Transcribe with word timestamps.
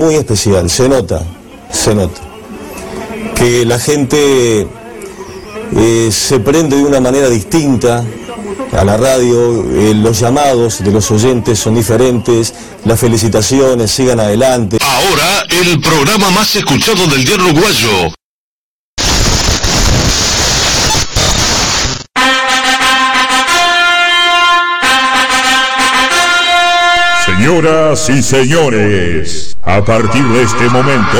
muy 0.00 0.14
especial, 0.14 0.70
se 0.70 0.88
nota, 0.88 1.20
se 1.72 1.92
nota. 1.92 2.20
Que 3.34 3.64
la 3.64 3.80
gente 3.80 4.68
eh, 5.76 6.08
se 6.12 6.38
prende 6.38 6.76
de 6.76 6.84
una 6.84 7.00
manera 7.00 7.28
distinta 7.28 8.04
a 8.70 8.84
la 8.84 8.96
radio, 8.96 9.64
eh, 9.72 9.94
los 9.96 10.20
llamados 10.20 10.84
de 10.84 10.92
los 10.92 11.10
oyentes 11.10 11.58
son 11.58 11.74
diferentes, 11.74 12.54
las 12.84 13.00
felicitaciones, 13.00 13.90
sigan 13.90 14.20
adelante. 14.20 14.78
Ahora, 14.80 15.42
el 15.50 15.80
programa 15.80 16.30
más 16.30 16.54
escuchado 16.54 17.04
del 17.08 17.24
día 17.24 17.34
uruguayo. 17.34 18.14
Señoras 27.26 28.08
y 28.10 28.22
señores, 28.22 29.47
a 29.68 29.84
partir 29.84 30.24
de 30.24 30.42
este 30.42 30.68
momento, 30.70 31.18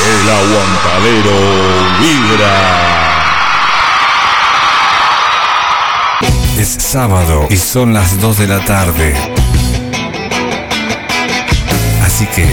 el 0.00 0.30
aguantadero 0.30 1.32
vibra. 2.00 2.84
Es 6.56 6.68
sábado 6.68 7.48
y 7.50 7.56
son 7.56 7.92
las 7.92 8.20
2 8.20 8.38
de 8.38 8.46
la 8.46 8.64
tarde. 8.64 9.14
Así 12.06 12.26
que 12.26 12.46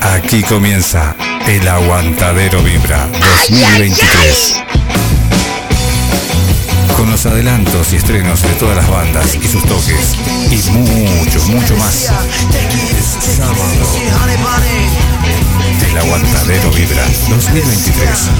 aquí 0.00 0.42
comienza 0.42 1.14
el 1.46 1.68
Aguantadero 1.68 2.60
Vibra 2.62 3.06
2023. 3.48 4.83
Con 6.96 7.10
los 7.10 7.26
adelantos 7.26 7.92
y 7.92 7.96
estrenos 7.96 8.42
de 8.42 8.48
todas 8.54 8.76
las 8.76 8.88
bandas 8.88 9.34
y 9.34 9.48
sus 9.48 9.64
toques. 9.64 10.16
Y 10.50 10.70
mucho, 10.70 11.40
mucho 11.48 11.76
más. 11.76 12.10
Es 12.90 13.18
sábado. 13.36 13.54
El 15.90 15.98
Aguantadero 15.98 16.70
Vibra 16.70 17.04
2023. 17.28 18.30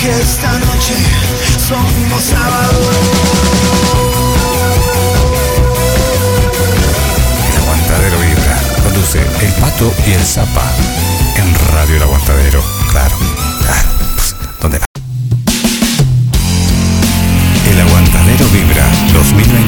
Que 0.00 0.20
esta 0.20 0.52
noche 0.52 0.94
somos 1.68 2.22
sábado. 2.22 2.90
El 7.50 7.56
Aguantadero 7.62 8.18
Vibra. 8.20 8.60
Conduce 8.82 9.20
El 9.20 9.52
Pato 9.54 9.94
y 10.06 10.12
el 10.12 10.24
Zapa. 10.24 10.70
En 11.36 11.54
Radio 11.72 11.96
El 11.96 12.02
Aguantadero. 12.02 12.62
Claro. 12.90 13.43
2009. 19.14 19.63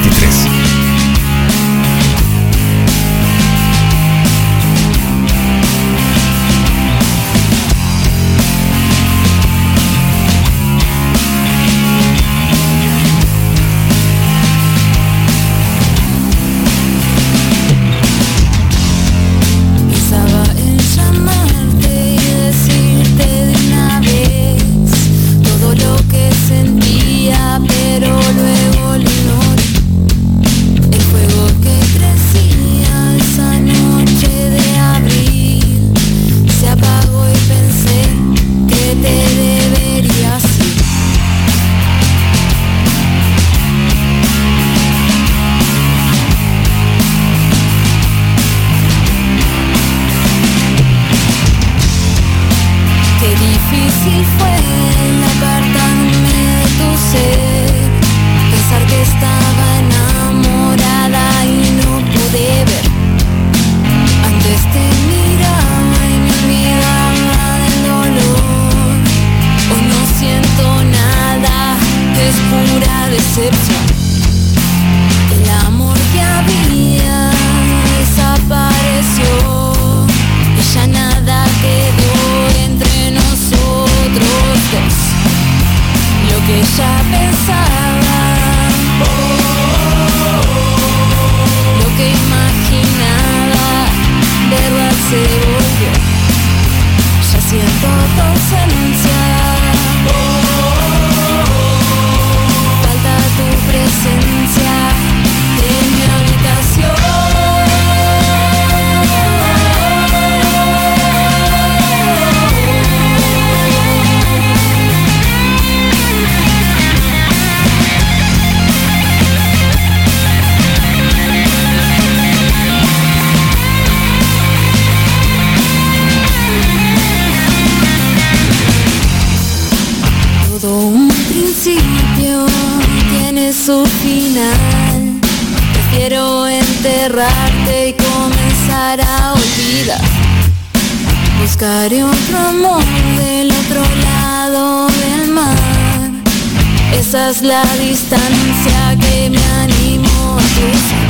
Esa 147.07 147.29
es 147.29 147.41
la 147.41 147.63
distancia 147.79 148.97
que 148.99 149.29
me 149.29 149.41
animo 149.63 150.37
a 150.37 150.43
cruzar. 150.55 151.07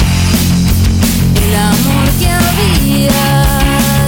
El 1.44 1.56
amor 1.56 2.08
que 2.20 2.30
había 2.30 3.26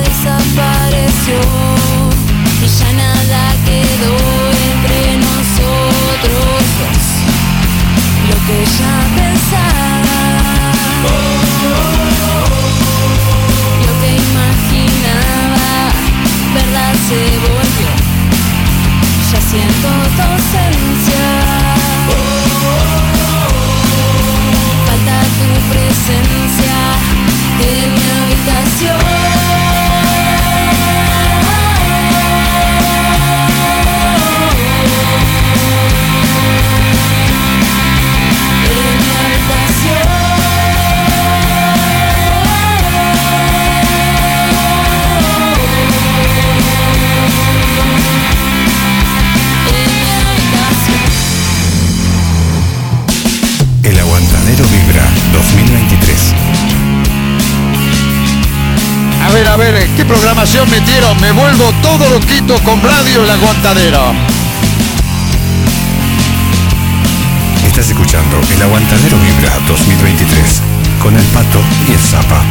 desapareció 0.06 1.42
y 2.62 2.68
ya 2.78 2.92
nada 2.94 3.42
quedó 3.66 4.14
entre 4.70 5.18
nosotros. 5.18 6.62
Lo 8.30 8.38
que 8.46 8.60
ya 8.78 8.96
pensaba, 9.18 10.22
lo 13.82 13.94
que 14.00 14.10
imaginaba, 14.30 15.72
verdad 16.54 16.94
se 17.10 17.22
volvió. 17.48 17.90
Ya 19.32 19.42
siento 19.42 19.99
qué 59.96 60.06
programación 60.06 60.70
metieron. 60.70 61.20
Me 61.22 61.32
vuelvo 61.32 61.72
todo 61.82 62.10
loquito 62.10 62.56
con 62.64 62.82
Radio 62.82 63.24
El 63.24 63.30
Aguantadero. 63.30 64.02
Estás 67.66 67.90
escuchando 67.90 68.38
El 68.54 68.62
Aguantadero 68.62 69.18
Vibra 69.18 69.54
2023 69.68 70.62
con 71.02 71.16
el 71.16 71.24
Pato 71.26 71.60
y 71.88 71.92
el 71.94 72.00
Zapa. 72.00 72.44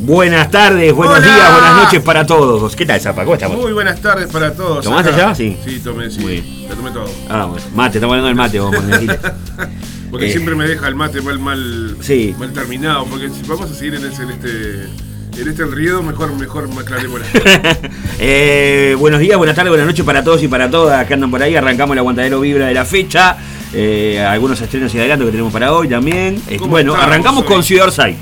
Buenas 0.00 0.50
tardes, 0.50 0.94
buenos 0.94 1.18
Hola. 1.18 1.26
días, 1.26 1.52
buenas 1.52 1.76
noches 1.84 2.02
para 2.02 2.24
todos. 2.24 2.74
¿Qué 2.76 2.86
tal, 2.86 3.00
Zapa? 3.00 3.24
¿Cómo 3.24 3.34
estamos? 3.34 3.58
Muy 3.58 3.72
buenas 3.72 4.00
tardes 4.00 4.28
para 4.32 4.54
todos. 4.54 4.84
¿Tomaste 4.84 5.10
Acá. 5.10 5.18
ya? 5.18 5.34
Sí. 5.34 5.56
Sí, 5.64 5.80
tomé, 5.80 6.10
sí. 6.10 6.20
Muy 6.20 6.32
bien. 6.40 6.66
Lo 6.68 6.76
tomé 6.76 6.90
todo. 6.92 7.10
Ah, 7.28 7.44
bueno. 7.44 7.64
Mate, 7.74 7.98
estamos 7.98 8.14
hablando 8.14 8.28
del 8.28 8.36
mate, 8.36 8.60
vos, 8.60 8.72
Monedile. 8.72 9.18
Porque 10.10 10.26
Eh. 10.26 10.30
siempre 10.32 10.54
me 10.54 10.66
deja 10.66 10.88
el 10.88 10.94
mate 10.94 11.20
mal, 11.20 11.38
mal, 11.38 11.96
Sí. 12.00 12.34
mal 12.38 12.52
terminado. 12.52 13.04
Porque 13.06 13.28
si 13.28 13.42
vamos 13.46 13.70
a 13.70 13.74
seguir 13.74 13.94
en, 13.94 14.04
ese, 14.06 14.22
en 14.22 14.30
este 14.30 14.86
en 15.40 15.46
este 15.46 15.62
enredo, 15.62 16.02
mejor, 16.02 16.32
mejor 16.34 16.68
aclarémosla. 16.80 17.26
Eh, 18.20 18.96
buenos 18.98 19.20
días, 19.20 19.38
buenas 19.38 19.54
tardes, 19.54 19.70
buenas 19.70 19.86
noches 19.86 20.04
para 20.04 20.24
todos 20.24 20.42
y 20.42 20.48
para 20.48 20.68
todas 20.68 21.06
que 21.06 21.14
andan 21.14 21.30
por 21.30 21.40
ahí. 21.40 21.54
Arrancamos 21.54 21.94
el 21.94 21.98
aguantadero 22.00 22.40
vibra 22.40 22.66
de 22.66 22.74
la 22.74 22.84
fecha. 22.84 23.36
Eh, 23.72 24.18
algunos 24.20 24.60
estrenos 24.60 24.92
y 24.94 24.98
adelantos 24.98 25.26
que 25.26 25.30
tenemos 25.32 25.52
para 25.52 25.72
hoy 25.72 25.88
también. 25.88 26.40
¿Cómo 26.58 26.70
bueno, 26.72 26.92
estamos 26.94 27.12
arrancamos 27.12 27.42
hoy? 27.42 27.48
con 27.48 27.62
Ciudad 27.62 27.86
Orsay. 27.86 28.16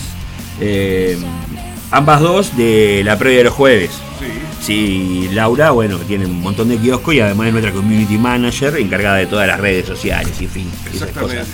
eh, 0.62 1.18
ambas 1.90 2.22
dos 2.22 2.56
de 2.56 3.02
la 3.04 3.18
previa 3.18 3.40
de 3.40 3.44
los 3.46 3.54
jueves. 3.54 3.92
Sí. 4.20 4.26
Sí, 4.62 5.30
Laura, 5.34 5.72
bueno, 5.72 6.00
que 6.00 6.06
tiene 6.06 6.26
un 6.26 6.42
montón 6.42 6.70
de 6.70 6.78
kioscos 6.78 7.14
y 7.14 7.20
además 7.20 7.48
es 7.48 7.54
nuestra 7.54 7.74
community 7.74 8.18
manager 8.18 8.76
encargada 8.78 9.18
de 9.18 9.26
todas 9.28 9.48
las 9.48 9.60
redes 9.60 9.86
sociales 9.86 10.34
y 10.40 10.46
en 10.46 10.50
fin, 10.50 10.72
esas 10.82 10.94
Exactamente. 10.94 11.38
cosas. 11.40 11.54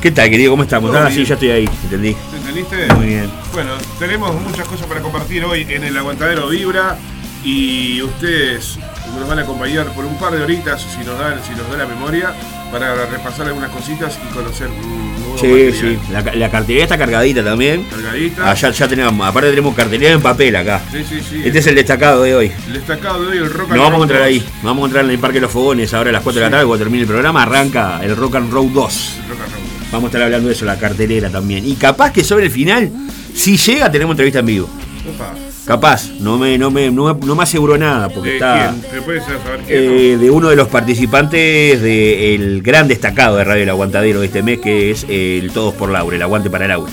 ¿Qué 0.00 0.10
tal, 0.10 0.30
querido? 0.30 0.52
¿Cómo 0.52 0.62
estamos? 0.62 0.94
Ah, 0.96 1.10
sí, 1.10 1.24
ya 1.24 1.34
estoy 1.34 1.50
ahí, 1.50 1.68
entendí. 1.84 2.14
¿Te 2.14 2.36
entendiste? 2.38 2.94
Muy 2.94 3.06
bien. 3.06 3.30
Bueno, 3.52 3.72
tenemos 3.98 4.34
muchas 4.40 4.66
cosas 4.66 4.86
para 4.86 5.02
compartir 5.02 5.44
hoy 5.44 5.66
en 5.68 5.84
el 5.84 5.96
Aguantadero 5.96 6.48
Vibra 6.48 6.96
y 7.44 8.00
ustedes 8.02 8.78
nos 9.18 9.28
van 9.28 9.38
a 9.38 9.42
acompañar 9.42 9.86
por 9.92 10.06
un 10.06 10.16
par 10.16 10.32
de 10.32 10.42
horitas, 10.42 10.80
si 10.80 11.04
nos 11.04 11.18
dan, 11.18 11.40
si 11.44 11.54
nos 11.54 11.70
da 11.70 11.76
la 11.76 11.86
memoria, 11.86 12.34
para 12.70 13.06
repasar 13.06 13.46
algunas 13.48 13.70
cositas 13.70 14.18
y 14.28 14.32
conocer 14.34 14.68
un 14.68 15.20
nuevo 15.20 15.38
Sí, 15.38 15.72
sí, 15.72 15.98
la, 16.12 16.22
la 16.22 16.50
cartelería 16.50 16.84
está 16.84 16.98
cargadita 16.98 17.42
también. 17.42 17.84
Cargadita. 17.84 18.50
Allá 18.50 18.70
ya 18.70 18.88
tenemos, 18.88 19.26
aparte 19.26 19.50
tenemos 19.50 19.74
cartelería 19.74 20.12
en 20.12 20.20
papel 20.20 20.54
acá. 20.56 20.80
Sí, 20.92 21.04
sí, 21.08 21.20
sí. 21.28 21.42
Este 21.44 21.58
es 21.60 21.66
el 21.66 21.74
destacado 21.76 22.22
de 22.22 22.34
hoy. 22.34 22.52
El 22.66 22.72
destacado 22.74 23.22
de 23.22 23.28
hoy, 23.28 23.38
el 23.38 23.50
rock 23.50 23.70
and 23.70 23.76
Nos 23.76 23.90
vamos 23.90 24.10
a 24.10 24.12
2. 24.14 24.22
ahí. 24.22 24.44
Vamos 24.62 24.66
a 24.66 24.78
encontrar 24.78 25.04
en 25.04 25.10
el 25.12 25.18
Parque 25.18 25.36
de 25.36 25.40
los 25.42 25.50
Fogones 25.52 25.94
ahora 25.94 26.10
a 26.10 26.12
las 26.12 26.22
4 26.22 26.40
de 26.40 26.46
la 26.46 26.50
tarde 26.50 26.66
cuando 26.66 26.84
termine 26.84 27.02
el 27.02 27.08
programa. 27.08 27.42
Arranca 27.42 28.00
el 28.02 28.16
Rock 28.16 28.36
and 28.36 28.52
Roll 28.52 28.72
2. 28.72 29.12
El 29.22 29.28
rock 29.30 29.40
and 29.44 29.52
roll. 29.52 29.60
Vamos 29.92 30.04
a 30.04 30.06
estar 30.08 30.22
hablando 30.22 30.48
de 30.48 30.54
eso, 30.54 30.64
la 30.64 30.78
cartelera 30.78 31.30
también. 31.30 31.66
Y 31.66 31.74
capaz 31.76 32.12
que 32.12 32.22
sobre 32.22 32.44
el 32.46 32.50
final, 32.50 32.90
si 33.34 33.56
llega, 33.56 33.90
tenemos 33.90 34.12
entrevista 34.14 34.40
en 34.40 34.46
vivo. 34.46 34.68
Opa. 35.14 35.32
Capaz, 35.70 36.08
no 36.18 36.36
me, 36.36 36.58
no 36.58 36.68
me, 36.72 36.90
no 36.90 37.14
me, 37.14 37.24
no 37.24 37.36
me 37.36 37.44
aseguro 37.44 37.78
nada, 37.78 38.08
porque 38.08 38.30
¿De 38.30 38.34
está 38.38 38.74
quién? 38.74 38.90
¿Te 38.90 39.02
puedes 39.02 39.22
saber 39.22 39.60
quién? 39.64 39.78
eh, 39.78 40.16
de 40.18 40.28
uno 40.28 40.48
de 40.48 40.56
los 40.56 40.66
participantes 40.66 41.80
del 41.80 42.60
gran 42.60 42.88
destacado 42.88 43.36
de 43.36 43.44
Radio 43.44 43.62
El 43.62 43.68
Aguantadero 43.70 44.18
de 44.18 44.26
este 44.26 44.42
mes, 44.42 44.58
que 44.58 44.90
es 44.90 45.06
el 45.08 45.52
Todos 45.54 45.72
por 45.74 45.90
Laura, 45.90 46.16
el 46.16 46.22
Aguante 46.22 46.50
para 46.50 46.66
Laura. 46.66 46.90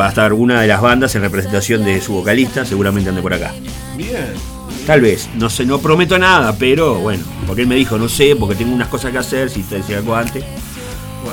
Va 0.00 0.06
a 0.06 0.08
estar 0.08 0.32
una 0.32 0.60
de 0.62 0.66
las 0.66 0.80
bandas 0.80 1.14
en 1.14 1.22
representación 1.22 1.84
de 1.84 2.00
su 2.00 2.14
vocalista, 2.14 2.64
seguramente 2.64 3.08
ande 3.10 3.22
por 3.22 3.34
acá. 3.34 3.52
Bien. 3.96 4.32
Tal 4.84 5.00
vez, 5.00 5.28
no 5.36 5.48
sé, 5.48 5.64
no 5.64 5.78
prometo 5.78 6.18
nada, 6.18 6.56
pero 6.58 6.96
bueno, 6.96 7.22
porque 7.46 7.62
él 7.62 7.68
me 7.68 7.76
dijo, 7.76 7.98
no 7.98 8.08
sé, 8.08 8.34
porque 8.34 8.56
tengo 8.56 8.74
unas 8.74 8.88
cosas 8.88 9.12
que 9.12 9.18
hacer, 9.18 9.48
si 9.48 9.62
te 9.62 9.76
decía 9.76 9.98
algo 9.98 10.16
antes. 10.16 10.42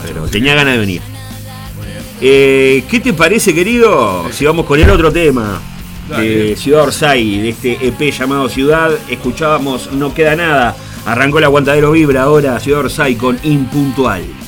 Pero 0.06 0.28
tenía 0.28 0.54
ganas 0.54 0.76
de 0.76 0.80
venir. 0.80 1.02
Eh, 2.22 2.84
¿Qué 2.88 3.00
te 3.00 3.14
parece, 3.14 3.56
querido? 3.56 4.28
Si 4.32 4.46
vamos 4.46 4.68
con 4.68 4.80
el 4.80 4.88
otro 4.92 5.12
tema 5.12 5.60
Ciudad 6.56 6.84
Orsay, 6.84 7.40
de 7.40 7.50
este 7.50 7.88
EP 7.88 8.12
llamado 8.12 8.50
Ciudad, 8.50 8.92
escuchábamos 9.10 9.92
No 9.94 10.14
Queda 10.14 10.36
Nada. 10.36 10.76
Arrancó 11.06 11.38
el 11.38 11.44
aguantadero 11.46 11.92
Vibra 11.92 12.24
ahora, 12.24 12.60
Ciudad 12.60 12.82
Orsay 12.82 13.16
con 13.16 13.40
Impuntual. 13.44 14.39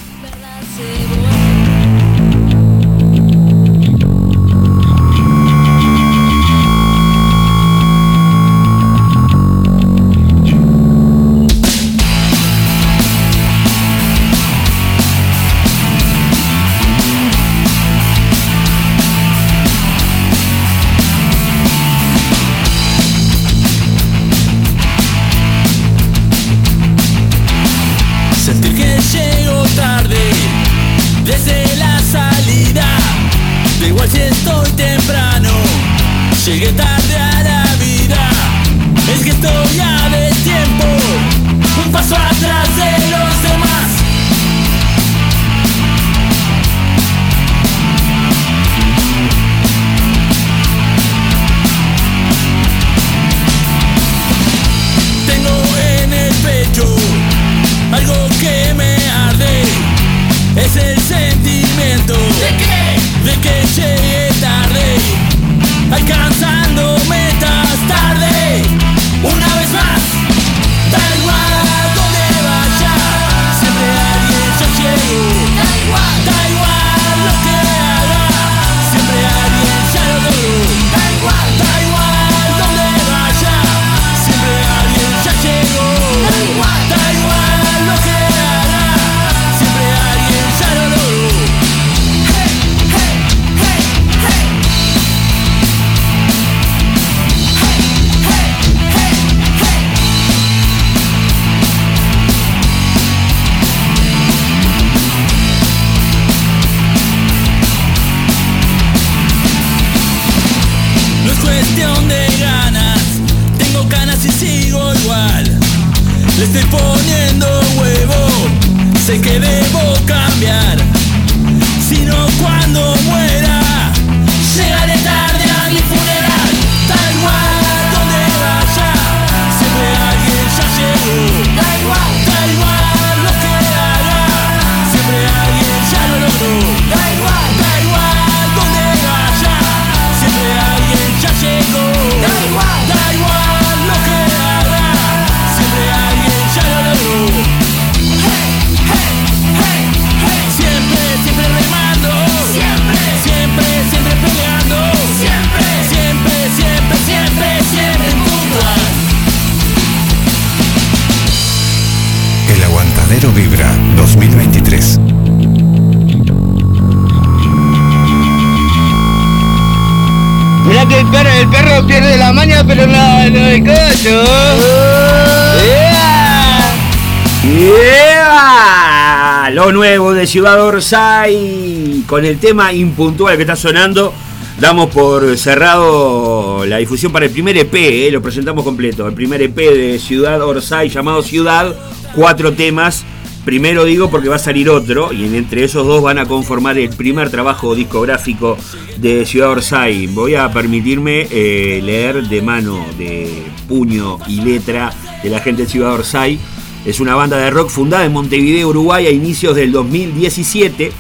Ciudad 180.32 180.66
Orsay. 180.66 182.06
Con 182.08 182.24
el 182.24 182.40
tema 182.40 182.72
impuntual 182.72 183.36
que 183.36 183.42
está 183.42 183.58
sonando, 183.58 184.14
damos 184.62 184.90
por 184.90 185.38
cerrado 185.38 186.66
la 186.66 186.78
difusión 186.78 187.12
para 187.12 187.26
el 187.26 187.34
primer 187.34 187.58
EP. 187.58 187.74
eh, 187.74 188.10
lo 188.14 188.22
presentamos 188.22 188.64
completo. 188.64 189.06
El 189.06 189.14
primer 189.14 189.42
EP 189.42 189.58
de 189.58 190.00
Ciudad 190.00 190.42
Orsay 190.42 190.88
llamado 190.88 191.22
Ciudad. 191.22 191.76
Cuatro 192.16 192.54
temas. 192.54 193.04
Primero 193.44 193.84
digo 193.84 194.10
porque 194.10 194.30
va 194.30 194.38
a 194.38 194.40
salir 194.40 194.70
otro 194.70 195.12
y 195.12 195.26
entre 195.36 195.66
esos 195.66 195.86
dos 195.86 196.02
van 196.02 196.18
a 196.18 196.26
conformar 196.26 196.78
el 196.78 196.92
primer 196.92 197.30
trabajo 197.30 197.76
discográfico 197.76 198.58
de 199.00 199.26
Ciudad 199.26 199.50
Orsay. 199.50 200.08
Voy 200.08 200.36
a 200.36 200.50
permitirme 200.50 201.28
eh, 201.30 201.82
leer 201.84 202.24
de 202.30 202.42
mano, 202.42 202.86
de 202.98 203.44
puño 203.68 204.18
y 204.30 204.40
letra 204.40 204.94
de 205.22 205.30
la 205.30 205.42
gente 205.42 205.64
de 205.64 205.68
Ciudad 205.68 205.92
Orsay. 205.92 206.40
Es 206.84 207.00
una 207.00 207.14
banda 207.14 207.38
de 207.38 207.52
rock 207.52 207.70
fundada 207.70 208.06
en 208.06 208.12
Montevideo, 208.12 208.70
Uruguay 208.70 209.06
a 209.06 209.12
inicios 209.12 209.56
del 209.56 209.72
2017. 209.72 210.92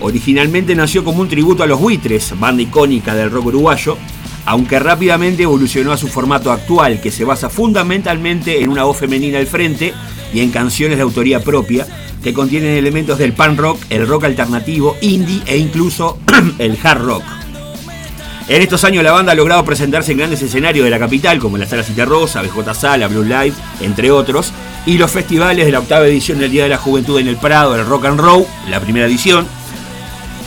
Originalmente 0.00 0.74
nació 0.74 1.04
como 1.04 1.22
un 1.22 1.28
tributo 1.28 1.62
a 1.62 1.66
los 1.66 1.80
buitres, 1.80 2.38
banda 2.38 2.62
icónica 2.62 3.14
del 3.14 3.30
rock 3.30 3.46
uruguayo, 3.46 3.96
aunque 4.44 4.78
rápidamente 4.78 5.44
evolucionó 5.44 5.92
a 5.92 5.96
su 5.96 6.08
formato 6.08 6.52
actual, 6.52 7.00
que 7.00 7.10
se 7.10 7.24
basa 7.24 7.48
fundamentalmente 7.48 8.62
en 8.62 8.68
una 8.68 8.84
voz 8.84 8.98
femenina 8.98 9.38
al 9.38 9.46
frente 9.46 9.94
y 10.34 10.40
en 10.40 10.50
canciones 10.50 10.98
de 10.98 11.02
autoría 11.02 11.40
propia, 11.40 11.86
que 12.22 12.34
contienen 12.34 12.76
elementos 12.76 13.16
del 13.16 13.32
punk 13.32 13.58
rock, 13.58 13.80
el 13.88 14.06
rock 14.06 14.24
alternativo, 14.24 14.98
indie 15.00 15.42
e 15.46 15.56
incluso 15.56 16.18
el 16.58 16.78
hard 16.82 17.04
rock. 17.04 17.24
En 18.48 18.60
estos 18.60 18.84
años 18.84 19.02
la 19.02 19.12
banda 19.12 19.32
ha 19.32 19.36
logrado 19.36 19.64
presentarse 19.64 20.12
en 20.12 20.18
grandes 20.18 20.42
escenarios 20.42 20.84
de 20.84 20.90
la 20.90 20.98
capital, 20.98 21.38
como 21.38 21.56
la 21.56 21.66
Sala 21.66 21.84
Cita 21.84 22.04
Rosa, 22.04 22.42
BJ 22.42 22.74
Sala, 22.74 23.08
Blue 23.08 23.22
Live, 23.22 23.54
entre 23.80 24.10
otros, 24.10 24.52
y 24.86 24.98
los 24.98 25.10
festivales 25.10 25.64
de 25.64 25.72
la 25.72 25.78
octava 25.78 26.06
edición 26.06 26.38
del 26.38 26.50
Día 26.50 26.64
de 26.64 26.68
la 26.68 26.78
Juventud 26.78 27.18
en 27.18 27.28
el 27.28 27.36
Prado, 27.36 27.74
el 27.76 27.86
Rock 27.86 28.06
and 28.06 28.20
Roll, 28.20 28.46
la 28.68 28.80
primera 28.80 29.06
edición, 29.06 29.46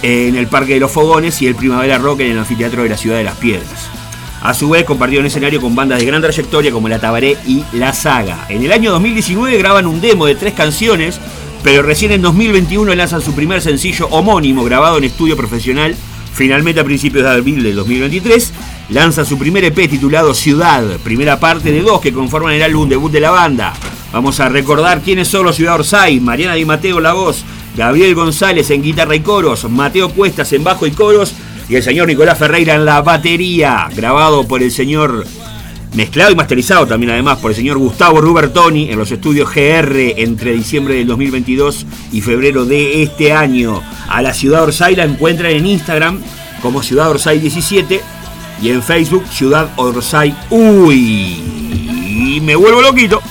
en 0.01 0.35
el 0.35 0.47
Parque 0.47 0.73
de 0.73 0.79
los 0.79 0.91
Fogones 0.91 1.41
y 1.41 1.47
el 1.47 1.55
Primavera 1.55 1.97
Rock 1.97 2.21
en 2.21 2.31
el 2.31 2.39
Anfiteatro 2.39 2.83
de 2.83 2.89
la 2.89 2.97
Ciudad 2.97 3.17
de 3.17 3.23
las 3.23 3.37
Piedras. 3.37 3.89
A 4.41 4.53
su 4.53 4.69
vez 4.69 4.83
compartió 4.83 5.19
un 5.19 5.25
escenario 5.25 5.59
con 5.59 5.73
bandas 5.73 5.99
de 5.99 6.05
gran 6.05 6.21
trayectoria 6.21 6.71
como 6.71 6.87
La 6.87 6.99
Tabaré 6.99 7.37
y 7.47 7.63
La 7.73 7.93
Saga. 7.93 8.45
En 8.49 8.63
el 8.63 8.71
año 8.71 8.91
2019 8.91 9.57
graban 9.57 9.87
un 9.87 10.01
demo 10.01 10.27
de 10.27 10.35
tres 10.35 10.53
canciones, 10.53 11.19
pero 11.63 11.81
recién 11.81 12.11
en 12.11 12.21
2021 12.21 12.93
lanzan 12.93 13.21
su 13.21 13.33
primer 13.33 13.61
sencillo 13.61 14.07
homónimo 14.11 14.63
grabado 14.63 14.97
en 14.97 15.05
estudio 15.05 15.35
profesional. 15.35 15.95
Finalmente 16.33 16.81
a 16.81 16.83
principios 16.83 17.23
de 17.23 17.31
abril 17.31 17.63
del 17.63 17.75
2023 17.75 18.53
lanza 18.89 19.25
su 19.25 19.39
primer 19.39 19.63
EP 19.63 19.89
titulado 19.89 20.33
Ciudad, 20.33 20.83
primera 21.03 21.39
parte 21.39 21.71
de 21.71 21.81
dos 21.81 22.01
que 22.01 22.13
conforman 22.13 22.53
el 22.53 22.61
álbum 22.61 22.87
debut 22.87 23.11
de 23.11 23.21
la 23.21 23.31
banda. 23.31 23.73
Vamos 24.15 24.39
a 24.39 24.47
recordar 24.47 25.01
quiénes 25.01 25.27
son 25.27 25.43
los 25.43 25.57
Ciudad 25.57 25.75
Orsay, 25.75 26.21
Mariana 26.21 26.53
Di 26.53 26.63
Mateo 26.63 27.01
la 27.01 27.11
voz, 27.11 27.43
Gabriel 27.75 28.15
González 28.15 28.71
en 28.71 28.81
guitarra 28.81 29.13
y 29.13 29.19
coros, 29.19 29.69
Mateo 29.69 30.07
Cuestas 30.07 30.53
en 30.53 30.63
bajo 30.63 30.87
y 30.87 30.91
coros 30.91 31.33
y 31.67 31.75
el 31.75 31.83
señor 31.83 32.07
Nicolás 32.07 32.37
Ferreira 32.39 32.75
en 32.75 32.85
la 32.85 33.01
batería, 33.01 33.89
grabado 33.93 34.47
por 34.47 34.63
el 34.63 34.71
señor, 34.71 35.25
mezclado 35.95 36.31
y 36.31 36.35
masterizado 36.35 36.87
también 36.87 37.11
además 37.11 37.39
por 37.39 37.51
el 37.51 37.57
señor 37.57 37.77
Gustavo 37.77 38.21
Rubertoni 38.21 38.89
en 38.89 38.97
los 38.97 39.11
estudios 39.11 39.53
GR 39.53 40.13
entre 40.15 40.53
diciembre 40.53 40.95
del 40.95 41.07
2022 41.07 41.85
y 42.13 42.21
febrero 42.21 42.63
de 42.63 43.03
este 43.03 43.33
año. 43.33 43.81
A 44.07 44.21
la 44.21 44.33
Ciudad 44.33 44.63
Orsay 44.63 44.95
la 44.95 45.03
encuentran 45.03 45.51
en 45.51 45.67
Instagram 45.67 46.21
como 46.61 46.81
Ciudad 46.83 47.09
Orsay 47.09 47.39
17 47.39 47.99
y 48.61 48.69
en 48.69 48.81
Facebook 48.81 49.25
Ciudad 49.29 49.71
Orsay 49.75 50.33
Uy. 50.51 51.43
Y 52.07 52.39
me 52.39 52.55
vuelvo 52.55 52.81
loquito. 52.81 53.21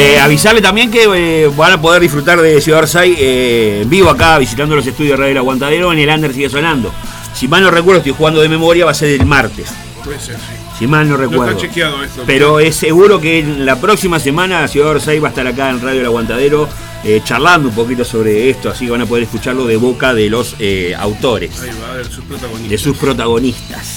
Eh, 0.00 0.18
avisarle 0.18 0.62
también 0.62 0.90
que 0.90 1.04
eh, 1.44 1.50
van 1.54 1.72
a 1.72 1.80
poder 1.80 2.00
disfrutar 2.00 2.40
de 2.40 2.58
Ciudad 2.60 2.80
Orsay 2.80 3.14
eh, 3.18 3.80
en 3.82 3.90
vivo 3.90 4.08
acá, 4.08 4.38
visitando 4.38 4.74
los 4.74 4.86
estudios 4.86 5.12
de 5.12 5.16
Radio 5.18 5.32
El 5.32 5.38
Aguantadero, 5.38 5.92
en 5.92 5.98
el 5.98 6.08
Under 6.08 6.32
sigue 6.32 6.48
sonando. 6.48 6.90
Si 7.34 7.46
mal 7.48 7.62
no 7.62 7.70
recuerdo, 7.70 7.98
estoy 7.98 8.14
jugando 8.16 8.40
de 8.40 8.48
memoria, 8.48 8.86
va 8.86 8.92
a 8.92 8.94
ser 8.94 9.10
el 9.20 9.26
martes. 9.26 9.68
Puede 10.02 10.18
ser, 10.18 10.36
sí. 10.36 10.42
Si 10.78 10.86
mal 10.86 11.06
no 11.06 11.16
No 11.18 11.20
recuerdo. 11.22 11.50
está 11.50 11.60
chequeado 11.60 12.02
esto. 12.02 12.22
Pero 12.26 12.58
es 12.60 12.74
seguro 12.76 13.20
que 13.20 13.40
en 13.40 13.66
la 13.66 13.78
próxima 13.78 14.18
semana 14.18 14.66
Ciudad 14.68 14.88
Orsay 14.92 15.18
va 15.18 15.28
a 15.28 15.30
estar 15.30 15.46
acá 15.46 15.68
en 15.68 15.82
Radio 15.82 16.00
El 16.00 16.06
Aguantadero 16.06 16.66
eh, 17.04 17.20
charlando 17.22 17.68
un 17.68 17.74
poquito 17.74 18.02
sobre 18.02 18.48
esto, 18.48 18.70
así 18.70 18.86
que 18.86 18.90
van 18.92 19.02
a 19.02 19.06
poder 19.06 19.24
escucharlo 19.24 19.66
de 19.66 19.76
boca 19.76 20.14
de 20.14 20.30
los 20.30 20.56
eh, 20.58 20.94
autores, 20.98 21.60
Ahí 21.60 21.68
va, 21.86 21.98
de 21.98 22.04
sus 22.04 22.24
protagonistas. 22.24 22.70
de 22.70 22.78
sus 22.78 22.96
protagonistas. 22.96 23.88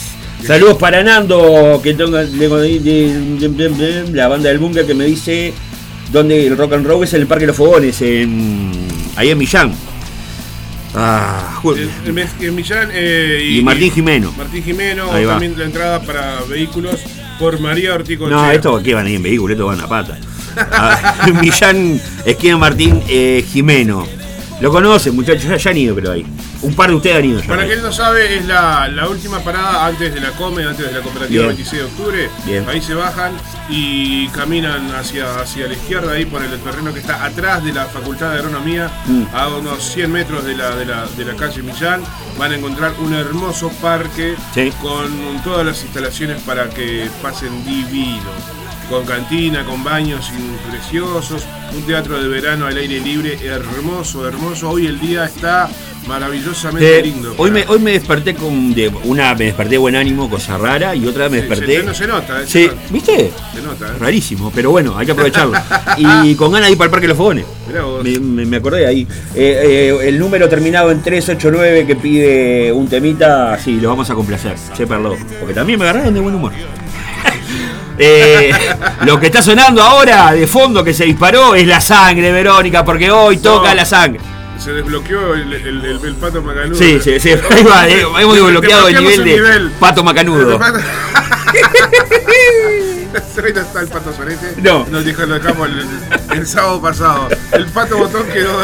Saludos 0.45 0.77
para 0.77 1.01
Nando, 1.01 1.79
que 1.81 1.93
tengo 1.93 2.17
la 4.11 4.27
banda 4.27 4.49
del 4.49 4.57
Bunker 4.59 4.85
que 4.85 4.93
me 4.93 5.05
dice 5.05 5.53
donde 6.13 6.47
el 6.47 6.55
rock 6.55 6.73
and 6.73 6.85
roll 6.85 7.03
es 7.03 7.13
en 7.13 7.21
el 7.21 7.27
Parque 7.27 7.41
de 7.43 7.47
los 7.47 7.57
Fogones, 7.57 8.01
en, 8.01 8.71
ahí 9.17 9.31
en 9.31 9.37
Millán. 9.37 9.73
Ah, 10.95 11.59
En- 12.05 12.19
en 12.47 12.55
Millán 12.55 12.89
eh, 12.93 13.49
y 13.57 13.61
Martín 13.63 13.91
Jimeno. 13.91 14.31
Martín 14.37 14.63
Jimeno, 14.63 15.11
Ahí 15.11 15.25
va. 15.25 15.31
también 15.33 15.57
la 15.57 15.65
entrada 15.65 16.01
para 16.03 16.39
vehículos 16.47 16.99
por 17.39 17.59
María 17.59 17.95
Ortico. 17.95 18.27
No, 18.29 18.49
esto 18.51 18.81
que 18.81 18.93
van 18.93 19.07
ahí 19.07 19.15
en 19.15 19.23
vehículo, 19.23 19.53
esto 19.53 19.65
van 19.65 19.81
a 19.81 19.87
pata. 19.87 20.17
Ah, 20.55 21.27
Millán, 21.41 21.99
esquina 22.25 22.57
Martín 22.57 23.01
eh, 23.09 23.43
Jimeno. 23.51 24.07
Lo 24.61 24.71
conocen, 24.71 25.13
muchachos, 25.15 25.43
ya, 25.43 25.57
ya 25.57 25.71
han 25.71 25.77
ido, 25.77 25.95
creo 25.95 26.11
ahí. 26.13 26.25
Un 26.61 26.73
par 26.73 26.89
de 26.89 26.95
ustedes 26.95 27.17
han 27.17 27.25
ido 27.25 27.41
ya. 27.41 27.47
Para 27.47 27.65
quien 27.65 27.81
no 27.81 27.91
sabe, 27.91 28.37
es 28.37 28.45
la, 28.45 28.87
la 28.87 29.09
última 29.09 29.39
parada 29.39 29.85
antes 29.87 30.13
de 30.13 30.21
la 30.21 30.31
Come, 30.31 30.63
antes 30.63 30.85
de 30.85 30.91
la 30.93 31.01
cooperativa 31.01 31.43
Bien. 31.43 31.47
26 31.47 31.81
de 31.81 31.87
octubre. 31.87 32.29
Bien. 32.45 32.69
Ahí 32.69 32.81
se 32.81 32.93
bajan 32.93 33.33
y 33.69 34.27
caminan 34.29 34.89
hacia, 34.95 35.41
hacia 35.41 35.67
la 35.67 35.73
izquierda, 35.73 36.13
ahí 36.13 36.25
por 36.25 36.41
el 36.41 36.57
terreno 36.59 36.93
que 36.93 36.99
está 37.01 37.25
atrás 37.25 37.63
de 37.65 37.73
la 37.73 37.85
Facultad 37.87 38.31
de 38.31 38.37
Agronomía, 38.39 38.89
Mm. 39.05 39.23
a 39.33 39.47
unos 39.49 39.83
100 39.83 40.09
metros 40.11 40.45
de 40.45 40.55
la, 40.55 40.75
de, 40.75 40.85
la, 40.85 41.05
de 41.17 41.25
la 41.25 41.35
calle 41.35 41.61
Millán. 41.61 42.01
Van 42.37 42.51
a 42.53 42.55
encontrar 42.55 42.93
un 42.99 43.13
hermoso 43.13 43.69
parque 43.81 44.35
Sí. 44.53 44.71
con 44.81 45.41
todas 45.43 45.65
las 45.65 45.83
instalaciones 45.83 46.41
para 46.43 46.69
que 46.69 47.09
pasen 47.21 47.65
divino. 47.65 48.29
Con 48.89 49.05
cantina, 49.05 49.65
con 49.65 49.83
baños 49.83 50.29
preciosos, 50.69 51.45
un 51.75 51.81
teatro 51.83 52.21
de 52.21 52.27
verano 52.27 52.67
al 52.67 52.77
aire 52.77 52.99
libre 52.99 53.37
hermoso, 53.43 54.27
hermoso. 54.27 54.69
Hoy 54.69 54.85
el 54.85 54.99
día 54.99 55.25
está 55.25 55.67
maravillosamente 56.07 56.99
Eh, 56.99 57.01
lindo. 57.01 57.33
hoy, 57.37 57.49
me, 57.49 57.65
hoy 57.67 57.79
me 57.79 57.91
desperté 57.93 58.35
con 58.35 58.73
de, 58.75 58.89
una 59.05 59.33
me 59.33 59.45
desperté 59.45 59.71
de 59.71 59.77
buen 59.79 59.95
ánimo, 59.95 60.29
cosa 60.29 60.57
rara, 60.59 60.93
y 60.95 61.07
otra 61.07 61.27
me 61.29 61.37
desperté. 61.37 61.77
Se, 61.77 61.83
no 61.83 61.93
se 61.93 62.07
nota, 62.07 62.41
¿eh? 62.41 62.45
Sí, 62.45 62.51
Se 62.63 62.67
nota. 62.67 62.81
¿viste? 62.91 63.31
Se 63.55 63.61
nota, 63.63 63.87
¿eh? 63.87 63.97
Rarísimo, 63.99 64.51
pero 64.53 64.69
bueno, 64.69 64.95
hay 64.95 65.05
que 65.07 65.13
aprovecharlo. 65.13 65.53
y 65.97 66.35
con 66.35 66.51
ganas 66.51 66.67
de 66.67 66.73
ir 66.73 66.77
para 66.77 66.85
el 66.87 66.91
Parque 66.91 67.05
de 67.05 67.09
los 67.09 67.17
Fogones. 67.17 67.45
Me- 68.03 68.45
me 68.45 68.57
acordé 68.57 68.85
ahí. 68.85 69.07
Eh, 69.33 69.95
eh, 70.03 70.07
el 70.09 70.19
número 70.19 70.47
terminado 70.49 70.91
en 70.91 71.01
389 71.01 71.87
que 71.87 71.95
pide 71.95 72.71
un 72.71 72.87
temita, 72.87 73.57
sí, 73.57 73.79
lo 73.79 73.89
vamos 73.89 74.09
a 74.11 74.13
complacer. 74.13 74.55
Sépanlo. 74.77 75.15
Porque 75.39 75.55
también 75.55 75.79
me 75.79 75.85
agarraron 75.85 76.13
de 76.13 76.19
buen 76.19 76.35
humor. 76.35 76.51
Eh, 77.97 78.51
lo 79.05 79.19
que 79.19 79.27
está 79.27 79.41
sonando 79.41 79.81
ahora 79.83 80.31
de 80.31 80.47
fondo 80.47 80.83
que 80.83 80.93
se 80.93 81.05
disparó 81.05 81.53
es 81.55 81.67
la 81.67 81.79
sangre, 81.81 82.31
Verónica, 82.31 82.83
porque 82.83 83.11
hoy 83.11 83.37
toca 83.37 83.73
la 83.75 83.85
sangre. 83.85 84.19
Se 84.59 84.71
desbloqueó 84.71 85.33
el, 85.35 85.51
el, 85.53 85.85
el- 85.85 86.05
el 86.05 86.15
pato 86.15 86.41
macanudo. 86.41 86.75
Sí, 86.77 86.99
sí, 87.03 87.19
sí. 87.19 87.31
Ahí 87.49 87.63
va, 87.63 87.87
eh, 87.87 88.05
hemos 88.19 88.35
desbloqueado 88.35 88.87
el 88.87 88.95
nivel 88.95 89.23
de 89.25 89.33
nivel. 89.35 89.71
pato 89.79 90.03
macanudo. 90.03 90.59
Ahí 93.43 93.51
no 93.53 93.61
está 93.61 93.81
el 93.81 93.87
pato 93.87 94.13
sorete. 94.13 94.53
No. 94.61 94.85
Nos 94.89 95.05
dijo, 95.05 95.23
lo 95.25 95.35
dejamos 95.35 95.69
el, 95.69 95.85
el 96.39 96.47
sábado 96.47 96.81
pasado. 96.81 97.27
El 97.51 97.65
pato 97.67 97.97
botón 97.97 98.25
quedó, 98.33 98.57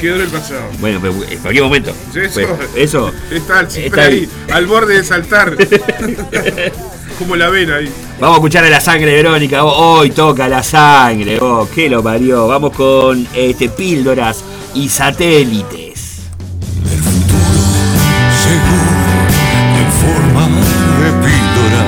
quedó 0.00 0.14
en 0.16 0.20
el 0.22 0.28
pasado. 0.28 0.62
Bueno, 0.78 0.98
pero 1.00 1.14
en 1.30 1.38
cualquier 1.38 1.64
momento. 1.64 1.90
Eso, 2.14 2.40
Pues, 2.56 2.70
eso. 2.74 3.12
Está 3.30 3.68
siempre 3.68 4.00
está 4.00 4.02
ahí, 4.02 4.28
ahí. 4.48 4.52
al 4.52 4.66
borde 4.66 4.94
de 4.96 5.04
saltar. 5.04 5.56
Como 7.18 7.36
la 7.36 7.48
vena 7.48 7.76
ahí. 7.76 7.90
Vamos 8.18 8.36
a 8.36 8.38
escuchar 8.38 8.64
a 8.64 8.70
la 8.70 8.80
sangre 8.80 9.10
de 9.10 9.22
Verónica. 9.22 9.64
Oh, 9.64 9.98
Hoy 9.98 10.10
toca 10.10 10.48
la 10.48 10.62
sangre. 10.62 11.38
Oh, 11.40 11.68
qué 11.72 11.88
lo 11.88 12.02
parió. 12.02 12.48
Vamos 12.48 12.72
con 12.72 13.26
este 13.34 13.68
píldoras 13.68 14.42
y 14.74 14.88
satélites. 14.88 15.94
en 19.76 19.90
forma 20.00 20.48
de 21.02 21.10
píldora. 21.24 21.82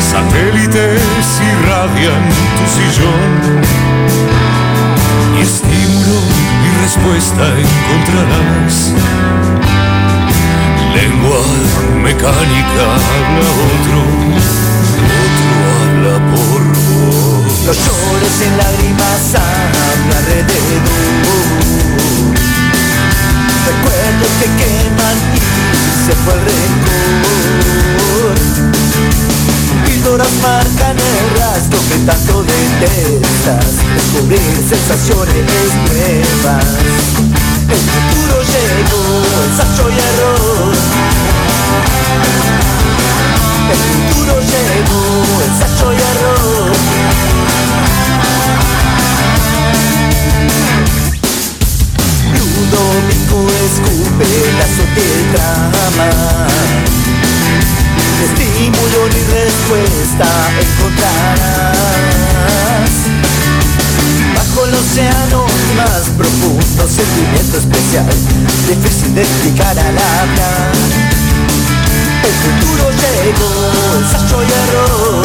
Satélites 0.00 1.40
irradian 1.40 2.28
tu 2.56 2.64
sillón. 2.74 3.32
Y 5.38 5.42
estímulo 5.42 6.18
y 6.64 6.82
respuesta 6.82 7.44
encontrarás. 7.58 8.92
Lengua 10.94 11.40
mecánica 12.02 12.84
habla 12.94 13.48
otro 13.72 14.71
habla 16.02 16.18
por 16.30 16.62
vos. 16.62 17.76
Llores 17.76 18.36
en 18.42 18.56
lágrimas 18.58 19.34
a 19.34 19.46
mi 20.04 20.12
alrededor. 20.14 21.46
Recuerdos 23.66 24.32
que 24.40 24.48
queman 24.60 25.16
y 25.34 25.38
se 26.06 26.12
fue 26.24 26.32
el 26.34 26.40
rencor. 26.40 27.14
Píldoras 29.86 30.32
marcan 30.42 30.96
el 30.98 31.38
rastro 31.38 31.78
que 31.88 31.98
tanto 32.04 32.42
detestas. 32.42 33.66
Descubrir 33.94 34.56
sensaciones 34.68 35.70
nuevas. 35.88 36.66
El 37.68 37.78
futuro 37.78 38.34
llegó, 38.42 39.02
ensayo 39.46 39.86
y 39.88 39.98
error. 39.98 40.72
El 43.72 43.78
futuro 43.78 44.34
llegó, 44.40 45.02
ensayo 45.46 45.92
y 45.92 45.96
error. 45.96 46.72
Ludovico 52.36 53.38
escupe 53.64 54.28
la 54.58 54.66
del 54.94 55.22
drama 55.32 56.10
Estímulo 58.22 59.00
ni 59.08 59.20
respuesta 59.32 60.28
encontrarás. 60.60 61.72
Bajo 64.36 64.66
el 64.66 64.74
océano 64.74 65.40
más 65.76 66.04
profundo 66.18 66.82
Sentimiento 66.88 67.56
especial 67.56 68.06
Difícil 68.68 69.14
de 69.14 69.22
explicar 69.22 69.78
al 69.78 69.98
hablar 69.98 70.72
El 72.24 72.34
futuro 72.44 72.90
llegó. 72.90 73.52
Ensayo 73.98 74.42
y 74.42 74.52
error. 74.62 75.24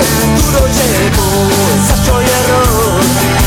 El 0.00 0.06
futuro 0.06 0.66
llegó. 0.66 1.28
Ensayo 1.74 2.22
y 2.22 2.24
error 2.24 3.39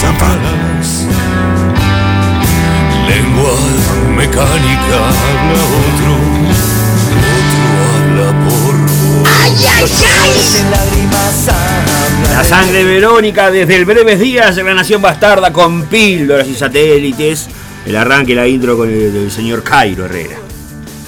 Y 0.00 0.06
el. 0.06 1.06
Lengua 3.08 3.54
mecánica 4.16 4.98
habla 5.08 5.62
otro, 5.88 6.12
otro 7.34 7.66
habla 7.94 8.28
por 8.44 8.74
vos. 8.76 9.28
La 12.32 12.44
sangre 12.44 12.84
Verónica 12.84 13.50
desde 13.50 13.74
el 13.74 13.84
breves 13.84 14.20
días 14.20 14.54
de 14.54 14.62
la 14.62 14.74
Nación 14.74 15.02
Bastarda 15.02 15.52
con 15.52 15.86
píldoras 15.86 16.46
y 16.46 16.54
satélites. 16.54 17.48
El 17.84 17.96
arranque, 17.96 18.34
la 18.34 18.46
intro 18.46 18.76
con 18.76 18.88
el, 18.88 19.12
del 19.12 19.32
señor 19.32 19.64
Cairo 19.64 20.04
Herrera. 20.04 20.36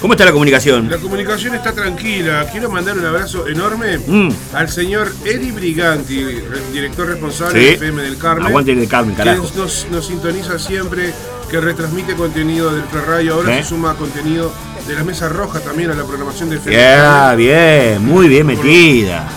¿Cómo 0.01 0.13
está 0.15 0.25
la 0.25 0.31
comunicación? 0.31 0.89
La 0.89 0.97
comunicación 0.97 1.53
está 1.53 1.73
tranquila. 1.73 2.47
Quiero 2.51 2.71
mandar 2.71 2.97
un 2.97 3.05
abrazo 3.05 3.47
enorme 3.47 3.99
Mm. 3.99 4.29
al 4.53 4.67
señor 4.67 5.13
Eddie 5.23 5.51
Briganti, 5.51 6.23
re- 6.23 6.71
director 6.73 7.07
responsable 7.07 7.59
Sí. 7.59 7.65
de 7.67 7.73
FM 7.75 8.01
del 8.01 8.17
Carmen. 8.17 8.47
Aguante 8.47 8.71
el 8.71 8.87
Carmen, 8.87 9.15
que 9.15 9.23
carajo. 9.23 9.47
nos, 9.55 9.87
nos 9.91 10.07
sintoniza 10.07 10.57
siempre, 10.57 11.13
que 11.51 11.61
retransmite 11.61 12.15
contenido 12.15 12.73
del 12.73 12.83
Radio. 13.05 13.35
Ahora 13.35 13.55
¿Eh? 13.59 13.63
se 13.63 13.69
suma 13.69 13.93
contenido 13.95 14.51
de 14.87 14.95
la 14.95 15.03
Mesa 15.03 15.29
Roja 15.29 15.59
también 15.59 15.91
a 15.91 15.93
la 15.93 16.03
programación 16.03 16.49
de 16.49 16.55
FM. 16.55 16.75
Yeah, 16.75 17.35
bien, 17.35 18.03
muy 18.03 18.27
bien 18.27 18.47
metida. 18.47 19.27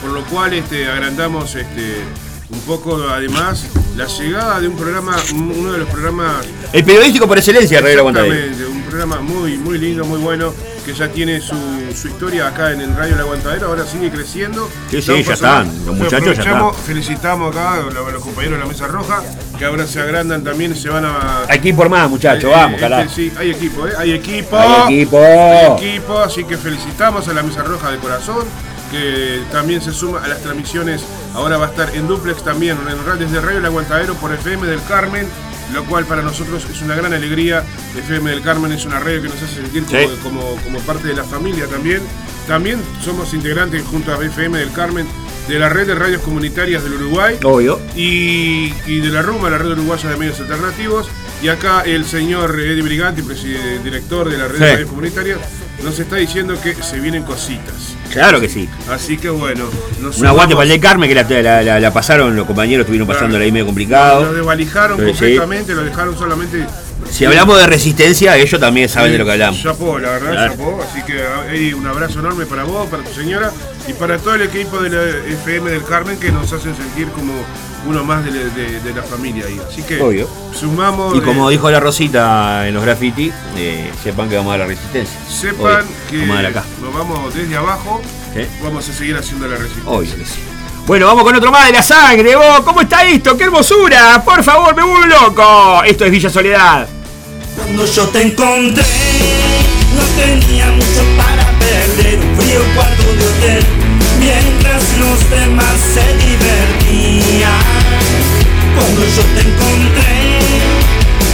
Por 0.00 0.12
lo 0.12 0.24
cual 0.24 0.54
este, 0.54 0.86
agrandamos 0.88 1.54
este, 1.54 1.96
un 2.54 2.60
poco 2.60 3.02
además 3.08 3.66
la 3.96 4.06
llegada 4.06 4.60
de 4.60 4.68
un 4.68 4.76
programa, 4.76 5.16
uno 5.34 5.72
de 5.72 5.78
los 5.78 5.88
programas 5.88 6.44
El 6.72 6.84
periodístico 6.84 7.28
por 7.28 7.38
excelencia, 7.38 7.78
Herrera. 7.78 8.02
Exactamente, 8.02 8.66
un 8.66 8.82
programa 8.82 9.20
muy, 9.20 9.56
muy 9.58 9.78
lindo, 9.78 10.04
muy 10.04 10.18
bueno, 10.18 10.52
que 10.84 10.92
ya 10.92 11.08
tiene 11.08 11.40
su, 11.40 11.54
su 11.94 12.08
historia 12.08 12.48
acá 12.48 12.72
en 12.72 12.80
el 12.80 12.96
Radio 12.96 13.14
El 13.14 13.20
Aguantadero, 13.20 13.68
ahora 13.68 13.86
sigue 13.86 14.10
creciendo. 14.10 14.68
Sí, 14.90 15.00
sí, 15.00 15.22
ya 15.22 15.34
están, 15.34 15.66
los 15.86 15.96
muchachos 15.96 16.36
ya 16.36 16.42
aprovechamos, 16.42 16.76
Felicitamos 16.78 17.54
acá 17.54 17.74
a 17.74 17.80
los, 17.82 18.22
compañeros 18.22 18.58
de 18.58 18.64
la 18.64 18.70
Mesa 18.70 18.88
Roja, 18.88 19.22
que 19.58 19.64
ahora 19.64 19.86
se 19.86 20.00
agrandan 20.00 20.42
también, 20.42 20.74
se 20.74 20.88
van 20.88 21.04
a... 21.04 21.44
Hay 21.48 21.60
que 21.60 21.68
ir 21.68 21.76
por 21.76 21.88
más, 21.88 22.08
muchachos, 22.10 22.50
Eh, 22.50 22.52
vamos, 22.52 22.74
este, 22.74 22.80
carajo. 22.80 23.10
sí, 23.14 23.32
hay 23.36 23.50
equipo, 23.50 23.86
¿eh? 23.86 23.92
Hay 23.96 24.12
equipo. 24.12 24.58
Hay 24.58 24.94
equipo. 24.94 25.18
Hay 25.18 25.86
equipo, 25.88 26.18
así 26.18 26.44
que 26.44 26.56
felicitamos 26.56 27.28
a 27.28 27.32
la 27.32 27.42
Mesa 27.42 27.62
Roja 27.62 27.90
de 27.90 27.98
Corazón, 27.98 28.44
que 28.94 29.40
también 29.50 29.80
se 29.82 29.92
suma 29.92 30.22
a 30.22 30.28
las 30.28 30.40
transmisiones. 30.42 31.02
Ahora 31.34 31.56
va 31.58 31.66
a 31.66 31.70
estar 31.70 31.94
en 31.94 32.06
duplex 32.06 32.44
también, 32.44 32.76
en 32.78 33.18
desde 33.18 33.40
Radio 33.40 33.58
El 33.58 33.66
Aguantadero 33.66 34.14
por 34.14 34.32
FM 34.32 34.66
del 34.66 34.80
Carmen, 34.88 35.26
lo 35.72 35.84
cual 35.84 36.04
para 36.04 36.22
nosotros 36.22 36.64
es 36.70 36.80
una 36.82 36.94
gran 36.94 37.12
alegría. 37.12 37.64
FM 37.98 38.30
del 38.30 38.42
Carmen 38.42 38.70
es 38.72 38.84
una 38.84 39.00
radio 39.00 39.20
que 39.22 39.28
nos 39.28 39.42
hace 39.42 39.56
sentir 39.56 39.84
como, 39.84 39.98
Sí. 39.98 40.06
como- 40.22 40.56
como 40.62 40.78
parte 40.80 41.08
de 41.08 41.14
la 41.14 41.24
familia 41.24 41.66
también. 41.66 42.00
También 42.46 42.78
somos 43.02 43.32
integrantes 43.34 43.82
junto 43.84 44.12
a 44.12 44.22
FM 44.24 44.58
del 44.58 44.70
Carmen 44.72 45.06
de 45.48 45.58
la 45.58 45.68
red 45.68 45.86
de 45.86 45.94
radios 45.94 46.22
comunitarias 46.22 46.82
del 46.84 46.94
Uruguay 46.94 47.38
Obvio. 47.42 47.80
y, 47.96 48.72
y 48.86 49.00
de 49.00 49.08
la 49.08 49.22
RUMA, 49.22 49.50
la 49.50 49.58
red 49.58 49.72
uruguaya 49.72 50.08
de 50.10 50.16
medios 50.16 50.38
alternativos. 50.40 51.08
Y 51.42 51.48
acá 51.48 51.82
el 51.82 52.04
señor 52.06 52.58
Eddie 52.58 52.82
Briganti, 52.82 53.22
director 53.82 54.30
de 54.30 54.38
la 54.38 54.46
red 54.48 54.54
Sí. 54.58 54.64
de 54.64 54.70
radios 54.72 54.88
comunitarias, 54.88 55.38
nos 55.82 55.98
está 55.98 56.16
diciendo 56.16 56.54
que 56.62 56.74
se 56.74 57.00
vienen 57.00 57.24
cositas. 57.24 57.83
Claro 58.12 58.40
que 58.40 58.48
sí. 58.48 58.68
Así 58.90 59.16
que 59.18 59.28
bueno, 59.28 59.64
Un 60.18 60.26
aguante 60.26 60.54
para 60.54 60.64
el 60.64 60.70
de 60.70 60.80
Carmen, 60.80 61.08
que 61.08 61.14
la, 61.14 61.22
la- 61.42 61.62
la- 61.62 61.80
la 61.80 61.92
pasaron, 61.92 62.36
los 62.36 62.46
compañeros 62.46 62.82
estuvieron 62.84 63.08
pasando 63.08 63.36
ahí 63.38 63.50
medio 63.50 63.64
Lo 63.64 63.68
complicado. 63.68 64.32
desvalijaron 64.32 64.98
Sí, 64.98 65.04
sí. 65.06 65.10
completamente, 65.12 65.74
lo 65.74 65.82
dejaron 65.84 66.16
solamente. 66.16 66.64
Si 67.10 67.24
hablamos 67.24 67.58
de 67.58 67.66
resistencia, 67.66 68.36
ellos 68.36 68.58
también 68.60 68.88
saben 68.88 69.12
de 69.12 69.18
lo 69.18 69.24
que 69.24 69.32
hablamos. 69.32 69.62
Chapó, 69.62 69.98
la 69.98 70.10
verdad, 70.10 70.30
Claro. 70.32 70.52
chapó. 70.52 70.82
Así 70.88 71.02
que 71.02 71.74
un 71.74 71.86
abrazo 71.86 72.20
enorme 72.20 72.46
para 72.46 72.64
vos, 72.64 72.88
para 72.88 73.02
tu 73.02 73.12
señora 73.12 73.50
y 73.88 73.92
para 73.92 74.18
todo 74.18 74.34
el 74.34 74.42
equipo 74.42 74.78
de 74.80 74.90
la 74.90 75.02
FM 75.32 75.70
del 75.70 75.84
Carmen 75.84 76.18
que 76.18 76.30
nos 76.32 76.52
hacen 76.52 76.74
sentir 76.76 77.08
como 77.08 77.32
uno 77.86 78.04
más 78.04 78.24
de, 78.24 78.30
la- 78.30 78.44
de- 78.54 78.80
de 78.80 78.94
la 78.94 79.02
familia 79.02 79.44
ahí. 79.46 79.60
Así 79.70 79.82
que 79.82 80.00
Obvio. 80.00 80.28
sumamos. 80.58 81.16
Y 81.16 81.20
como 81.20 81.48
eh, 81.48 81.52
dijo 81.52 81.70
la 81.70 81.80
Rosita 81.80 82.66
en 82.66 82.74
los 82.74 82.82
graffiti, 82.84 83.30
eh, 83.56 83.90
sepan 84.02 84.28
que 84.28 84.36
vamos 84.36 84.54
a 84.54 84.58
la 84.58 84.66
resistencia. 84.66 85.18
sepan 85.28 85.82
Obvio. 85.84 85.86
que 86.10 86.18
Vamos 86.18 86.32
a 86.38 86.42
dar 86.42 86.46
acá. 86.50 86.64
nos 86.80 86.94
vamos 86.94 87.34
desde 87.34 87.56
abajo, 87.56 88.00
vamos 88.62 88.88
a 88.88 88.92
seguir 88.92 89.16
haciendo 89.16 89.46
la 89.46 89.56
resistencia. 89.56 89.90
Obvio 89.92 90.16
que 90.16 90.24
sí. 90.24 90.40
Bueno, 90.86 91.06
vamos 91.06 91.24
con 91.24 91.34
otro 91.34 91.50
más 91.50 91.66
de 91.66 91.72
la 91.72 91.82
sangre, 91.82 92.36
vos. 92.36 92.60
¿Cómo 92.60 92.82
está 92.82 93.04
esto? 93.04 93.36
¡Qué 93.38 93.44
hermosura! 93.44 94.22
Por 94.24 94.42
favor, 94.44 94.76
me 94.76 94.82
vuelvo 94.82 95.06
loco. 95.06 95.82
Esto 95.84 96.04
es 96.04 96.10
Villa 96.10 96.28
Soledad. 96.28 96.86
Cuando 97.56 97.86
yo 97.86 98.06
te 98.08 98.20
encontré, 98.22 98.84
no 99.96 100.02
tenía 100.22 100.66
mucho 100.72 101.02
para 101.16 101.50
perder. 101.58 102.18
Un 102.18 102.36
frío 102.36 102.60
cuarto 102.74 103.02
de 103.02 103.26
hotel, 103.28 103.64
los 104.98 105.18
demás 105.30 105.76
se 105.94 106.06
divertían. 106.24 107.64
Cuando 108.76 109.00
yo 109.16 109.22
te 109.34 109.40
encontré, 109.48 110.16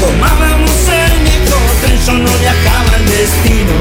tomábamos 0.00 0.80
el 0.88 1.14
viejo 1.24 1.58
tren. 1.82 1.98
Yo 2.06 2.12
no 2.12 2.32
viajaba 2.38 2.90
al 2.96 3.04
destino 3.06 3.76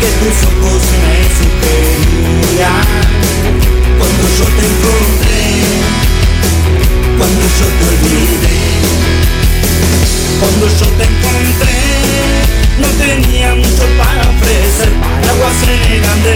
que 0.00 0.08
tus 0.20 0.36
ojos 0.50 0.82
me 1.02 1.18
sugerían. 1.38 2.86
Cuando 3.98 4.24
yo 4.38 4.46
te 4.56 4.64
encontré, 4.72 5.44
cuando 7.18 7.46
cuando 10.40 10.66
yo 10.68 10.86
te 10.98 11.04
encontré, 11.04 11.78
no 12.78 12.88
tenía 12.98 13.54
mucho 13.54 13.84
para 13.96 14.22
ofrecer, 14.28 14.90
paraguas 15.00 15.54
se 15.64 15.96
eran 15.96 16.22
de 16.22 16.34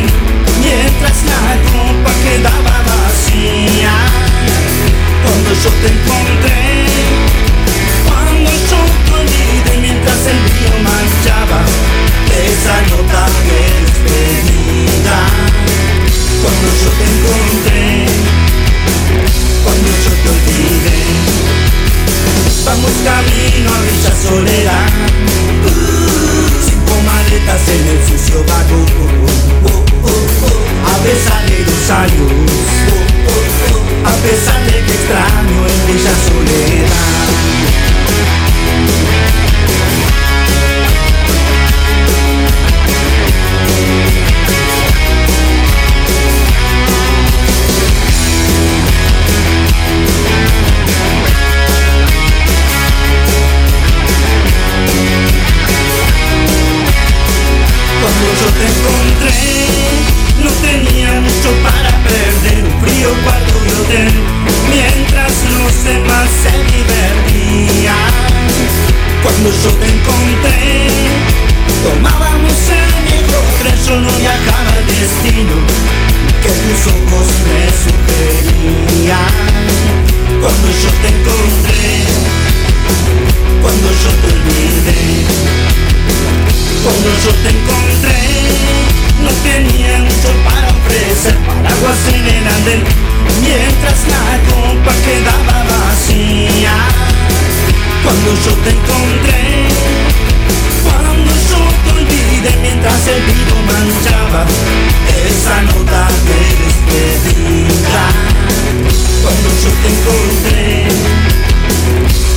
mientras 0.62 1.16
la 1.29 1.40
ropa 1.70 2.12
quedaba 2.24 2.74
vacía. 2.88 3.94
Cuando 5.24 5.50
yo 5.53 5.70
te 5.83 5.88
encontré, 5.94 6.61
cuando 8.09 8.50
yo 8.50 8.81
te 9.05 9.12
olvidé, 9.20 9.72
mientras 9.81 10.20
el 10.26 10.38
mío 10.48 10.74
manchaba 10.83 11.61
esa 12.48 12.76
nota 12.90 13.26
de 13.46 13.61
despedida. 13.85 15.18
Cuando 16.42 16.68
yo 16.83 16.90
te 16.98 17.05
encontré, 17.12 18.07
cuando 19.62 19.88
yo 20.05 20.12
te 20.22 20.29
olvidé. 20.31 21.39
Soledad. 24.31 24.88
Uh, 25.64 25.70
cinco 26.62 26.94
maletas 27.05 27.68
en 27.68 27.88
el 27.88 28.01
sucio 28.07 28.44
oh, 28.44 28.77
oh, 29.64 29.83
oh, 30.05 30.88
a 30.88 30.96
pesar 31.03 31.42
de 31.49 31.59
los 31.61 31.90
años. 31.90 32.33
A 34.05 34.14
pesar 34.23 34.61
de 34.66 34.85
que 34.85 34.92
extraño 34.92 35.66
en 35.66 35.87
Villa 35.87 36.14
Soledad. 36.29 37.31
Mientras 64.68 65.33
los 65.59 65.85
demás 65.85 66.29
se 66.42 66.53
divertían. 66.72 68.12
Cuando 69.22 69.50
yo 69.50 69.70
te 69.81 69.87
encontré, 69.87 70.87
tomábamos 71.83 72.59
el 72.70 72.90
viejo 73.05 73.38
tren, 73.61 73.76
yo 73.87 74.00
no 74.00 74.11
viajaba 74.18 74.72
al 74.72 74.87
destino 74.87 75.57
que 76.42 76.48
tus 76.48 76.81
ojos 76.87 77.29
me 77.50 77.62
sugerían. 77.83 79.35
Cuando 80.40 80.68
yo 80.83 80.90
te 81.03 81.09
encontré, 81.09 82.07
cuando 83.62 83.88
yo 84.03 84.11
te 84.20 84.26
olvidé. 84.35 85.00
Cuando 86.83 87.11
yo 87.24 87.33
te 87.42 87.50
encontré, 87.50 88.20
no 89.22 89.31
tenía 89.44 89.98
mucho 89.98 90.31
para 90.46 90.68
ofrecer 90.70 91.37
paraguas 91.44 91.98
en 92.09 92.26
el 92.26 92.48
andén, 92.48 92.83
mientras 93.40 93.99
la 94.09 94.27
copa 94.51 94.93
quedaba 95.05 95.64
vacía. 95.64 96.75
Cuando 98.05 98.31
yo 98.45 98.53
te 98.64 98.71
encontré, 98.71 99.69
cuando 100.83 101.31
yo 101.51 101.61
te 101.85 101.90
olvidé, 101.99 102.53
mientras 102.62 103.07
el 103.09 103.23
vino 103.23 103.57
manchaba 103.71 104.47
esa 105.29 105.62
nota 105.62 106.09
de 106.29 106.40
despedida. 106.64 108.03
Cuando 109.23 109.49
yo 109.62 109.71
te 109.81 109.88
encontré, 109.95 111.30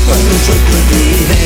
cuando 0.06 0.32
yo 0.32 0.54
te 0.54 0.72
olvidé. 0.80 1.46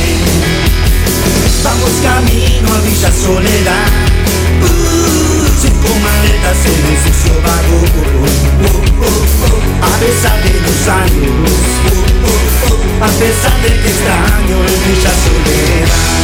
Vamos 1.63 1.91
camino 2.01 2.67
a 2.73 2.79
Villa 2.81 3.11
Soledad. 3.11 3.89
Uh, 4.61 4.67
Cinco 5.61 5.89
maletas 5.99 6.59
en 6.65 6.81
el 6.85 6.97
sucio 7.03 7.33
uh, 7.33 7.43
A 9.83 9.93
pesar 9.99 10.37
de 10.43 10.53
los 10.61 10.87
años 10.87 11.49
A 13.01 13.07
pesar 13.19 13.55
de 13.61 13.69
que 13.69 13.89
extraño 13.89 14.57
en 14.65 14.77
Villa 14.87 15.13
Soledad 15.23 16.17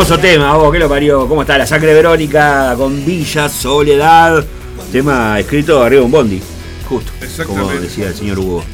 hermoso 0.00 0.18
tema, 0.18 0.56
vos, 0.56 0.72
que 0.72 0.78
lo 0.78 0.88
parió. 0.88 1.28
¿Cómo 1.28 1.42
está 1.42 1.58
la 1.58 1.66
sangre 1.66 1.92
Verónica 1.92 2.74
con 2.74 3.04
Villa 3.04 3.50
Soledad? 3.50 4.42
Tema 4.90 5.38
escrito 5.38 5.82
arriba 5.82 6.00
de 6.00 6.06
un 6.06 6.10
bondi. 6.10 6.40
Justo. 6.88 7.12
Como 7.46 7.70
decía 7.72 8.08
el 8.08 8.14
señor 8.14 8.38
Hugo. 8.38 8.64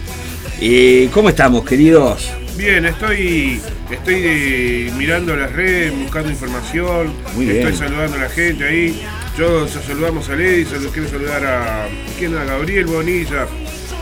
Eh, 0.61 1.09
¿Cómo 1.12 1.29
estamos, 1.29 1.65
queridos? 1.65 2.31
Bien, 2.57 2.87
estoy, 2.87 3.61
estoy 3.91 4.15
eh, 4.25 4.93
mirando 4.97 5.35
las 5.35 5.53
redes, 5.53 5.99
buscando 6.01 6.31
información. 6.31 7.12
Muy 7.35 7.47
estoy 7.51 7.73
bien. 7.73 7.77
saludando 7.77 8.17
a 8.19 8.21
la 8.21 8.29
gente 8.29 8.65
ahí. 8.65 9.03
Yo 9.37 9.67
sa- 9.67 9.83
saludamos 9.83 10.29
a 10.29 10.37
Lady, 10.37 10.65
sal- 10.65 10.89
quiero 10.93 11.09
saludar 11.09 11.45
a, 11.45 11.89
¿quién? 12.21 12.37
a 12.39 12.45
Gabriel 12.45 12.87
Bonilla, 12.87 13.49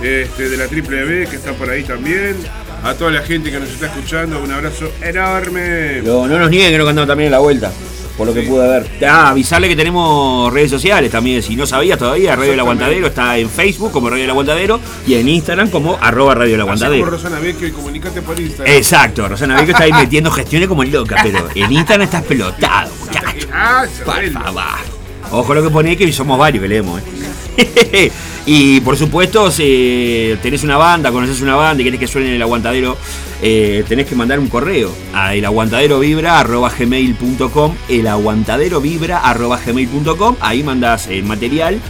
este, 0.03 0.51
de 0.51 0.57
la 0.59 0.67
Triple 0.69 1.05
B, 1.05 1.27
que 1.29 1.37
está 1.37 1.53
por 1.55 1.71
ahí 1.71 1.85
también. 1.85 2.37
A 2.85 2.93
toda 2.93 3.11
la 3.11 3.23
gente 3.23 3.51
que 3.51 3.59
nos 3.59 3.71
está 3.71 3.87
escuchando, 3.87 4.43
un 4.43 4.53
abrazo 4.53 4.93
enorme. 5.01 6.03
No, 6.03 6.29
no 6.29 6.39
nos 6.39 6.51
nieguen 6.51 6.71
que 6.71 6.77
no 6.77 6.85
cantamos 6.85 7.09
también 7.09 7.29
en 7.29 7.33
la 7.33 7.39
vuelta. 7.39 7.73
Por 8.19 8.27
lo 8.27 8.35
que 8.35 8.43
pude 8.43 8.69
ver. 8.69 8.87
Ah, 9.09 9.31
avisarle 9.31 9.69
que 9.69 9.75
tenemos 9.75 10.53
redes 10.53 10.71
sociales 10.71 11.11
también. 11.11 11.43
Si 11.43 11.57
no 11.57 11.67
sabías 11.67 11.99
todavía, 11.99 12.37
Radio 12.37 12.51
del 12.51 12.61
Aguantadero 12.61 13.07
está 13.07 13.39
en 13.39 13.49
Facebook 13.49 13.91
como 13.91 14.11
Radio 14.11 14.25
del 14.25 14.31
Aguantadero 14.31 14.81
y 15.07 15.15
en 15.15 15.29
Instagram 15.31 15.71
como 15.71 15.97
arroba 15.99 16.35
Radio 16.35 16.53
como 16.57 16.63
Aguantadero. 16.65 17.07
Rosana 17.07 17.41
Vecchio 17.41 17.67
y 17.69 17.73
comunicate 17.73 18.21
por 18.21 18.39
Instagram. 18.39 18.77
Exacto, 18.77 19.29
Rosana 19.29 19.55
Vecchio 19.57 19.73
está 19.73 19.85
ahí 19.85 19.93
metiendo 20.05 20.31
gestiones 20.31 20.69
como 20.69 20.85
loca, 20.85 21.17
pero 21.23 21.49
en 21.55 21.73
Instagram 21.73 22.05
estás 22.05 22.23
pelotado, 22.25 22.93
muchacho. 23.01 23.49
Ah. 23.51 23.87
Ojo 25.31 25.55
lo 25.55 25.63
que 25.63 25.71
pone 25.71 25.97
que 25.97 26.13
somos 26.13 26.39
varios 26.39 26.63
que 26.63 26.69
leemos, 26.69 27.01
¿eh? 27.57 28.13
y 28.47 28.81
por 28.81 28.97
supuesto, 28.97 29.51
si 29.51 30.35
tenés 30.43 30.63
una 30.65 30.77
banda, 30.77 31.11
conoces 31.11 31.41
una 31.41 31.57
banda 31.57 31.81
y 31.81 31.85
querés 31.85 31.99
que 31.99 32.07
suene 32.07 32.29
en 32.29 32.35
el 32.35 32.43
aguantadero, 32.43 32.99
eh, 33.43 33.83
tenés 33.89 34.07
que 34.07 34.15
mandar 34.15 34.39
un 34.39 34.49
correo 34.49 34.95
a 35.15 35.35
elaguantaderovibra.gmail.com 35.35 37.75
elaguantaderovibra.gmail.com 37.89 40.37
Ahí 40.41 40.63
mandás 40.63 41.09
el 41.09 41.25
material. 41.25 41.81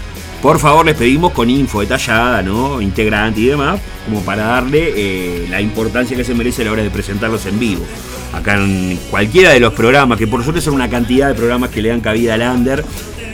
Por 0.43 0.61
favor, 0.61 0.87
les 0.87 0.95
pedimos 0.95 1.33
con 1.33 1.51
info 1.51 1.81
detallada, 1.81 2.41
¿no? 2.43 2.81
Integrante 2.81 3.41
y 3.41 3.47
demás, 3.47 3.81
como 4.05 4.21
para 4.21 4.45
darle 4.45 4.93
eh, 4.95 5.49
la 5.49 5.61
importancia 5.61 6.17
que 6.17 6.23
se 6.23 6.35
merece 6.35 6.63
a 6.63 6.67
la 6.67 6.73
hora 6.73 6.83
de 6.83 6.91
presentarlos 6.91 7.47
en 7.47 7.59
vivo. 7.59 7.85
Acá 8.33 8.55
en 8.57 8.99
cualquiera 9.11 9.51
de 9.51 9.59
los 9.61 9.73
programas, 9.73 10.19
que 10.19 10.27
por 10.27 10.45
suerte 10.45 10.61
son 10.61 10.75
una 10.75 10.91
cantidad 10.91 11.29
de 11.29 11.35
programas 11.35 11.71
que 11.71 11.81
le 11.81 11.89
dan 11.89 12.01
cabida 12.01 12.35
al 12.35 12.43
under 12.43 12.85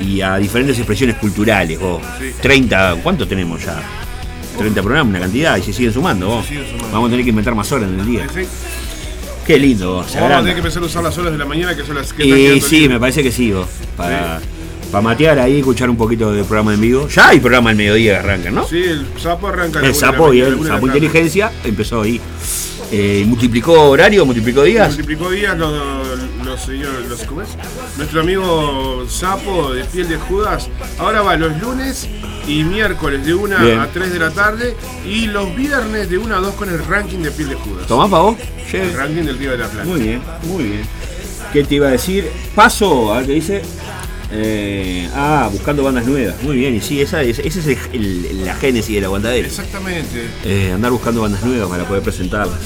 y 0.01 0.21
a 0.21 0.37
diferentes 0.39 0.77
expresiones 0.79 1.17
culturales. 1.17 1.79
vos. 1.79 2.03
30, 2.41 2.97
¿cuánto 3.03 3.29
tenemos 3.29 3.65
ya? 3.65 3.83
30 4.59 4.83
programas, 4.83 5.11
una 5.11 5.21
cantidad, 5.21 5.57
y 5.57 5.63
se 5.63 5.73
siguen 5.73 5.93
sumando. 5.93 6.27
vos. 6.27 6.47
Vamos 6.93 7.09
a 7.09 7.11
tener 7.11 7.25
que 7.25 7.31
inventar 7.31 7.55
más 7.55 7.71
horas 7.73 7.89
en 7.89 8.01
el 8.01 8.07
día. 8.07 8.27
Qué 9.47 9.59
lindo, 9.59 9.95
vos, 9.95 10.15
Vamos 10.15 10.33
a 10.33 10.39
tener 10.41 10.55
que 10.55 10.61
empezar 10.61 10.83
a 10.83 10.87
usar 10.87 11.03
las 11.03 11.17
horas 11.19 11.33
de 11.33 11.39
la 11.39 11.45
mañana 11.45 11.75
que 11.75 11.85
son 11.85 11.97
las 11.97 12.13
que 12.13 12.25
Y 12.25 12.61
sí, 12.61 12.89
me 12.89 13.01
parece 13.01 13.23
que 13.23 13.33
sí, 13.33 13.53
vos, 13.53 13.67
para, 13.97 14.41
Para 14.91 15.03
matear 15.03 15.39
ahí, 15.39 15.59
escuchar 15.59 15.91
un 15.91 15.97
poquito 15.97 16.33
del 16.33 16.45
programa 16.45 16.75
en 16.75 16.81
vivo. 16.81 17.09
Ya 17.09 17.29
hay 17.29 17.41
programa 17.41 17.71
al 17.71 17.77
mediodía 17.77 18.13
que 18.13 18.19
arranca, 18.19 18.51
¿no? 18.51 18.67
Sí, 18.67 18.83
el 18.83 19.07
sapo 19.19 19.49
arranca 19.49 19.81
El 19.81 19.95
sapo 19.95 20.33
y 20.33 20.41
el 20.41 20.65
sapo 20.67 20.87
inteligencia 20.87 21.53
empezó 21.65 22.03
ahí. 22.03 22.21
Eh, 22.93 23.25
multiplicó 23.27 23.91
horario, 23.91 24.27
multiplicó 24.27 24.65
días. 24.65 24.89
Multiplicó 24.89 25.31
días 25.31 25.57
los, 25.57 26.19
los 26.51 26.61
señores, 26.63 27.09
los, 27.09 27.23
¿cómo 27.25 27.43
es? 27.43 27.49
Nuestro 27.97 28.21
amigo 28.23 29.07
Sapo 29.09 29.73
de 29.73 29.85
piel 29.85 30.09
de 30.09 30.17
Judas. 30.17 30.69
Ahora 30.99 31.23
va 31.23 31.37
los 31.37 31.61
lunes 31.61 32.09
y 32.47 32.65
miércoles 32.65 33.25
de 33.25 33.35
1 33.35 33.59
Bien. 33.61 33.79
a 33.79 33.87
3 33.89 34.13
de 34.13 34.19
la 34.19 34.31
tarde 34.31 34.77
y 35.07 35.27
los 35.27 35.55
viernes 35.55 36.11
de 36.11 36.19
1 36.19 36.35
a 36.35 36.39
2 36.41 36.55
con 36.55 36.69
el 36.69 36.85
ranking 36.85 37.19
de 37.19 37.31
piel 37.31 37.51
de 37.51 37.55
Judas. 37.55 37.87
¿Tomás 37.87 38.11
para 38.11 38.23
vos? 38.23 38.37
El 38.73 38.93
ranking 38.95 39.23
del 39.25 39.39
Río 39.39 39.53
de 39.53 39.59
la 39.59 39.69
Plata. 39.69 39.85
Muy 39.89 40.01
bien, 40.01 40.23
muy 40.45 40.65
bien. 40.65 40.83
¿Qué 41.53 41.65
te 41.65 41.75
iba 41.77 41.89
a 41.89 41.91
decir? 41.93 42.29
Paso, 42.55 43.13
a 43.15 43.19
ver 43.19 43.27
qué 43.27 43.33
dice. 43.33 43.63
Eh, 44.33 45.09
ah, 45.15 45.49
buscando 45.51 45.83
bandas 45.83 46.07
nuevas. 46.07 46.41
Muy 46.43 46.57
bien, 46.57 46.75
y 46.77 46.81
sí, 46.81 47.01
esa 47.01 47.21
es, 47.23 47.41
esa 47.41 47.59
es 47.59 47.67
el- 47.93 48.27
el- 48.27 48.45
la 48.47 48.55
génesis 48.55 48.95
del 48.95 49.05
aguantadero. 49.05 49.49
Exactamente. 49.49 50.29
Eh, 50.45 50.71
andar 50.73 50.93
buscando 50.93 51.23
bandas 51.23 51.43
nuevas 51.43 51.69
para 51.69 51.85
poder 51.85 52.03
presentarlas. 52.05 52.59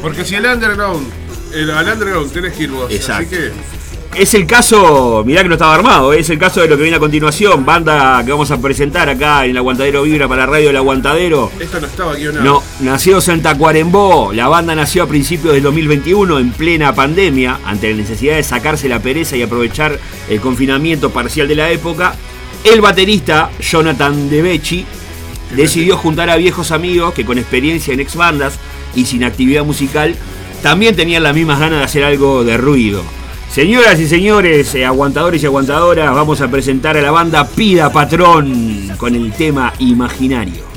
Porque 0.00 0.24
si 0.24 0.34
el 0.36 0.46
underground, 0.46 1.06
el, 1.54 1.70
al 1.70 1.86
underground 1.88 2.32
tenés 2.32 2.54
que 2.54 2.64
ir 2.64 2.70
vos. 2.70 2.90
Exacto. 2.90 3.36
Así 3.36 3.52
que 4.12 4.20
Es 4.22 4.34
el 4.34 4.44
caso, 4.46 5.22
mirá 5.24 5.42
que 5.42 5.48
no 5.48 5.54
estaba 5.54 5.74
armado, 5.74 6.12
es 6.12 6.28
el 6.30 6.38
caso 6.38 6.60
de 6.60 6.66
lo 6.68 6.76
que 6.76 6.82
viene 6.82 6.96
a 6.96 7.00
continuación, 7.00 7.64
banda 7.64 8.20
que 8.24 8.32
vamos 8.32 8.50
a 8.50 8.60
presentar 8.60 9.08
acá 9.08 9.44
en 9.44 9.52
el 9.52 9.56
Aguantadero 9.56 10.02
Vibra 10.02 10.26
para 10.26 10.46
la 10.46 10.52
radio 10.52 10.70
El 10.70 10.76
Aguantadero. 10.76 11.52
esto 11.60 11.80
no 11.80 11.86
estaba 11.86 12.14
guionado. 12.14 12.44
No, 12.44 12.62
nació 12.80 13.20
Santa 13.20 13.56
Cuarembó. 13.56 14.32
La 14.32 14.48
banda 14.48 14.74
nació 14.74 15.04
a 15.04 15.06
principios 15.06 15.54
del 15.54 15.62
2021 15.62 16.38
en 16.40 16.50
plena 16.52 16.92
pandemia, 16.92 17.60
ante 17.64 17.90
la 17.90 17.96
necesidad 17.96 18.34
de 18.34 18.42
sacarse 18.42 18.88
la 18.88 19.00
pereza 19.00 19.36
y 19.36 19.42
aprovechar 19.42 19.98
el 20.28 20.40
confinamiento 20.40 21.10
parcial 21.10 21.46
de 21.46 21.54
la 21.54 21.70
época. 21.70 22.14
El 22.64 22.80
baterista 22.80 23.50
Jonathan 23.60 24.28
Debechi 24.28 24.84
decidió 25.54 25.96
juntar 25.96 26.30
a 26.30 26.36
viejos 26.36 26.72
amigos 26.72 27.14
que 27.14 27.24
con 27.24 27.38
experiencia 27.38 27.94
en 27.94 28.00
ex 28.00 28.16
bandas 28.16 28.58
y 28.94 29.04
sin 29.06 29.24
actividad 29.24 29.64
musical 29.64 30.16
también 30.62 30.96
tenían 30.96 31.22
las 31.22 31.34
mismas 31.34 31.58
ganas 31.58 31.78
de 31.80 31.84
hacer 31.84 32.04
algo 32.04 32.44
de 32.44 32.56
ruido. 32.56 33.02
Señoras 33.52 33.98
y 33.98 34.06
señores, 34.06 34.74
eh, 34.74 34.84
aguantadores 34.84 35.42
y 35.42 35.46
aguantadoras, 35.46 36.14
vamos 36.14 36.40
a 36.40 36.48
presentar 36.48 36.96
a 36.96 37.02
la 37.02 37.10
banda 37.10 37.46
Pida 37.48 37.92
Patrón 37.92 38.92
con 38.96 39.14
el 39.14 39.32
tema 39.32 39.72
Imaginario. 39.80 40.70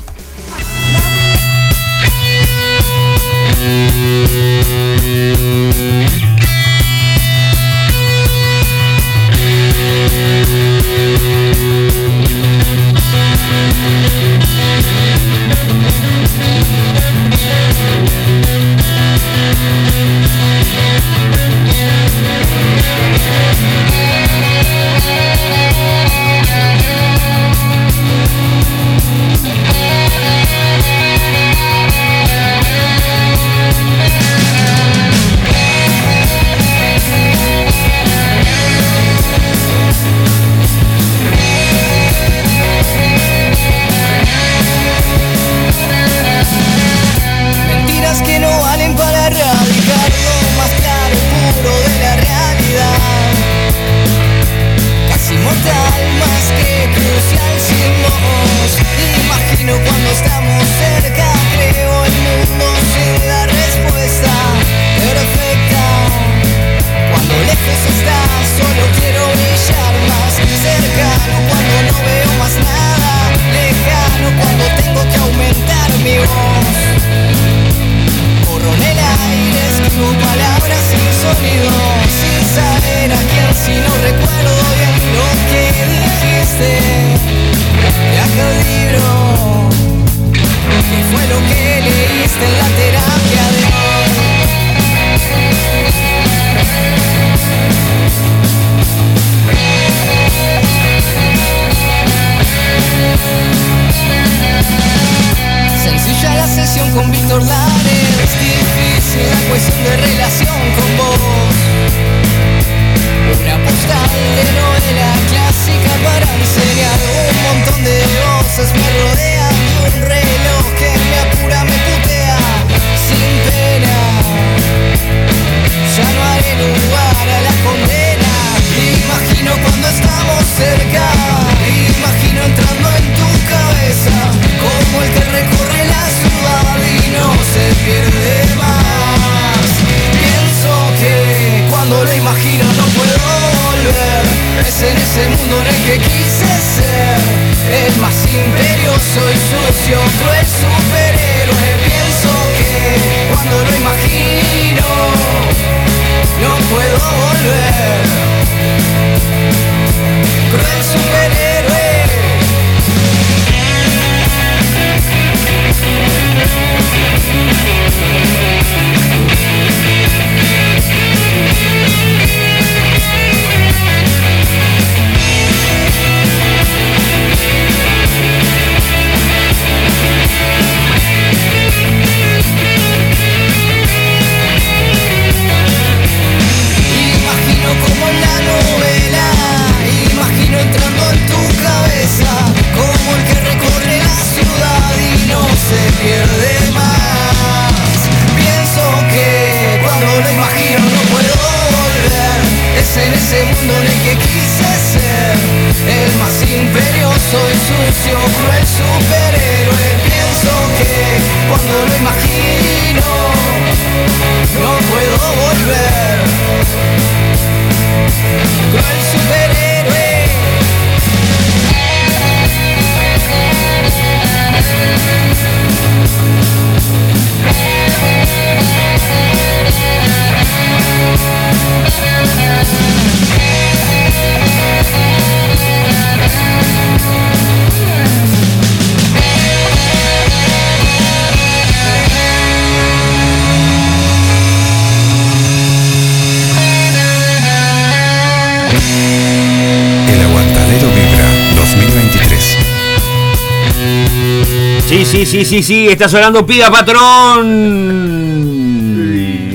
Sí, 255.24 255.38
sí, 255.38 255.44
sí, 255.46 255.62
sí, 255.62 255.88
está 255.88 256.06
sonando 256.06 256.44
Pida 256.44 256.70
Patrón. 256.70 257.48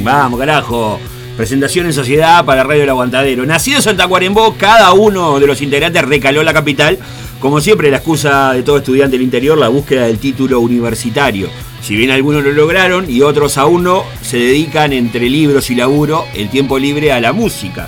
Vamos, 0.03 0.39
carajo. 0.39 0.99
Presentación 1.37 1.85
en 1.85 1.93
sociedad 1.93 2.43
para 2.43 2.63
Radio 2.63 2.81
El 2.81 2.89
Aguantadero. 2.89 3.45
Nacido 3.45 3.77
en 3.77 3.83
Santa 3.83 4.07
Cuarembó, 4.07 4.55
cada 4.57 4.93
uno 4.93 5.39
de 5.39 5.45
los 5.45 5.61
integrantes 5.61 6.01
recaló 6.03 6.41
la 6.41 6.55
capital. 6.55 6.97
Como 7.39 7.61
siempre, 7.61 7.91
la 7.91 7.97
excusa 7.97 8.53
de 8.53 8.63
todo 8.63 8.79
estudiante 8.79 9.15
del 9.15 9.21
interior, 9.21 9.59
la 9.59 9.67
búsqueda 9.67 10.07
del 10.07 10.17
título 10.17 10.59
universitario. 10.59 11.49
Si 11.83 11.95
bien 11.95 12.09
algunos 12.09 12.43
lo 12.43 12.51
lograron 12.51 13.07
y 13.07 13.21
otros 13.21 13.59
aún 13.59 13.83
no, 13.83 14.05
se 14.23 14.37
dedican 14.37 14.91
entre 14.91 15.29
libros 15.29 15.69
y 15.69 15.75
laburo 15.75 16.25
el 16.33 16.49
tiempo 16.49 16.79
libre 16.79 17.11
a 17.11 17.21
la 17.21 17.31
música. 17.31 17.87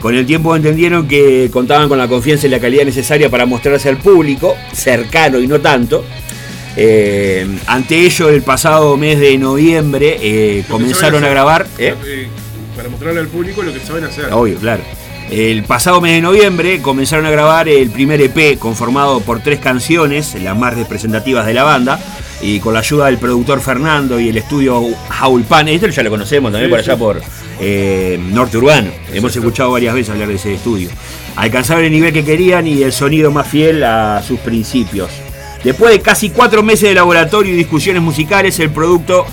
Con 0.00 0.14
el 0.14 0.24
tiempo 0.24 0.54
entendieron 0.54 1.08
que 1.08 1.50
contaban 1.52 1.88
con 1.88 1.98
la 1.98 2.06
confianza 2.06 2.46
y 2.46 2.50
la 2.50 2.60
calidad 2.60 2.84
necesaria 2.84 3.28
para 3.28 3.44
mostrarse 3.44 3.88
al 3.88 3.96
público, 3.96 4.54
cercano 4.72 5.40
y 5.40 5.48
no 5.48 5.58
tanto. 5.60 6.04
Eh, 6.80 7.44
ante 7.66 8.06
ello, 8.06 8.28
el 8.28 8.42
pasado 8.42 8.96
mes 8.96 9.18
de 9.18 9.36
noviembre 9.36 10.16
eh, 10.20 10.64
comenzaron 10.70 11.24
a 11.24 11.28
grabar. 11.28 11.66
¿eh? 11.76 12.28
Para 12.76 12.88
mostrarle 12.88 13.18
al 13.18 13.26
público 13.26 13.64
lo 13.64 13.72
que 13.72 13.80
saben 13.80 14.04
hacer. 14.04 14.32
Obvio, 14.32 14.56
claro. 14.58 14.82
El 15.28 15.64
pasado 15.64 16.00
mes 16.00 16.12
de 16.12 16.20
noviembre 16.22 16.80
comenzaron 16.80 17.26
a 17.26 17.30
grabar 17.30 17.68
el 17.68 17.90
primer 17.90 18.20
EP 18.20 18.58
conformado 18.60 19.18
por 19.20 19.42
tres 19.42 19.58
canciones, 19.58 20.36
las 20.40 20.56
más 20.56 20.74
representativas 20.76 21.46
de 21.46 21.54
la 21.54 21.64
banda, 21.64 21.98
y 22.40 22.60
con 22.60 22.74
la 22.74 22.78
ayuda 22.80 23.06
del 23.06 23.18
productor 23.18 23.60
Fernando 23.60 24.20
y 24.20 24.28
el 24.28 24.36
estudio 24.38 24.80
Jaulpan. 25.08 25.66
Esto 25.66 25.88
ya 25.88 26.04
lo 26.04 26.10
conocemos 26.10 26.52
también 26.52 26.68
Sí, 26.68 26.70
por 26.70 26.78
allá 26.78 26.92
sí. 26.94 26.98
por 26.98 27.20
eh, 27.60 28.20
Norte 28.30 28.56
Urbano. 28.56 28.90
Hemos 29.12 29.34
escuchado 29.34 29.72
varias 29.72 29.94
veces 29.94 30.10
hablar 30.10 30.28
de 30.28 30.36
ese 30.36 30.54
estudio. 30.54 30.90
Alcanzaron 31.34 31.84
el 31.84 31.90
nivel 31.90 32.12
que 32.12 32.24
querían 32.24 32.68
y 32.68 32.84
el 32.84 32.92
sonido 32.92 33.32
más 33.32 33.48
fiel 33.48 33.82
a 33.82 34.22
sus 34.22 34.38
principios. 34.38 35.10
Después 35.64 35.92
de 35.92 36.00
casi 36.00 36.30
cuatro 36.30 36.62
meses 36.62 36.88
de 36.88 36.94
laboratorio 36.94 37.52
y 37.52 37.56
discusiones 37.56 38.02
musicales, 38.02 38.58
el 38.60 38.70
producto 38.70 39.26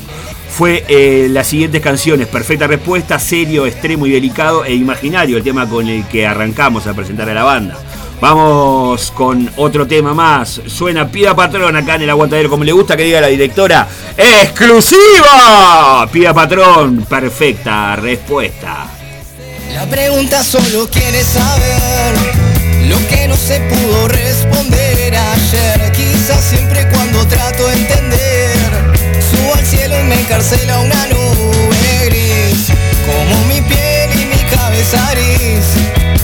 fue 0.50 0.86
eh, 0.88 1.28
las 1.30 1.48
siguientes 1.48 1.82
canciones. 1.82 2.28
Perfecta 2.28 2.68
respuesta, 2.68 3.20
serio, 3.20 3.66
extremo 3.66 4.06
y 4.08 4.12
delicado 4.12 4.64
e 4.66 4.74
imaginario, 4.74 5.38
el 5.38 5.44
tema 5.44 5.68
con 5.68 5.88
el 5.88 6.06
que 6.08 6.26
arrancamos 6.26 6.88
a 6.88 6.94
presentar 6.94 7.30
a 7.30 7.34
la 7.34 7.44
banda. 7.44 7.78
Vamos 8.22 9.12
con 9.12 9.52
otro 9.58 9.86
tema 9.86 10.14
más. 10.14 10.62
Suena 10.68 11.08
Pida 11.08 11.36
Patrón 11.36 11.76
acá 11.76 11.96
en 11.96 12.04
el 12.04 12.10
aguantadero, 12.10 12.50
como 12.50 12.64
le 12.64 12.72
gusta 12.72 12.96
que 12.96 13.04
diga 13.04 13.20
la 13.22 13.28
directora. 13.28 13.88
¡Exclusiva! 14.18 16.08
Pida 16.12 16.34
Patrón, 16.34 17.06
perfecta 17.08 17.96
respuesta. 17.98 18.88
La 19.74 19.86
pregunta 19.86 20.44
solo 20.44 20.88
quiere 20.90 21.22
saber 21.22 22.16
lo 22.88 22.98
que 23.10 23.28
no 23.28 23.36
se 23.36 23.60
pudo 23.60 24.08
responder 24.08 25.16
ayer. 25.16 25.85
Siempre 26.26 26.88
cuando 26.90 27.24
trato 27.28 27.68
de 27.68 27.74
entender, 27.76 28.58
subo 29.30 29.54
al 29.54 29.64
cielo 29.64 30.00
y 30.00 30.04
me 30.06 30.20
encarcela 30.20 30.80
una 30.80 31.08
nube 31.08 32.06
gris. 32.06 32.68
Como 33.06 33.46
mi 33.46 33.62
piel 33.62 34.10
y 34.12 34.26
mi 34.26 34.44
cabeza 34.50 35.08
gris, 35.12 35.66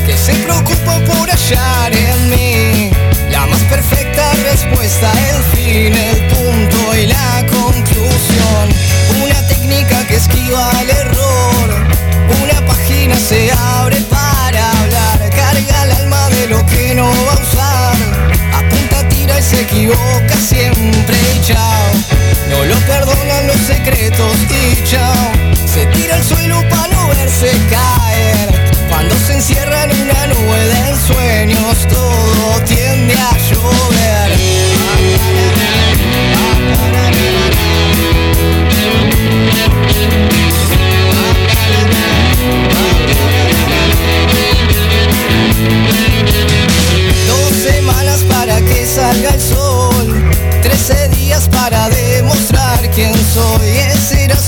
que 0.04 0.18
se 0.18 0.34
preocupa 0.34 1.00
por 1.06 1.30
hallar 1.30 1.94
en 1.96 2.30
mí 2.32 2.92
la 3.30 3.46
más 3.46 3.62
perfecta 3.66 4.34
respuesta, 4.52 5.12
el 5.36 5.44
fin, 5.56 5.94
el 5.94 6.28
punto 6.28 6.96
y 6.96 7.06
la 7.06 7.46
conclusión. 7.52 8.70
Una 9.24 9.48
técnica 9.48 10.08
que 10.08 10.16
esquiva 10.16 10.72
el 10.82 11.01
se 19.62 19.68
equivoca 19.68 20.36
siempre 20.38 21.18
y 21.36 21.42
chao. 21.46 21.92
No 22.50 22.66
lo 22.66 22.76
perdonan 22.88 23.48
los 23.48 23.58
secretos 23.58 24.36
y 24.50 24.84
chao. 24.84 25.32
Se 25.72 25.86
tira 25.88 26.16
al 26.16 26.24
suelo 26.24 26.64
para 26.70 26.88
no 26.88 27.08
verse 27.10 27.52
caer. 27.70 28.50
Cuando 28.90 29.16
se 29.28 29.34
encierra 29.34 29.84
en 29.84 30.02
una 30.02 30.28
nube 30.28 30.68
de 30.68 30.96
sueños, 31.08 31.88
todo 31.90 32.62
tiende 32.66 33.14
a 33.14 33.31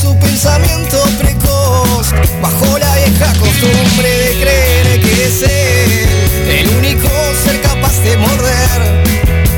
su 0.04 0.20
pensamiento 0.20 1.02
precoz, 1.18 2.12
bajo 2.42 2.78
la 2.78 2.94
vieja 2.96 3.28
costumbre 3.40 4.10
de 4.10 4.32
creer 4.42 5.00
que 5.00 5.26
es 5.28 5.44
él, 5.44 6.60
el 6.60 6.70
único 6.78 7.08
ser 7.46 7.62
capaz 7.62 7.98
de 8.02 8.18
morder 8.18 8.80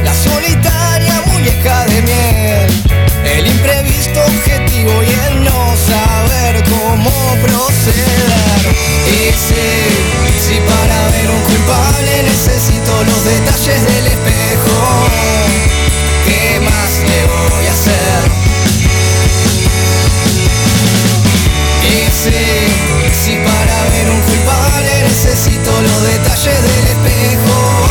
la 0.04 0.14
solitaria 0.14 1.24
muñeca 1.26 1.86
de 1.88 2.02
miel, 2.04 2.84
el 3.26 3.48
imprevisto 3.48 4.20
objetivo 4.24 4.92
y 5.02 5.12
el 5.28 5.44
no 5.46 5.74
saber 5.90 6.64
cómo 6.66 7.12
proceder. 7.42 8.62
Y 9.18 9.34
si, 9.46 9.66
si 10.46 10.60
para 10.70 11.10
ver 11.10 11.28
un 11.28 11.42
culpable 11.42 12.24
necesito 12.24 13.04
los 13.04 13.26
detalles 13.26 13.82
del 13.88 14.08
espejo, 14.14 15.65
los 25.86 26.02
detalles 26.04 26.62
del 26.64 26.88
espejo, 26.88 27.88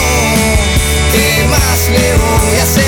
¿qué 1.12 1.46
más 1.48 1.88
le 1.90 2.16
voy 2.16 2.58
a 2.58 2.62
hacer? 2.62 2.83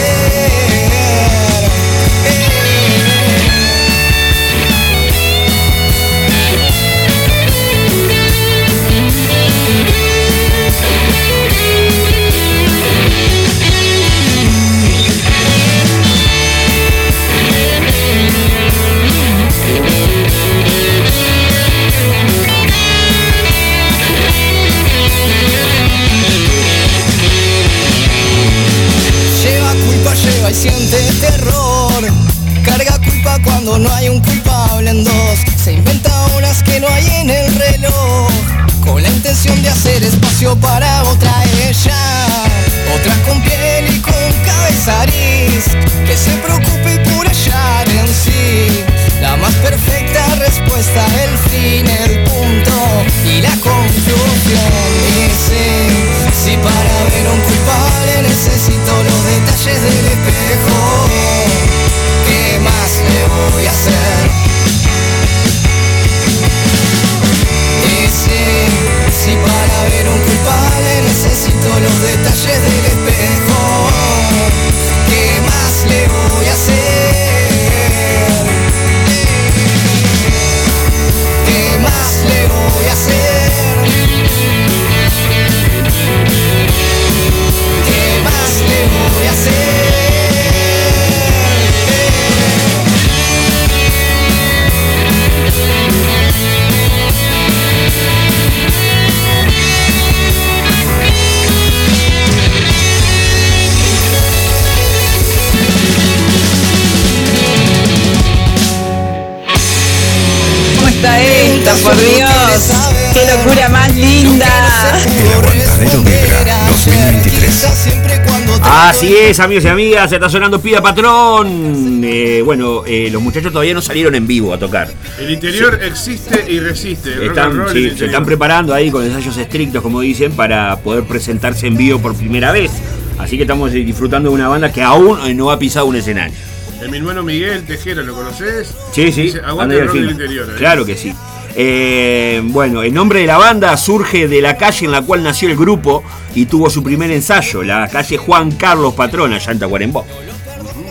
Es, 119.37 119.41
amigos 119.41 119.65
y 119.65 119.69
amigas, 119.69 120.09
se 120.09 120.17
está 120.17 120.31
sonando 120.31 120.61
Pida 120.61 120.81
Patrón. 120.81 122.01
Eh, 122.03 122.41
bueno, 122.43 122.85
eh, 122.87 123.11
los 123.11 123.21
muchachos 123.21 123.53
todavía 123.53 123.75
no 123.75 123.83
salieron 123.83 124.15
en 124.15 124.27
vivo 124.27 124.55
a 124.55 124.59
tocar. 124.59 124.89
El 125.19 125.31
interior 125.31 125.79
existe 125.83 126.51
y 126.51 126.59
resiste. 126.59 127.27
Están, 127.27 127.55
roll 127.55 127.71
sí, 127.71 127.91
se 127.91 128.07
están 128.07 128.25
preparando 128.25 128.73
ahí 128.73 128.91
con 128.91 129.05
ensayos 129.05 129.37
estrictos, 129.37 129.83
como 129.83 130.01
dicen, 130.01 130.33
para 130.33 130.79
poder 130.79 131.05
presentarse 131.05 131.67
en 131.67 131.77
vivo 131.77 131.99
por 131.99 132.17
primera 132.17 132.51
vez. 132.51 132.71
Así 133.19 133.37
que 133.37 133.43
estamos 133.43 133.73
eh, 133.73 133.77
disfrutando 133.77 134.31
de 134.31 134.35
una 134.35 134.49
banda 134.49 134.73
que 134.73 134.83
aún 134.83 135.19
no 135.37 135.51
ha 135.51 135.59
pisado 135.59 135.87
un 135.87 135.97
escenario. 135.97 136.37
El 136.81 136.91
mi 136.91 136.99
hermano 136.99 137.23
Miguel 137.23 137.65
Tejera, 137.65 138.03
¿lo 138.03 138.15
conoces? 138.15 138.75
Sí, 138.93 139.13
sí, 139.13 139.23
Dice, 139.23 139.41
aguante 139.45 139.79
el 139.79 139.87
rock 139.87 139.97
del 139.97 140.11
interior. 140.13 140.49
¿eh? 140.51 140.55
Claro 140.57 140.87
que 140.87 140.97
sí. 140.97 141.13
Eh, 141.59 142.43
bueno, 142.45 142.83
el 142.83 142.93
nombre 142.93 143.21
de 143.21 143.27
la 143.27 143.39
banda 143.39 143.75
surge 143.79 144.29
de 144.29 144.43
la 144.43 144.57
calle 144.59 144.85
en 144.85 144.93
la 144.93 145.01
cual 145.03 145.23
nació 145.23 145.49
el 145.49 145.57
grupo 145.57 146.05
y 146.35 146.45
tuvo 146.47 146.69
su 146.69 146.83
primer 146.83 147.11
ensayo, 147.11 147.63
la 147.63 147.89
calle 147.89 148.19
Juan 148.19 148.51
Carlos 148.53 148.93
Patrón, 148.95 149.33
allá 149.33 149.53
en 149.53 149.59
Tacuarembó. 149.59 150.07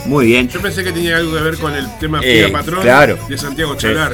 Muy 0.07 0.27
bien. 0.27 0.49
Yo 0.49 0.61
pensé 0.61 0.83
que 0.83 0.91
tenía 0.91 1.17
algo 1.17 1.35
que 1.35 1.41
ver 1.41 1.57
con 1.57 1.73
el 1.75 1.85
tema 1.99 2.19
Eh, 2.23 2.49
Patrón 2.51 2.81
claro. 2.81 3.17
de 3.27 3.37
Santiago. 3.37 3.75
Chalar. 3.75 4.13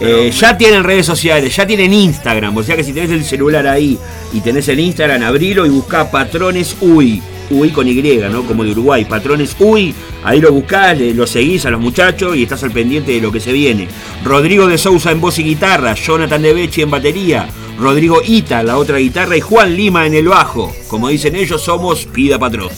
Eh, 0.00 0.30
ya 0.38 0.56
tienen 0.58 0.84
redes 0.84 1.06
sociales, 1.06 1.56
ya 1.56 1.66
tienen 1.66 1.92
Instagram, 1.92 2.54
o 2.54 2.62
sea 2.62 2.76
que 2.76 2.84
si 2.84 2.92
tenés 2.92 3.10
el 3.10 3.24
celular 3.24 3.66
ahí 3.66 3.98
y 4.34 4.40
tenés 4.40 4.68
el 4.68 4.78
Instagram, 4.80 5.22
abrilo 5.22 5.64
y 5.64 5.70
buscá 5.70 6.10
Patrones 6.10 6.76
UI, 6.82 7.22
UI 7.50 7.70
con 7.70 7.88
Y, 7.88 7.94
¿no? 8.30 8.42
Como 8.44 8.64
de 8.64 8.72
Uruguay, 8.72 9.04
Patrones 9.04 9.56
UI, 9.58 9.94
ahí 10.24 10.40
lo 10.40 10.52
buscás, 10.52 10.96
le- 10.98 11.14
lo 11.14 11.26
seguís 11.26 11.64
a 11.66 11.70
los 11.70 11.80
muchachos 11.80 12.36
y 12.36 12.42
estás 12.42 12.62
al 12.62 12.70
pendiente 12.72 13.12
de 13.12 13.20
lo 13.20 13.32
que 13.32 13.40
se 13.40 13.52
viene. 13.52 13.88
Rodrigo 14.24 14.66
de 14.66 14.78
Sousa 14.78 15.10
en 15.10 15.20
voz 15.20 15.38
y 15.38 15.44
guitarra, 15.44 15.94
Jonathan 15.94 16.42
de 16.42 16.70
en 16.76 16.90
batería, 16.90 17.48
Rodrigo 17.78 18.22
Ita 18.24 18.62
la 18.62 18.78
otra 18.78 18.96
guitarra 18.98 19.36
y 19.36 19.40
Juan 19.40 19.76
Lima 19.76 20.06
en 20.06 20.14
el 20.14 20.28
bajo. 20.28 20.74
Como 20.88 21.08
dicen 21.08 21.36
ellos, 21.36 21.62
somos 21.62 22.06
Pida 22.06 22.38
Patrón. 22.38 22.70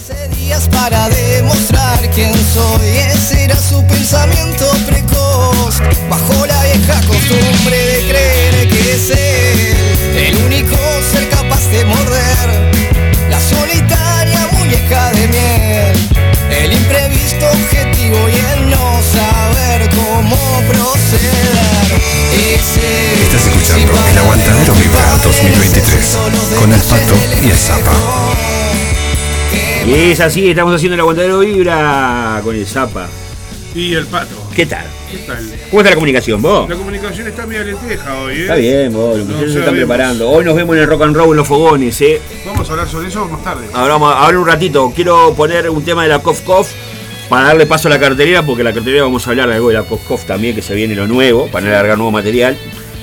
Y 18.09 18.61
el 18.61 18.71
no 18.71 19.03
saber 19.03 19.89
cómo 19.91 20.37
proceder. 20.69 21.99
Ese 22.55 23.23
Estás 23.25 23.47
escuchando 23.47 23.93
El 24.11 24.19
Aguantadero 24.19 24.75
Vibra 24.75 25.17
2023 25.23 26.19
con 26.59 26.73
el 26.73 26.81
Pato 26.81 27.15
y 27.43 27.51
el 27.51 27.57
Zapa. 27.57 27.93
Y 29.87 29.95
es 30.11 30.21
así, 30.21 30.51
estamos 30.51 30.75
haciendo 30.75 30.95
el 30.95 31.01
aguantadero 31.01 31.39
vibra 31.39 32.41
con 32.45 32.55
el 32.55 32.67
Zapa. 32.67 33.09
Y 33.75 33.95
el 33.95 34.07
pato. 34.07 34.35
¿Qué 34.55 34.67
tal? 34.67 34.85
¿Qué 35.11 35.19
tal? 35.19 35.39
¿Cómo 35.71 35.81
está 35.81 35.91
la 35.91 35.95
comunicación, 35.95 36.43
vos? 36.43 36.69
La 36.69 36.77
comunicación 36.77 37.27
está 37.27 37.47
media 37.47 37.65
lenteja 37.65 38.19
hoy, 38.19 38.35
¿eh? 38.35 38.43
Está 38.43 38.57
bien, 38.57 38.93
vos, 38.93 39.17
los 39.17 39.27
muchachos 39.27 39.47
No 39.47 39.53
se 39.55 39.59
están 39.61 39.75
preparando. 39.75 40.31
Hoy 40.31 40.45
nos 40.45 40.57
vemos 40.57 40.77
en 40.77 40.83
el 40.83 40.89
rock 40.89 41.03
and 41.03 41.17
roll 41.17 41.31
en 41.31 41.37
los 41.37 41.49
fogones, 41.49 42.01
¿eh? 42.03 42.21
Vamos 42.45 42.69
a 42.69 42.73
hablar 42.73 42.89
sobre 42.89 43.09
eso 43.09 43.27
más 43.29 43.43
tarde. 43.43 43.67
Ahora 43.73 43.95
vamos 43.95 44.13
a 44.13 44.27
hablar 44.27 44.37
un 44.37 44.47
ratito. 44.47 44.93
Quiero 44.95 45.33
poner 45.35 45.71
un 45.71 45.83
tema 45.83 46.03
de 46.03 46.11
la 46.11 46.19
Kof 46.19 46.43
Kof 46.43 46.71
para 47.29 47.49
darle 47.49 47.67
paso 47.67 47.89
a 47.89 47.91
la 47.91 47.99
cartelera, 48.01 48.43
porque 48.43 48.63
la 48.65 48.73
cartelera 48.73 49.03
vamos 49.05 49.27
a 49.27 49.31
hablar 49.31 49.51
algo 49.51 49.69
de 49.69 49.75
la 49.75 49.83
Kof 49.83 50.25
también, 50.25 50.55
que 50.55 50.63
se 50.63 50.75
viene 50.75 50.95
lo 50.95 51.07
nuevo, 51.07 51.47
para 51.49 51.65
no 51.67 51.71
alargar 51.73 51.97
nuevo 51.99 52.11
material, 52.11 52.57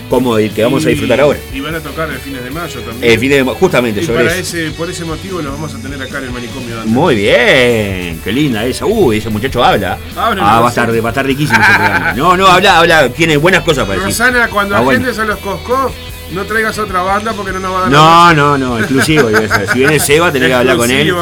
como 0.10 0.38
el 0.38 0.52
que 0.52 0.64
vamos 0.64 0.86
a 0.86 0.90
disfrutar 0.90 1.20
ahora. 1.20 1.40
Y 1.54 1.60
van 1.62 1.76
a 1.76 1.80
tocar 1.80 2.10
el 2.10 2.18
fines 2.18 2.44
de 2.44 2.50
mayo 2.52 2.80
también. 2.82 3.12
El 3.14 3.20
de 3.20 3.44
justamente 3.54 4.02
y 4.02 4.06
sobre 4.06 4.26
para 4.26 4.36
eso. 4.36 4.58
ese, 4.58 4.72
por 4.72 4.90
ese 4.90 5.04
motivo 5.06 5.42
lo 5.42 5.52
vamos 5.52 5.74
a 5.74 5.78
tener 5.80 6.02
acá 6.02 6.20
en 6.20 6.26
el 6.26 6.32
manicomio. 6.32 6.76
Dante. 6.76 6.90
Muy 6.92 7.16
bien, 7.16 8.20
qué 8.24 8.32
linda 8.32 8.66
esa. 8.66 8.86
Uy, 8.86 9.18
ese 9.18 9.30
muchacho 9.30 9.64
habla. 9.64 9.98
Ah, 10.16 10.60
va 10.62 10.66
a 10.68 10.70
estar, 10.70 10.90
va 11.04 11.10
a 11.10 11.12
estar 11.12 11.26
riquísimo 11.26 11.60
ese 11.60 11.74
programa. 11.76 12.14
No, 12.14 12.38
no, 12.38 12.48
habla, 12.48 12.80
habla, 12.80 13.10
tiene 13.10 13.38
buenas 13.38 13.64
cosas 13.64 13.86
para 13.88 14.00
decir. 14.00 14.08
Rosana, 14.08 14.48
cuando 14.50 14.76
Ah, 14.76 14.82
bueno. 14.82 15.08
a 15.10 15.24
los 15.26 15.40
Coscos, 15.40 15.92
no 16.32 16.44
traigas 16.46 16.78
otra 16.78 17.02
banda 17.02 17.34
porque 17.34 17.52
no 17.52 17.60
nos 17.60 17.72
va 17.74 17.78
a 17.78 17.82
dar 17.82 17.92
No, 17.92 18.34
no, 18.34 18.58
no, 18.58 18.78
exclusivo. 18.80 19.30
Si 19.72 19.80
viene 19.80 20.00
Seba, 20.00 20.32
tenés 20.32 20.50
que 20.50 20.56
hablar 20.56 20.78
con 20.78 20.90
él, 20.90 21.14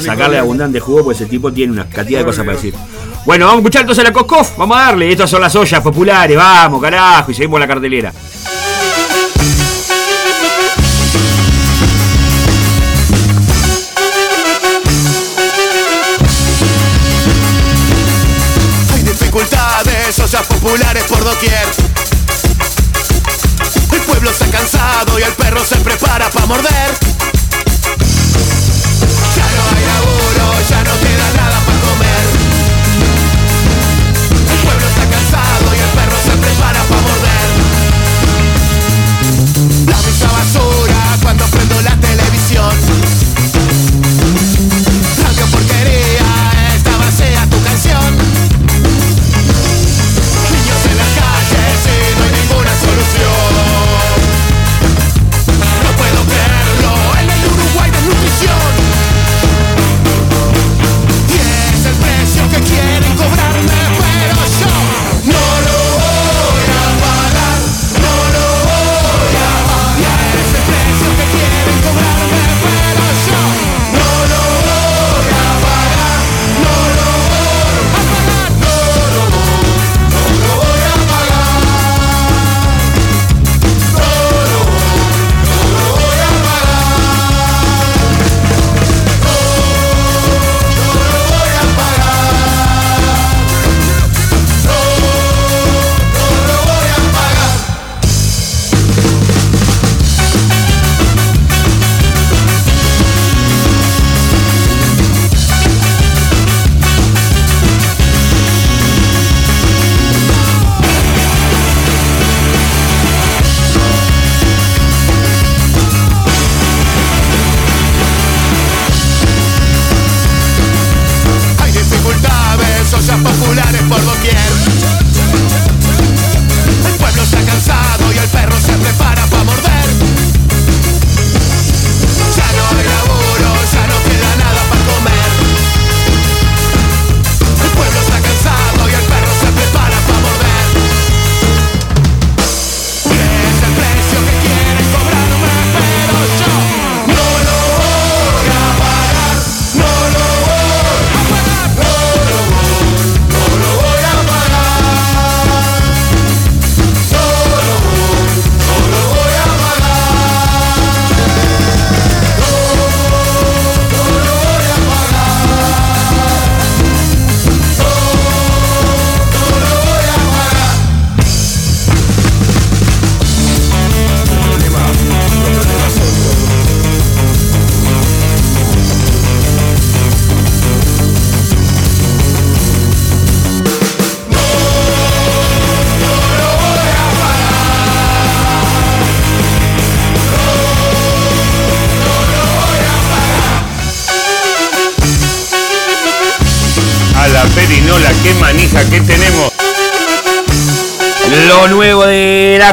sacarle 0.00 0.38
abundante 0.38 0.80
jugo, 0.80 1.04
pues 1.04 1.20
ese 1.20 1.30
tipo 1.30 1.52
tiene 1.52 1.72
una 1.72 1.88
cantidad 1.88 2.20
de 2.20 2.24
cosas 2.24 2.44
para 2.44 2.56
decir. 2.56 2.74
Bueno, 3.24 3.46
vamos 3.46 3.58
a 3.58 3.60
escuchar 3.60 3.80
entonces 3.82 4.04
la 4.04 4.12
Coscof, 4.12 4.56
vamos 4.56 4.76
a 4.76 4.80
darle. 4.80 5.12
Estas 5.12 5.28
son 5.28 5.40
las 5.40 5.54
ollas 5.54 5.80
populares, 5.82 6.36
vamos, 6.36 6.80
carajo, 6.80 7.30
y 7.30 7.34
seguimos 7.34 7.60
la 7.60 7.68
cartelera. 7.68 8.12
Se 25.70 25.76
prepara 25.82 26.28
para 26.30 26.46
morder. 26.46 27.09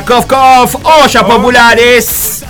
Cof 0.08 0.26
Cof, 0.26 0.76
ollas 0.84 1.24
populares. 1.24 2.44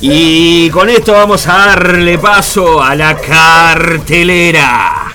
Y 0.00 0.68
con 0.70 0.90
esto 0.90 1.12
vamos 1.12 1.46
a 1.46 1.52
darle 1.52 2.18
paso 2.18 2.82
a 2.82 2.96
la 2.96 3.16
cartelera. 3.16 5.14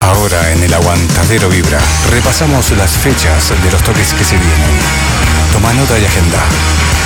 Ahora 0.00 0.50
en 0.52 0.62
el 0.62 0.72
aguantadero 0.72 1.50
Vibra 1.50 1.78
repasamos 2.10 2.70
las 2.70 2.90
fechas 2.90 3.50
de 3.62 3.70
los 3.70 3.82
toques 3.82 4.14
que 4.14 4.24
se 4.24 4.36
vienen. 4.38 4.80
Toma 5.52 5.74
nota 5.74 5.98
y 5.98 6.06
agenda. 6.06 6.38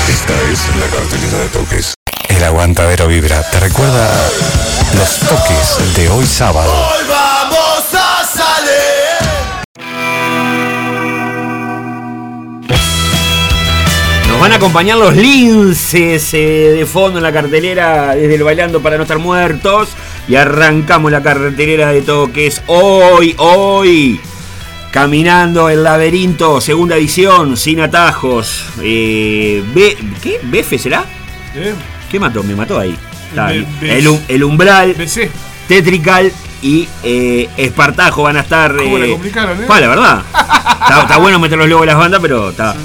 Esta 0.09 0.35
es 0.53 0.61
la 0.77 0.87
cartelera 0.97 1.39
de 1.39 1.49
toques. 1.49 1.95
El 2.29 2.45
aguantadero 2.45 3.09
Vibra 3.09 3.43
te 3.51 3.59
recuerda 3.59 4.09
los 4.97 5.19
toques 5.29 5.97
de 5.97 6.09
hoy 6.09 6.25
sábado. 6.25 6.73
Van 14.45 14.53
a 14.53 14.57
acompañar 14.57 14.99
los 14.99 15.17
linces 15.17 16.35
eh, 16.35 16.75
de 16.77 16.85
fondo 16.85 17.19
en 17.19 17.23
la 17.23 17.33
cartelera 17.33 18.15
desde 18.15 18.35
el 18.35 18.43
Bailando 18.43 18.83
para 18.83 18.99
no 18.99 19.05
estar 19.05 19.19
muertos. 19.19 19.89
Y 20.29 20.35
arrancamos 20.35 21.11
la 21.11 21.23
cartelera 21.23 21.91
de 21.93 22.03
toques 22.03 22.61
hoy, 22.67 23.35
hoy. 23.39 24.21
Caminando 24.91 25.71
el 25.71 25.83
laberinto, 25.83 26.61
segunda 26.61 26.97
edición, 26.97 27.57
sin 27.57 27.81
atajos. 27.81 28.67
Eh, 28.83 29.63
B- 29.75 29.97
¿Qué? 30.23 30.41
¿Befe 30.43 30.79
será? 30.79 31.05
¿Eh? 31.55 31.73
¿Qué 32.11 32.21
mató? 32.21 32.43
Me 32.43 32.55
mató 32.55 32.79
ahí. 32.79 32.95
El, 33.81 34.09
um- 34.09 34.21
el 34.29 34.45
umbral, 34.45 34.93
BC. 34.93 35.31
Tetrical 35.67 36.31
y 36.61 36.87
eh, 37.03 37.49
Espartajo 37.57 38.23
van 38.25 38.37
a 38.37 38.41
estar. 38.41 38.77
¿Cómo 38.77 38.99
la 38.99 39.07
complicaron, 39.09 39.59
eh? 39.63 39.67
pa, 39.67 39.81
la 39.81 39.89
verdad. 39.89 40.23
está, 40.83 41.01
está 41.03 41.17
bueno 41.17 41.39
meterlos 41.39 41.67
luego 41.67 41.83
en 41.85 41.89
las 41.89 41.97
bandas, 41.99 42.21
pero 42.21 42.51
está. 42.51 42.77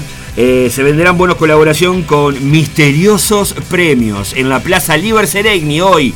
Eh, 0.42 0.70
se 0.70 0.82
venderán 0.82 1.18
buenos 1.18 1.36
colaboración 1.36 2.02
con 2.02 2.50
misteriosos 2.50 3.52
premios 3.68 4.32
en 4.34 4.48
la 4.48 4.60
Plaza 4.60 4.96
Liber 4.96 5.26
Seregni 5.26 5.82
hoy 5.82 6.14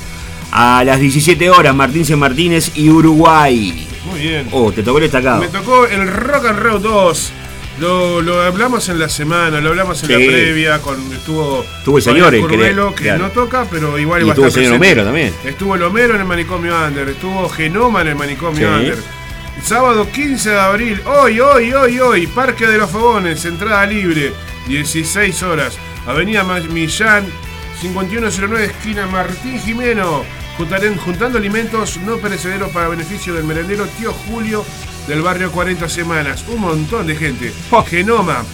a 0.51 0.83
las 0.83 0.99
17 0.99 1.51
horas. 1.51 1.75
Martín 1.75 2.07
C. 2.07 2.17
Martínez 2.17 2.71
y 2.75 2.89
Uruguay. 2.89 3.87
Muy 4.11 4.21
bien. 4.21 4.49
Oh, 4.51 4.73
te 4.73 4.83
tocó 4.83 4.97
el 4.97 5.03
destacado. 5.03 5.43
Me 5.43 5.49
tocó 5.49 5.87
el 5.87 6.07
Rock 6.11 6.47
and 6.47 6.59
Roll 6.59 6.81
2. 6.81 7.33
Lo, 7.81 8.23
lo 8.23 8.41
hablamos 8.41 8.89
en 8.89 8.99
la 8.99 9.11
semana, 9.11 9.61
lo 9.61 9.69
hablamos 9.69 10.03
en 10.05 10.07
Sí. 10.07 10.13
la 10.15 10.19
previa, 10.33 10.79
con, 10.81 11.13
estuvo, 11.13 11.63
Estuvo 11.79 11.99
el 11.99 12.03
señor, 12.05 12.35
el 12.35 12.41
que 12.43 12.49
Curvelo, 12.49 12.95
que, 12.95 13.03
claro. 13.03 13.25
no 13.25 13.31
toca, 13.31 13.67
pero 13.71 13.99
igual 13.99 14.23
Y 14.23 14.25
va 14.25 14.31
a 14.31 14.33
estuvo 14.33 14.47
estar 14.47 14.63
el 14.63 14.67
señor 14.69 14.79
presente. 14.79 15.01
Homero 15.03 15.05
también. 15.05 15.35
Estuvo 15.45 15.75
el 15.75 15.83
Homero 15.83 16.15
en 16.15 16.21
el 16.21 16.27
manicomio 16.27 16.73
Under, 16.87 17.09
estuvo 17.11 17.47
Genoma 17.51 18.01
en 18.01 18.09
el 18.09 18.15
manicomio 18.15 18.69
Sí. 18.69 18.75
Under. 18.75 18.99
Sábado 19.63 20.07
15 20.11 20.51
de 20.51 20.61
abril, 20.61 21.01
hoy, 21.07 21.41
hoy, 21.41 21.73
hoy, 21.73 21.99
hoy, 21.99 22.27
Parque 22.27 22.67
de 22.67 22.77
los 22.77 22.91
Fogones, 22.91 23.45
entrada 23.47 23.87
libre, 23.87 24.33
16 24.69 25.43
horas, 25.43 25.79
Avenida 26.07 26.45
Millán, 26.45 27.25
5109, 27.81 28.65
esquina 28.67 29.07
Martín 29.07 29.59
Jimeno. 29.61 30.23
Juntaren- 30.59 30.99
juntando 30.99 31.39
alimentos 31.39 31.97
no 31.99 32.19
perecederos 32.19 32.71
para 32.73 32.89
beneficio 32.89 33.35
del 33.35 33.43
merendero 33.45 33.87
Tío 33.99 34.13
Julio 34.13 34.65
del 35.09 35.21
barrio 35.23 35.51
40 35.51 35.89
Semanas. 35.89 36.45
Un 36.47 36.61
montón 36.61 37.07
de 37.09 37.17
gente. 37.17 37.53
Genoma, 37.89 38.45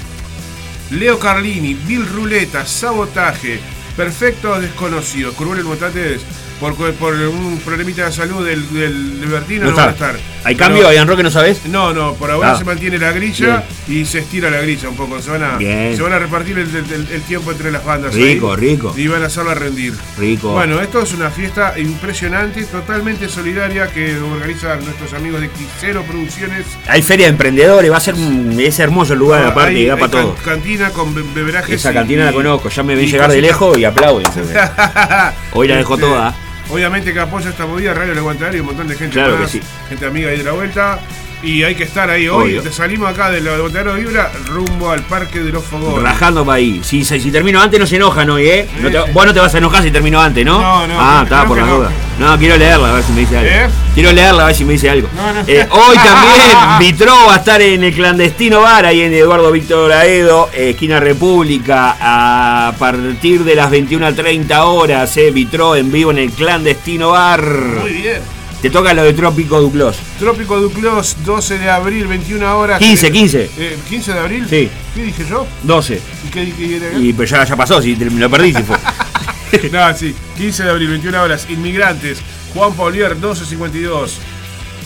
Leo 0.90 1.18
Carlini, 1.18 1.74
Bill 1.74 2.06
Ruleta, 2.08 2.64
Sabotaje, 2.64 3.60
Perfectos 3.96 4.62
Desconocidos. 4.62 5.34
Curvelo 5.34 5.60
y 5.60 5.64
Motates, 5.64 6.22
por, 6.60 6.74
por 6.94 7.14
un 7.14 7.58
problemita 7.64 8.04
de 8.06 8.12
salud 8.12 8.46
del, 8.46 8.72
del 8.72 9.20
Libertino, 9.20 9.64
No 9.64 9.70
no, 9.70 9.76
van 9.76 9.88
a 9.88 9.92
estar. 9.92 10.14
¿Hay 10.44 10.54
Pero- 10.54 10.68
cambio? 10.68 10.88
¿Hay 10.88 10.98
Roque 11.04 11.22
no 11.22 11.30
sabes? 11.30 11.64
No, 11.66 11.92
no, 11.92 12.14
por 12.14 12.30
ahora 12.30 12.52
Ah. 12.52 12.56
se 12.56 12.64
mantiene 12.64 12.98
la 12.98 13.12
grilla 13.12 13.64
y 13.88 14.04
se 14.06 14.20
estira 14.20 14.48
la 14.50 14.60
grilla 14.60 14.88
un 14.88 14.96
poco. 14.96 15.20
Se 15.20 15.30
van 15.30 15.42
a, 15.42 15.58
se 15.58 16.00
van 16.00 16.12
a 16.12 16.18
repartir 16.18 16.58
el, 16.58 16.68
el- 16.74 17.08
el 17.12 17.22
tiempo 17.22 17.50
entre 17.52 17.70
las 17.72 17.84
bandas. 17.84 18.14
Rico, 18.14 18.52
ahí, 18.52 18.60
rico. 18.60 18.94
Y 18.96 19.06
van 19.08 19.22
a 19.22 19.26
hacerla 19.26 19.54
rendir. 19.54 19.94
Rico. 20.18 20.52
Bueno, 20.52 20.80
esto 20.80 21.02
es 21.02 21.12
una 21.14 21.30
fiesta 21.30 21.78
impresionante, 21.78 22.64
totalmente 22.64 23.28
solidaria 23.28 23.88
que 23.88 24.16
organizan 24.18 24.84
nuestros 24.84 25.12
amigos 25.14 25.40
de 25.40 25.50
Quisero 25.50 26.02
Producciones. 26.04 26.66
Hay 26.88 27.02
feria 27.02 27.26
de 27.26 27.30
emprendedores, 27.32 27.90
va 27.90 27.96
a 27.96 28.00
ser 28.00 28.14
un- 28.14 28.58
es 28.60 28.78
hermoso 28.78 29.12
el 29.14 29.18
lugar, 29.18 29.44
aparte, 29.44 29.70
Hay- 29.76 29.82
y 29.82 29.86
da 29.86 29.94
hay 29.94 30.00
para 30.00 30.12
can- 30.12 30.22
todo. 30.22 30.34
Cantina 30.44 30.90
con 30.90 31.14
be- 31.14 31.22
beberajes. 31.34 31.74
Esa 31.74 31.90
y- 31.90 31.94
cantina 31.94 32.24
la 32.24 32.32
conozco, 32.32 32.68
ya 32.68 32.82
me 32.82 32.94
y 33.00 33.06
llegar 33.06 33.30
de 33.30 33.40
lejos 33.42 33.76
y 33.78 33.84
aplauden. 33.84 34.26
Hoy 35.52 35.68
la 35.68 35.76
dejo 35.76 35.94
Este, 35.94 36.06
toda. 36.06 36.34
Obviamente 36.70 37.12
que 37.12 37.20
apoya 37.20 37.50
esta 37.50 37.66
movida, 37.66 37.94
Radio 37.94 38.14
Le 38.14 38.20
Aguantadero 38.20 38.56
y 38.56 38.60
un 38.60 38.66
montón 38.66 38.86
de 38.86 38.94
gente 38.94 39.14
Claro 39.14 39.38
que 39.38 39.48
sí. 39.48 39.60
gente 39.88 40.06
amiga 40.06 40.30
ahí 40.30 40.38
de 40.38 40.44
la 40.44 40.52
vuelta. 40.52 41.00
Y 41.42 41.62
hay 41.62 41.74
que 41.74 41.84
estar 41.84 42.10
ahí 42.10 42.28
hoy. 42.28 42.50
Obvio. 42.50 42.62
Te 42.62 42.70
salimos 42.70 43.08
acá 43.08 43.30
del 43.30 43.48
Aguantadero 43.48 43.94
Vibra 43.94 44.30
rumbo 44.46 44.90
al 44.90 45.00
Parque 45.02 45.40
de 45.40 45.50
los 45.50 45.64
Fogones. 45.64 46.02
Rajando 46.02 46.44
para 46.44 46.56
ahí. 46.56 46.80
Si, 46.84 47.02
si, 47.04 47.18
si 47.18 47.30
termino 47.30 47.60
antes 47.62 47.80
no 47.80 47.86
se 47.86 47.96
enojan 47.96 48.28
hoy, 48.28 48.46
¿eh? 48.46 48.68
No 48.80 48.90
te- 48.90 48.98
Sí. 49.06 49.10
vos 49.14 49.24
no 49.24 49.32
te 49.32 49.40
vas 49.40 49.54
a 49.54 49.58
enojar 49.58 49.82
si 49.82 49.90
termino 49.90 50.20
antes, 50.20 50.44
¿no? 50.44 50.60
No, 50.60 50.86
no, 50.86 50.94
Ah, 50.98 51.20
está, 51.24 51.46
por 51.46 51.56
la 51.56 51.64
no. 51.64 51.76
duda. 51.78 51.90
No, 52.18 52.38
quiero 52.38 52.56
leerla 52.58 52.90
a 52.90 52.92
ver 52.92 53.02
si 53.02 53.12
me 53.12 53.20
dice 53.20 53.38
algo. 53.38 53.50
¿Eh? 53.50 53.68
Quiero 53.94 54.12
leerla 54.12 54.42
a 54.42 54.46
ver 54.46 54.54
si 54.54 54.64
me 54.66 54.72
dice 54.74 54.90
algo. 54.90 55.08
No, 55.16 55.32
no. 55.32 55.40
Eh, 55.46 55.66
hoy 55.70 55.96
también 56.04 56.78
Vitro 56.78 57.14
va 57.26 57.34
a 57.34 57.38
estar 57.38 57.62
en 57.62 57.82
el 57.84 57.94
clandestino 57.94 58.60
bar, 58.60 58.84
ahí 58.84 59.00
en 59.00 59.14
Eduardo 59.14 59.50
Víctor 59.50 59.90
Aedo, 59.92 60.50
eh, 60.52 60.70
esquina 60.70 61.00
República, 61.00 61.96
a 61.98 62.72
partir 62.78 63.44
de 63.44 63.54
las 63.54 63.70
21.30 63.70 64.58
horas, 64.66 65.16
eh, 65.16 65.30
Vitro 65.30 65.74
en 65.74 65.90
vivo 65.90 66.10
en 66.10 66.18
el 66.18 66.30
clandestino 66.32 67.12
bar. 67.12 67.42
Muy 67.42 67.92
bien. 67.92 68.20
Te 68.62 68.68
toca 68.68 68.92
lo 68.92 69.02
de 69.04 69.14
Trópico 69.14 69.58
Duclos. 69.60 69.96
Trópico 70.18 70.60
Duclos, 70.60 71.16
12 71.24 71.58
de 71.58 71.70
abril, 71.70 72.06
21 72.06 72.58
horas. 72.58 72.78
15, 72.78 73.06
Eh, 73.06 73.10
15. 73.12 73.50
eh, 73.56 73.78
¿15 73.88 74.12
de 74.12 74.18
abril? 74.18 74.46
Sí. 74.50 74.68
¿Qué 74.94 75.02
dije 75.04 75.24
yo? 75.28 75.46
12. 75.62 76.00
¿Y 76.26 76.30
qué 76.30 76.40
dije? 76.44 76.80
Y 77.00 77.12
pero 77.14 77.26
ya, 77.26 77.44
ya 77.44 77.56
pasó, 77.56 77.80
si 77.80 77.96
te- 77.96 78.04
lo 78.10 78.28
perdí 78.30 78.52
si 78.52 78.62
fue. 78.62 78.76
no, 79.72 79.96
sí. 79.96 80.14
15 80.36 80.64
de 80.64 80.70
abril, 80.70 80.88
21 80.90 81.22
horas. 81.22 81.46
Inmigrantes. 81.48 82.18
Juan 82.52 82.74
Paulier, 82.74 83.14
1252. 83.14 84.18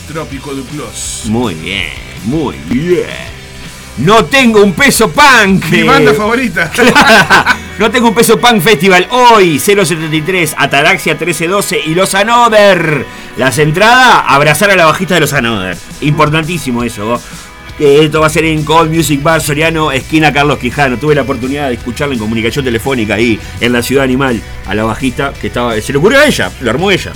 Trópico 0.07 0.53
Duclos. 0.53 1.23
Muy 1.25 1.55
bien, 1.55 1.89
muy 2.25 2.55
bien. 2.69 3.35
No 3.97 4.23
tengo 4.25 4.61
un 4.63 4.73
peso 4.73 5.09
punk. 5.09 5.65
Mi 5.71 5.83
banda 5.83 6.13
favorita. 6.17 6.71
no 7.79 7.89
tengo 7.91 8.09
un 8.09 8.13
peso 8.15 8.37
punk 8.39 8.61
festival 8.61 9.07
hoy, 9.09 9.57
073, 9.59 10.53
Ataraxia 10.57 11.13
1312 11.15 11.79
y 11.87 11.95
Los 11.95 12.13
Anoder. 12.13 13.05
Las 13.37 13.57
entradas, 13.57 14.23
abrazar 14.27 14.71
a 14.71 14.75
la 14.75 14.85
bajista 14.85 15.15
de 15.15 15.19
Los 15.21 15.33
Anoder. 15.33 15.77
Importantísimo 16.01 16.83
eso. 16.83 17.21
Esto 17.77 18.21
va 18.21 18.27
a 18.27 18.29
ser 18.29 18.45
en 18.45 18.63
Cold 18.63 18.89
Music 18.93 19.21
Bar 19.21 19.41
Soriano, 19.41 19.91
esquina 19.91 20.31
Carlos 20.31 20.57
Quijano. 20.59 20.97
Tuve 20.97 21.13
la 21.15 21.23
oportunidad 21.23 21.67
de 21.67 21.73
escucharla 21.73 22.13
en 22.13 22.19
comunicación 22.19 22.63
telefónica 22.63 23.15
ahí 23.15 23.37
en 23.59 23.73
la 23.73 23.81
Ciudad 23.81 24.05
Animal 24.05 24.41
a 24.65 24.73
la 24.73 24.85
bajista 24.85 25.33
que 25.33 25.47
estaba. 25.47 25.79
Se 25.81 25.91
le 25.91 25.97
ocurrió 25.99 26.19
a 26.19 26.25
ella, 26.25 26.49
lo 26.61 26.69
armó 26.69 26.89
ella. 26.91 27.11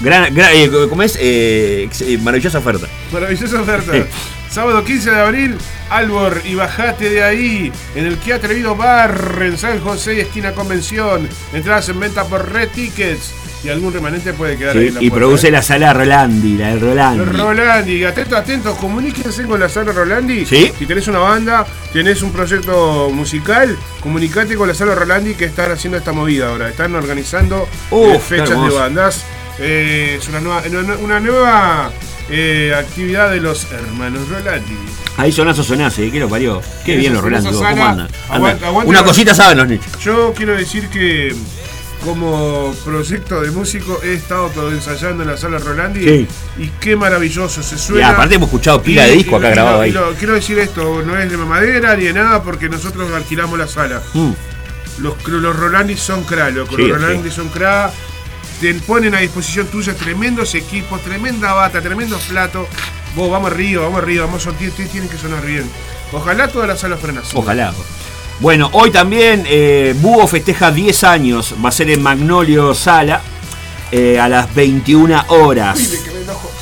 Gran, 0.00 0.34
gran- 0.34 0.50
eh, 0.52 0.68
¿Cómo 0.88 1.02
es? 1.04 1.16
Eh, 1.20 1.88
eh, 2.00 2.18
maravillosa 2.18 2.58
oferta. 2.58 2.88
Maravillosa 3.12 3.60
oferta. 3.60 3.92
Sí. 3.92 4.02
Sábado 4.50 4.82
15 4.84 5.10
de 5.10 5.20
abril, 5.20 5.56
Albor 5.90 6.42
y 6.44 6.54
bajate 6.56 7.10
de 7.10 7.22
ahí. 7.22 7.72
En 7.94 8.06
el 8.06 8.16
que 8.18 8.32
atrevido 8.32 8.74
bar 8.74 9.38
en 9.42 9.56
San 9.58 9.78
José, 9.80 10.20
esquina 10.20 10.52
Convención. 10.54 11.28
Entradas 11.52 11.88
en 11.90 12.00
venta 12.00 12.24
por 12.24 12.50
Red 12.52 12.70
Tickets. 12.70 13.32
Y 13.64 13.68
algún 13.70 13.92
remanente 13.92 14.32
puede 14.34 14.56
quedar 14.56 14.74
Sí, 14.74 14.78
ahí 14.78 14.86
en 14.88 14.94
la 14.94 15.02
y 15.02 15.10
puerta, 15.10 15.24
produce 15.26 15.48
¿eh? 15.48 15.50
la 15.50 15.62
sala 15.62 15.92
Rolandi, 15.92 16.56
la 16.58 16.68
del 16.68 16.80
Rolandi. 16.80 17.24
Rolandi, 17.24 18.04
atentos, 18.04 18.38
atentos, 18.38 18.78
comuníquense 18.78 19.42
con 19.44 19.58
la 19.58 19.68
sala 19.68 19.90
Rolandi. 19.90 20.46
Sí. 20.46 20.70
Si 20.78 20.86
tenés 20.86 21.08
una 21.08 21.18
banda, 21.18 21.66
tenés 21.92 22.22
un 22.22 22.30
proyecto 22.30 23.10
musical, 23.10 23.76
comunicate 24.00 24.54
con 24.54 24.68
la 24.68 24.74
sala 24.74 24.94
Rolandi 24.94 25.34
que 25.34 25.46
están 25.46 25.72
haciendo 25.72 25.98
esta 25.98 26.12
movida 26.12 26.48
ahora. 26.50 26.68
Están 26.68 26.94
organizando 26.94 27.66
Uf, 27.90 28.14
eh, 28.14 28.18
fechas 28.20 28.50
de 28.62 28.70
bandas. 28.70 29.24
Eh, 29.58 30.18
es 30.20 30.28
una 30.28 30.38
nueva, 30.38 30.62
una- 31.02 31.18
nueva 31.18 31.90
actividad 32.78 33.30
de 33.30 33.40
los 33.40 33.66
hermanos 33.72 34.28
Rolandi. 34.28 34.76
Ahí 35.16 35.32
sonazo 35.32 35.64
sonase. 35.64 36.10
¿qué 36.12 36.20
lo 36.20 36.28
parió? 36.28 36.62
Qué 36.84 36.94
bien 36.96 37.12
los 37.12 37.22
Rolandi. 37.22 37.50
¿cómo 37.50 37.64
andan? 37.66 38.08
Aguanta- 38.28 38.34
Andan. 38.52 38.64
aguanta 38.68 38.88
Una 38.90 39.02
cosita 39.02 39.34
saben 39.34 39.58
los 39.58 39.66
nichos. 39.66 39.90
Yo 40.00 40.32
quiero 40.36 40.54
decir 40.56 40.88
que 40.88 41.34
como 42.04 42.74
proyecto 42.84 43.40
de 43.40 43.50
músico 43.50 44.00
he 44.02 44.14
estado 44.14 44.48
todo 44.50 44.70
ensayando 44.70 45.22
en 45.24 45.30
la 45.30 45.36
sala 45.36 45.58
Rolandi 45.58 46.04
Sí. 46.04 46.28
y 46.58 46.68
qué 46.80 46.96
maravilloso 46.96 47.62
se 47.62 47.74
Y 47.74 47.78
suena. 47.78 48.10
aparte 48.10 48.36
hemos 48.36 48.48
escuchado 48.48 48.82
pila 48.82 49.06
Y- 49.06 49.10
de 49.10 49.16
disco 49.16 49.32
y- 49.32 49.38
acá 49.38 49.48
y 49.48 49.52
grabado 49.52 49.80
ahí. 49.82 49.90
y 49.90 49.92
lo- 49.92 50.14
quiero 50.14 50.34
decir 50.34 50.58
esto, 50.58 51.02
no 51.02 51.16
es 51.18 51.30
de 51.30 51.36
mamadera 51.36 51.96
ni 51.96 52.04
de 52.04 52.12
nada 52.12 52.42
porque 52.42 52.68
nosotros 52.68 53.10
alquilamos 53.12 53.58
la 53.58 53.66
sala. 53.66 54.00
Mm. 54.14 54.30
Los, 54.98 55.26
los 55.28 55.56
Rolandi 55.56 55.96
son 55.96 56.24
cra, 56.24 56.50
loco. 56.50 56.76
Sí, 56.76 56.82
los 56.82 56.98
sí. 56.98 57.04
Rolandi 57.04 57.30
son 57.30 57.48
cra. 57.48 57.90
Te 58.60 58.74
ponen 58.74 59.14
a 59.14 59.18
disposición 59.20 59.66
tuya 59.68 59.94
tremendos 59.94 60.54
equipos, 60.56 61.00
tremenda 61.02 61.52
bata, 61.52 61.80
tremendos 61.80 62.22
platos. 62.22 62.66
Vos, 63.14 63.30
vamos 63.30 63.52
arriba, 63.52 63.82
vamos 63.84 64.02
arriba, 64.02 64.26
vamos 64.26 64.44
a 64.46 64.50
tienen, 64.52 64.88
tienen 64.88 65.08
que 65.08 65.16
sonar 65.16 65.44
bien. 65.46 65.70
Ojalá 66.12 66.48
todas 66.48 66.66
las 66.68 66.80
salas 66.80 66.98
frenas. 67.00 67.30
Ojalá. 67.34 67.72
Bueno, 68.40 68.70
hoy 68.72 68.92
también 68.92 69.44
eh, 69.46 69.94
Búho 69.98 70.26
festeja 70.28 70.70
10 70.70 71.04
años, 71.04 71.54
va 71.64 71.70
a 71.70 71.72
ser 71.72 71.90
en 71.90 72.00
Magnolio 72.00 72.72
Sala 72.72 73.20
eh, 73.90 74.18
a 74.20 74.28
las 74.28 74.54
21 74.54 75.24
horas. 75.28 76.04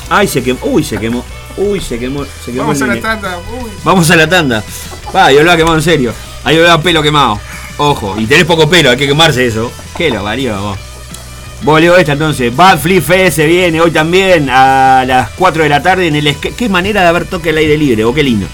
Ay, 0.09 0.27
se 0.27 0.41
quemó. 0.41 0.59
Uy, 0.63 0.83
se 0.83 0.97
quemó. 0.97 1.23
Uy, 1.55 1.79
se 1.79 1.99
quemó, 1.99 2.25
se 2.25 2.51
quemó 2.51 2.63
Vamos 2.63 2.81
el 2.81 2.91
a 2.91 2.95
la 2.95 3.01
tanda. 3.01 3.39
Uy. 3.61 3.69
Vamos 3.83 4.09
a 4.09 4.15
la 4.15 4.27
tanda. 4.27 4.63
Va, 5.15 5.31
yo 5.31 5.39
hablaba 5.39 5.57
quemado 5.57 5.75
en 5.77 5.83
serio. 5.83 6.13
Ahí 6.43 6.57
hablaba 6.57 6.81
pelo 6.81 7.03
quemado. 7.03 7.39
Ojo, 7.77 8.15
y 8.17 8.25
tenés 8.25 8.45
poco 8.45 8.67
pelo, 8.67 8.89
hay 8.89 8.97
que 8.97 9.07
quemarse 9.07 9.45
eso. 9.45 9.71
¿Qué 9.95 10.09
lo 10.09 10.23
varía 10.23 10.57
vos? 10.57 10.79
Vos 11.61 11.81
esta 11.81 12.13
entonces. 12.13 12.55
Bad 12.55 12.79
Flip 12.79 13.03
Fest 13.03 13.37
se 13.37 13.45
viene 13.45 13.81
hoy 13.81 13.91
también 13.91 14.49
a 14.49 15.03
las 15.05 15.29
4 15.31 15.63
de 15.63 15.69
la 15.69 15.81
tarde 15.81 16.07
en 16.07 16.15
el. 16.15 16.35
Qué 16.37 16.69
manera 16.69 17.01
de 17.01 17.07
haber 17.07 17.25
toque 17.25 17.49
al 17.49 17.57
aire 17.57 17.77
libre, 17.77 18.03
o 18.03 18.13
qué 18.13 18.23
lindo. 18.23 18.47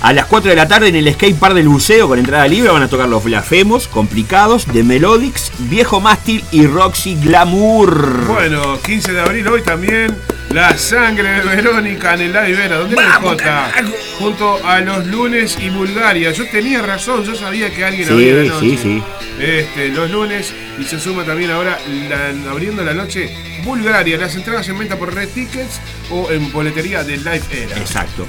A 0.00 0.12
las 0.12 0.26
4 0.26 0.50
de 0.50 0.56
la 0.56 0.68
tarde 0.68 0.88
en 0.88 0.96
el 0.96 1.12
skate 1.14 1.36
park 1.38 1.54
del 1.54 1.68
buceo 1.68 2.08
con 2.08 2.18
entrada 2.18 2.46
libre 2.46 2.70
van 2.70 2.82
a 2.82 2.88
tocar 2.88 3.08
los 3.08 3.24
blasfemos, 3.24 3.88
complicados, 3.88 4.66
de 4.72 4.82
Melodics, 4.82 5.50
Viejo 5.60 6.00
Mástil 6.00 6.44
y 6.52 6.66
Roxy 6.66 7.14
Glamour. 7.16 8.26
Bueno, 8.26 8.78
15 8.82 9.12
de 9.12 9.20
abril 9.20 9.48
hoy 9.48 9.62
también. 9.62 10.14
La 10.50 10.76
sangre 10.76 11.30
de 11.32 11.40
Verónica 11.56 12.14
en 12.14 12.20
el 12.20 12.32
Live 12.32 12.52
Vera. 12.54 12.76
¿Dónde 12.76 12.94
está 12.96 13.12
Jota? 13.14 13.72
Junto 14.18 14.64
a 14.64 14.80
los 14.80 15.06
lunes 15.06 15.58
y 15.60 15.70
Bulgaria. 15.70 16.30
Yo 16.32 16.48
tenía 16.50 16.80
razón, 16.82 17.24
yo 17.24 17.34
sabía 17.34 17.70
que 17.74 17.84
alguien 17.84 18.06
Sí, 18.06 18.12
abría 18.12 18.34
la 18.34 18.44
noche. 18.44 18.60
sí, 18.60 18.78
sí. 18.80 19.02
Este, 19.40 19.88
los 19.88 20.10
lunes 20.10 20.52
y 20.78 20.84
se 20.84 21.00
suma 21.00 21.24
también 21.24 21.50
ahora 21.50 21.78
la- 22.08 22.50
abriendo 22.50 22.84
la 22.84 22.92
noche 22.94 23.34
Bulgaria. 23.64 24.16
Las 24.18 24.36
entradas 24.36 24.68
en 24.68 24.78
venta 24.78 24.96
por 24.96 25.12
Red 25.12 25.30
Tickets 25.30 25.80
o 26.10 26.30
en 26.30 26.52
boletería 26.52 27.02
de 27.02 27.16
Live 27.16 27.42
Era. 27.50 27.76
Exacto. 27.78 28.26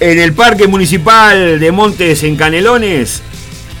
En 0.00 0.18
el 0.18 0.32
Parque 0.32 0.68
Municipal 0.68 1.58
de 1.58 1.72
Montes 1.72 2.22
en 2.22 2.36
Canelones, 2.36 3.20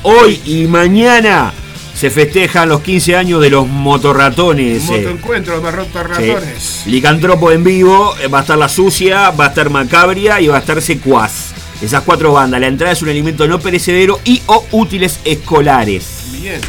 hoy 0.02 0.40
y 0.44 0.66
mañana 0.66 1.52
se 1.94 2.10
festejan 2.10 2.68
los 2.68 2.80
15 2.80 3.14
años 3.16 3.40
de 3.40 3.50
los 3.50 3.68
motorratones. 3.68 4.82
eh. 4.84 4.86
Motoencuentro, 4.86 5.60
Marrota 5.62 6.02
Ratones. 6.02 6.82
Sí. 6.84 6.90
Licantropo 6.90 7.52
en 7.52 7.62
vivo, 7.62 8.14
eh, 8.20 8.26
va 8.26 8.38
a 8.38 8.40
estar 8.42 8.58
La 8.58 8.68
Sucia, 8.68 9.30
va 9.30 9.46
a 9.46 9.48
estar 9.48 9.70
Macabria 9.70 10.40
y 10.40 10.48
va 10.48 10.56
a 10.56 10.60
estar 10.60 10.82
Secuaz. 10.82 11.52
Esas 11.80 12.02
cuatro 12.02 12.32
bandas. 12.32 12.60
La 12.60 12.66
entrada 12.66 12.92
es 12.92 13.02
un 13.02 13.08
alimento 13.10 13.46
no 13.46 13.60
perecedero 13.60 14.20
y 14.24 14.42
o 14.46 14.64
útiles 14.72 15.20
escolares. 15.24 16.24
Bien. 16.32 16.60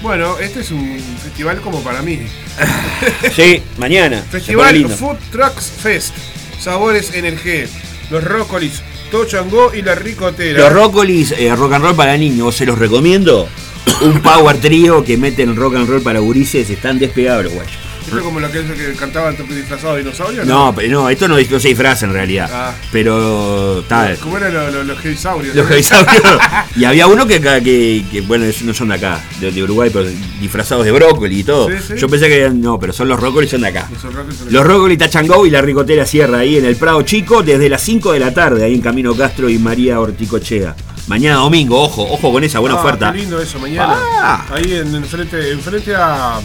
Bueno, 0.00 0.38
este 0.38 0.60
es 0.60 0.70
un 0.70 1.00
festival 1.24 1.60
como 1.60 1.80
para 1.82 2.02
mí. 2.02 2.20
Sí, 3.34 3.62
mañana. 3.78 4.22
Festival. 4.30 4.88
Food 4.88 5.16
Trucks 5.32 5.72
Fest. 5.82 6.14
Sabores 6.60 7.12
Energé. 7.14 7.68
Los 8.10 8.24
Rócolis, 8.24 8.82
Tochangó 9.10 9.74
y 9.74 9.82
la 9.82 9.94
Ricotera. 9.94 10.60
Los 10.60 10.72
Rócolis, 10.72 11.32
eh, 11.32 11.54
rock 11.54 11.74
and 11.74 11.84
roll 11.84 11.96
para 11.96 12.16
niños, 12.16 12.54
se 12.56 12.66
los 12.66 12.78
recomiendo. 12.78 13.48
Un 14.02 14.22
power 14.22 14.58
trío 14.58 15.04
que 15.04 15.16
meten 15.16 15.56
rock 15.56 15.76
and 15.76 15.88
roll 15.88 16.02
para 16.02 16.20
gurises, 16.20 16.70
están 16.70 16.98
despegados 16.98 17.44
los 17.44 17.54
guayos. 17.54 17.87
¿Esto 18.08 18.18
es 18.18 18.24
como 18.24 18.40
lo 18.40 18.50
que, 18.50 18.62
que 18.64 18.92
cantaban 18.94 19.36
disfrazados 19.48 19.96
de 19.96 20.02
dinosaurios? 20.02 20.46
No, 20.46 20.74
pero 20.74 20.90
no, 20.90 21.10
esto 21.10 21.28
no, 21.28 21.36
no 21.38 21.60
se 21.60 21.68
disfraza 21.68 22.06
en 22.06 22.12
realidad. 22.14 22.48
Ah. 22.52 22.74
Pero 22.90 23.84
tal. 23.88 24.16
¿Cómo 24.18 24.38
eran 24.38 24.86
los, 24.86 25.04
hebisaurios? 25.04 25.54
Los 25.54 25.70
hebisaurios. 25.70 26.22
y 26.76 26.84
había 26.84 27.06
uno 27.06 27.26
que, 27.26 27.36
acá- 27.36 27.60
que, 27.60 28.04
que, 28.10 28.22
bueno, 28.22 28.46
no 28.64 28.74
son 28.74 28.88
de 28.88 28.94
acá, 28.94 29.20
de, 29.40 29.52
de 29.52 29.62
Uruguay, 29.62 29.90
pero 29.92 30.06
disfrazados 30.40 30.84
de 30.84 30.92
brócoli 30.92 31.40
y 31.40 31.44
todo. 31.44 31.68
Sí, 31.68 31.74
sí. 31.88 31.94
Yo 31.98 32.08
pensé 32.08 32.28
que 32.28 32.40
eran, 32.40 32.60
no, 32.60 32.78
pero 32.80 32.92
son 32.92 33.08
los 33.08 33.20
rócolis, 33.20 33.50
son 33.50 33.60
de 33.60 33.68
acá. 33.68 33.88
Son- 34.00 34.12
Los 34.50 34.66
Rócoli 34.66 34.96
Tachangó 34.96 35.44
y 35.46 35.50
la 35.50 35.60
Ricotera 35.60 36.06
Sierra 36.06 36.38
ahí 36.38 36.56
en 36.56 36.64
el 36.64 36.76
Prado 36.76 37.02
Chico 37.02 37.42
desde 37.42 37.68
las 37.68 37.82
5 37.82 38.12
de 38.12 38.20
la 38.20 38.32
tarde, 38.32 38.64
ahí 38.64 38.74
en 38.74 38.80
Camino 38.80 39.14
Castro 39.14 39.48
y 39.48 39.58
María 39.58 40.00
Horticochea. 40.00 40.74
Mañana 41.08 41.36
domingo, 41.36 41.80
ojo, 41.80 42.02
ojo 42.10 42.32
con 42.32 42.44
esa 42.44 42.58
buena 42.58 42.76
Ah, 42.76 42.80
oferta. 42.80 43.12
Qué 43.12 43.18
lindo 43.20 43.40
eso, 43.40 43.58
mañana. 43.58 43.94
Ah. 43.96 44.44
Ahí 44.52 44.74
en, 44.74 44.94
en 44.94 45.04
frente, 45.04 45.52
en 45.52 45.60
frente 45.60 45.94
a. 45.96 46.38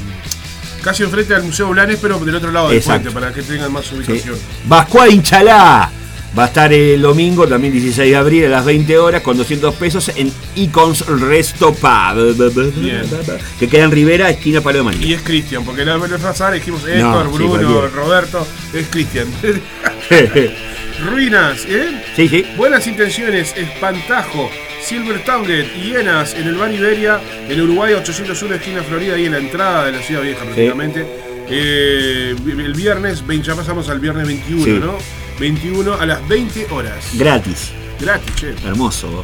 Casi 0.83 1.03
enfrente 1.03 1.33
al 1.33 1.43
Museo 1.43 1.69
Blanes, 1.69 1.97
pero 2.01 2.19
del 2.19 2.35
otro 2.35 2.51
lado 2.51 2.67
del 2.69 2.77
Exacto. 2.77 3.11
puente, 3.11 3.19
para 3.19 3.33
que 3.33 3.41
tengan 3.41 3.71
más 3.71 3.91
ubicación. 3.91 4.37
Vascuá 4.65 5.09
Inchalá. 5.09 5.89
Va 6.37 6.45
a 6.45 6.47
estar 6.47 6.73
el 6.73 6.99
domingo, 6.99 7.47
también 7.47 7.71
16 7.73 8.09
de 8.09 8.15
abril, 8.15 8.45
a 8.45 8.49
las 8.49 8.65
20 8.65 8.97
horas, 8.97 9.21
con 9.21 9.37
200 9.37 9.75
pesos 9.75 10.11
en 10.15 10.33
Icons 10.55 11.05
Resto 11.05 11.75
Pub. 11.75 12.73
Bien. 12.75 13.03
Que 13.59 13.69
queda 13.69 13.83
en 13.83 13.91
Rivera, 13.91 14.31
esquina 14.31 14.59
Palo 14.59 14.79
de 14.79 14.83
Maní. 14.83 15.05
Y 15.05 15.13
es 15.13 15.21
Cristian, 15.21 15.63
porque 15.63 15.85
la 15.85 15.95
vez 15.97 16.19
pasada 16.19 16.51
dijimos 16.53 16.81
Héctor, 16.87 17.27
sí, 17.27 17.33
Bruno. 17.37 17.87
Roberto, 17.87 18.47
es 18.73 18.87
Cristian. 18.87 19.27
Ruinas, 21.05 21.65
¿eh? 21.67 22.03
Sí, 22.15 22.27
sí. 22.27 22.45
Buenas 22.57 22.87
intenciones, 22.87 23.53
Espantajo, 23.55 24.49
Silver 24.83 25.23
Tongue, 25.23 25.65
Hienas 25.81 26.33
en 26.33 26.47
el 26.47 26.55
Bar 26.55 26.71
Iberia, 26.73 27.19
en 27.47 27.61
Uruguay 27.61 27.93
801 27.93 28.55
esquina 28.55 28.83
Florida, 28.83 29.15
ahí 29.15 29.25
en 29.25 29.31
la 29.31 29.37
entrada 29.37 29.85
de 29.85 29.91
la 29.93 30.01
ciudad 30.01 30.21
vieja 30.21 30.43
prácticamente. 30.43 31.05
Eh, 31.49 32.35
el 32.45 32.73
viernes, 32.73 33.25
20, 33.25 33.47
ya 33.47 33.55
pasamos 33.55 33.89
al 33.89 33.99
viernes 33.99 34.27
21, 34.27 34.63
Sí. 34.63 34.71
¿no? 34.79 34.97
21 35.39 35.93
a 35.93 36.05
las 36.05 36.27
20 36.27 36.67
horas. 36.71 37.09
Gratis. 37.13 37.71
Gratis, 37.99 38.35
che. 38.35 38.49
Hermoso. 38.65 39.23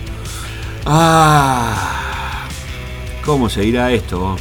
Ah. 0.85 2.47
¿Cómo 3.23 3.49
se 3.49 3.61
dirá 3.61 3.91
esto? 3.91 4.37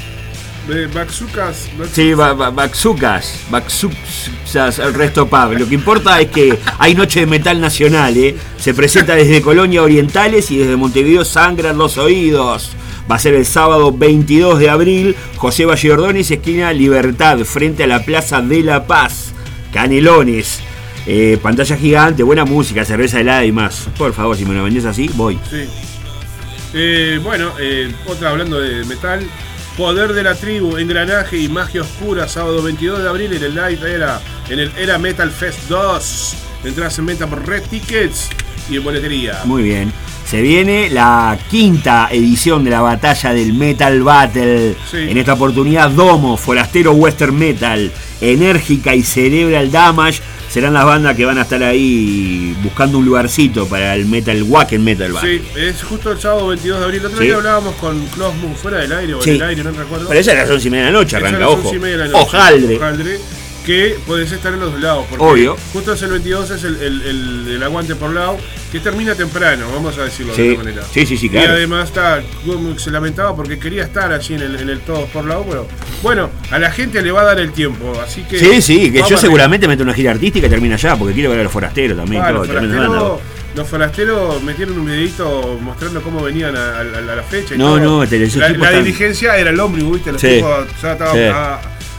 Eh, 0.71 0.87
Baxucas, 0.93 1.69
Bax- 1.79 1.91
Sí, 1.95 2.13
ba- 2.13 2.35
ba- 2.35 2.51
Baxucas, 2.51 3.41
Baxucas, 3.51 4.79
el 4.79 4.93
resto 4.93 5.27
pub. 5.27 5.53
Lo 5.59 5.67
que 5.67 5.75
importa 5.75 6.21
es 6.21 6.29
que 6.29 6.59
hay 6.79 6.95
Noche 6.95 7.21
de 7.21 7.27
Metal 7.27 7.59
Nacional, 7.61 8.15
¿eh? 8.17 8.37
Se 8.59 8.75
presenta 8.75 9.15
desde 9.15 9.41
Colonia 9.41 9.83
Orientales 9.83 10.51
y 10.51 10.59
desde 10.59 10.77
Montevideo 10.77 11.25
sangran 11.25 11.79
los 11.79 11.97
oídos. 11.97 12.71
Va 13.11 13.17
a 13.17 13.19
ser 13.19 13.33
el 13.35 13.47
sábado 13.47 13.93
22 13.93 14.59
de 14.59 14.69
abril, 14.69 15.17
José 15.37 15.65
Valle 15.65 15.91
Ordóñez, 15.93 16.31
esquina 16.31 16.73
Libertad, 16.75 17.39
frente 17.45 17.85
a 17.85 17.87
la 17.87 18.05
Plaza 18.05 18.43
de 18.43 18.63
la 18.63 18.87
Paz. 18.87 19.33
Canelones. 19.73 20.61
Eh, 21.07 21.39
pantalla 21.43 21.77
gigante, 21.79 22.23
buena 22.23 22.45
música, 22.45 22.85
cerveza 22.85 23.19
helada 23.21 23.43
y 23.47 23.53
más. 23.53 23.89
Por 23.97 24.13
favor, 24.13 24.37
si 24.37 24.45
me 24.45 24.55
lo 24.55 24.65
vendés 24.65 24.85
así, 24.85 25.09
voy. 25.15 25.39
Sí. 25.49 25.65
Eh, 26.75 27.19
bueno, 27.25 27.53
eh, 27.59 27.91
otra 28.07 28.29
hablando 28.29 28.61
de 28.61 28.85
metal. 28.85 29.27
Poder 29.79 30.13
de 30.13 30.25
la 30.25 30.35
tribu, 30.35 30.77
engranaje 30.77 31.39
y 31.39 31.49
magia 31.49 31.83
oscura, 31.83 32.27
sábado 32.27 32.61
22 32.65 33.01
de 33.01 33.09
abril 33.09 33.33
en 33.35 33.45
el 33.45 33.55
Live 33.55 33.95
Era, 33.95 34.21
en 34.49 34.59
el 34.59 34.73
Era 34.77 34.99
Metal 34.99 35.31
Fest 35.31 35.69
2. 35.69 36.35
Entradas 36.65 36.99
en 36.99 37.07
venta 37.07 37.29
por 37.29 37.47
Red 37.47 37.63
Tickets 37.71 38.29
y 38.69 38.79
en 38.79 38.83
boletería. 38.83 39.43
Muy 39.45 39.63
bien. 39.63 39.93
Se 40.27 40.43
viene 40.43 40.91
la 40.91 41.39
quinta 41.49 42.09
edición 42.11 42.65
de 42.65 42.71
la 42.71 42.81
batalla 42.81 43.33
del 43.33 43.53
Metal 43.53 44.03
Battle. 44.03 44.75
Sí. 44.91 44.97
En 44.97 45.17
esta 45.17 45.35
oportunidad, 45.35 45.91
Domo, 45.91 46.37
Forastero 46.37 46.91
Western 46.95 47.39
Metal, 47.39 47.93
Enérgica 48.21 48.97
y 48.97 49.05
Cerebral 49.05 49.71
Damage 49.71 50.21
serán 50.49 50.73
las 50.75 50.85
bandas 50.85 51.15
que 51.17 51.25
van 51.25 51.39
a 51.39 51.43
estar 51.43 51.63
ahí 51.63 52.57
buscando 52.63 52.99
un 52.99 53.05
lugarcito 53.05 53.67
para 53.67 53.95
el 53.95 54.07
Metal 54.07 54.43
Wacken 54.43 54.83
Metal 54.83 55.13
Battle. 55.13 55.39
Sí, 55.39 55.45
es 55.61 55.83
justo 55.83 56.13
el 56.13 56.21
sábado 56.21 56.49
22 56.49 56.79
de 56.79 56.85
abril. 56.85 57.01
El 57.01 57.07
otro 57.07 57.19
Sí. 57.19 57.25
día 57.25 57.37
hablábamos 57.37 57.75
con 57.77 58.05
Klaus 58.07 58.35
Moon 58.37 58.55
fuera 58.57 58.79
del 58.79 58.93
aire 58.93 59.15
o 59.15 59.23
Sí. 59.23 59.31
en 59.31 59.37
el 59.37 59.43
aire, 59.43 59.65
no 59.65 59.71
recuerdo. 59.73 60.09
Pero 60.09 60.21
esa 60.21 60.33
es 60.33 60.39
a 60.39 60.43
las 60.43 60.51
11 60.51 60.69
y 60.69 60.71
media 60.71 60.87
de 60.87 60.93
la 60.93 60.99
noche, 60.99 61.17
arranca, 61.17 61.49
ojo. 61.49 61.61
11 61.69 61.77
y 61.77 61.79
media 61.79 61.97
de 61.99 62.05
la 62.05 62.11
noche. 62.11 62.25
Ojaldre. 62.25 62.77
Ojaldre, 62.77 63.21
Que 63.69 63.97
podés 64.07 64.33
estar 64.33 64.51
en 64.55 64.61
los 64.61 64.73
dos 64.73 64.81
lados. 64.81 65.05
Porque 65.11 65.23
Obvio. 65.23 65.57
Justo 65.75 65.93
el 65.93 66.11
22, 66.11 66.51
es 66.53 66.65
el, 66.65 66.77
el- 66.81 67.03
el- 67.03 67.49
el 67.57 67.63
aguante 67.63 67.95
por 67.97 68.15
lado, 68.15 68.39
que 68.73 68.81
termina 68.81 69.15
temprano, 69.15 69.67
vamos 69.75 69.99
a 69.99 70.05
decirlo 70.05 70.35
Sí. 70.35 70.41
de 70.41 70.49
esta 70.53 70.65
manera. 70.65 70.83
Sí, 70.91 71.05
sí, 71.05 71.19
sí, 71.19 71.29
Y 71.31 71.37
además 71.37 71.89
está, 71.89 72.23
se 72.79 72.91
lamentaba 72.91 73.37
porque 73.37 73.59
quería 73.59 73.83
estar 73.85 74.11
allí 74.11 74.33
en 74.37 74.41
el, 74.41 74.57
en 74.61 74.71
el 74.71 74.81
Todos 74.81 75.11
por 75.11 75.27
lado, 75.27 75.45
pero 75.47 75.69
bueno, 76.03 76.31
a 76.51 76.59
la 76.59 76.71
gente 76.73 77.03
le 77.03 77.11
va 77.13 77.21
a 77.21 77.25
dar 77.25 77.41
el 77.41 77.53
tiempo, 77.53 77.93
así 78.03 78.23
que. 78.23 78.39
Sí, 78.39 78.63
sí, 78.63 78.91
que 78.91 79.03
yo 79.07 79.19
seguramente 79.19 79.69
meto 79.69 79.83
una 79.83 79.93
gira 79.93 80.13
artística 80.13 80.47
y 80.47 80.51
termina 80.51 80.77
allá, 80.77 80.97
porque 80.97 81.13
quiero 81.13 81.29
ver 81.29 81.41
a 81.41 81.43
los 81.43 81.53
forasteros 81.53 81.99
también. 81.99 82.23
Ah, 82.23 82.29
todo, 82.29 82.39
los, 82.39 82.47
forasteros, 82.49 83.21
los 83.55 83.69
forasteros 83.69 84.43
metieron 84.45 84.79
un 84.79 84.87
videito 84.87 85.59
mostrando 85.61 86.01
cómo 86.01 86.23
venían 86.23 86.57
a, 86.57 86.79
a- 86.79 86.81
a 86.81 87.17
la 87.17 87.23
fecha. 87.23 87.55
y 87.55 87.59
No, 87.59 87.75
todo. 87.75 87.81
no, 87.81 88.03
este- 88.03 88.23
esos 88.25 88.37
la, 88.41 88.49
la 88.49 88.55
están- 88.69 88.83
diligencia 88.83 89.37
era 89.37 89.51
el 89.51 89.61
ómnibus, 89.61 89.97
¿viste? 89.97 90.13
Los 90.13 90.23
Sí. 90.23 90.29
tipos 90.37 90.67
ya 90.83 90.93
estaban 90.93 91.15
Sí. 91.15 91.21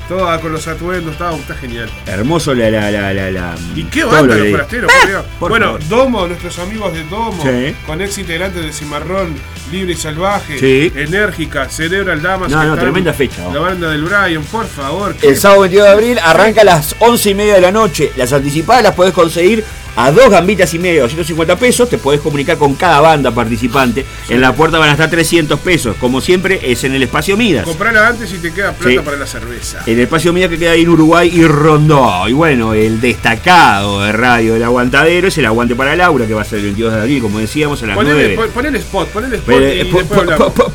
Todos 0.10 0.42
con 0.42 0.52
los 0.52 0.68
atuendos, 0.68 1.14
estaba, 1.14 1.36
está 1.38 1.54
genial. 1.56 1.90
Hermoso 2.08 2.54
la. 2.54 2.70
la, 2.70 2.92
la, 2.92 3.14
la, 3.14 3.32
la- 3.32 3.56
¿Y 3.76 3.84
qué 3.86 4.04
banda 4.04 4.36
lo 4.36 4.44
los 4.44 4.52
forasteros? 4.52 4.92
por 5.40 5.50
bueno, 5.52 5.66
favor. 5.68 5.88
Domo, 5.88 6.28
nuestros 6.28 6.60
amigos 6.60 6.92
de 6.94 7.04
Domo, 7.06 7.42
Sí. 7.44 7.76
con 7.86 8.02
ex 8.02 8.18
integrantes 8.18 8.64
de 8.66 8.74
Cimarrón, 8.74 9.36
Libre 9.72 9.94
y 9.94 9.96
Salvaje, 9.96 10.60
Sí. 10.60 10.92
Enérgica, 10.96 11.70
Cerebral 11.70 12.22
Damas. 12.22 12.50
No, 12.52 12.58
no, 12.58 12.64
están- 12.64 12.80
tremenda 12.80 13.14
fecha. 13.14 13.48
La 13.54 13.60
banda 13.60 13.92
del 13.92 14.02
Brian, 14.04 14.44
por 14.44 14.66
favor. 14.68 15.16
El 15.22 15.38
sábado 15.38 15.62
22 15.62 15.86
de 15.88 15.94
abril 15.94 16.20
arranca 16.20 16.62
a 16.62 16.66
las 16.66 16.96
11 17.00 17.30
y 17.30 17.36
media 17.36 17.54
de 17.56 17.62
la 17.62 17.72
noche. 17.72 18.12
Las 18.18 18.34
anticipadas 18.34 18.84
las 18.84 18.96
podés 18.96 19.14
conseguir 19.14 19.64
A 20.02 20.12
dos 20.14 20.30
gambitas 20.30 20.74
y 20.74 20.80
media, 20.80 21.02
250 21.02 21.58
pesos, 21.58 21.90
te 21.90 21.98
podés 21.98 22.22
comunicar 22.22 22.58
con 22.58 22.74
cada 22.76 23.02
banda 23.02 23.32
participante. 23.32 24.06
En 24.30 24.40
la 24.40 24.54
puerta 24.54 24.78
van 24.80 24.88
a 24.90 24.92
estar 24.94 25.10
300 25.10 25.60
pesos. 25.60 25.98
Como 26.00 26.22
siempre, 26.22 26.60
es 26.72 26.86
en 26.86 26.96
el 26.96 27.04
espacio 27.04 27.36
Midas. 27.36 27.66
Comprala 27.66 28.08
antes 28.08 28.32
y 28.34 28.38
te 28.38 28.54
queda 28.54 28.72
plata 28.72 28.90
Sí. 28.90 29.00
para 29.04 29.18
la 29.18 29.26
cerveza. 29.28 29.80
El 29.86 30.00
espacio 30.00 30.32
Midas 30.32 30.52
que 30.52 30.58
queda 30.58 30.72
ahí 30.72 30.84
en 30.84 30.90
Uruguay 30.90 31.30
y 31.34 31.44
Rondó. 31.46 32.28
Y 32.30 32.34
bueno, 32.34 32.74
el 32.74 33.02
destacado 33.02 34.02
de 34.04 34.14
radio 34.14 34.54
del 34.54 34.64
aguantadero 34.64 35.28
es 35.28 35.38
el 35.38 35.46
Aguante 35.46 35.76
para 35.76 35.96
Laura, 35.98 36.26
que 36.26 36.34
va 36.34 36.44
a 36.44 36.46
ser 36.46 36.60
el 36.60 36.66
22 36.66 36.94
de 36.94 37.00
abril, 37.02 37.22
como 37.22 37.40
decíamos, 37.40 37.84
a 37.84 37.88
las 37.88 37.96
Ponele, 37.98 38.16
9. 38.16 38.36
pon- 38.38 38.50
ponele 38.52 38.78
spot, 38.80 39.08
ponele 39.10 39.36
spot 39.36 39.56
Ponele- 39.56 39.82
y 39.82 39.86
po- 39.92 40.00
po- 40.06 40.72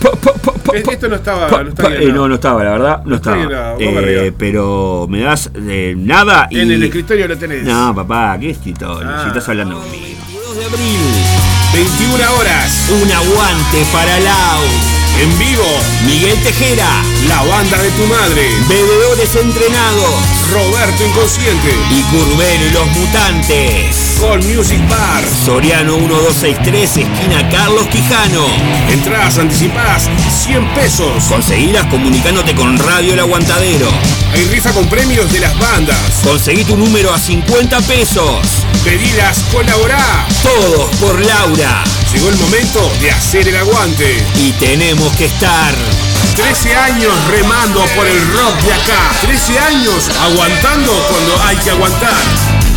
po- 0.53 0.75
Es- 0.75 0.89
Esto 0.89 1.09
no 1.09 1.17
estaba, 1.17 1.49
no 1.49 1.89
eh, 1.91 2.11
no, 2.13 2.29
no 2.29 2.35
estaba, 2.35 2.65
la 2.65 2.71
verdad, 2.73 3.03
no 3.05 3.15
estaba. 3.17 3.77
Eh, 3.79 4.33
pero 4.37 5.07
me 5.09 5.21
das 5.21 5.51
eh, 5.55 5.95
nada 5.97 6.49
y. 6.51 6.59
En 6.61 6.71
el 6.73 6.83
escritorio 6.83 7.29
lo 7.29 7.39
tenés. 7.39 7.63
No, 7.63 7.95
papá, 7.95 8.37
¿qué 8.41 8.51
escritorio? 8.51 9.09
Ah. 9.09 9.14
Si 9.23 9.29
estás 9.29 9.49
hablando 9.49 9.79
conmigo. 9.81 10.21
2 10.47 10.57
de 10.57 10.65
abril, 10.65 10.99
21 11.73 12.33
horas. 12.39 12.73
un 13.03 13.11
aguante 13.13 13.85
para 13.93 14.19
Lau. 14.21 14.63
En 15.21 15.39
vivo. 15.39 15.65
Miguel 16.07 16.37
Tejera, 16.43 17.03
La 17.29 17.43
banda 17.45 17.79
de 17.79 17.91
tu 17.91 18.05
madre. 18.07 18.49
bebedores 18.69 19.35
entrenados 19.37 20.15
Roberto 20.53 21.07
Inconsciente. 21.07 21.75
y 21.91 22.03
Curbero 22.03 22.67
y 22.67 22.71
los 22.71 22.87
mutantes. 22.89 23.97
Music 24.33 24.81
Bar. 24.89 25.23
Soriano 25.45 25.99
1263, 25.99 26.97
esquina 26.97 27.49
Carlos 27.51 27.87
Quijano. 27.89 28.47
Entradas 28.91 29.39
anticipadas 29.39 30.09
100 30.45 30.75
pesos. 30.75 31.25
Conseguilas 31.29 31.87
comunicándote 31.87 32.55
con 32.55 32.77
Radio 32.79 33.13
El 33.13 33.21
Aguantadero. 33.21 33.89
Hay 34.33 34.45
rifa 34.47 34.73
con 34.73 34.89
premios 34.89 35.31
de 35.31 35.41
las 35.41 35.57
bandas. 35.59 35.99
Conseguí 36.25 36.65
tu 36.65 36.77
número 36.77 37.13
a 37.13 37.19
50 37.19 37.81
pesos. 37.83 38.41
Pedilas, 38.83 39.45
colaborá. 39.53 40.27
Todos 40.43 40.91
por 40.97 41.21
Laura. 41.25 41.85
Llegó 42.13 42.31
el 42.31 42.37
momento 42.37 42.91
de 43.01 43.13
hacer 43.13 43.47
el 43.47 43.57
aguante. 43.57 44.25
Y 44.37 44.53
tenemos 44.53 45.13
que 45.17 45.27
estar 45.27 45.75
13 46.35 46.75
años 46.75 47.13
remando 47.31 47.85
por 47.95 48.07
el 48.07 48.21
rock 48.33 48.61
de 48.63 48.73
acá. 48.73 49.13
13 49.21 49.59
años 49.59 50.11
aguantando 50.23 50.93
cuando 51.11 51.43
hay 51.45 51.57
que 51.59 51.71
aguantar. 51.71 52.74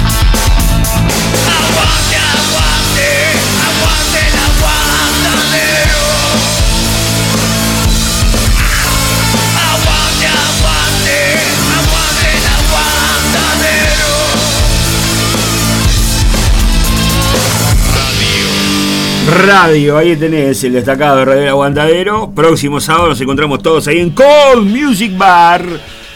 Radio, 19.45 19.97
ahí 19.97 20.15
tenés 20.15 20.63
el 20.63 20.73
destacado 20.73 21.17
de 21.17 21.25
Radio 21.25 21.41
El 21.43 21.49
Aguantadero. 21.49 22.31
Próximo 22.33 22.81
sábado 22.81 23.09
nos 23.09 23.21
encontramos 23.21 23.61
todos 23.61 23.87
ahí 23.87 23.99
en 23.99 24.09
Cold 24.09 24.67
Music 24.67 25.15
Bar. 25.15 25.65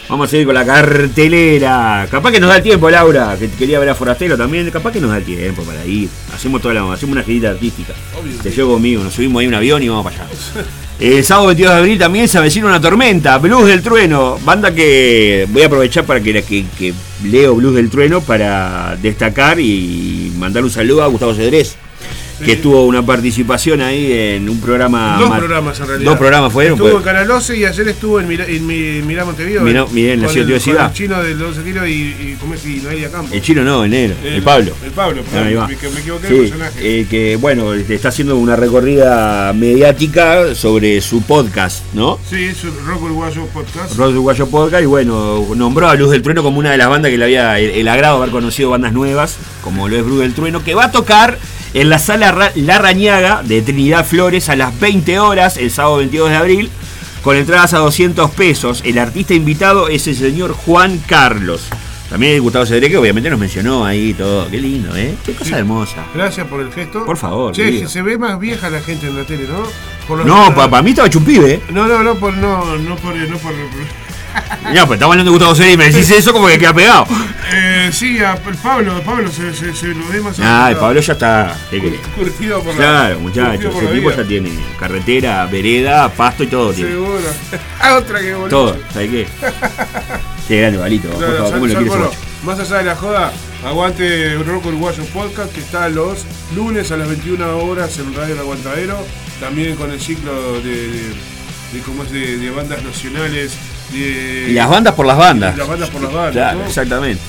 Vamos 0.08 0.26
a 0.26 0.30
seguir 0.30 0.46
con 0.46 0.54
la 0.54 0.66
cartelera. 0.66 2.06
Capaz 2.10 2.32
que 2.32 2.40
nos 2.40 2.50
da 2.50 2.56
el 2.56 2.62
tiempo, 2.62 2.90
Laura, 2.90 3.36
que 3.38 3.48
quería 3.50 3.78
ver 3.78 3.90
a 3.90 3.94
Forastero 3.94 4.36
también. 4.36 4.70
Capaz 4.70 4.92
que 4.92 5.00
nos 5.00 5.10
da 5.10 5.18
el 5.18 5.24
tiempo 5.24 5.62
para 5.62 5.84
ir. 5.86 6.08
Hacemos 6.34 6.60
toda 6.60 6.74
la, 6.74 6.92
hacemos 6.92 7.14
una 7.14 7.22
girita 7.22 7.50
artística. 7.50 7.94
Te 8.42 8.50
llevo 8.50 8.74
conmigo, 8.74 9.04
nos 9.04 9.14
subimos 9.14 9.40
ahí 9.40 9.46
un 9.46 9.54
avión 9.54 9.82
y 9.82 9.88
vamos 9.88 10.04
para 10.04 10.24
allá. 10.24 10.32
El 10.98 11.24
sábado 11.24 11.48
22 11.48 11.72
de 11.72 11.78
abril 11.78 11.98
también 11.98 12.28
se 12.28 12.38
avecina 12.38 12.66
una 12.66 12.80
tormenta, 12.80 13.38
Blues 13.38 13.66
del 13.66 13.82
Trueno, 13.82 14.38
banda 14.44 14.74
que 14.74 15.46
voy 15.50 15.62
a 15.62 15.66
aprovechar 15.66 16.04
para 16.04 16.20
que, 16.20 16.42
que, 16.42 16.64
que 16.78 16.94
leo 17.24 17.54
Blues 17.54 17.74
del 17.74 17.90
Trueno 17.90 18.20
para 18.20 18.96
destacar 19.00 19.58
y 19.58 20.32
mandar 20.38 20.62
un 20.62 20.70
saludo 20.70 21.02
a 21.02 21.06
Gustavo 21.08 21.34
Cedrés, 21.34 21.76
que 22.44 22.56
tuvo 22.56 22.86
una 22.86 23.04
participación 23.04 23.80
ahí 23.80 24.12
en 24.12 24.48
un 24.48 24.60
programa. 24.60 25.16
Dos 25.18 25.28
ma- 25.28 25.38
programas 25.38 25.80
en 25.80 25.86
realidad. 25.88 26.10
Dos 26.10 26.18
programas 26.18 26.52
fueron. 26.52 26.72
Estuvo 26.74 26.88
fue- 26.90 26.98
en 26.98 27.04
Canal 27.04 27.30
11 27.30 27.56
y 27.56 27.64
ayer 27.64 27.88
estuvo 27.88 28.20
en 28.20 28.28
Mirá, 28.28 28.46
en 28.46 28.66
Mi- 28.66 29.02
Mirá 29.02 29.24
Montevideo. 29.24 29.62
Mirá- 29.62 29.86
Mirá 29.90 30.12
en 30.14 30.22
la 30.22 30.28
ciudad 30.28 30.46
de 30.46 30.60
Ciudad. 30.60 30.86
El 30.86 30.92
chino 30.92 31.22
del 31.22 31.38
12 31.38 31.62
kilos 31.62 31.86
y, 31.88 31.92
y, 31.92 32.36
¿cómo 32.40 32.54
es? 32.54 32.66
y 32.66 32.76
Noelia 32.76 33.10
Campos. 33.10 33.32
El 33.32 33.42
chino 33.42 33.62
no, 33.62 33.84
el 33.84 33.90
negro, 33.90 34.16
el, 34.24 34.42
Pablo. 34.42 34.72
El 34.84 34.90
Pablo, 34.92 35.22
perdón, 35.22 35.46
Ahí 35.48 35.54
va. 35.54 35.66
me, 35.68 35.74
me 35.76 36.00
equivoqué 36.00 36.28
Sí, 36.28 36.32
del 36.34 36.42
personaje. 36.48 37.00
eh, 37.00 37.06
que 37.08 37.36
bueno, 37.36 37.74
este, 37.74 37.94
está 37.94 38.08
haciendo 38.08 38.36
una 38.36 38.56
recorrida 38.56 39.52
mediática 39.52 40.54
sobre 40.54 41.00
su 41.00 41.22
podcast, 41.22 41.82
¿no? 41.94 42.18
Sí, 42.28 42.44
es 42.44 42.62
Rock 42.86 43.02
Uruguayo 43.02 43.46
Podcast. 43.46 43.96
Rock 43.96 44.10
Uruguayo 44.10 44.46
Podcast 44.48 44.82
y 44.82 44.86
bueno, 44.86 45.46
nombró 45.56 45.88
a 45.88 45.94
Luz 45.94 46.10
del 46.10 46.22
Trueno 46.22 46.42
como 46.42 46.58
una 46.58 46.70
de 46.72 46.78
las 46.78 46.88
bandas 46.88 47.10
que 47.10 47.18
le 47.18 47.24
había 47.24 47.58
el, 47.58 47.70
el 47.70 47.88
agrado 47.88 48.16
haber 48.18 48.30
conocido 48.30 48.70
bandas 48.70 48.92
nuevas, 48.92 49.36
como 49.62 49.88
lo 49.88 49.96
es 49.96 50.06
Luz 50.06 50.20
del 50.20 50.34
Trueno, 50.34 50.62
que 50.64 50.74
va 50.74 50.84
a 50.84 50.92
tocar 50.92 51.38
en 51.74 51.88
la 51.90 51.98
sala 51.98 52.32
Ra- 52.32 52.52
La 52.54 52.78
Rañaga 52.78 53.42
de 53.42 53.62
Trinidad 53.62 54.06
Flores 54.06 54.48
a 54.48 54.56
las 54.56 54.78
20 54.80 55.18
horas 55.18 55.56
el 55.56 55.70
sábado 55.70 55.96
22 55.98 56.30
de 56.30 56.36
abril, 56.36 56.70
con 57.22 57.36
entradas 57.36 57.72
a 57.74 57.78
200 57.78 58.30
pesos. 58.32 58.82
El 58.84 58.98
artista 58.98 59.34
invitado 59.34 59.88
es 59.88 60.06
el 60.06 60.16
señor 60.16 60.52
Juan 60.52 60.98
Carlos. 61.06 61.62
También 62.10 62.42
Gustavo 62.42 62.66
Cedré, 62.66 62.90
que 62.90 62.98
obviamente 62.98 63.30
nos 63.30 63.38
mencionó 63.40 63.86
ahí 63.86 64.12
todo. 64.12 64.46
Qué 64.50 64.58
lindo, 64.58 64.94
¿eh? 64.94 65.14
Qué 65.24 65.32
cosa 65.32 65.58
hermosa. 65.58 66.04
Gracias 66.14 66.46
por 66.46 66.60
el 66.60 66.70
gesto. 66.70 67.06
Por 67.06 67.16
favor, 67.16 67.54
Che, 67.54 67.88
se 67.88 68.02
ve 68.02 68.18
más 68.18 68.38
vieja 68.38 68.68
la 68.68 68.80
gente 68.82 69.06
en 69.06 69.16
la 69.16 69.24
tele, 69.24 69.44
¿no? 69.48 69.62
Por 70.06 70.26
No, 70.26 70.54
para 70.54 70.82
mí 70.82 70.90
estaba 70.90 71.08
hecho 71.08 71.20
un 71.20 71.24
pibe, 71.24 71.54
¿eh? 71.54 71.62
No, 71.70 71.86
no, 71.86 72.02
no, 72.02 72.16
por, 72.16 72.34
no, 72.34 72.76
no 72.76 72.96
por, 72.96 73.14
no 73.16 73.38
por. 73.38 73.52
No, 74.74 74.86
pues 74.86 74.96
estamos 74.96 75.12
hablando 75.14 75.24
de 75.32 75.38
Gustavo 75.38 75.70
y 75.70 75.76
me 75.76 75.90
decís 75.90 76.08
eso 76.10 76.32
como 76.32 76.46
que 76.46 76.58
queda 76.58 76.72
pegado. 76.72 77.06
Eh, 77.52 77.90
sí, 77.92 78.18
a 78.22 78.36
Pablo, 78.62 79.02
Pablo 79.04 79.30
se, 79.30 79.52
se, 79.52 79.74
se 79.74 79.88
lo 79.88 80.06
ve 80.08 80.20
más 80.20 80.38
Ah, 80.40 80.68
el. 80.70 80.76
Pablo 80.76 81.00
ya 81.00 81.12
está. 81.12 81.54
¿qué 81.70 81.80
querés? 81.80 82.00
Curtido 82.16 82.60
por 82.62 82.68
la- 82.74 82.76
Claro, 82.76 83.20
muchachos, 83.20 83.74
ese 83.76 83.86
tipo 83.92 84.10
ya 84.10 84.24
tiene 84.24 84.50
carretera, 84.78 85.44
vereda, 85.46 86.08
pasto 86.08 86.44
y 86.44 86.46
todo 86.46 86.72
tiene. 86.72 86.90
Seguro. 86.92 87.18
Ah, 87.80 87.96
otra 87.96 88.20
que 88.20 88.32
boliche. 88.34 88.50
Todo, 88.50 88.76
¿sabes 88.92 89.10
qué? 89.10 89.26
Qué 90.48 90.60
grande, 90.60 90.78
Balito. 90.78 91.08
Más 92.44 92.58
allá 92.58 92.76
de 92.78 92.84
la 92.84 92.96
joda, 92.96 93.32
aguante 93.66 94.34
Rock 94.44 94.66
Uruguayo 94.66 95.04
Podcast 95.06 95.52
que 95.52 95.60
está 95.60 95.88
los 95.88 96.24
lunes 96.54 96.90
a 96.92 96.96
las 96.96 97.08
21 97.08 97.58
horas 97.58 97.98
en 97.98 98.14
Radio 98.14 98.34
El 98.34 98.40
Aguantadero. 98.40 99.04
También 99.40 99.76
con 99.76 99.90
el 99.90 100.00
ciclo 100.00 100.60
de, 100.62 100.70
de, 100.88 101.08
de 101.72 101.80
cómo 101.84 102.04
es 102.04 102.10
de, 102.12 102.36
de 102.38 102.50
bandas 102.50 102.82
nacionales. 102.82 103.52
De, 103.92 104.46
Y 104.50 104.52
las 104.52 104.68
bandas 104.68 104.94
por 104.94 105.06
las 105.06 105.16
bandas. 105.16 105.54
Y 105.54 105.58
las 105.58 105.68
bandas 105.68 105.90
por 105.90 106.02
las 106.02 106.12
bandas. 106.12 106.32
Claro, 106.32 106.58
¿no? 106.60 106.66
exactamente. 106.66 107.22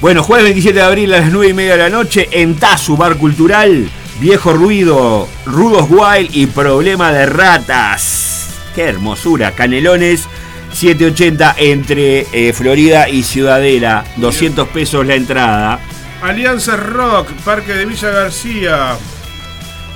Bueno, 0.00 0.22
jueves 0.22 0.44
27 0.44 0.78
de 0.78 0.84
abril 0.84 1.14
a 1.14 1.20
las 1.20 1.32
9 1.32 1.48
y 1.48 1.54
media 1.54 1.72
de 1.72 1.82
la 1.82 1.90
noche 1.90 2.28
en 2.30 2.54
Tazu, 2.56 2.96
Bar 2.96 3.16
Cultural. 3.16 3.88
Viejo 4.20 4.52
Ruido, 4.52 5.28
Rudos 5.46 5.86
Wild 5.88 6.30
y 6.34 6.46
Problema 6.46 7.12
de 7.12 7.26
Ratas. 7.26 8.48
Qué 8.74 8.82
hermosura. 8.84 9.52
Canelones 9.52 10.28
780 10.72 11.54
entre 11.58 12.26
eh, 12.32 12.52
Florida 12.52 13.08
y 13.08 13.22
Ciudadela. 13.22 14.04
200 14.16 14.68
pesos 14.68 15.06
la 15.06 15.14
entrada. 15.14 15.80
Alianza 16.22 16.76
Rock, 16.76 17.30
Parque 17.44 17.74
de 17.74 17.86
Villa 17.86 18.10
García. 18.10 18.96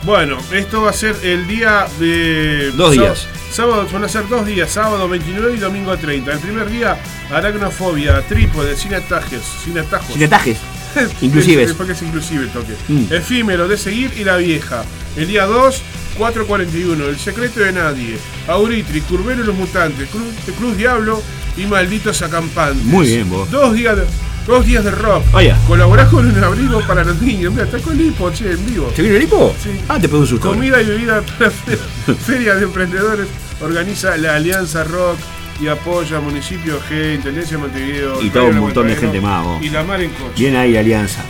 Bueno, 0.05 0.39
esto 0.53 0.83
va 0.83 0.91
a 0.91 0.93
ser 0.93 1.15
el 1.23 1.47
día 1.47 1.87
de. 2.01 2.73
Dos 2.75 2.95
sábado- 2.95 3.15
días. 3.15 3.29
Sábado, 3.53 3.87
van 3.93 4.05
a 4.05 4.09
ser 4.09 4.27
dos 4.29 4.47
días, 4.47 4.71
sábado 4.73 5.07
29 5.09 5.55
y 5.57 5.59
domingo 5.59 5.95
30. 5.97 6.33
El 6.33 6.39
primer 6.39 6.71
día, 6.71 6.97
aracnofobia, 7.31 8.23
trípode, 8.23 8.75
sin 8.77 8.95
atajes, 8.95 9.43
sin 9.63 9.79
atajos. 9.79 10.15
Sin 10.15 10.25
atajes. 10.25 10.57
Inclusives. 11.21 11.71
Es 11.71 11.89
es 11.91 12.03
inclusive 12.03 12.45
el 12.45 12.51
toque. 12.51 12.73
Mm. 12.89 13.13
Efímero, 13.13 13.69
de 13.69 13.77
seguir 13.77 14.11
y 14.17 14.25
la 14.25 14.37
vieja. 14.39 14.85
El 15.17 15.29
día 15.29 15.45
2, 15.45 15.83
441, 16.17 17.07
El 17.09 17.19
secreto 17.19 17.61
de 17.61 17.73
nadie. 17.73 18.17
Auritri, 18.49 19.03
Curbero 19.03 19.43
y 19.43 19.47
los 19.47 19.55
mutantes, 19.55 20.09
Cruz, 20.09 20.35
Cruz 20.59 20.77
Diablo 20.77 21.23
y 21.57 21.67
Malditos 21.67 22.23
acampantes. 22.23 22.85
Muy 22.85 23.07
bien, 23.07 23.29
vos. 23.29 23.51
Dos 23.51 23.75
días 23.75 23.97
de, 23.97 24.05
dos 24.47 24.65
días 24.67 24.85
de 24.85 24.91
rock. 24.91 25.23
Vaya. 25.33 25.57
Colaborás 25.67 26.09
con 26.09 26.27
un 26.27 26.45
abrigo 26.45 26.81
para 26.87 27.05
los 27.05 27.21
niños. 27.21 27.53
Mira, 27.53 27.65
está 27.65 27.79
con 27.79 27.97
Lipo, 27.97 28.31
che, 28.31 28.53
en 28.53 28.67
vivo. 28.67 28.93
¿Se 28.95 29.03
vino 29.03 29.15
el 29.17 29.23
hipo? 29.23 29.55
Sí. 29.63 29.71
Ah, 29.89 29.99
te 30.01 30.09
un 30.09 30.27
susto. 30.27 30.49
Comida 30.51 30.81
y 30.83 30.87
bebida 30.87 31.23
para 31.23 31.51
fe- 32.07 32.15
Feria 32.15 32.55
de 32.55 32.65
Emprendedores. 32.65 33.27
Organiza 33.61 34.17
la 34.17 34.35
Alianza 34.37 34.83
Rock 34.85 35.19
y 35.61 35.69
apoya 35.69 36.19
Municipio 36.21 36.81
G, 36.91 37.15
Intendencia 37.17 37.57
de 37.57 37.63
Montevideo. 37.63 38.21
Y 38.23 38.31
todo 38.31 38.47
un 38.47 38.59
montón 38.59 38.89
de 38.89 38.97
gente 38.97 39.21
más, 39.21 39.45
vos. 39.45 39.63
Y 39.63 39.69
la 39.71 39.85
mar 39.85 40.01
en 40.01 40.11
coche. 40.11 40.33
Bien 40.37 40.57
ahí, 40.57 40.77
Alianza. 40.77 41.21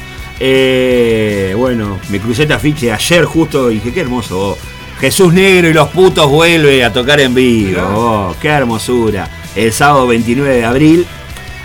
Eh, 0.41 1.55
bueno, 1.57 1.99
me 2.09 2.19
crucé 2.19 2.43
este 2.43 2.55
afiche 2.55 2.91
ayer 2.93 3.25
justo 3.25 3.71
y 3.71 3.75
dije, 3.75 3.93
qué 3.93 4.01
hermoso. 4.01 4.37
vos. 4.39 4.59
Jesús 5.01 5.33
Negro 5.33 5.69
y 5.69 5.73
los 5.73 5.89
putos 5.89 6.29
vuelve 6.31 6.85
a 6.85 6.93
tocar 6.93 7.21
en 7.21 7.35
vivo. 7.35 7.83
vos, 7.91 8.37
qué 8.41 8.49
hermosura. 8.49 9.29
El 9.55 9.73
sábado 9.73 10.07
29 10.07 10.57
de 10.57 10.65
abril, 10.65 11.07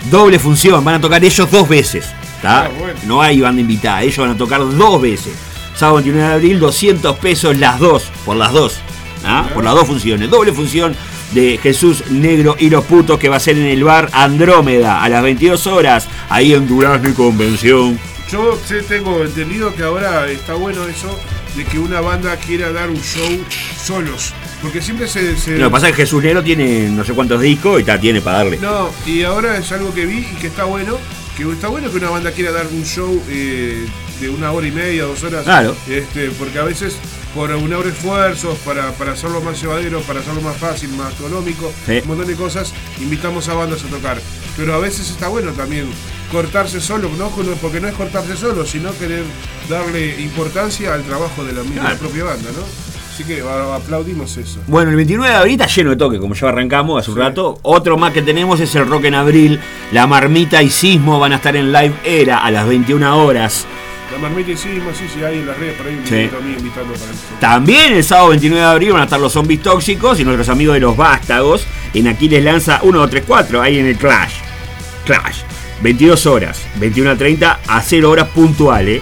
doble 0.09 0.39
función. 0.39 0.83
Van 0.83 0.95
a 0.95 1.01
tocar 1.01 1.23
ellos 1.23 1.49
dos 1.49 1.67
veces. 1.67 2.07
Ah, 2.43 2.69
bueno. 2.77 2.99
No 3.05 3.21
hay 3.21 3.41
banda 3.41 3.61
invitada, 3.61 4.03
ellos 4.03 4.17
van 4.17 4.31
a 4.31 4.37
tocar 4.37 4.61
dos 4.61 5.01
veces. 5.01 5.33
Sábado 5.75 5.97
29 5.97 6.27
de 6.27 6.33
abril, 6.35 6.59
200 6.59 7.17
pesos 7.17 7.57
las 7.57 7.79
dos, 7.79 8.11
por 8.25 8.37
las 8.37 8.51
dos. 8.51 8.79
¿ah? 9.25 9.47
Por 9.53 9.63
las 9.63 9.73
dos 9.73 9.87
funciones. 9.87 10.29
Doble 10.29 10.53
función 10.53 10.95
de 11.31 11.59
Jesús 11.61 12.09
Negro 12.09 12.55
y 12.57 12.69
los 12.69 12.85
putos 12.85 13.19
que 13.19 13.29
va 13.29 13.35
a 13.35 13.39
ser 13.39 13.57
en 13.57 13.65
el 13.65 13.83
bar 13.83 14.09
Andrómeda 14.13 15.03
a 15.03 15.09
las 15.09 15.23
22 15.23 15.67
horas, 15.67 16.07
ahí 16.29 16.53
en 16.53 16.67
Durazno 16.67 17.09
y 17.09 17.13
Convención. 17.13 17.99
Yo 18.29 18.57
sé, 18.65 18.81
tengo 18.81 19.23
entendido 19.23 19.73
que 19.73 19.83
ahora 19.83 20.29
está 20.29 20.53
bueno 20.53 20.85
eso 20.85 21.17
de 21.57 21.65
que 21.65 21.79
una 21.79 21.99
banda 21.99 22.37
quiera 22.37 22.71
dar 22.71 22.89
un 22.89 23.01
show 23.01 23.43
solos. 23.83 24.33
Porque 24.61 24.81
siempre 24.81 25.07
se. 25.07 25.35
se- 25.37 25.57
Lo 25.57 25.65
que 25.67 25.71
pasa 25.71 25.89
es 25.89 25.95
que 25.95 26.03
Jesús 26.03 26.23
Nero 26.23 26.41
tiene 26.43 26.87
no 26.89 27.03
sé 27.03 27.13
cuántos 27.13 27.41
discos 27.41 27.81
y 27.81 27.83
ta, 27.83 27.99
tiene 27.99 28.21
para 28.21 28.37
darle. 28.39 28.57
No, 28.57 28.89
y 29.05 29.23
ahora 29.23 29.57
es 29.57 29.71
algo 29.71 29.93
que 29.93 30.05
vi 30.05 30.19
y 30.19 30.35
que 30.39 30.47
está 30.47 30.63
bueno. 30.63 30.97
Que 31.35 31.43
está 31.51 31.67
bueno 31.67 31.91
que 31.91 31.97
una 31.97 32.09
banda 32.09 32.31
quiera 32.31 32.51
dar 32.51 32.65
un 32.65 32.83
show 32.83 33.21
eh, 33.29 33.85
de 34.19 34.29
una 34.29 34.51
hora 34.51 34.65
y 34.67 34.71
media, 34.71 35.03
dos 35.03 35.21
horas. 35.23 35.43
Claro. 35.43 35.75
Este, 35.87 36.31
porque 36.31 36.57
a 36.57 36.63
veces, 36.63 36.95
por 37.35 37.51
unir 37.51 37.77
esfuerzos, 37.85 38.57
para, 38.65 38.91
para 38.93 39.11
hacerlo 39.11 39.39
más 39.41 39.61
llevadero, 39.61 40.01
para 40.01 40.21
hacerlo 40.21 40.41
más 40.41 40.57
fácil, 40.57 40.89
más 40.93 41.13
económico, 41.13 41.71
Sí. 41.85 41.99
un 42.01 42.07
montón 42.07 42.25
de 42.25 42.33
cosas, 42.33 42.73
invitamos 42.99 43.47
a 43.49 43.53
bandas 43.53 43.83
a 43.83 43.87
tocar. 43.87 44.19
Pero 44.57 44.73
a 44.73 44.79
veces 44.79 45.11
está 45.11 45.27
bueno 45.27 45.51
también 45.51 45.85
cortarse 46.31 46.81
solo, 46.81 47.09
¿no? 47.17 47.29
porque 47.61 47.79
no 47.79 47.87
es 47.87 47.93
cortarse 47.95 48.35
solo, 48.35 48.65
sino 48.65 48.91
querer 48.97 49.23
darle 49.69 50.21
importancia 50.21 50.93
al 50.93 51.03
trabajo 51.03 51.43
de 51.43 51.53
la, 51.53 51.63
misma- 51.63 51.81
Claro. 51.81 51.97
propia 51.97 52.23
banda, 52.25 52.49
¿no? 52.55 52.63
Así 53.13 53.23
que 53.23 53.41
aplaudimos 53.41 54.37
eso. 54.37 54.59
Bueno, 54.67 54.91
el 54.91 54.95
29 54.95 55.31
de 55.31 55.37
abril 55.39 55.53
está 55.59 55.65
lleno 55.73 55.89
de 55.91 55.95
toque, 55.95 56.19
como 56.19 56.35
ya 56.35 56.49
arrancamos 56.49 57.01
hace 57.01 57.09
un 57.09 57.17
rato. 57.17 57.59
Otro 57.63 57.97
más 57.97 58.13
que 58.13 58.21
tenemos 58.21 58.59
es 58.59 58.75
el 58.75 58.87
Rock 58.87 59.05
en 59.05 59.15
Abril. 59.15 59.59
La 59.91 60.05
Marmita 60.05 60.61
y 60.61 60.69
Sismo 60.69 61.19
van 61.19 61.33
a 61.33 61.37
estar 61.37 61.55
en 61.55 61.71
Live 61.71 61.95
Era 62.03 62.37
a 62.43 62.51
las 62.51 62.67
21 62.67 63.17
horas. 63.25 63.65
La 64.11 64.19
marmita 64.19 64.51
y 64.51 64.55
sí, 64.57 64.69
sí, 64.97 65.03
sí, 65.13 65.23
hay 65.23 65.39
en 65.39 65.47
las 65.47 65.57
redes 65.57 65.73
por 65.77 65.85
ahí 65.87 65.95
un 65.95 66.05
Sí. 66.07 66.13
video 66.15 66.29
también 66.29 66.59
invitando 66.59 66.93
para 66.93 67.05
eso. 67.11 67.21
También 67.41 67.93
el 67.93 68.03
sábado 68.03 68.29
29 68.29 68.61
de 68.63 68.71
abril 68.71 68.91
van 68.93 69.01
a 69.01 69.03
estar 69.05 69.19
los 69.19 69.33
zombies 69.33 69.61
tóxicos 69.63 70.19
y 70.19 70.23
nuestros 70.23 70.47
amigos 70.49 70.75
de 70.75 70.79
los 70.79 70.95
vástagos. 70.95 71.65
En 71.93 72.07
Aquiles 72.07 72.41
lanza 72.43 72.79
1, 72.83 72.99
2, 72.99 73.09
3, 73.09 73.23
4, 73.27 73.61
ahí 73.61 73.79
en 73.79 73.87
el 73.87 73.97
Clash. 73.97 74.33
Clash. 75.05 75.39
22 75.81 76.25
horas, 76.25 76.59
21 76.75 77.11
a 77.11 77.15
30 77.15 77.59
a 77.67 77.81
0 77.81 78.09
horas 78.09 78.27
puntuales. 78.29 79.01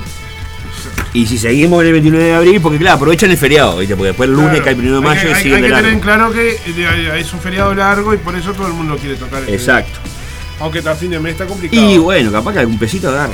Y 1.14 1.26
si 1.28 1.38
seguimos 1.38 1.80
en 1.82 1.88
el 1.88 1.94
29 1.94 2.26
de 2.26 2.34
abril, 2.36 2.60
porque 2.62 2.78
claro, 2.78 2.98
aprovechan 2.98 3.32
el 3.32 3.38
feriado, 3.38 3.78
¿viste? 3.78 3.96
Porque 3.96 4.10
después 4.10 4.28
el 4.30 4.36
lunes 4.36 4.50
Claro. 4.52 4.66
cae 4.66 4.74
el 4.74 4.80
1 4.80 4.90
de 4.92 4.98
Hay 4.98 5.02
mayo 5.04 5.22
que- 5.22 5.28
y 5.30 5.34
hay, 5.34 5.42
siguen 5.44 5.56
hay 5.56 5.62
de 5.62 5.68
que 5.68 5.72
largo. 5.72 5.86
tener 5.88 5.94
en 5.94 6.00
claro 6.04 6.32
que 6.34 6.50
eh, 6.66 7.20
es 7.20 7.34
un 7.34 7.40
feriado 7.40 7.74
largo 7.74 8.14
y 8.14 8.18
por 8.18 8.36
eso 8.36 8.52
todo 8.54 8.68
el 8.68 8.74
mundo 8.74 8.98
quiere 8.98 9.16
tocar. 9.16 9.40
este- 9.42 9.54
Exacto. 9.56 10.00
Aunque 10.60 10.80
a 10.80 10.96
fin 10.96 11.10
de 11.12 11.20
mes 11.20 11.34
está 11.34 11.46
complicado. 11.46 11.82
Y 11.90 11.98
bueno, 11.98 12.32
capaz 12.32 12.54
que 12.54 12.60
algún 12.60 12.78
pesito 12.78 13.10
agarra 13.10 13.34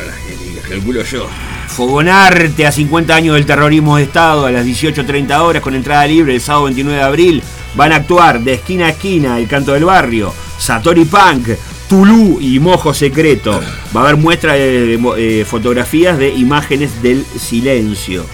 calculo 0.70 1.04
yo. 1.04 1.28
Fogonarte 1.68 2.66
a 2.66 2.72
50 2.72 3.16
años 3.16 3.36
del 3.36 3.46
terrorismo 3.46 3.98
de 3.98 4.04
Estado 4.04 4.46
a 4.46 4.52
las 4.52 4.66
18.30 4.66 5.42
horas 5.42 5.62
con 5.62 5.74
entrada 5.76 6.06
libre 6.08 6.34
el 6.36 6.42
sábado 6.42 6.66
29 6.66 6.98
de 7.00 7.04
abril. 7.04 7.44
Van 7.76 7.92
a 7.92 7.98
actuar 7.98 8.40
de 8.42 8.54
esquina 8.54 8.86
a 8.86 8.90
esquina 8.90 9.38
El 9.40 9.48
Canto 9.48 9.74
del 9.74 9.86
Barrio, 9.86 10.34
Satori 10.58 11.06
Punk, 11.06 11.48
Tulú 11.92 12.40
y 12.40 12.58
Mojo 12.60 12.94
Secreto. 12.94 13.60
Va 13.94 14.00
a 14.00 14.04
haber 14.06 14.16
muestra 14.16 14.54
de, 14.54 14.98
eh, 15.18 15.44
fotografías 15.44 16.18
de 16.18 16.30
imágenes 16.30 17.04
del 17.04 17.26
silencio. 17.26 18.26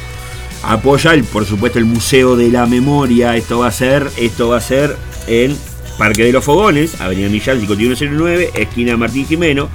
Apoya, 0.62 1.16
el, 1.16 1.24
por 1.24 1.44
supuesto, 1.44 1.80
el 1.80 1.86
Museo 1.86 2.36
de 2.36 2.50
la 2.50 2.68
Memoria. 2.68 3.36
Esto 3.36 3.58
va 3.58 3.68
a 3.70 3.72
ser, 3.72 4.12
esto 4.16 4.50
va 4.50 4.58
a 4.58 4.62
ser 4.62 4.96
en 5.26 5.58
Parque 5.98 6.24
de 6.26 6.34
los 6.34 6.46
Fogones, 6.46 7.02
Avenida 7.02 7.30
Millán 7.30 7.60
5109, 7.60 8.52
esquina 8.54 8.96
Martín 8.96 9.26
Jimeno. 9.26 9.70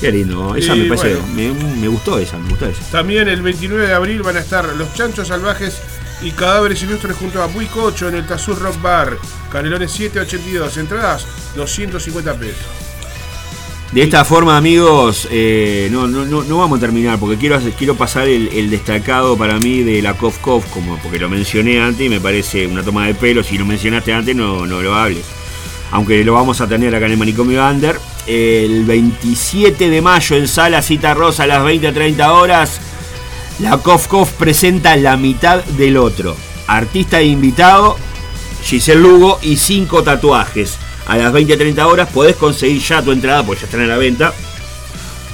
Qué 0.00 0.12
lindo, 0.12 0.54
esa 0.54 0.76
Y 0.76 0.82
me 0.82 0.84
parece, 0.94 1.16
bueno. 1.34 1.54
me, 1.64 1.80
me 1.80 1.88
gustó 1.88 2.16
esa, 2.16 2.38
me 2.38 2.50
gustó 2.50 2.66
esa. 2.66 2.80
También 2.92 3.26
el 3.26 3.42
29 3.42 3.88
de 3.88 3.92
abril 3.92 4.22
van 4.22 4.36
a 4.36 4.40
estar 4.40 4.64
Los 4.76 4.94
Chanchos 4.94 5.26
Salvajes 5.26 5.82
y 6.22 6.32
Cadáveres 6.32 6.82
Ilustres 6.82 7.16
junto 7.16 7.42
a 7.42 7.46
Buicocho 7.46 8.08
en 8.08 8.16
el 8.16 8.26
Tazur 8.26 8.58
Rock 8.58 8.80
Bar. 8.82 9.18
Canelones 9.50 9.90
782. 9.92 10.76
Entradas 10.76 11.26
250 11.56 12.34
pesos. 12.34 12.66
De 13.92 14.02
esta 14.02 14.24
forma, 14.24 14.56
amigos, 14.56 15.26
eh, 15.32 15.88
no, 15.90 16.06
no, 16.06 16.24
no, 16.24 16.58
vamos 16.58 16.78
a 16.78 16.80
terminar 16.80 17.18
porque 17.18 17.36
quiero, 17.36 17.58
quiero 17.76 17.96
pasar 17.96 18.28
el, 18.28 18.46
el 18.48 18.70
destacado 18.70 19.36
para 19.36 19.58
mí 19.58 19.82
de 19.82 20.00
la 20.00 20.14
Kof 20.14 20.38
Kof, 20.38 20.64
como 20.66 20.96
porque 20.98 21.18
lo 21.18 21.28
mencioné 21.28 21.80
antes 21.80 22.06
y 22.06 22.08
me 22.08 22.20
parece 22.20 22.68
una 22.68 22.84
toma 22.84 23.08
de 23.08 23.14
pelo. 23.14 23.42
Si 23.42 23.58
lo 23.58 23.64
mencionaste 23.64 24.12
antes, 24.12 24.36
no, 24.36 24.64
no 24.64 24.80
lo 24.80 24.94
hables. 24.94 25.24
Aunque 25.90 26.22
lo 26.22 26.34
vamos 26.34 26.60
a 26.60 26.68
tener 26.68 26.94
acá 26.94 27.06
en 27.06 27.12
el 27.12 27.18
Manicomio 27.18 27.66
Under. 27.66 27.98
El 28.28 28.84
27 28.84 29.90
de 29.90 30.02
mayo 30.02 30.36
en 30.36 30.46
Sala 30.46 30.82
Cita 30.82 31.14
Rosa 31.14 31.42
a 31.42 31.46
las 31.48 31.62
20-30 31.64 32.28
horas. 32.28 32.80
La 33.60 33.76
Kof 33.76 34.06
Kof 34.06 34.32
presenta 34.32 34.96
la 34.96 35.18
mitad 35.18 35.62
del 35.62 35.98
otro. 35.98 36.34
Artista 36.66 37.20
e 37.20 37.26
invitado, 37.26 37.96
Giselle 38.64 39.00
Lugo 39.00 39.38
y 39.42 39.58
cinco 39.58 40.02
tatuajes. 40.02 40.78
A 41.06 41.18
las 41.18 41.30
20-30 41.32 41.84
horas 41.84 42.08
podés 42.08 42.36
conseguir 42.36 42.80
ya 42.80 43.02
tu 43.02 43.12
entrada, 43.12 43.44
porque 43.44 43.60
ya 43.60 43.66
están 43.66 43.82
a 43.82 43.86
la 43.86 43.98
venta, 43.98 44.32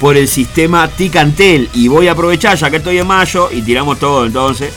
por 0.01 0.17
el 0.17 0.27
sistema 0.27 0.89
Ticantel. 0.89 1.69
Y 1.73 1.87
voy 1.87 2.09
a 2.09 2.11
aprovechar, 2.11 2.57
ya 2.57 2.69
que 2.69 2.77
estoy 2.77 2.97
en 2.97 3.07
mayo, 3.07 3.49
y 3.49 3.61
tiramos 3.61 3.97
todo 3.97 4.25
entonces. 4.25 4.73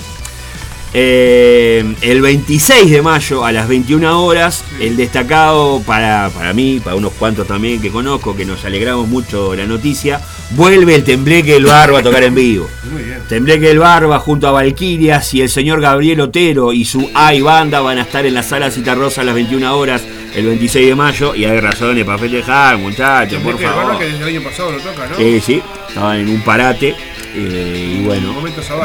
Eh, 0.94 1.94
el 2.02 2.20
26 2.20 2.88
de 2.88 3.02
mayo 3.02 3.44
a 3.44 3.50
las 3.50 3.66
21 3.66 4.24
horas, 4.24 4.62
el 4.78 4.96
destacado 4.96 5.82
para, 5.84 6.30
para 6.30 6.52
mí, 6.52 6.78
para 6.78 6.94
unos 6.94 7.12
cuantos 7.14 7.48
también 7.48 7.80
que 7.80 7.90
conozco, 7.90 8.36
que 8.36 8.44
nos 8.44 8.64
alegramos 8.64 9.08
mucho 9.08 9.56
la 9.56 9.66
noticia, 9.66 10.20
vuelve 10.50 10.94
el 10.96 11.04
Tembleque 11.04 11.52
del 11.54 11.66
Barba 11.66 12.00
a 12.00 12.02
tocar 12.02 12.22
en 12.24 12.34
vivo. 12.34 12.68
Muy 12.92 13.02
bien. 13.02 13.18
Tembleque 13.28 13.68
del 13.68 13.78
Barba 13.78 14.18
junto 14.18 14.48
a 14.48 14.50
Valquirias 14.52 15.32
y 15.34 15.40
el 15.42 15.48
señor 15.48 15.80
Gabriel 15.80 16.20
Otero 16.20 16.72
y 16.72 16.84
su 16.84 17.08
AI 17.14 17.40
Banda 17.40 17.80
van 17.80 17.98
a 17.98 18.02
estar 18.02 18.26
en 18.26 18.34
la 18.34 18.42
sala 18.42 18.70
Citarrosa 18.70 19.20
a 19.20 19.24
las 19.24 19.34
21 19.34 19.76
horas 19.78 20.02
el 20.34 20.46
26 20.46 20.86
de 20.88 20.94
mayo 20.94 21.34
y 21.34 21.44
hay 21.44 21.58
razones 21.60 22.04
para 22.04 22.18
festejar, 22.18 22.78
muchachos, 22.78 23.40
por 23.42 23.54
Este 23.54 23.66
barba 23.66 23.82
favor. 23.82 23.98
que 23.98 24.04
desde 24.06 24.18
el 24.18 24.24
año 24.36 24.42
pasado 24.42 24.72
lo 24.72 24.78
toca, 24.78 25.06
¿no? 25.08 25.16
Sí, 25.16 25.40
sí, 25.44 25.62
estaban 25.88 26.18
en 26.20 26.28
un 26.28 26.40
parate 26.42 26.94
eh, 27.34 27.98
y 28.00 28.04
bueno, 28.04 28.34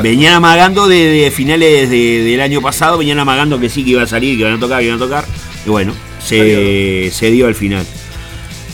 venían 0.03 0.33
amagando 0.35 0.87
de, 0.87 1.31
finales 1.35 1.89
de- 1.89 2.23
del 2.23 2.41
año 2.41 2.61
pasado, 2.61 2.97
venían 2.97 3.17
amagando 3.19 3.59
que 3.59 3.69
sí 3.69 3.83
que 3.83 3.91
iba 3.91 4.03
a 4.03 4.07
salir, 4.07 4.35
que 4.37 4.41
iban 4.41 4.53
a 4.53 4.59
tocar, 4.59 4.79
que 4.79 4.85
iban 4.85 4.97
a 4.97 5.03
tocar 5.03 5.25
y 5.65 5.69
bueno, 5.69 5.93
se, 6.19 7.09
se 7.11 7.31
dio 7.31 7.47
al 7.47 7.55
final. 7.55 7.85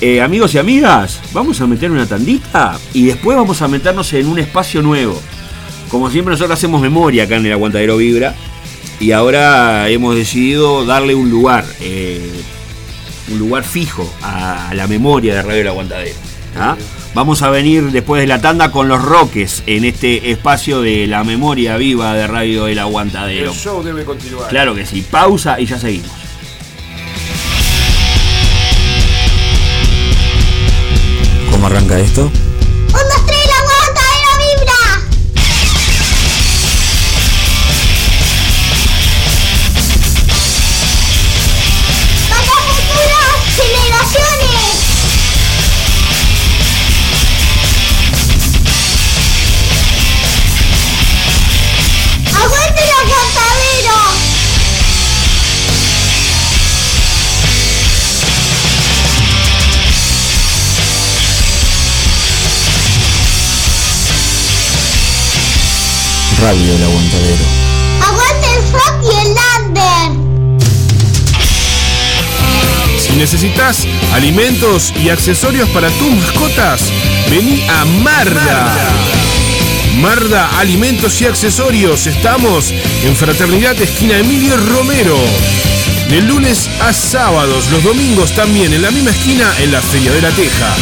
Eh, 0.02 0.20
amigos 0.20 0.56
y 0.56 0.58
amigas, 0.58 1.22
vamos 1.32 1.62
a 1.62 1.68
meter 1.68 1.92
una 1.92 2.08
tandita 2.08 2.80
y 2.92 3.06
después 3.06 3.38
vamos 3.38 3.62
a 3.62 3.68
meternos 3.68 4.12
en 4.14 4.26
un 4.26 4.40
espacio 4.40 4.82
nuevo. 4.82 5.22
Como 5.90 6.10
siempre 6.10 6.32
nosotros 6.32 6.58
hacemos 6.58 6.82
memoria 6.82 7.26
acá 7.26 7.36
en 7.36 7.46
el 7.46 7.52
Aguantadero 7.52 7.98
Vibra 7.98 8.34
y 9.00 9.12
ahora 9.12 9.90
hemos 9.90 10.16
decidido 10.16 10.86
darle 10.88 11.14
un 11.14 11.30
lugar, 11.30 11.66
eh, 11.82 12.32
un 13.32 13.38
lugar 13.38 13.64
fijo 13.64 14.12
a 14.24 14.72
la 14.74 14.88
memoria 14.88 15.36
de 15.36 15.44
Radio 15.44 15.62
El 15.62 15.68
Aguantadero. 15.68 16.16
¿ah? 16.58 16.76
Vamos 17.14 17.44
a 17.44 17.52
venir 17.52 17.92
después 17.92 18.22
de 18.22 18.28
la 18.28 18.42
tanda 18.42 18.72
con 18.72 18.88
los 18.88 19.04
Roques 19.04 19.62
en 19.68 19.86
este 19.86 20.32
espacio 20.32 20.82
de 20.82 21.06
la 21.06 21.24
memoria 21.24 21.78
viva 21.78 22.16
de 22.16 22.26
Radio 22.26 22.66
El 22.66 22.80
Aguantadero. 22.80 23.52
El 23.52 23.56
show 23.56 23.84
debe 23.84 24.04
continuar. 24.04 24.50
Claro 24.50 24.74
que 24.74 24.88
sí, 24.88 25.06
pausa 25.12 25.60
y 25.60 25.68
ya 25.68 25.78
seguimos. 25.78 26.21
Arranca 31.72 32.00
esto? 32.00 32.51
Radio 66.42 66.76
El 66.76 66.84
Aguantadero. 66.84 67.46
¡Aguante 68.02 68.48
el 68.56 68.64
rock 68.72 68.96
y 69.04 69.10
el 69.22 69.36
under! 69.60 70.10
Si 73.00 73.14
necesitas 73.14 73.86
alimentos 74.14 74.92
y 75.00 75.10
accesorios 75.10 75.70
para 75.70 75.90
tus 75.92 76.10
mascotas, 76.10 76.92
vení 77.30 77.62
a 77.70 77.86
Marda. 77.86 78.76
Marda 80.00 80.58
Alimentos 80.58 81.22
y 81.22 81.26
Accesorios. 81.26 82.08
Estamos 82.08 82.74
en 83.04 83.16
Fraternidad 83.16 83.80
Esquina 83.80 84.18
Emilio 84.18 84.58
Romero. 84.58 85.20
De 86.10 86.22
lunes 86.22 86.72
a 86.82 86.92
sábados, 86.92 87.70
los 87.70 87.84
domingos 87.84 88.34
también 88.34 88.74
en 88.74 88.82
la 88.82 88.90
misma 88.90 89.12
esquina 89.12 89.46
en 89.60 89.72
la 89.72 89.82
Feria 89.82 90.12
de 90.12 90.22
la 90.22 90.32
Teja. 90.32 90.76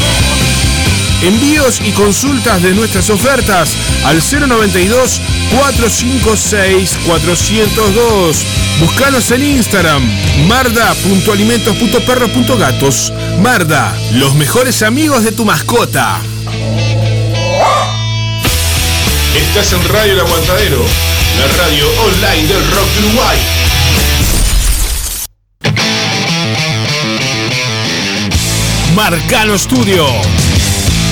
Envíos 1.21 1.81
y 1.83 1.91
consultas 1.91 2.63
de 2.63 2.73
nuestras 2.73 3.09
ofertas 3.09 3.75
al 4.05 4.21
092 4.21 5.19
456 5.51 6.97
402. 7.05 8.45
Búscanos 8.79 9.29
en 9.31 9.43
Instagram 9.43 10.01
marda.alimentos.perros.gatos. 10.47 13.11
Marda, 13.41 13.93
los 14.13 14.33
mejores 14.35 14.81
amigos 14.81 15.25
de 15.25 15.33
tu 15.33 15.43
mascota. 15.43 16.21
Estás 19.35 19.73
en 19.73 19.83
Radio 19.89 20.13
El 20.13 20.21
Aguantadero, 20.21 20.81
la 21.37 21.47
radio 21.57 21.85
online 22.05 22.47
del 22.47 22.71
rock 22.71 22.87
de 22.93 22.99
Uruguay. 23.07 23.37
Marcano 28.95 29.57
Studio. 29.57 30.07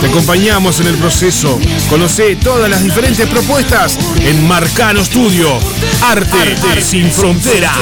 Te 0.00 0.06
acompañamos 0.06 0.80
en 0.80 0.86
el 0.88 0.96
proceso. 0.96 1.58
Conoce 1.88 2.36
todas 2.36 2.70
las 2.70 2.82
diferentes 2.82 3.26
propuestas 3.28 3.98
en 4.20 4.46
Marcano 4.46 5.04
Studio. 5.04 5.58
Arte, 6.02 6.82
sin 6.82 7.10
fronteras. 7.10 7.76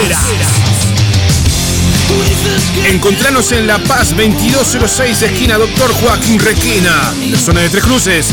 Encontranos 2.84 3.52
en 3.52 3.66
La 3.66 3.78
Paz 3.78 4.10
2206, 4.10 5.22
esquina 5.22 5.56
Doctor 5.56 5.90
Joaquín 5.94 6.38
Requena, 6.38 7.14
en 7.22 7.32
la 7.32 7.38
zona 7.38 7.60
de 7.60 7.70
Tres 7.70 7.84
Cruces. 7.84 8.26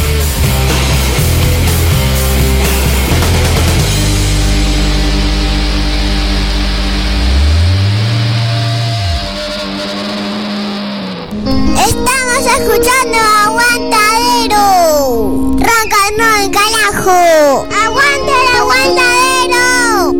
El 17.01 17.05
carajo. 17.05 17.67
Aguanta 17.71 18.31
el 18.41 18.47
aguantadero. 18.59 20.13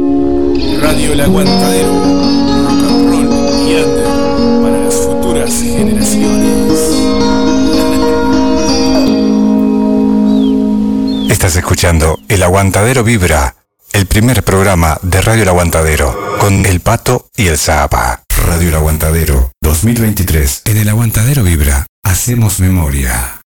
Radio 0.81 1.13
El 1.13 1.21
Aguantadero. 1.21 1.91
Rock 1.91 2.83
and 2.83 3.09
roll 3.09 3.29
y 3.67 3.75
under 3.75 4.05
para 4.61 4.77
las 4.85 4.95
futuras 4.95 5.51
generaciones. 5.51 6.79
Estás 11.31 11.55
escuchando 11.55 12.19
El 12.27 12.43
Aguantadero 12.43 13.03
Vibra, 13.03 13.55
el 13.93 14.05
primer 14.05 14.43
programa 14.43 14.99
de 15.01 15.21
Radio 15.21 15.43
El 15.43 15.49
Aguantadero, 15.49 16.37
con 16.39 16.65
El 16.65 16.81
Pato 16.81 17.27
y 17.35 17.47
el 17.47 17.57
Zapa. 17.57 18.23
Radio 18.47 18.69
El 18.69 18.75
Aguantadero 18.75 19.51
2023. 19.61 20.63
En 20.65 20.77
El 20.77 20.89
Aguantadero 20.89 21.43
Vibra, 21.43 21.85
hacemos 22.03 22.59
memoria. 22.59 23.40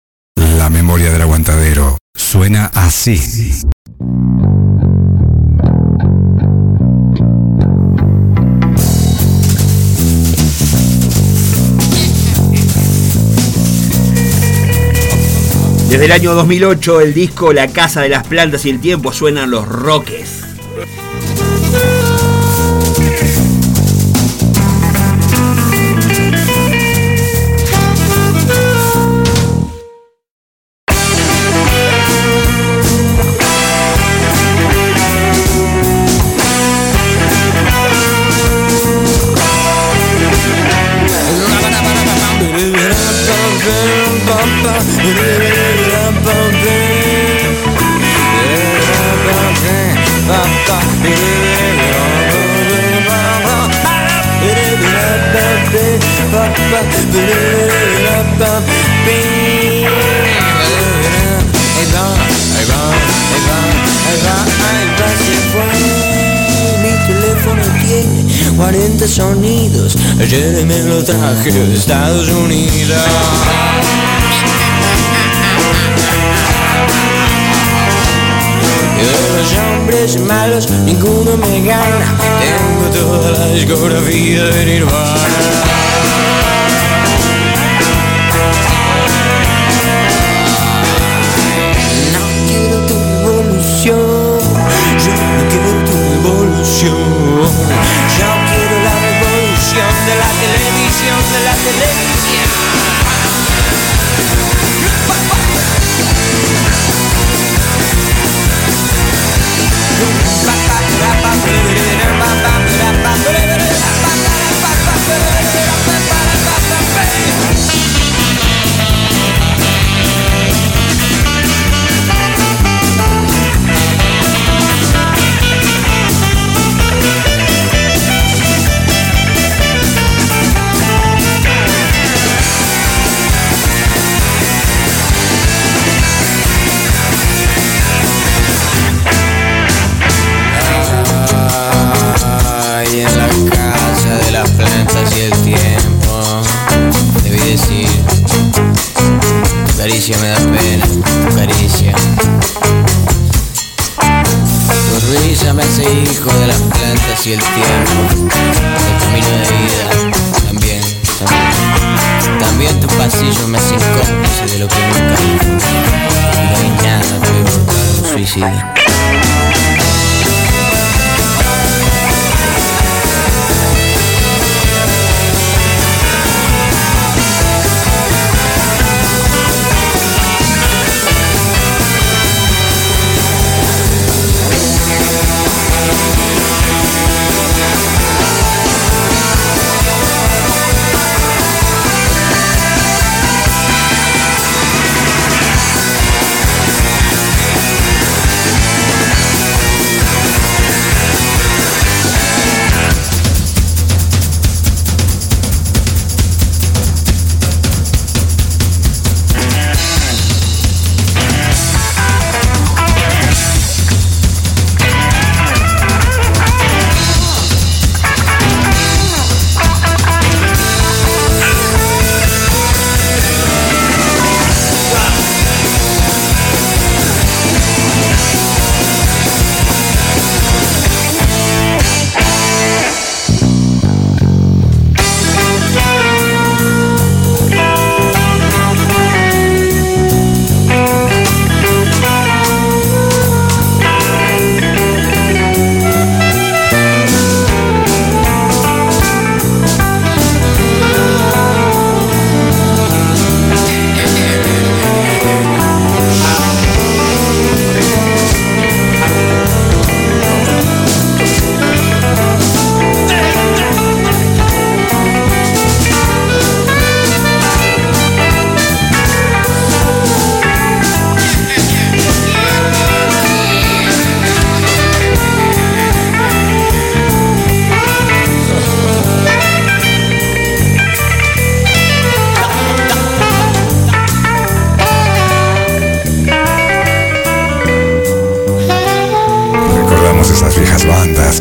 La 0.57 0.69
memoria 0.69 1.11
del 1.11 1.21
aguantadero 1.21 1.97
suena 2.15 2.71
así. 2.73 3.19
Desde 15.89 16.05
el 16.05 16.11
año 16.11 16.33
2008, 16.33 17.01
el 17.01 17.13
disco 17.13 17.53
La 17.53 17.67
Casa 17.67 18.01
de 18.01 18.09
las 18.09 18.25
Plantas 18.25 18.65
y 18.65 18.69
el 18.69 18.79
Tiempo 18.79 19.11
suenan 19.13 19.51
los 19.51 19.67
roques. 19.67 20.43
40 68.57 69.07
sonidos. 69.07 69.95
Ayer 70.19 70.65
me 70.65 70.79
lo 70.83 71.03
traje 71.03 71.51
de 71.51 71.75
Estados 71.75 72.29
Unidos. 72.29 72.97
De 79.03 79.37
los 79.37 79.53
hombres 79.57 80.19
malos 80.19 80.69
ninguno 80.69 81.37
me 81.37 81.61
gana. 81.61 82.17
Tengo 82.41 82.89
toda 82.89 83.31
la 83.31 83.47
discografía 83.53 84.45
de 84.45 84.65
Nirvana. 84.65 85.42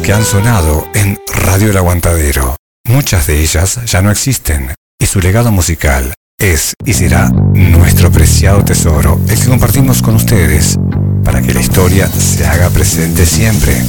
Que 0.02 0.12
han 0.12 0.24
sonado 0.24 0.88
en 0.94 1.18
Radio 1.26 1.70
El 1.70 1.76
Aguantadero. 1.76 2.56
Muchas 2.88 3.28
de 3.28 3.40
ellas 3.40 3.80
ya 3.86 4.02
no 4.02 4.10
existen 4.10 4.74
y 5.00 5.06
su 5.06 5.20
legado 5.20 5.52
musical 5.52 6.12
es 6.38 6.74
y 6.84 6.92
será 6.92 7.30
nuestro 7.54 8.10
preciado 8.10 8.64
tesoro, 8.64 9.20
el 9.28 9.38
que 9.38 9.46
compartimos 9.46 10.02
con 10.02 10.16
ustedes 10.16 10.76
para 11.24 11.40
que 11.40 11.54
la 11.54 11.60
historia 11.60 12.08
se 12.08 12.44
haga 12.44 12.70
presente 12.70 13.24
siempre. 13.26 13.80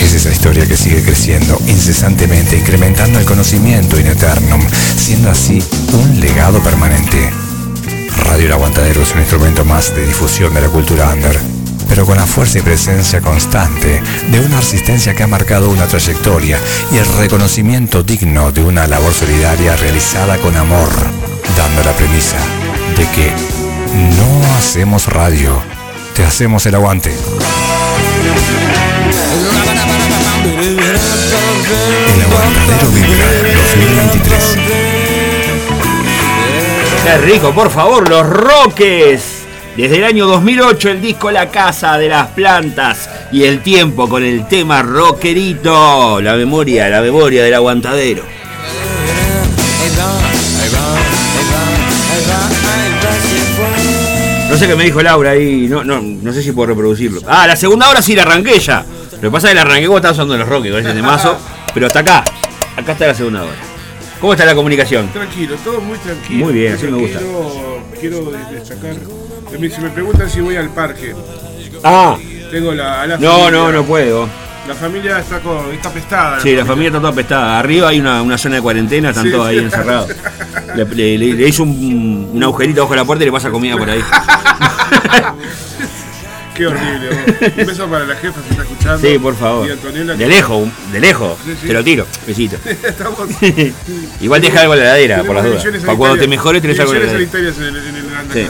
Es 0.00 0.14
esa 0.14 0.30
historia 0.30 0.66
que 0.66 0.76
sigue 0.76 1.02
creciendo 1.02 1.60
incesantemente, 1.66 2.56
incrementando 2.56 3.18
el 3.18 3.26
conocimiento 3.26 4.00
in 4.00 4.06
eternum, 4.06 4.62
siendo 4.96 5.30
así 5.30 5.62
un 5.92 6.20
legado 6.20 6.62
permanente. 6.62 7.30
Radio 8.24 8.46
El 8.46 8.52
Aguantadero 8.52 9.02
es 9.02 9.12
un 9.12 9.20
instrumento 9.20 9.64
más 9.64 9.94
de 9.94 10.06
difusión 10.06 10.54
de 10.54 10.62
la 10.62 10.68
cultura 10.68 11.12
under, 11.12 11.38
pero 11.94 12.06
con 12.06 12.16
la 12.16 12.24
fuerza 12.24 12.58
y 12.58 12.62
presencia 12.62 13.20
constante 13.20 14.02
de 14.30 14.40
una 14.40 14.56
resistencia 14.56 15.12
que 15.12 15.24
ha 15.24 15.26
marcado 15.26 15.68
una 15.68 15.86
trayectoria 15.86 16.58
y 16.90 16.96
el 16.96 17.04
reconocimiento 17.18 18.02
digno 18.02 18.50
de 18.50 18.64
una 18.64 18.86
labor 18.86 19.12
solidaria 19.12 19.76
realizada 19.76 20.38
con 20.38 20.56
amor, 20.56 20.88
dando 21.54 21.84
la 21.84 21.92
premisa 21.92 22.38
de 22.96 23.06
que 23.08 23.30
no 24.16 24.54
hacemos 24.56 25.06
radio, 25.06 25.62
te 26.14 26.24
hacemos 26.24 26.64
el 26.64 26.76
aguante. 26.76 27.12
El 32.14 32.22
Aguantadero 32.22 32.88
Vibra 32.88 33.26
2023. 33.68 34.58
Qué 37.04 37.18
rico, 37.18 37.52
por 37.52 37.70
favor, 37.70 38.08
los 38.08 38.26
Roques. 38.26 39.31
Desde 39.76 39.96
el 39.96 40.04
año 40.04 40.26
2008 40.26 40.90
el 40.90 41.00
disco 41.00 41.30
La 41.30 41.48
Casa 41.48 41.96
de 41.96 42.08
las 42.08 42.28
Plantas 42.28 43.08
y 43.32 43.44
el 43.44 43.62
tiempo 43.62 44.06
con 44.06 44.22
el 44.22 44.46
tema 44.46 44.82
rockerito. 44.82 46.20
La 46.20 46.34
memoria, 46.34 46.90
la 46.90 47.00
memoria 47.00 47.42
del 47.42 47.54
aguantadero. 47.54 48.22
No 54.50 54.58
sé 54.58 54.66
qué 54.66 54.76
me 54.76 54.84
dijo 54.84 55.00
Laura 55.00 55.30
ahí, 55.30 55.66
no, 55.66 55.82
no, 55.82 56.02
no 56.02 56.32
sé 56.34 56.42
si 56.42 56.52
puedo 56.52 56.66
reproducirlo. 56.66 57.22
Ah, 57.26 57.46
la 57.46 57.56
segunda 57.56 57.88
hora 57.88 58.02
sí 58.02 58.14
la 58.14 58.22
arranqué 58.22 58.58
ya. 58.58 58.84
Lo 59.12 59.20
que 59.20 59.30
pasa 59.30 59.46
es 59.46 59.52
que 59.52 59.54
la 59.54 59.62
arranqué 59.62 59.86
cuando 59.86 60.08
estaba 60.08 60.12
usando 60.12 60.36
los 60.36 60.46
Roques, 60.46 60.70
con 60.70 60.80
ese 60.84 60.92
temazo. 60.92 61.38
Pero 61.72 61.86
hasta 61.86 62.00
acá, 62.00 62.24
acá 62.76 62.92
está 62.92 63.06
la 63.06 63.14
segunda 63.14 63.42
hora. 63.42 63.56
¿Cómo 64.20 64.34
está 64.34 64.44
la 64.44 64.54
comunicación? 64.54 65.08
Tranquilo, 65.08 65.56
todo 65.64 65.80
muy 65.80 65.96
tranquilo. 65.96 66.44
Muy 66.44 66.52
bien, 66.52 66.72
muy 66.72 66.78
así 66.78 66.86
me 66.88 66.98
gusta. 66.98 67.20
Quiero 67.98 68.30
destacar. 68.30 68.96
Si 69.52 69.80
me 69.80 69.90
preguntan 69.90 70.28
si 70.30 70.40
voy 70.40 70.56
al 70.56 70.68
parque, 70.70 71.14
Ah, 71.84 72.16
tengo 72.50 72.72
la. 72.72 73.06
no, 73.06 73.18
familia- 73.18 73.50
no, 73.50 73.72
no 73.72 73.84
puedo. 73.84 74.28
La 74.68 74.74
familia 74.74 75.18
está, 75.18 75.40
con, 75.40 75.72
está 75.72 75.90
pestada. 75.90 76.38
Sí, 76.40 76.54
la 76.54 76.64
familia 76.64 76.88
está 76.88 76.98
toda 77.00 77.10
apestada. 77.12 77.58
Arriba 77.58 77.88
hay 77.88 77.98
una, 78.00 78.22
una 78.22 78.38
zona 78.38 78.56
de 78.56 78.62
cuarentena, 78.62 79.08
están 79.10 79.24
Sí, 79.24 79.30
todos 79.32 79.48
ahí 79.48 79.58
encerrados. 79.58 80.10
Le, 80.76 81.18
le- 81.18 81.48
hizo 81.48 81.64
un, 81.64 82.30
un 82.32 82.42
agujerito 82.44 82.82
bajo 82.82 82.94
la 82.94 83.04
puerta 83.04 83.24
y 83.24 83.26
le 83.26 83.32
pasa 83.32 83.50
comida 83.50 83.76
por 83.76 83.90
ahí. 83.90 84.00
Qué 86.54 86.66
horrible. 86.66 87.08
vos. 87.08 87.18
Un 87.58 87.66
beso 87.66 87.88
para 87.88 88.04
la 88.04 88.14
jefa 88.14 88.40
si 88.44 88.50
está 88.50 88.62
escuchando. 88.62 88.98
Sí, 89.08 89.18
por 89.18 89.34
favor. 89.34 89.70
Antonella. 89.70 90.14
De 90.14 90.28
lejos, 90.28 90.68
de 90.92 91.00
lejos. 91.00 91.38
Sí, 91.44 91.54
sí. 91.60 91.66
Te 91.66 91.72
lo 91.72 91.82
tiro. 91.82 92.06
Besito. 92.26 92.56
Estamos. 92.86 93.18
Igual 94.20 94.40
deja 94.42 94.60
algo 94.60 94.74
en 94.74 94.80
la 94.80 94.86
heladera, 94.86 95.24
por 95.24 95.34
las 95.34 95.44
dudas. 95.44 95.64
Para 95.84 95.96
cuando 95.98 96.18
te 96.18 96.28
mejores 96.28 96.60
tenés 96.62 96.78
algo 96.78 96.92
en 96.94 97.00
la 97.06 97.10
heladera. 97.10 97.38
en 97.40 97.46
el, 97.46 97.76
en 97.76 97.96
el- 97.96 97.96
en 97.96 98.32
Sí. 98.32 98.48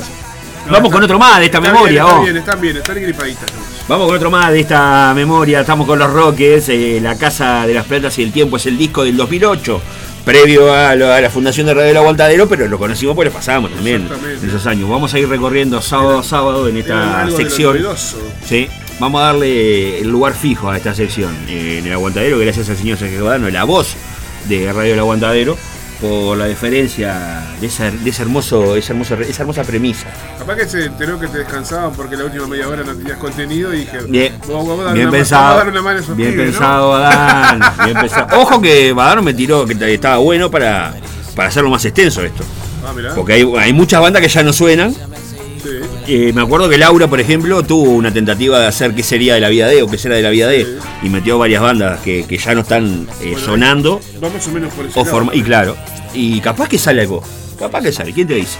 Vamos 0.70 0.93
con 0.93 1.02
otro 1.02 1.18
más 1.18 1.39
de 1.40 1.47
esta 1.47 1.59
Está 1.59 1.72
memoria, 1.72 2.02
bien, 2.05 2.06
está 2.06 2.14
vos. 2.16 2.24
bien, 2.24 2.36
están 2.36 2.60
bien, 2.60 2.76
están 2.76 2.94
gripaditas. 3.02 3.44
Vamos 3.89 4.06
con 4.06 4.16
otro 4.16 4.30
más 4.30 4.51
de 4.52 4.60
esta 4.60 5.12
memoria. 5.14 5.60
Estamos 5.60 5.86
con 5.86 5.98
los 5.98 6.10
Roques, 6.10 6.68
eh, 6.68 6.98
La 7.02 7.16
Casa 7.16 7.66
de 7.66 7.74
las 7.74 7.84
Plantas 7.84 8.18
y 8.18 8.22
el 8.22 8.32
Tiempo 8.32 8.56
es 8.56 8.66
el 8.66 8.78
disco 8.78 9.05
del 9.05 9.16
2008, 9.16 9.82
previo 10.24 10.72
a, 10.72 10.94
lo- 10.94 11.12
a 11.12 11.20
la 11.20 11.28
fundación 11.30 11.66
de 11.66 11.74
Radio 11.74 11.90
El 11.90 11.97
Aguantadero, 11.97 12.48
pero 12.48 12.68
lo 12.68 12.78
conocimos 12.78 13.14
porque 13.14 13.30
lo 13.30 13.34
pasábamos 13.36 13.72
también 13.72 14.09
en 14.40 14.48
esos 14.48 14.66
años. 14.66 14.89
Vamos 14.89 15.12
a 15.12 15.18
ir 15.18 15.28
recorriendo 15.28 15.82
sábado 15.82 16.20
a 16.20 16.22
sábado 16.22 16.68
en 16.68 16.76
esta 16.78 17.26
sección. 17.36 17.76
Sí, 18.47 18.68
vamos 19.01 19.20
a 19.20 19.24
darle 19.26 19.98
el 20.01 20.09
lugar 20.09 20.32
fijo 20.34 20.70
a 20.70 20.76
esta 20.76 20.94
sección 20.94 21.36
eh, 21.48 21.78
en 21.80 21.86
el 21.86 21.93
Aguantadero, 21.93 22.39
gracias 22.39 22.70
al 22.70 22.76
señor 22.78 22.98
Sergio 22.98 23.24
Badano, 23.24 23.51
la 23.51 23.64
voz 23.64 23.94
de 24.48 24.72
Radio 24.72 24.94
El 24.94 25.01
Aguantadero, 25.01 25.59
por 26.03 26.37
la 26.37 26.47
deferencia 26.47 27.47
de 27.61 27.69
esa, 27.69 27.89
de 27.93 28.11
ese 28.11 28.23
hermoso, 28.23 28.74
esa, 28.74 28.93
hermosa, 28.93 29.15
esa 29.20 29.43
hermosa 29.43 29.62
premisa. 29.62 30.09
Capaz 30.37 30.57
que 30.57 30.66
se 30.66 30.87
enteró 30.87 31.19
que 31.20 31.29
te 31.29 31.39
descansaban 31.39 31.93
porque 31.93 32.16
la 32.16 32.24
última 32.24 32.49
media 32.49 32.69
hora 32.69 32.83
no 32.83 32.93
tenías 32.93 33.19
contenido 33.19 33.73
y 33.73 33.79
dije, 33.81 33.99
Bien, 34.09 34.37
bien 34.45 35.07
una, 35.07 35.11
pensado. 35.12 35.43
vamos 35.43 35.55
a 35.55 35.57
darle 35.59 35.70
una 35.70 35.83
mano 35.83 35.99
a 35.99 36.03
esos 36.03 36.16
bien 36.16 36.33
pibes, 36.33 36.47
¿no? 36.47 36.53
pensado, 36.53 36.91
Badán. 36.91 37.61
Bien 37.85 37.97
pensado. 37.99 38.27
Ojo 38.43 38.61
que 38.61 38.93
Badano 38.93 39.23
me 39.23 39.33
tiró 39.33 39.65
que 39.65 39.95
estaba 39.95 40.16
bueno 40.16 40.51
para, 40.51 40.93
para 41.37 41.49
hacerlo 41.49 41.70
más 41.70 41.85
extenso 41.85 42.20
esto. 42.23 42.43
Ah. 42.85 43.12
Porque 43.15 43.35
hay, 43.35 43.53
hay 43.59 43.73
muchas 43.73 44.01
bandas 44.01 44.20
que 44.20 44.29
ya 44.29 44.43
no 44.43 44.53
suenan. 44.53 44.93
Eh, 46.06 46.32
me 46.34 46.43
acuerdo 46.43 46.68
que 46.68 46.78
Laura, 46.78 47.09
por 47.09 47.20
ejemplo, 47.20 47.62
tuvo 47.62 47.90
una 47.90 48.12
tentativa 48.12 48.59
de 48.60 48.66
hacer 48.66 48.94
qué 48.94 49.02
sería 49.02 49.34
de 49.34 49.40
la 49.40 49.48
vida 49.48 49.68
de 49.68 49.82
o 49.82 49.89
qué 49.89 49.98
será 49.98 50.16
de 50.16 50.22
la 50.22 50.30
vida 50.30 50.48
de 50.48 50.78
y 51.02 51.09
metió 51.09 51.39
varias 51.39 51.62
bandas 51.62 52.01
que, 52.01 52.24
que 52.26 52.39
ya 52.39 52.55
no 52.55 52.62
están 52.62 53.06
eh, 53.20 53.36
sonando 53.43 54.01
Va 54.22 54.28
más 54.28 54.47
o 54.47 54.51
menos 54.51 54.72
por 54.72 54.86
o 54.94 55.05
lado. 55.05 55.30
y 55.32 55.43
claro, 55.43 55.76
y 56.14 56.40
capaz 56.40 56.68
que 56.68 56.78
sale 56.78 57.02
algo, 57.02 57.22
capaz 57.59 57.82
que 57.82 57.93
sale, 57.93 58.12
¿quién 58.12 58.26
te 58.26 58.34
dice? 58.34 58.59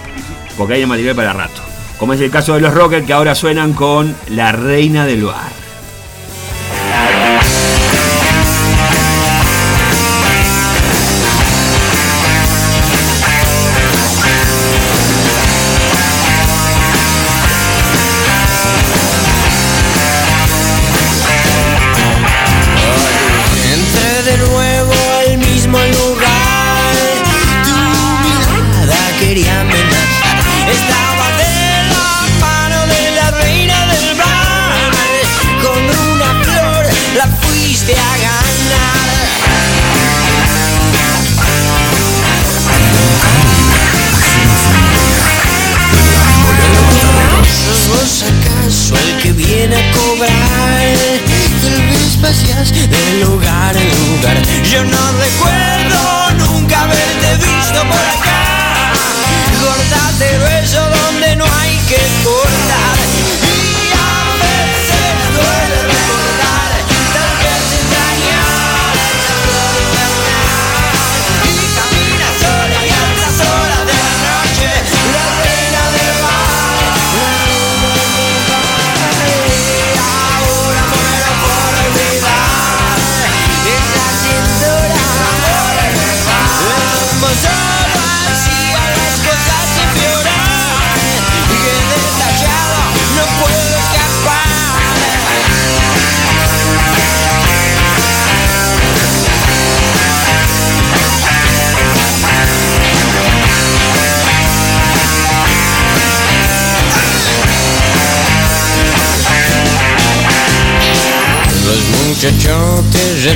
Porque 0.57 0.75
hay 0.75 0.85
material 0.85 1.15
para 1.15 1.33
rato. 1.33 1.61
Como 1.97 2.13
es 2.13 2.21
el 2.21 2.31
caso 2.31 2.55
de 2.55 2.61
los 2.61 2.73
Rockets 2.73 3.05
que 3.05 3.13
ahora 3.13 3.35
suenan 3.35 3.73
con 3.73 4.15
La 4.29 4.51
Reina 4.51 5.05
del 5.05 5.23
Bar. 5.23 5.62
De 52.71 53.19
lugar 53.19 53.32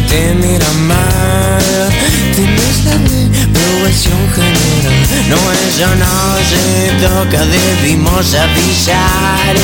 te 0.08 0.34
miran 0.36 0.88
mal 0.88 1.90
Tienes 2.36 2.86
la 2.86 2.94
reprobación 2.94 4.22
general 4.34 4.96
No, 5.30 5.38
eso 5.52 5.96
no 5.96 6.16
se 6.50 7.08
toca, 7.08 7.46
debimos 7.46 8.34
avisar 8.34 9.56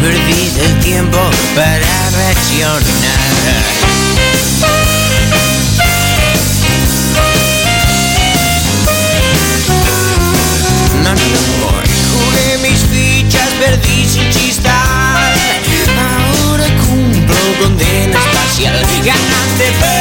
Perdiste 0.00 0.64
el 0.64 0.80
tiempo 0.80 1.18
para 1.54 2.10
reaccionar. 2.10 2.82
Jugué 12.12 12.58
mis 12.62 12.80
fichas, 12.84 13.48
perdí 13.60 14.06
sin 14.06 14.30
chistar. 14.30 15.34
Ahora 15.98 16.64
cumplo 16.86 17.36
condena 17.60 18.18
espacial. 18.18 18.76
Ganaste, 19.04 19.41
pero 19.62 19.91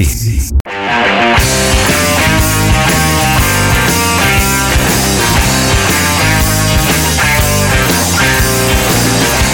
así. 0.00 0.38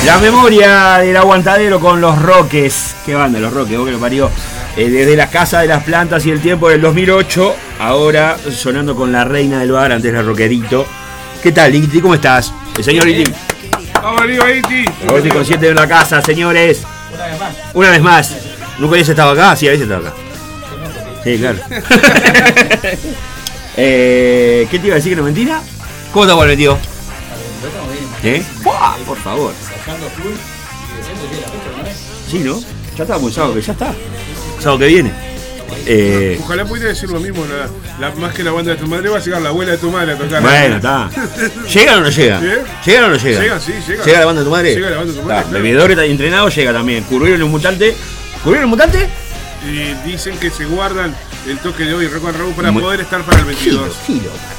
La 0.06 0.19
memoria 0.19 0.98
del 0.98 1.16
aguantadero 1.16 1.81
con 1.81 2.01
los 2.01 2.20
Roques. 2.23 2.97
¿Qué 3.05 3.15
banda, 3.15 3.39
los 3.40 3.52
Roques? 3.52 3.77
Vos 3.77 3.86
que 3.86 3.93
lo 3.93 3.98
parió. 3.98 4.31
Eh, 4.77 4.89
desde 4.89 5.16
la 5.16 5.28
Casa 5.28 5.60
de 5.60 5.66
las 5.66 5.82
Plantas 5.82 6.24
y 6.24 6.31
el 6.31 6.40
tiempo 6.40 6.69
del 6.69 6.81
2008, 6.81 7.55
ahora 7.81 8.36
sonando 8.39 8.94
con 8.94 9.10
la 9.10 9.24
reina 9.24 9.59
del 9.59 9.73
bar, 9.73 9.90
antes 9.93 10.12
la 10.12 10.23
Roquerito. 10.23 10.86
¿Qué 11.43 11.52
tal, 11.52 11.74
Iti? 11.74 12.01
¿Cómo 12.01 12.15
estás? 12.15 12.52
El 12.77 12.85
señor 12.85 13.09
Iti. 13.09 13.31
Vamos 13.94 14.23
arriba, 14.23 14.51
Iti. 14.51 14.85
Roberto 15.06 15.35
consciente 15.35 15.66
de 15.66 15.74
la 15.74 15.89
casa, 15.89 16.23
señores. 16.23 16.85
Una 17.12 17.27
vez 17.27 17.40
más. 17.40 17.55
Una 17.74 17.90
vez 17.90 18.02
más. 18.02 18.36
¿Nunca 18.78 18.93
habías 18.94 19.09
estado 19.09 19.32
acá? 19.32 19.56
Sí, 19.56 19.66
habías 19.66 19.82
estado 19.82 20.06
acá. 20.06 20.27
Sí, 21.28 21.38
claro. 21.38 21.59
Eh, 23.80 24.66
¿Qué 24.72 24.78
te 24.80 24.86
iba 24.88 24.94
a 24.94 24.96
decir 24.96 25.12
que 25.12 25.16
no 25.16 25.22
mentira? 25.22 25.62
¿Cómo 26.12 26.26
te 26.26 26.32
vuelve, 26.32 26.56
tío? 26.56 26.76
¿Eh? 28.24 28.42
¡Fua! 28.64 28.96
Por 29.06 29.16
favor. 29.18 29.52
Sí, 32.28 32.38
¿no? 32.40 32.60
Ya 32.96 33.05
estamos 33.05 33.28
el 33.28 33.32
sábado, 33.34 33.55
que 33.55 33.60
ya 33.62 33.72
está. 33.72 33.94
Sábado 34.59 34.80
que 34.80 34.86
viene. 34.88 35.12
Eh, 35.86 36.40
Ojalá 36.42 36.64
pudiera 36.64 36.88
decir 36.88 37.09
lo 37.09 37.20
mismo, 37.20 37.44
la, 37.46 38.09
la- 38.09 38.14
más 38.16 38.34
que 38.34 38.42
la 38.42 38.50
banda 38.50 38.72
de 38.72 38.78
tu 38.78 38.88
madre, 38.88 39.10
va 39.10 39.18
a 39.18 39.20
llegar 39.20 39.40
la 39.42 39.50
abuela 39.50 39.70
de 39.72 39.78
tu 39.78 39.90
madre 39.92 40.12
a 40.12 40.16
tocar. 40.18 40.42
bueno, 40.42 40.76
está. 40.76 41.09
¿Llegan 41.72 41.98
o 41.98 42.00
no 42.02 42.10
llegan? 42.10 42.44
¿Eh? 42.44 42.59
¿Llegan 42.84 43.05
o 43.05 43.09
no 43.10 43.16
llegan? 43.16 43.42
Llegan, 43.42 43.60
sí, 43.60 43.72
llegan. 43.86 44.05
¿Llega 44.06 44.18
la 44.18 44.26
banda 44.26 44.40
de 44.40 44.44
tu 44.44 44.50
madre? 44.50 44.74
Llega 44.74 44.90
la 44.90 44.96
banda 44.96 45.12
de 45.12 45.18
tu 45.18 45.22
Está, 45.22 45.34
madre, 45.34 45.48
claro. 45.50 45.62
Bebedor 45.64 45.90
está 45.92 46.05
entrenado, 46.05 46.48
llega 46.48 46.72
también. 46.72 47.05
Curvero 47.05 47.36
y 47.38 47.42
un 47.42 47.50
mutante. 47.52 47.94
¿Volvieron 48.44 48.68
los 48.70 48.70
mutantes? 48.70 49.09
Y 49.66 50.09
dicen 50.09 50.39
que 50.39 50.51
se 50.51 50.64
guardan 50.66 51.14
el 51.47 51.59
toque 51.59 51.85
de 51.85 51.94
hoy 51.94 52.06
Rock 52.09 52.26
and 52.28 52.36
Roll 52.39 52.52
para 52.55 52.70
Muy- 52.70 52.82
poder 52.82 53.01
estar 53.01 53.22
para 53.22 53.39
el 53.40 53.44
22. 53.47 53.90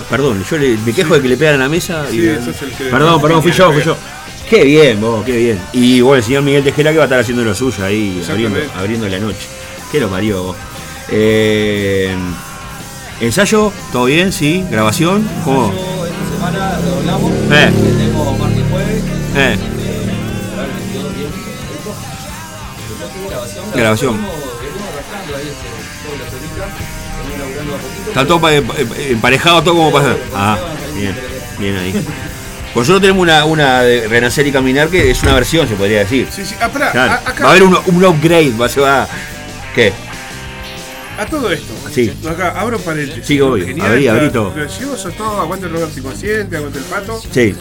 Perdón, 0.10 0.44
yo 0.50 0.58
le- 0.58 0.78
me 0.78 0.94
quejo 0.94 1.14
de 1.16 1.22
que 1.22 1.28
le 1.30 1.38
pegan 1.38 1.56
a 1.56 1.58
la 1.60 1.70
mesa. 1.70 2.06
y- 2.12 2.16
Sí, 2.16 2.28
eso 2.28 2.50
es 2.52 2.62
el 2.62 2.72
que- 2.72 2.86
perdón, 2.86 3.22
perdón, 3.22 3.42
fui 3.42 3.52
yo, 3.52 3.72
fui 3.72 3.84
yo. 3.84 3.96
Qué 4.50 4.64
bien, 4.64 5.00
vos, 5.00 5.24
qué 5.24 5.38
bien. 5.38 5.60
Y 5.74 6.02
bueno, 6.02 6.18
el 6.18 6.24
señor 6.24 6.42
Miguel 6.44 6.64
Tejera 6.64 6.92
que 6.92 6.98
va 6.98 7.04
a 7.04 7.06
estar 7.06 7.20
haciendo 7.20 7.44
lo 7.44 7.54
suyo 7.54 7.86
ahí, 7.86 8.22
abriendo, 8.30 8.60
abriendo 8.76 9.08
la 9.08 9.20
noche. 9.20 9.48
¿Qué 9.92 10.00
lo 10.00 10.10
parió 10.10 10.44
vos? 10.44 10.58
Eh, 11.12 12.16
¿Ensayo? 13.22 13.72
¿Todo 13.92 14.06
bien? 14.06 14.32
¿Sí? 14.34 14.64
¿Grabación? 14.72 15.28
¿Cómo? 15.44 15.72
Esta 15.72 16.36
semana 16.36 16.80
lo 16.80 16.96
hablamos. 16.96 17.32
Eh. 17.32 17.72
Tenemos 17.98 18.40
martes 18.40 18.60
y 18.60 18.72
jueves. 18.72 19.04
Eh, 19.36 19.58
Ahora 20.56 20.68
el 20.68 20.74
22 20.80 21.16
bien. 21.16 21.30
Grabación. 23.30 23.66
Grabación. 23.76 24.39
¿Está 28.08 28.26
todo 28.26 28.42
pa- 28.42 28.54
eh, 28.54 28.64
emparejado 29.10 29.62
todo 29.64 29.76
como 29.76 29.92
pasa? 29.92 30.16
Ah, 30.36 30.58
bien, 30.96 31.16
bien 31.60 31.78
ahí. 31.78 31.92
Pues 32.74 32.88
nosotros 32.88 33.02
tenemos 33.02 33.22
una, 33.24 33.46
una 33.46 33.82
de 33.82 34.08
Renacer 34.08 34.46
y 34.48 34.52
Caminar 34.52 34.90
que 34.90 35.10
es 35.12 35.22
una 35.24 35.34
versión, 35.34 35.68
se 35.68 35.76
podría 35.76 36.00
decir. 36.00 36.28
Sí, 36.34 36.46
sí. 36.46 36.56
Ah, 36.62 36.70
pará, 36.70 36.92
Claro. 36.92 37.12
a- 37.14 37.16
acá. 37.30 37.44
Va 37.44 37.48
a 37.48 37.52
haber 37.52 37.64
un, 37.64 37.78
un 37.88 38.06
upgrade, 38.06 38.54
va, 38.60 38.70
se 38.70 38.80
va. 38.80 39.08
¿Qué? 39.74 39.92
A 41.20 41.26
todo 41.26 41.52
esto. 41.52 41.74
Sí. 41.94 42.14
Acá, 42.30 42.54
abro 42.58 42.80
paréntesis. 42.80 43.26
Sí, 43.26 43.42
obvio. 43.42 43.66
Abrí, 43.84 44.06
está 44.08 44.14
abrí 44.18 44.30
todo. 44.30 44.54
Gracioso 44.54 45.10
todo. 45.12 45.42
Aguante 45.42 45.66
el 45.66 45.74
Roberto 45.74 46.00
Inconsciente, 46.00 46.56
aguante 46.58 46.80
el 46.80 46.86
pato. 46.86 47.22
Sí. 47.32 47.54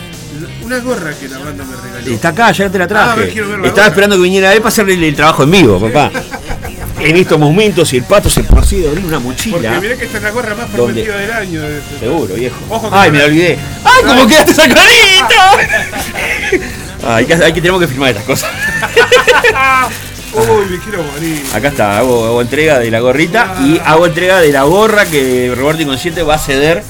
Una 0.62 0.78
gorra 0.78 1.12
que 1.18 1.28
la 1.28 1.38
banda 1.38 1.64
me 1.64 1.74
regaló. 1.74 2.14
Está 2.14 2.28
acá, 2.28 2.52
ya 2.52 2.70
te 2.70 2.78
la 2.78 2.84
Ah, 2.84 2.88
traje. 2.88 3.16
la 3.16 3.26
Estaba 3.26 3.56
gorra. 3.72 3.86
esperando 3.86 4.14
que 4.16 4.22
viniera 4.22 4.52
él 4.52 4.58
para 4.60 4.68
hacerle 4.68 4.94
el, 4.94 5.02
el 5.02 5.16
trabajo 5.16 5.42
en 5.42 5.50
vivo, 5.50 5.80
papá. 5.80 6.12
en 7.00 7.16
estos 7.16 7.38
momentos, 7.38 7.92
el 7.92 8.02
pato 8.02 8.28
se 8.28 8.42
procede 8.44 8.86
a 8.86 8.90
abrir 8.90 9.04
una 9.04 9.20
Porque 9.20 9.50
mochila. 9.50 9.80
mirá 9.80 9.96
que 9.96 10.04
esta 10.04 10.18
es 10.18 10.22
la 10.22 10.30
gorra 10.30 10.54
más 10.54 10.68
prometida 10.70 11.16
del 11.16 11.30
año. 11.30 11.60
Seguro, 11.98 12.34
viejo. 12.34 12.56
Ojo 12.68 12.88
Ay, 12.92 13.10
me 13.10 13.18
la 13.18 13.24
olvidé. 13.26 13.58
¡Ay, 13.84 14.04
cómo 14.06 14.26
quedaste 14.26 14.52
esa! 14.52 14.64
Ay, 17.06 17.24
que, 17.26 17.34
hay 17.34 17.52
que 17.52 17.60
tenemos 17.60 17.80
que 17.80 17.86
firmar 17.88 18.10
estas 18.10 18.24
cosas. 18.24 18.50
Uy, 20.34 20.66
me 20.70 20.78
quiero 20.78 21.02
morir. 21.02 21.42
Acá 21.54 21.68
está, 21.68 21.98
hago, 21.98 22.26
hago 22.26 22.42
entrega 22.42 22.78
de 22.78 22.90
la 22.90 23.00
gorrita 23.00 23.56
y 23.64 23.80
hago 23.84 24.06
entrega 24.06 24.40
de 24.40 24.52
la 24.52 24.64
gorra 24.64 25.06
que 25.06 25.54
Roberto 25.56 25.82
Inconsciente 25.82 26.22
va 26.22 26.34
a 26.34 26.38
ceder 26.38 26.82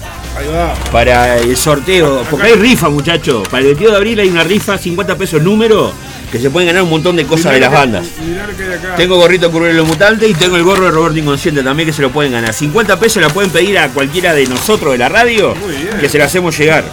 para 0.91 1.39
el 1.39 1.57
sorteo. 1.57 2.25
Porque 2.31 2.49
hay 2.49 2.55
rifa, 2.55 2.89
muchachos. 2.89 3.47
Para 3.49 3.61
el 3.61 3.67
22 3.67 3.93
de 3.93 3.97
abril 3.97 4.21
hay 4.21 4.29
una 4.29 4.45
rifa, 4.45 4.79
50 4.79 5.17
pesos 5.17 5.43
número, 5.43 5.93
que 6.31 6.39
se 6.39 6.51
pueden 6.51 6.67
ganar 6.69 6.83
un 6.83 6.91
montón 6.91 7.17
de 7.17 7.25
cosas 7.25 7.53
de 7.53 7.61
las 7.61 7.73
bandas. 7.73 8.07
Mirá 8.25 8.47
lo 8.47 8.57
que 8.57 8.63
hay 8.65 8.73
acá. 8.75 8.97
Tengo 8.97 9.17
gorrito 9.17 9.51
Curvelo 9.51 9.75
los 9.79 9.89
Mutantes 9.89 10.29
y 10.31 10.35
tengo 10.35 10.57
el 10.57 10.63
gorro 10.63 10.85
de 10.85 10.91
Roberto 10.91 11.19
Inconsciente 11.19 11.63
también 11.63 11.89
que 11.89 11.93
se 11.93 12.03
lo 12.03 12.11
pueden 12.11 12.33
ganar. 12.33 12.53
50 12.53 12.99
pesos 13.01 13.23
la 13.23 13.29
pueden 13.31 13.51
pedir 13.51 13.79
a 13.79 13.89
cualquiera 13.89 14.35
de 14.35 14.47
nosotros 14.47 14.93
de 14.93 14.99
la 14.99 15.09
radio 15.09 15.55
que 16.01 16.09
se 16.09 16.19
la 16.19 16.27
hacemos 16.27 16.57
llegar. 16.59 16.85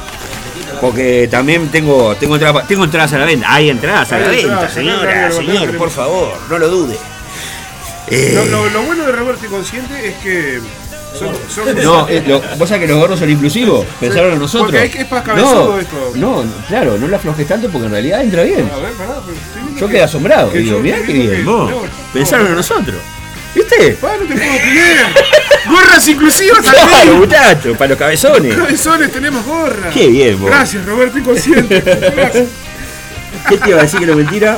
Porque 0.82 1.28
también 1.32 1.70
tengo, 1.70 2.16
tengo, 2.16 2.36
entradas, 2.36 2.68
tengo 2.68 2.84
entradas 2.84 3.12
a 3.14 3.18
la 3.20 3.26
venta. 3.26 3.53
Hay 3.53 3.70
entradas 3.70 4.12
a 4.12 4.20
la 4.20 4.30
Hay 4.30 4.36
venta, 4.38 4.52
entradas, 4.53 4.74
señora, 4.74 5.32
señor, 5.32 5.78
por 5.78 5.90
favor, 5.90 6.34
no 6.49 6.57
lo 6.60 6.68
dude. 6.70 6.98
Eh, 8.07 8.34
Lo, 8.36 8.45
lo- 8.45 8.70
lo 8.70 8.82
bueno 8.84 9.06
de 9.06 9.12
Roberto 9.14 9.45
Inconsciente 9.45 10.07
es 10.10 10.16
que 10.18 10.60
No, 11.84 12.08
eh, 12.10 12.24
lo- 12.28 12.42
vos 12.58 12.68
sabés 12.70 12.82
que 12.86 12.88
los 12.88 12.98
gorros 13.00 13.20
son 13.20 13.30
inclusivos, 13.30 13.86
pensaron 14.00 14.34
en 14.34 14.40
nosotros. 14.40 14.72
Porque 14.72 14.86
es 14.86 14.96
es 14.96 15.22
cabezudo 15.24 15.74
no, 15.74 15.80
esto. 15.80 16.12
No, 16.16 16.44
claro, 16.68 16.98
no 16.98 17.08
lo 17.08 17.16
aflojes 17.16 17.48
tanto 17.48 17.70
porque 17.70 17.86
en 17.86 17.92
realidad 17.92 18.22
entra 18.22 18.44
bien. 18.44 18.70
A 18.74 18.78
ver, 18.78 18.92
pará, 18.94 19.16
pero 19.26 19.38
estoy 19.38 19.62
viendo 19.64 19.80
Yo 19.80 19.88
que- 19.88 19.94
quedé 19.94 20.04
asombrado. 20.04 20.52
que 20.52 20.58
Digo, 20.60 20.78
yo 20.78 20.84
mirá 20.84 20.98
qué 20.98 21.14
viendo 21.14 21.32
bien, 21.32 21.44
que- 21.46 21.50
vos. 21.52 21.72
no, 21.72 21.82
Pensaron 22.14 22.48
en 22.48 22.56
nosotros. 22.56 22.96
¿Viste? 23.54 23.92
Pa, 24.02 24.12
no 24.18 24.26
te 24.26 24.34
puedo 24.36 24.58
creer. 24.58 25.06
Gorras 25.70 26.08
inclusivas 26.10 26.60
Claro, 26.70 26.92
también. 26.92 27.18
muchachos, 27.20 27.78
para 27.78 27.90
los 27.90 27.98
cabezones. 28.00 28.56
Cabezones 28.56 29.12
tenemos 29.12 29.46
gorras. 29.46 29.94
Qué 29.94 30.08
bien, 30.08 30.40
vos. 30.40 30.50
Gracias, 30.50 30.86
Roberto 30.86 31.18
Inconsciente. 31.18 31.80
Gracias. 31.82 32.48
¿Qué 33.50 33.58
te 33.58 33.70
iba 33.70 33.80
a 33.80 33.84
decir 33.84 34.00
que 34.02 34.06
no 34.08 34.16
mentira? 34.16 34.58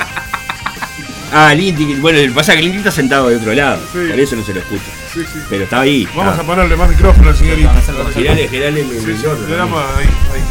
Ah, 1.32 1.54
Lindy, 1.54 1.96
bueno, 1.96 2.34
pasa 2.34 2.56
que 2.56 2.62
Lindy 2.62 2.78
está 2.78 2.90
sentado 2.92 3.28
de 3.30 3.36
otro 3.36 3.54
lado, 3.54 3.82
Sí. 3.92 4.00
por 4.10 4.20
eso 4.20 4.36
no 4.36 4.44
se 4.46 4.54
lo 4.54 4.62
escucha. 4.62 4.84
Sí, 5.18 5.26
sí. 5.34 5.40
Pero 5.50 5.64
está 5.64 5.82
ahí. 5.82 6.08
Vamos 6.16 6.38
a 6.38 6.44
ponerle 6.44 6.76
más 6.76 6.90
micrófono 6.90 7.30
al 7.30 7.36
señorito. 7.36 7.70
Girale, 8.14 8.44
el, 8.44 8.50
Sí, 8.52 9.26
ahí, 9.26 10.08
ahí. 10.34 10.44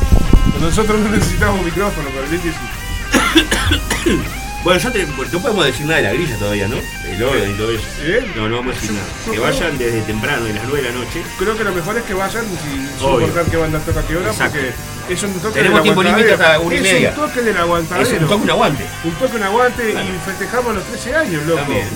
Nosotros 0.61 0.99
no 1.01 1.11
necesitamos 1.11 1.65
micrófono, 1.65 2.09
pero 2.13 2.25
el 2.25 2.41
sí. 2.41 2.51
Bueno, 4.65 4.81
ya 4.81 4.91
te, 4.91 5.07
no 5.07 5.41
podemos 5.41 5.65
decir 5.65 5.87
nada 5.87 5.99
de 5.99 6.03
la 6.03 6.13
grilla 6.13 6.37
todavía, 6.39 6.67
¿no? 6.67 6.75
El 7.05 7.23
orden 7.23 7.53
y 7.53 7.55
todo 7.55 7.71
eso. 7.71 7.85
¿Eh? 8.03 8.27
No, 8.35 8.49
no 8.49 8.57
vamos 8.57 8.77
a 8.77 8.81
decir 8.81 8.97
nada. 8.97 9.07
Que 9.33 9.39
vayan 9.39 9.79
desde 9.79 10.01
temprano, 10.03 10.45
de 10.45 10.55
las 10.55 10.65
9 10.65 10.83
de 10.83 10.89
la 10.91 10.99
noche. 10.99 11.23
Creo 11.39 11.57
que 11.57 11.63
lo 11.63 11.73
mejor 11.73 11.97
es 11.99 12.03
que 12.03 12.15
vayan 12.15 12.45
sin 12.65 12.89
Obvio. 13.07 13.29
soportar 13.29 13.45
qué 13.45 13.57
banda 13.59 13.79
toca 13.79 14.03
qué 14.09 14.17
hora, 14.17 14.31
Exacto. 14.33 14.59
porque 14.59 15.15
es 15.15 15.23
un 15.23 15.35
toque 15.35 15.61
Tenemos 15.61 15.83
tiempo 15.85 16.03
límite 16.03 16.33
aguantadero. 16.33 16.53
hasta 16.53 16.67
una 16.67 16.75
y 16.75 17.05
Es 17.05 17.09
un 17.11 17.15
toque 17.15 17.43
del 17.43 17.57
aguantadero. 17.57 18.07
Es 18.09 18.21
un 18.21 18.27
toque, 18.29 18.43
un 18.43 18.51
aguante. 18.51 18.87
Un 19.05 19.13
toque, 19.13 19.37
un 19.37 19.43
aguante 19.45 19.93
y 19.93 20.19
festejamos 20.27 20.75
los 20.75 20.85
13 20.85 21.15
años, 21.15 21.47
loco. 21.47 21.61
También. 21.61 21.89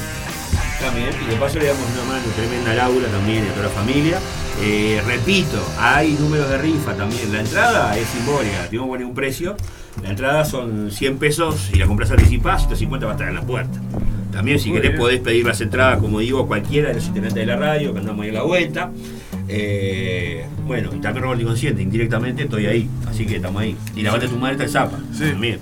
También. 0.81 1.11
Y 1.27 1.31
de 1.31 1.36
paso 1.36 1.59
le 1.59 1.66
damos 1.66 1.82
una 1.94 2.05
mano 2.05 2.24
tremenda 2.35 2.70
a 2.73 2.74
Laura 2.74 3.07
también 3.09 3.44
y 3.44 3.48
a 3.48 3.52
toda 3.52 3.65
la 3.66 3.73
familia. 3.73 4.19
Eh, 4.62 5.01
repito, 5.07 5.59
hay 5.78 6.16
números 6.19 6.48
de 6.48 6.59
rifa 6.59 6.94
también. 6.94 7.32
La 7.32 7.40
entrada 7.40 7.97
es 7.98 8.09
simbólica, 8.09 8.66
tengo 8.70 8.85
que 8.85 8.90
poner 8.90 9.07
un 9.07 9.15
precio. 9.15 9.57
La 10.02 10.11
entrada 10.11 10.44
son 10.44 10.90
100 10.90 11.19
pesos 11.19 11.70
y 11.73 11.78
la 11.78 11.86
compras 11.86 12.11
anticipada, 12.11 12.59
150 12.59 13.07
va 13.07 13.12
a 13.12 13.15
estar 13.15 13.28
en 13.28 13.35
la 13.35 13.43
puerta. 13.43 13.78
También 14.32 14.59
si 14.61 14.69
Muy 14.70 14.77
querés 14.78 14.93
bien. 14.93 15.01
podés 15.01 15.20
pedir 15.20 15.44
las 15.44 15.61
entradas, 15.61 15.98
como 15.98 16.20
digo, 16.20 16.40
a 16.40 16.47
cualquiera 16.47 16.89
de 16.89 16.94
los 16.94 17.07
integrantes 17.07 17.35
de 17.35 17.47
la 17.47 17.57
radio, 17.57 17.93
que 17.93 17.98
andamos 17.98 18.23
ahí 18.24 18.31
a 18.31 18.35
la 18.35 18.43
vuelta. 18.43 18.90
Eh, 19.48 20.47
bueno, 20.66 20.90
y 20.94 21.01
también 21.01 21.24
Roberto 21.24 21.43
Inconsciente, 21.43 21.82
indirectamente 21.82 22.44
estoy 22.44 22.66
ahí, 22.66 22.89
así 23.09 23.27
que 23.27 23.36
estamos 23.36 23.61
ahí. 23.61 23.77
Y 23.97 24.02
la 24.02 24.12
banda 24.12 24.27
de 24.27 24.32
tu 24.32 24.39
madre 24.39 24.52
está 24.52 24.65
el 24.65 24.70
Zapa, 24.70 24.98
también. 25.19 25.59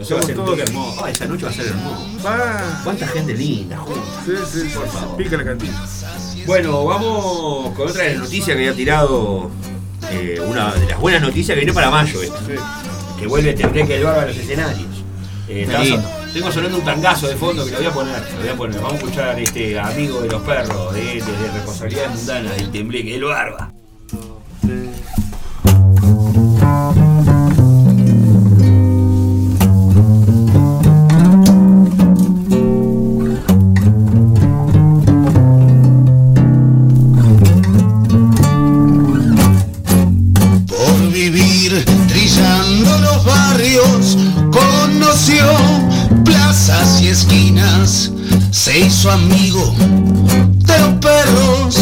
Entonces 0.00 0.16
va 0.16 0.20
a 0.20 0.56
ser 0.56 0.60
hermoso. 0.68 1.04
Ah, 1.04 1.10
esa 1.10 1.26
noche 1.26 1.44
va 1.44 1.50
a 1.50 1.54
ser 1.54 1.66
hermoso. 1.66 2.08
Va. 2.24 2.80
Cuánta 2.84 3.06
gente 3.08 3.34
linda. 3.34 3.78
Sí, 4.24 4.32
sí, 4.50 4.60
sí. 4.70 4.74
Por 4.74 4.88
favor. 4.88 5.16
Pica 5.16 5.36
la 5.36 5.44
cantina. 5.44 5.84
Bueno, 6.46 6.84
vamos 6.86 7.74
con 7.76 7.88
otra 7.88 8.04
de 8.04 8.10
las 8.14 8.22
noticias 8.22 8.46
que 8.46 8.52
había 8.62 8.74
tirado. 8.74 9.50
eh, 10.10 10.40
una 10.46 10.72
de 10.74 10.86
las 10.86 10.98
buenas 10.98 11.20
noticias 11.20 11.54
que 11.54 11.60
viene 11.60 11.74
para 11.74 11.90
mayo 11.90 12.22
esto. 12.22 12.38
Que 13.18 13.26
vuelve 13.26 13.52
Tendré 13.52 13.86
que 13.86 13.96
el 13.98 14.04
barba 14.04 14.22
a 14.22 14.26
los 14.26 14.36
escenarios. 14.36 14.88
Eh, 15.48 15.68
tengo 16.32 16.50
sonando 16.50 16.78
un 16.78 16.84
tangazo 16.84 17.26
de 17.28 17.36
fondo 17.36 17.64
que 17.66 17.72
lo 17.72 17.76
voy 17.78 17.86
a 17.86 17.92
poner. 17.92 18.22
Lo 18.34 18.40
voy 18.40 18.48
a 18.48 18.54
poner. 18.56 18.76
Vamos 18.76 18.92
a 18.94 18.96
escuchar 18.96 19.38
este 19.38 19.78
amigo 19.78 20.22
de 20.22 20.28
los 20.28 20.40
perros 20.42 20.94
de, 20.94 21.00
de, 21.02 21.20
de 21.20 21.52
responsabilidad 21.52 22.08
mundana 22.14 22.52
del 22.52 22.70
tembleque 22.70 23.16
el 23.16 23.24
barba. 23.24 23.70
Hizo 49.00 49.12
amigo 49.12 49.74
de 49.78 50.78
los 50.78 50.92
perros, 51.00 51.74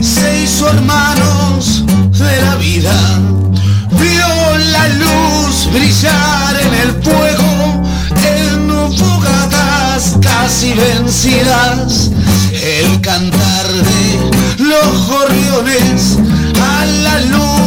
se 0.00 0.42
hizo 0.42 0.68
hermanos 0.68 1.84
de 2.10 2.42
la 2.42 2.56
vida, 2.56 2.92
vio 3.92 4.58
la 4.72 4.88
luz 4.88 5.70
brillar 5.72 6.60
en 6.60 6.74
el 6.74 7.02
fuego, 7.04 7.84
en 8.26 8.96
fogatas 8.98 10.16
casi 10.20 10.74
vencidas, 10.74 12.10
el 12.50 13.00
cantar 13.00 13.66
de 13.68 14.64
los 14.64 15.06
gorriones 15.06 16.18
a 16.60 16.84
la 16.84 17.20
luna 17.20 17.65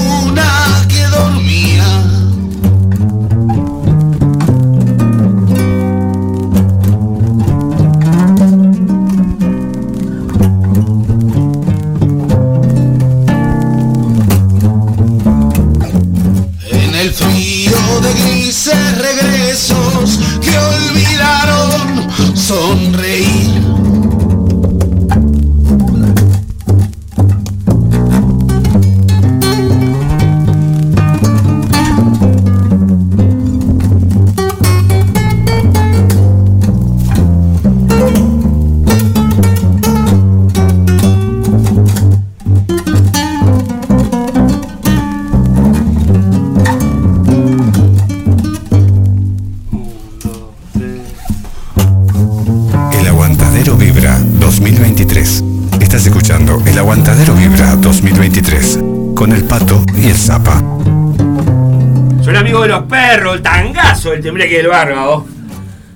tangazo, 64.50 64.60
el 64.60 64.68
bárbaro. 64.68 65.26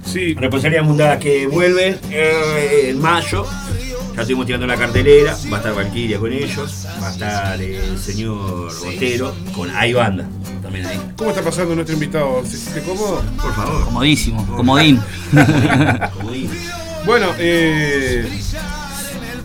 Sí. 0.05 0.33
Responsabilidad 0.35 0.83
mundana 0.83 1.17
que 1.19 1.47
vuelve 1.47 1.97
eh, 2.11 2.89
en 2.89 2.99
mayo. 3.01 3.45
Ya 4.15 4.21
estuvimos 4.21 4.45
tirando 4.45 4.67
la 4.67 4.75
cartelera. 4.77 5.35
Va 5.51 5.57
a 5.57 5.59
estar 5.59 5.73
Valkyria 5.75 6.19
con 6.19 6.31
ellos. 6.31 6.85
Va 7.01 7.07
a 7.07 7.11
estar 7.11 7.61
el 7.61 7.97
señor 7.97 8.71
Otero 8.85 9.33
con 9.55 9.69
Hay 9.75 9.93
Banda. 9.93 10.27
También 10.61 10.85
ahí. 10.85 10.99
¿Cómo 11.17 11.31
está 11.31 11.41
pasando 11.41 11.73
nuestro 11.73 11.93
invitado? 11.95 12.43
¿Se 12.45 12.57
siente 12.57 12.81
cómodo? 12.81 13.23
Por 13.41 13.55
favor. 13.55 13.85
Comodísimo, 13.85 14.45
comodín. 14.55 14.99
Comodín. 16.17 16.49
Bueno, 17.05 17.27
eh. 17.39 18.27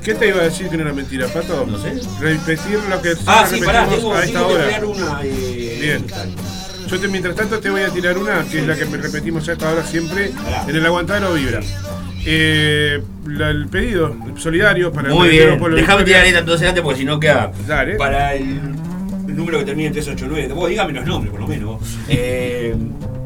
¿Qué 0.03 0.15
te 0.15 0.29
iba 0.29 0.41
a 0.41 0.45
decir 0.45 0.69
que 0.69 0.77
no 0.77 0.85
era 0.85 0.93
mentira, 0.93 1.27
Pato? 1.29 1.67
No 1.67 1.79
sé. 1.79 2.01
Repetir 2.21 2.79
lo 2.89 3.01
que 3.03 3.13
Ah, 3.27 3.47
sí, 3.51 3.61
pará, 3.61 3.87
tengo, 3.89 4.15
a 4.15 4.25
esta 4.25 4.39
que 4.39 4.45
hora. 4.45 4.81
una. 4.87 5.21
eh, 5.25 5.79
Bien. 5.81 6.07
Yo 6.89 6.99
te, 6.99 7.09
mientras 7.09 7.35
tanto 7.37 7.59
te 7.61 7.69
voy 7.71 7.83
a 7.83 7.89
tirar 7.91 8.17
una, 8.17 8.43
que 8.45 8.61
es 8.61 8.67
la 8.67 8.75
que 8.77 8.87
me 8.87 8.97
repetimos 8.97 9.49
a 9.49 9.53
esta 9.53 9.71
hora 9.71 9.85
siempre, 9.85 10.33
en 10.69 10.75
el 10.77 10.87
aguantadero 10.87 11.35
vibra. 11.35 11.61
Eh, 12.27 13.01
la- 13.27 13.51
el 13.51 13.69
pedido 13.69 14.15
solidario 14.37 14.93
para 14.93 15.11
Muy 15.11 15.29
el 15.29 15.33
bien. 15.33 15.59
Pueblo 15.59 15.77
Victoria. 15.77 16.05
tirar 16.05 16.25
esta 16.27 16.39
entonces 16.41 16.69
antes 16.69 16.83
porque 16.83 16.99
si 17.01 17.05
no 17.05 17.21
queda. 17.21 17.53
Dale. 17.67 17.95
Para 17.97 18.35
el, 18.35 18.61
el 19.29 19.37
número 19.37 19.59
que 19.59 19.65
termina 19.67 19.89
en 19.89 19.93
389. 19.93 20.53
Vos 20.55 20.69
dígame 20.69 20.93
los 20.95 21.07
nombres, 21.07 21.31
por 21.31 21.41
lo 21.41 21.47
menos. 21.47 21.81
Eh, 22.09 22.75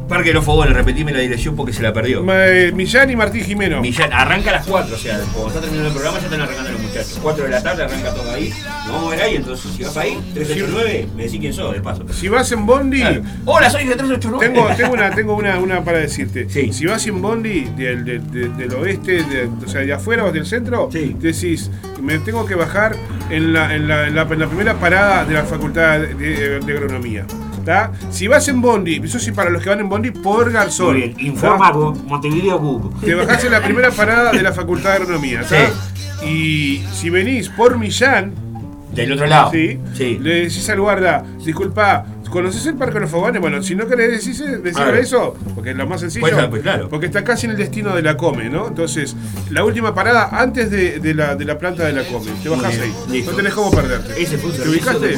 Parque 0.09 0.29
de 0.29 0.35
los 0.35 0.45
Fogones, 0.45 0.75
repetime 0.75 1.11
la 1.13 1.21
dirección 1.21 1.57
porque 1.57 1.73
se 1.73 1.83
la 1.83 1.93
perdió. 1.93 2.23
Ma- 2.23 2.47
eh, 2.47 2.71
Millán 2.73 3.09
y 3.11 3.17
Martín 3.17 3.45
Jimeno. 3.45 3.81
Millán, 3.81 4.13
arranca 4.13 4.51
a 4.51 4.55
las 4.55 4.67
4, 4.67 4.95
o 4.95 4.99
sea, 4.99 5.19
cuando 5.33 5.49
está 5.49 5.61
terminando 5.61 5.89
el 5.89 5.95
programa 5.95 6.19
ya 6.19 6.25
están 6.27 6.41
arrancando 6.43 6.73
los 6.73 6.82
muchachos. 6.93 7.19
4 7.23 7.45
de 7.45 7.51
la 7.51 7.63
tarde 7.63 7.85
arranca 7.85 8.15
todo 8.15 8.31
ahí. 8.33 8.51
Nos 8.87 8.93
vamos 8.93 9.07
a 9.13 9.17
ver 9.17 9.23
ahí, 9.25 9.37
entonces 9.37 9.73
si 9.77 9.83
vas 9.83 9.97
ahí, 9.97 10.19
389, 10.35 11.09
me 11.17 11.23
decís 11.25 11.41
quién 11.41 11.53
sos, 11.53 11.73
de 11.73 11.81
paso. 11.81 12.05
Si 12.13 12.29
vas 12.29 12.51
en 12.53 12.67
Bondi. 12.67 13.01
Claro. 13.01 13.23
Hola, 13.45 13.71
soy 13.71 13.85
de 13.87 13.95
389. 13.97 14.47
Tengo, 14.47 14.69
tengo, 14.77 14.93
una, 14.95 15.11
tengo 15.15 15.35
una, 15.37 15.59
una 15.59 15.85
para 15.85 15.99
decirte. 15.99 16.49
Si 16.73 16.87
vas 16.87 17.07
en 17.07 17.21
Bondi 17.23 17.61
del, 17.77 18.05
del- 18.05 18.31
del- 18.31 18.57
del 18.57 18.75
oeste, 18.75 19.23
de- 19.25 19.49
o 19.65 19.69
sea, 19.69 19.81
de 19.83 19.93
afuera 19.93 20.25
o 20.25 20.33
del 20.33 20.47
centro, 20.47 20.89
decís, 20.93 21.71
me 22.01 22.19
tengo 22.19 22.45
que 22.47 22.55
bajar 22.55 22.97
en 23.31 23.53
la, 23.53 23.75
en 23.75 23.89
la, 23.89 24.07
en 24.09 24.15
la- 24.15 24.23
en 24.23 24.39
la 24.39 24.47
primera 24.47 24.75
parada 24.75 25.25
de 25.25 25.35
la 25.35 25.45
Facultad 25.45 26.01
de, 26.01 26.15
de- 26.15 26.61
de 26.61 26.73
Agronomía. 26.73 27.27
¿tá? 27.65 27.93
Si 28.11 28.27
vas 28.27 28.49
en 28.49 28.61
Bondi, 28.61 29.01
eso 29.05 29.21
sí 29.21 29.31
para 29.31 29.49
los 29.49 29.63
que 29.63 29.69
van 29.69 29.79
en 29.79 29.89
Bondi, 29.89 30.11
por 30.11 30.51
Garzón. 30.51 30.95
Muy 30.99 31.03
bien, 31.03 31.15
¿tá? 31.15 31.23
informado, 31.23 31.93
Montevideo 32.07 32.59
Google. 32.59 32.91
Te 33.07 33.15
bajás 33.15 33.45
en 33.45 33.53
la 33.53 33.63
primera 33.63 33.93
parada 33.93 34.33
de 34.33 34.43
la 34.43 34.53
Facultad 34.53 34.91
de 34.91 34.97
Agronomía. 34.97 35.43
¿tá? 35.43 35.71
Y 36.27 36.83
si 36.93 37.11
venís 37.11 37.49
por 37.49 37.79
Millán. 37.79 38.33
Del 38.93 39.13
otro 39.13 39.27
lado. 39.27 39.51
Sí. 39.51 39.79
Sí. 39.95 40.19
Le 40.21 40.35
decís 40.43 40.69
al 40.69 40.81
guarda, 40.81 41.25
disculpa, 41.45 42.05
¿conoces 42.33 42.65
el 42.67 42.75
Parque 42.75 42.95
de 42.95 43.01
los 43.03 43.11
Fogones? 43.11 43.41
Bueno, 43.41 43.63
si 43.63 43.75
no 43.77 43.87
querés 43.87 44.11
decir, 44.11 44.35
decirle 44.35 44.73
Claro. 44.73 44.97
eso, 44.97 45.35
porque 45.55 45.71
es 45.71 45.77
lo 45.77 45.87
más 45.87 46.01
sencillo. 46.01 46.27
Pues, 46.29 46.47
pues, 46.49 46.63
claro. 46.63 46.89
Porque 46.89 47.07
está 47.07 47.23
casi 47.23 47.45
en 47.47 47.53
el 47.53 47.59
destino 47.59 47.95
de 47.95 48.01
la 48.03 48.17
Come, 48.17 48.49
¿no? 48.49 48.69
Entonces, 48.69 49.15
la 49.51 49.63
última 49.65 49.95
parada 49.95 50.31
antes 50.41 50.71
de, 50.71 50.99
de 50.99 51.15
la, 51.15 51.37
de 51.37 51.45
la 51.45 51.59
planta 51.59 51.85
de 51.85 51.93
la 51.93 52.03
Come. 52.05 52.31
Te 52.43 52.49
bajás 52.49 52.79
ahí. 52.81 52.93
listo. 53.11 53.31
No 53.33 53.37
tenés 53.37 53.53
cómo 53.55 53.71
perderte. 53.71 54.21
Ese 54.21 54.39
fue 54.39 54.51
un 54.51 54.57
¿Te 54.57 54.69
ubicaste? 54.69 55.07
de. 55.09 55.15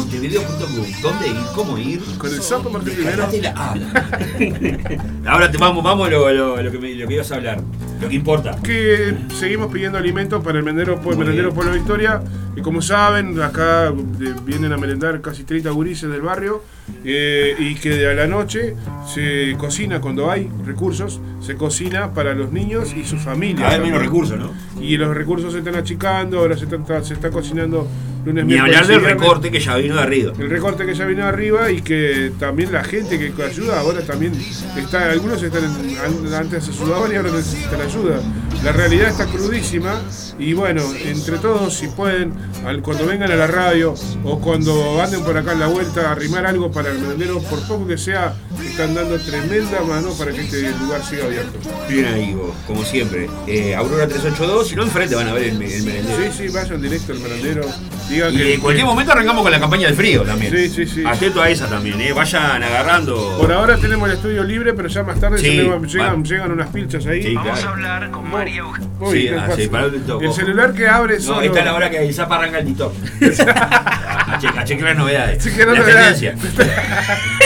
¿Dónde 1.02 1.28
ir? 1.28 1.36
¿Cómo 1.54 1.78
ir? 1.78 2.02
Con 2.18 2.30
el 2.34 2.42
sapo 2.42 2.68
Martín 2.68 2.94
primero. 2.94 3.28
Ahora 5.26 5.50
te 5.50 5.58
vamos, 5.58 5.82
vamos 5.84 6.08
a 6.08 6.10
lo, 6.10 6.30
lo, 6.32 6.62
lo 6.62 6.70
que 6.70 6.78
me, 6.78 6.94
lo 6.94 7.06
que 7.06 7.14
ibas 7.14 7.30
a 7.32 7.36
hablar. 7.36 7.60
Lo 8.00 8.08
que 8.08 8.14
importa. 8.16 8.56
que 8.62 9.14
seguimos 9.38 9.72
pidiendo 9.72 9.98
alimentos 9.98 10.42
para 10.44 10.58
el 10.58 10.64
merendero, 10.64 11.00
el 11.08 11.16
merendero 11.16 11.52
Pueblo 11.54 11.72
Victoria. 11.72 12.20
Y 12.56 12.60
como 12.60 12.82
saben, 12.82 13.40
acá 13.40 13.88
eh, 13.88 14.34
vienen 14.44 14.72
a 14.72 14.76
merendar 14.76 15.20
casi 15.20 15.44
30 15.44 15.70
gurises 15.70 16.10
del 16.10 16.20
barrio. 16.22 16.62
Eh, 17.04 17.54
y 17.58 17.74
que 17.74 18.06
a 18.06 18.14
la 18.14 18.26
noche 18.26 18.74
se 19.06 19.54
cocina 19.58 20.00
cuando 20.00 20.30
hay 20.30 20.48
recursos, 20.64 21.20
se 21.40 21.54
cocina 21.54 22.12
para 22.14 22.34
los 22.34 22.52
niños 22.52 22.94
y 22.94 23.04
sus 23.04 23.22
familias. 23.22 23.62
Cada 23.62 23.78
vez 23.78 23.86
menos 23.86 24.02
recursos, 24.02 24.38
¿no? 24.38 24.52
Y 24.80 24.96
los 24.96 25.14
recursos 25.14 25.52
se 25.52 25.58
están 25.58 25.76
achicando, 25.76 26.38
ahora 26.38 26.56
se 26.56 26.64
está, 26.64 27.02
se 27.02 27.14
está 27.14 27.30
cocinando 27.30 27.86
lunes, 28.24 28.44
Ni 28.46 28.56
hablar 28.56 28.86
del 28.86 29.02
recorte 29.02 29.50
que 29.50 29.60
ya 29.60 29.76
vino 29.76 29.96
de 29.96 30.02
arriba. 30.02 30.32
El 30.38 30.50
recorte 30.50 30.86
que 30.86 30.94
ya 30.94 31.04
vino 31.04 31.24
arriba 31.26 31.70
y 31.70 31.82
que 31.82 32.32
también 32.38 32.72
la 32.72 32.84
gente 32.84 33.18
que 33.18 33.42
ayuda 33.42 33.80
ahora 33.80 34.00
también 34.02 34.32
está, 34.76 35.10
algunos 35.10 35.42
están 35.42 35.64
antes 36.34 36.68
ayudaban 36.68 37.12
y 37.12 37.16
ahora 37.16 37.30
necesitan 37.30 37.80
ayuda. 37.80 38.20
La 38.64 38.72
realidad 38.72 39.08
está 39.08 39.26
crudísima 39.26 40.00
y 40.38 40.54
bueno, 40.54 40.82
entre 41.04 41.36
todos 41.38 41.74
si 41.74 41.86
pueden, 41.88 42.32
al- 42.66 42.80
cuando 42.80 43.06
vengan 43.06 43.30
a 43.30 43.36
la 43.36 43.46
radio 43.46 43.94
o 44.24 44.40
cuando 44.40 45.02
anden 45.02 45.22
por 45.22 45.36
acá 45.36 45.52
en 45.52 45.60
la 45.60 45.66
vuelta, 45.66 46.10
arrimar 46.12 46.46
algo 46.46 46.72
para 46.72 46.90
el 46.90 46.98
merendero, 46.98 47.40
por 47.42 47.60
poco 47.68 47.86
que 47.86 47.98
sea, 47.98 48.34
están 48.66 48.94
dando 48.94 49.18
tremenda 49.20 49.82
mano 49.82 50.14
para 50.18 50.32
que 50.32 50.40
este 50.40 50.70
lugar 50.80 51.04
siga 51.04 51.26
abierto. 51.26 51.58
Bien 51.90 52.06
ahí, 52.06 52.32
vos, 52.34 52.54
como 52.66 52.82
siempre. 52.84 53.28
Eh, 53.46 53.74
Aurora 53.74 54.06
382, 54.08 54.66
si 54.68 54.76
no 54.76 54.82
enfrente 54.84 55.14
van 55.14 55.28
a 55.28 55.34
ver 55.34 55.44
el, 55.44 55.62
el 55.62 55.82
merendero. 55.82 56.32
Sí, 56.32 56.48
sí, 56.48 56.54
vayan 56.54 56.80
directo 56.80 57.12
al 57.12 57.18
merendero. 57.20 57.62
Digan 58.08 58.34
Y 58.34 58.36
que 58.38 58.54
en 58.54 58.60
cualquier 58.60 58.86
momento 58.86 59.12
arrancamos 59.12 59.42
con 59.42 59.52
la 59.52 59.60
campaña 59.60 59.86
del 59.88 59.96
frío 59.96 60.22
también. 60.22 60.52
Sí, 60.56 60.68
sí, 60.70 60.86
sí. 60.86 61.02
Atento 61.06 61.40
a 61.42 61.48
esa 61.50 61.68
también, 61.68 62.00
¿eh? 62.00 62.12
Vayan 62.12 62.62
agarrando. 62.62 63.36
Por 63.38 63.52
ahora 63.52 63.76
tenemos 63.76 64.08
el 64.08 64.16
estudio 64.16 64.42
libre, 64.42 64.72
pero 64.74 64.88
ya 64.88 65.02
más 65.02 65.20
tarde 65.20 65.38
Sí, 65.38 65.46
se 65.46 65.52
llegan, 65.52 65.82
va. 65.82 65.86
llegan, 65.86 66.24
llegan 66.24 66.50
unas 66.52 66.68
pilchas 66.68 67.04
ahí. 67.06 67.22
Sí, 67.22 67.34
Vamos 67.34 67.52
claro. 67.60 67.68
a 67.68 67.72
hablar 67.72 68.10
con 68.10 68.30
María 68.30 68.53
Sí, 69.10 69.28
ah, 69.28 69.48
sí, 69.56 69.68
pará 69.68 69.86
un 69.86 70.00
toque. 70.02 70.26
El 70.26 70.32
celular 70.32 70.72
que 70.72 70.88
abre 70.88 71.16
No, 71.16 71.22
solo. 71.22 71.42
esta 71.42 71.58
es 71.58 71.64
la 71.64 71.74
hora 71.74 71.90
que 71.90 71.98
el 72.06 72.14
Zapa 72.14 72.36
arranca 72.36 72.58
el 72.58 72.66
TikTok. 72.66 72.92
a, 73.46 74.38
che- 74.40 74.48
a 74.48 74.64
chequear 74.64 74.88
las 74.90 74.96
novedades. 74.98 75.42
Chequear 75.44 75.68
las 75.68 75.78
la 75.78 75.82
novedades. 75.84 76.34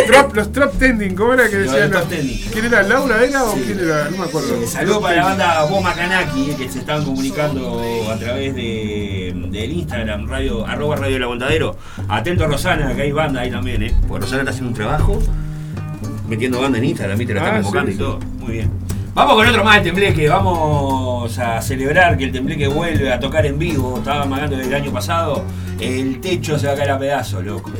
Trop- 0.06 0.34
los 0.34 0.52
top 0.52 0.78
tending, 0.78 1.14
¿cómo 1.14 1.34
era 1.34 1.48
que 1.48 1.56
Los 1.56 1.72
decían? 1.72 1.90
top 1.90 2.08
tending. 2.08 2.40
¿Quién 2.52 2.64
era? 2.66 2.82
¿Laura 2.82 3.16
Vega 3.16 3.44
o 3.44 3.54
quién 3.54 3.78
era? 3.78 4.08
No 4.10 4.16
me 4.18 4.24
acuerdo. 4.24 4.54
Eh, 4.62 4.66
Saludos 4.66 5.02
para 5.02 5.16
la 5.16 5.24
banda 5.24 5.64
Boma 5.64 5.94
Kanaki, 5.94 6.54
que 6.58 6.68
se 6.68 6.78
estaban 6.80 7.04
comunicando 7.04 8.10
a 8.10 8.16
través 8.18 8.54
de, 8.54 9.32
del 9.50 9.72
Instagram, 9.72 10.28
radio, 10.28 10.66
arroba 10.66 10.96
Radio 10.96 11.16
El 11.16 11.22
Aguantadero. 11.24 11.76
Atento 12.08 12.44
a 12.44 12.46
Rosana, 12.48 12.94
que 12.94 13.02
hay 13.02 13.12
banda 13.12 13.40
ahí 13.42 13.50
también, 13.50 13.82
¿eh? 13.82 13.94
Porque 14.06 14.22
Rosana 14.24 14.42
está 14.42 14.50
haciendo 14.50 14.68
un 14.70 14.74
trabajo 14.74 15.22
metiendo 16.28 16.60
banda 16.60 16.78
en 16.78 16.84
Instagram, 16.84 17.18
¿viste? 17.18 17.34
La 17.34 17.40
está 17.40 17.52
Ah, 17.52 17.56
convocando 17.62 17.86
sí, 17.90 17.94
y 17.94 17.96
sí. 17.96 17.98
todo. 18.04 18.18
Muy 18.40 18.52
bien. 18.52 18.70
Vamos 19.18 19.34
con 19.34 19.48
otro 19.48 19.64
más 19.64 19.74
del 19.74 19.82
Tembleque, 19.82 20.28
vamos 20.28 21.36
a 21.40 21.60
celebrar 21.60 22.16
que 22.16 22.22
el 22.22 22.30
Tembleque 22.30 22.68
vuelve 22.68 23.12
a 23.12 23.18
tocar 23.18 23.44
en 23.46 23.58
vivo. 23.58 23.98
Estaba 23.98 24.22
amagando 24.22 24.56
desde 24.56 24.68
el 24.68 24.76
año 24.76 24.92
pasado. 24.92 25.44
El 25.80 26.20
techo 26.20 26.56
se 26.56 26.68
va 26.68 26.74
a 26.74 26.76
caer 26.76 26.92
a 26.92 26.98
pedazos, 27.00 27.44
loco. 27.44 27.72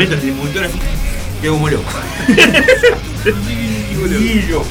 Meto 0.00 0.14
el 0.14 0.32
monitor 0.34 0.64
así. 0.64 0.78
Quedo 1.42 1.52
como 1.54 1.68
loco. 1.68 1.84
Chiquillo. 3.22 4.62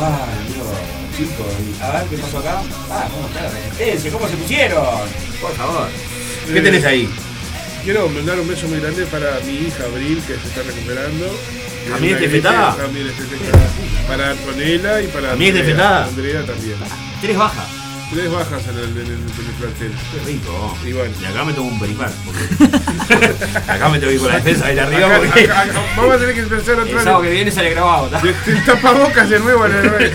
Ay, 0.00 0.54
Dios, 0.54 0.66
chicos. 1.16 1.46
y- 1.60 1.82
A 1.82 1.90
ver 1.92 2.04
qué 2.08 2.16
pasó 2.18 2.38
acá. 2.38 2.62
Ah, 2.90 3.08
¿cómo 3.12 3.28
está 3.28 3.42
la 3.42 3.50
resistencia? 3.50 4.10
¿Cómo 4.12 4.28
se 4.28 4.36
pusieron? 4.36 4.84
Por 5.40 5.52
favor. 5.54 5.88
¿Qué 6.46 6.58
Eh, 6.58 6.62
tenés 6.62 6.84
ahí? 6.84 7.08
Quiero 7.84 8.08
mandar 8.08 8.38
un 8.40 8.48
beso 8.48 8.66
muy 8.68 8.80
grande 8.80 9.04
para 9.06 9.40
mi 9.40 9.52
hija 9.66 9.84
Abril, 9.84 10.22
que 10.26 10.34
se 10.34 10.48
está 10.48 10.62
recuperando. 10.62 11.26
¿También 11.90 12.16
gripe, 12.16 12.26
infectada? 12.36 12.76
También 12.76 13.06
infectada. 13.08 13.64
Para 14.06 14.30
Antonella 14.30 15.02
y 15.02 15.06
para 15.08 15.28
¿También 15.30 15.56
está 15.56 15.70
Andrea. 16.04 16.04
Andrea 16.04 16.46
también. 16.46 16.76
Tres 17.20 17.36
bajas. 17.36 17.66
Tres 18.12 18.30
bajas 18.30 18.62
en 18.68 18.76
el, 18.78 18.84
en 18.84 18.96
el, 18.98 19.12
en 19.12 19.14
el 19.14 19.54
plantel. 19.58 19.92
Qué 20.12 20.18
rico. 20.26 20.76
Y 20.84 20.92
bueno. 20.92 21.14
Y 21.20 21.24
acá 21.24 21.44
me 21.44 21.52
tomo 21.54 21.68
un 21.70 21.80
peripar. 21.80 22.10
acá 23.68 23.88
me 23.88 23.98
tengo 23.98 24.08
que 24.10 24.14
ir 24.14 24.20
con 24.20 24.28
la 24.28 24.36
defensa 24.36 24.66
ahí 24.66 24.78
arriba 24.78 25.06
Acá- 25.06 25.18
porque. 25.18 25.44
acá- 25.44 25.60
acá- 25.62 25.80
vamos 25.96 26.14
a 26.14 26.18
tener 26.18 26.34
que 26.34 26.40
empezar 26.42 26.74
otra 26.74 26.88
El 26.90 26.94
vez. 26.94 27.04
sábado 27.04 27.22
que 27.22 27.30
viene 27.30 27.50
sale 27.50 27.70
grabado. 27.70 28.10
El, 28.22 28.34
el 28.54 28.64
tapabocas 28.66 29.28
de 29.30 29.38
nuevo 29.40 29.64
en 29.66 29.72
el. 29.76 29.84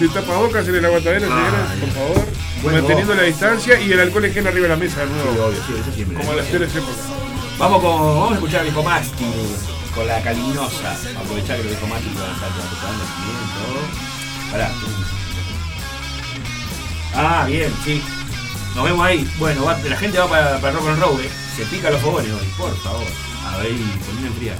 el 0.00 0.10
tapabocas 0.12 0.66
en 0.68 0.74
el 0.76 0.84
aguantadero, 0.84 1.26
señores, 1.28 1.52
por 1.80 1.88
favor. 1.90 2.26
Bueno, 2.62 2.78
Manteniendo 2.78 3.12
vos. 3.12 3.16
la 3.22 3.26
distancia 3.28 3.78
y 3.80 3.92
el 3.92 4.00
alcohol 4.00 4.24
en 4.24 4.32
gel 4.32 4.46
arriba 4.46 4.62
de 4.62 4.68
la 4.70 4.76
mesa 4.76 5.00
de 5.00 5.06
nuevo. 5.06 5.30
Sí, 5.34 5.38
obvio, 5.40 5.60
sí, 5.66 5.72
eso 5.78 5.92
siempre. 5.94 6.16
Como 6.16 6.32
a 6.32 6.36
las 6.36 6.46
tres 6.46 6.74
épocas. 6.74 6.96
Vamos, 7.58 7.82
con, 7.82 7.92
vamos 7.98 8.30
a 8.32 8.34
escuchar 8.36 8.60
a 8.60 8.62
Viejo 8.62 8.82
Masti 8.82 9.26
con 9.94 10.06
la 10.06 10.22
calinosa. 10.22 10.96
Aprovechar 11.20 11.58
que 11.58 11.64
los 11.64 11.72
Viejo 11.72 11.86
Masti 11.86 12.08
van 12.14 12.30
a 12.30 12.32
estar 12.32 12.48
también 12.48 12.66
y 13.44 13.48
todo. 13.60 13.80
Pará. 14.50 14.70
Ah, 17.16 17.44
bien, 17.46 17.72
sí. 17.84 18.02
Nos 18.74 18.84
vemos 18.84 19.06
ahí. 19.06 19.28
Bueno, 19.38 19.64
la 19.88 19.96
gente 19.96 20.18
va 20.18 20.28
para, 20.28 20.58
para 20.58 20.72
Rock 20.72 20.88
and 20.88 21.00
Roll, 21.00 21.20
eh. 21.20 21.30
Se 21.56 21.64
pica 21.66 21.90
los 21.90 22.00
fogones 22.00 22.32
hoy, 22.32 22.46
por 22.58 22.76
favor. 22.78 23.06
A 23.46 23.58
ver, 23.58 23.70
ponme 23.70 24.26
enfriar. 24.26 24.56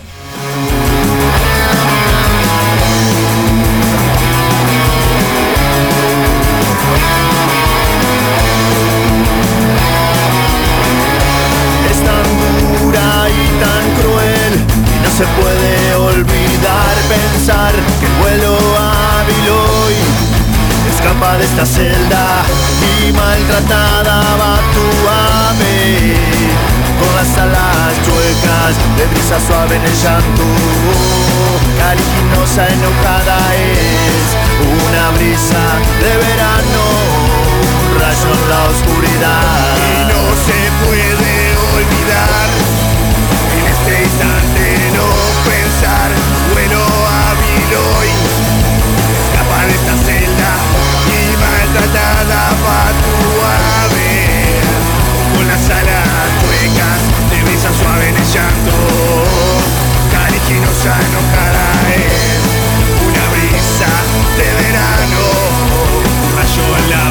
es 11.90 11.98
tan 12.04 12.26
dura 12.80 13.28
y 13.28 13.46
tan 13.60 13.84
cruel 14.00 14.54
y 14.54 14.98
no 15.02 15.10
se 15.10 15.26
puede 15.40 15.94
olvidar 15.96 16.94
pensar 17.08 17.72
que 18.00 18.06
el 18.06 18.12
vuelo 18.20 18.56
hábil 18.78 19.48
hoy 19.50 19.94
escapa 20.94 21.36
de 21.38 21.44
esta 21.44 21.66
celda 21.66 22.23
maltratada 23.12 24.20
va 24.40 24.54
tu 24.74 24.86
ave. 25.08 26.16
Con 26.98 27.12
las 27.16 27.38
alas 27.38 27.92
chuecas 28.04 28.74
de 28.96 29.06
brisa 29.06 29.38
suave 29.46 29.76
en 29.76 29.82
el 29.82 29.96
llanto. 30.02 30.46
Caliginosa 31.78 32.68
enojada 32.68 33.38
es. 33.54 34.26
Una 34.64 35.10
brisa 35.16 35.64
de 36.02 36.12
verano. 36.24 36.84
Un 37.84 38.00
rayo 38.00 38.30
en 38.38 38.48
la 38.52 38.60
oscuridad. 38.72 39.76
Y 39.92 40.04
no 40.12 40.22
se 40.46 40.58
puede 40.82 41.34
olvidar. 41.76 42.48
En 43.56 43.64
este 43.74 43.92
instante 44.04 44.64
no 44.96 45.06
pensar. 45.48 46.10
Vuelo 46.52 46.82
hábil 46.82 47.70
hoy 47.76 48.44
escapa 49.34 49.66
de 49.66 49.74
esta 49.74 49.94
celda 50.06 50.52
y 51.10 51.36
maltratada 51.42 52.03
caliginosa 60.84 61.00
enojada 61.08 61.66
es 61.96 62.44
una 63.06 63.24
brisa 63.32 63.92
de 64.36 64.48
verano. 64.62 65.22
Un 66.24 66.36
rayo 66.36 66.66
en 66.78 66.90
la 66.90 67.02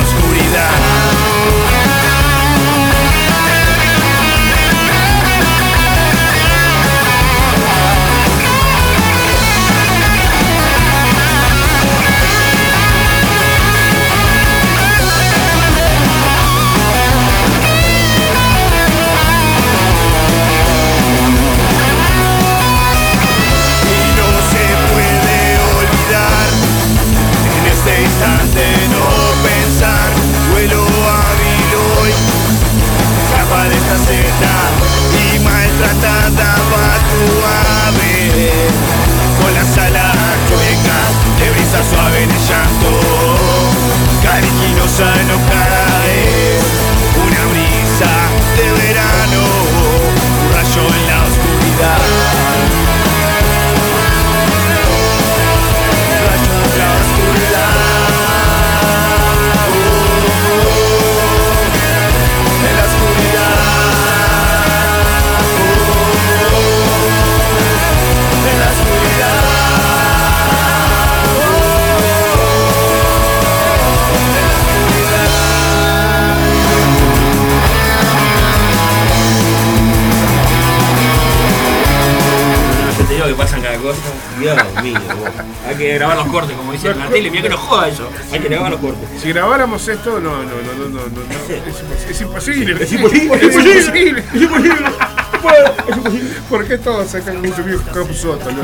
que 85.94 86.00
grabar 86.00 86.18
los 86.18 86.28
cortes, 86.28 86.56
como 86.56 86.72
dicen 86.72 86.92
en 86.92 87.00
la 87.00 87.08
tele. 87.08 87.30
Mira 87.30 87.44
que 87.44 87.50
nos 87.50 87.60
joda 87.60 87.88
eso. 87.88 88.10
Hay 88.32 88.40
que 88.40 88.48
grabar 88.50 88.72
los 88.72 88.80
cortes. 88.80 89.10
Si 89.22 89.30
grabáramos 89.30 89.88
esto, 89.88 90.20
no, 90.20 90.38
no, 90.38 90.44
no, 90.44 90.74
no, 90.74 90.90
no, 90.90 91.00
no, 91.00 91.22
no. 91.22 92.10
Es 92.10 92.22
imposible. 92.22 92.84
Es 92.84 92.92
imposible. 92.94 93.36
Es 93.36 93.56
imposible. 93.56 94.24
Es 94.34 94.42
imposible. 94.42 95.13
¿Por 96.50 96.68
qué 96.68 96.78
todos 96.78 97.10
sacan 97.10 97.38
un 97.38 97.42
viejo 97.42 97.84
capsoto? 97.94 98.52
no? 98.52 98.64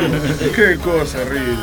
Qué 0.55 0.77
cosa 0.77 1.19
horrible. 1.21 1.57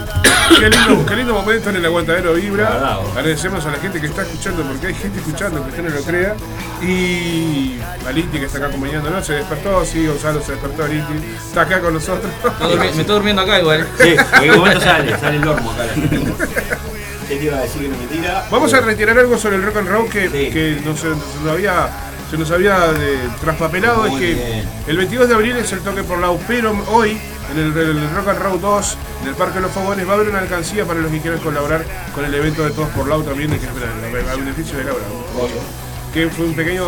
Qué 0.48 0.70
lindo, 0.70 1.06
qué 1.06 1.16
lindo 1.16 1.34
momento 1.34 1.70
en 1.70 1.76
el 1.76 1.84
aguantadero 1.84 2.34
vibra. 2.34 2.98
Agradecemos 3.16 3.64
a 3.66 3.70
la 3.70 3.78
gente 3.78 4.00
que 4.00 4.06
está 4.06 4.22
escuchando, 4.22 4.62
porque 4.62 4.88
hay 4.88 4.94
gente 4.94 5.18
escuchando 5.18 5.62
que 5.62 5.70
usted 5.70 5.82
no 5.82 5.90
lo 5.90 6.02
crea. 6.02 6.34
Y 6.82 7.78
a 8.06 8.12
Liti 8.12 8.38
que 8.38 8.46
está 8.46 8.58
acá 8.58 8.68
acompañándonos, 8.68 9.26
se 9.26 9.34
despertó, 9.34 9.84
sí, 9.84 10.06
Gonzalo 10.06 10.42
se 10.42 10.52
despertó, 10.52 10.86
Liti. 10.86 11.14
Está 11.48 11.62
acá 11.62 11.80
con 11.80 11.94
nosotros. 11.94 12.30
Me 12.78 12.88
estoy 12.88 13.04
durmiendo 13.04 13.42
acá 13.42 13.58
igual. 13.60 13.86
Sí, 13.98 14.08
en 14.10 14.16
cualquier 14.24 14.56
momento 14.56 14.80
sale, 14.80 15.18
sale 15.18 15.36
el 15.36 15.48
hormo 15.48 15.72
acá. 15.72 15.84
¿Qué 17.28 17.36
te 17.36 17.44
iba 17.44 17.58
a 17.58 17.62
decir 17.62 17.82
que 17.82 17.88
no 17.88 17.98
me 17.98 18.06
tira? 18.06 18.46
Vamos 18.50 18.72
a 18.72 18.80
retirar 18.80 19.18
algo 19.18 19.36
sobre 19.36 19.56
el 19.56 19.62
rock 19.64 19.78
and 19.78 19.88
roll 19.88 20.08
que, 20.08 20.30
que 20.30 20.80
nos, 20.84 21.00
se 21.00 21.08
nos 21.08 21.50
había, 21.50 21.88
se 22.30 22.36
nos 22.36 22.50
había 22.50 22.92
eh, 22.98 23.28
traspapelado. 23.40 24.08
Muy 24.08 24.14
es 24.14 24.18
que 24.20 24.34
bien. 24.34 24.68
el 24.86 24.96
22 24.96 25.28
de 25.28 25.34
abril 25.34 25.56
es 25.56 25.72
el 25.72 25.80
toque 25.80 26.02
por 26.02 26.18
Lau, 26.18 26.38
pero 26.46 26.76
hoy 26.88 27.18
en 27.52 27.58
el, 27.58 27.76
el 27.76 28.10
Rock 28.10 28.28
and 28.28 28.38
Roll 28.40 28.60
2 28.60 28.98
del 29.24 29.34
Parque 29.34 29.54
de 29.56 29.60
los 29.62 29.70
Fogones 29.70 30.06
va 30.06 30.12
a 30.12 30.14
haber 30.16 30.28
una 30.28 30.40
alcancía 30.40 30.84
para 30.84 31.00
los 31.00 31.10
que 31.10 31.20
quieran 31.20 31.40
colaborar 31.40 31.84
con 32.14 32.24
el 32.24 32.34
evento 32.34 32.64
de 32.64 32.70
Todos 32.70 32.88
por 32.90 33.08
Lau 33.08 33.22
también, 33.22 33.50
que 33.50 33.56
es 33.56 34.28
a 34.28 34.36
beneficio 34.36 34.78
de 34.78 34.84
Laura. 34.84 35.04
Que 36.12 36.28
fue 36.30 36.46
un 36.46 36.54
pequeño 36.54 36.86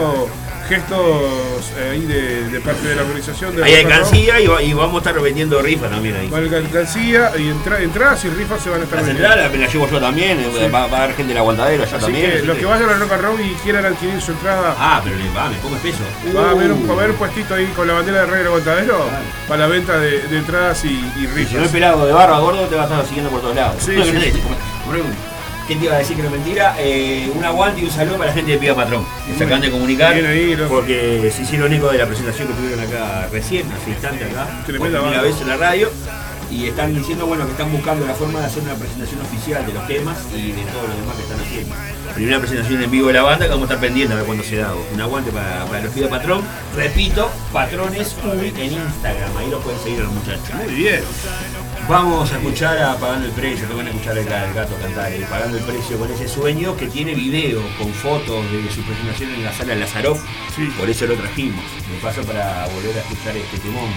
gestos 0.69 1.73
eh, 1.79 1.91
ahí 1.93 2.01
de, 2.07 2.49
de 2.49 2.61
parte 2.61 2.87
de 2.87 2.95
la 2.97 3.03
organización. 3.03 3.57
De 3.57 3.65
Hay 3.65 3.75
and 3.75 3.85
Roll. 3.85 3.93
alcancía 3.93 4.41
y, 4.41 4.47
va- 4.47 4.63
y 4.63 4.73
vamos 4.75 4.95
a 4.97 5.09
estar 5.09 5.23
vendiendo 5.23 5.61
rifas 5.63 5.91
también 5.91 6.17
ahí. 6.17 6.29
Va 6.29 6.39
alcancía 6.39 7.33
y 7.39 7.49
entra- 7.49 7.81
entradas 7.83 8.25
y 8.25 8.29
rifas 8.31 8.63
se 8.63 8.71
van 8.71 8.81
a 8.81 8.85
estar 8.85 8.99
Las 8.99 9.07
vendiendo. 9.07 9.33
entradas 9.33 9.53
me 9.53 9.59
las 9.59 9.73
llevo 9.73 9.89
yo 9.89 10.01
también, 10.01 10.39
eh, 10.41 10.51
Sí. 10.53 10.71
va, 10.73 10.87
va 10.87 10.99
a 10.99 11.03
haber 11.05 11.17
gente 11.17 11.29
del 11.31 11.39
aguantadero 11.39 11.83
allá 11.83 11.97
Así 11.97 12.05
también. 12.05 12.31
que 12.31 12.43
los 12.43 12.59
que- 12.59 12.65
vayan 12.67 12.91
a 12.91 12.95
Rock 12.95 13.13
and 13.13 13.23
Roll 13.23 13.41
y 13.41 13.51
quieran 13.65 13.85
adquirir 13.87 14.21
su 14.21 14.33
entrada, 14.33 14.75
Ah, 14.79 15.01
pero 15.03 15.17
le 15.17 15.29
va, 15.31 15.49
me 15.49 15.57
pongo 15.57 15.77
espeso. 15.77 15.99
va 16.37 16.49
a 16.49 16.51
haber 16.51 16.73
un, 16.73 16.89
va 16.89 16.93
a 16.93 16.97
haber 16.99 17.11
un 17.11 17.17
puestito 17.17 17.55
ahí 17.55 17.67
con 17.75 17.87
la 17.89 17.95
bandera 17.95 18.21
de 18.21 18.27
Rey 18.27 18.39
del 18.39 18.47
Aguantadero 18.49 19.05
para 19.47 19.61
la 19.61 19.67
venta 19.69 19.99
de, 19.99 20.21
de 20.29 20.37
entradas 20.39 20.85
y, 20.85 20.89
y 20.89 20.93
Y 20.93 21.27
si 21.27 21.27
no 21.27 21.35
rifas. 21.35 21.63
es 21.65 21.69
pelado 21.71 22.07
de 22.07 22.13
barba 22.13 22.39
gordo, 22.41 22.67
te 22.67 22.77
va 22.77 22.83
a 22.83 22.85
estar 22.87 23.05
siguiendo 23.07 23.31
por 23.31 23.41
todos 23.41 23.57
lados. 23.57 23.77
Sí, 23.83 23.93
sí, 24.03 24.33
¿Quién 25.69 25.81
te 25.81 25.85
iba 25.85 25.97
a 25.97 25.99
decir 25.99 26.17
que 26.17 26.23
no 26.23 26.29
es 26.31 26.35
mentira? 26.35 26.75
Eh, 26.79 27.31
un 27.35 27.45
aguante 27.45 27.83
y 27.83 27.85
un 27.85 27.91
saludo 27.91 28.17
para 28.17 28.31
la 28.31 28.33
gente 28.35 28.53
de 28.53 28.57
Piba 28.57 28.75
Patrón. 28.75 29.05
Que 29.27 29.37
se 29.37 29.45
acaban 29.45 29.61
de 29.61 29.71
comunicar. 29.71 30.15
Bien 30.15 30.25
ahí, 30.25 30.57
loco. 30.57 30.77
porque 30.77 31.31
se 31.31 31.43
hicieron 31.43 31.71
eco 31.71 31.93
de 31.93 31.99
la 31.99 32.07
presentación 32.07 32.49
que 32.49 32.55
tuvieron 32.55 32.81
acá 32.81 33.29
recién, 33.31 33.71
hace 33.71 33.91
instante 33.91 34.25
acá. 34.25 34.49
Tremenda 34.65 34.99
por 34.99 35.09
primera 35.09 35.23
vez 35.23 35.39
en 35.43 35.49
la 35.49 35.59
radio. 35.59 35.91
Y 36.51 36.69
están 36.69 36.95
diciendo 36.95 37.27
bueno 37.27 37.45
que 37.45 37.51
están 37.51 37.71
buscando 37.71 38.07
la 38.07 38.15
forma 38.15 38.41
de 38.41 38.47
hacer 38.47 38.63
una 38.63 38.77
presentación 38.77 39.21
oficial 39.21 39.67
de 39.67 39.75
los 39.75 39.87
temas 39.87 40.17
y 40.35 40.53
de 40.53 40.63
todo 40.63 40.89
lo 40.89 40.95
demás 40.97 41.17
que 41.17 41.23
están 41.25 41.41
haciendo. 41.41 41.75
Primera 42.15 42.39
presentación 42.39 42.83
en 42.83 42.91
vivo 42.91 43.09
de 43.09 43.13
la 43.13 43.23
banda 43.23 43.45
que 43.45 43.51
vamos 43.51 43.69
a 43.69 43.75
estar 43.75 43.87
pendientes 43.87 44.15
a 44.15 44.17
ver 44.17 44.25
cuándo 44.25 44.45
se 44.45 44.57
da. 44.57 44.73
Un 44.95 45.01
aguante 45.03 45.31
para, 45.31 45.67
para 45.67 45.83
los 45.85 45.93
Piba 45.93 46.09
Patrón. 46.09 46.43
Repito, 46.75 47.31
patrones 47.53 48.17
en 48.57 48.73
Instagram. 48.73 49.37
Ahí 49.37 49.51
los 49.51 49.63
pueden 49.63 49.81
seguir 49.81 50.01
los 50.01 50.15
muchachos. 50.15 50.55
Muy 50.65 50.75
bien. 50.75 51.03
Vamos 51.89 52.31
a 52.31 52.37
escuchar 52.37 52.77
a 52.83 52.99
Pagando 52.99 53.25
el 53.25 53.33
Precio, 53.33 53.67
que 53.67 53.73
van 53.73 53.87
a 53.87 53.89
escuchar 53.89 54.19
el, 54.19 54.29
el 54.29 54.53
gato 54.53 54.77
cantar, 54.77 55.11
eh, 55.11 55.27
Pagando 55.31 55.57
el 55.57 55.65
Precio 55.65 55.99
con 55.99 56.11
ese 56.11 56.29
sueño 56.29 56.77
que 56.77 56.87
tiene 56.87 57.15
video 57.15 57.63
con 57.79 57.91
fotos 57.95 58.45
de 58.53 58.71
su 58.71 58.83
presentación 58.83 59.31
en 59.31 59.45
la 59.45 59.53
sala 59.55 59.75
Lazaroff. 59.75 60.23
Por 60.79 60.91
eso 60.91 61.07
lo 61.07 61.15
trajimos. 61.15 61.65
Me 61.91 61.99
paso 62.03 62.23
para 62.25 62.67
volver 62.75 62.95
a 62.95 63.01
escuchar 63.01 63.35
este 63.39 63.57
temón. 63.61 63.89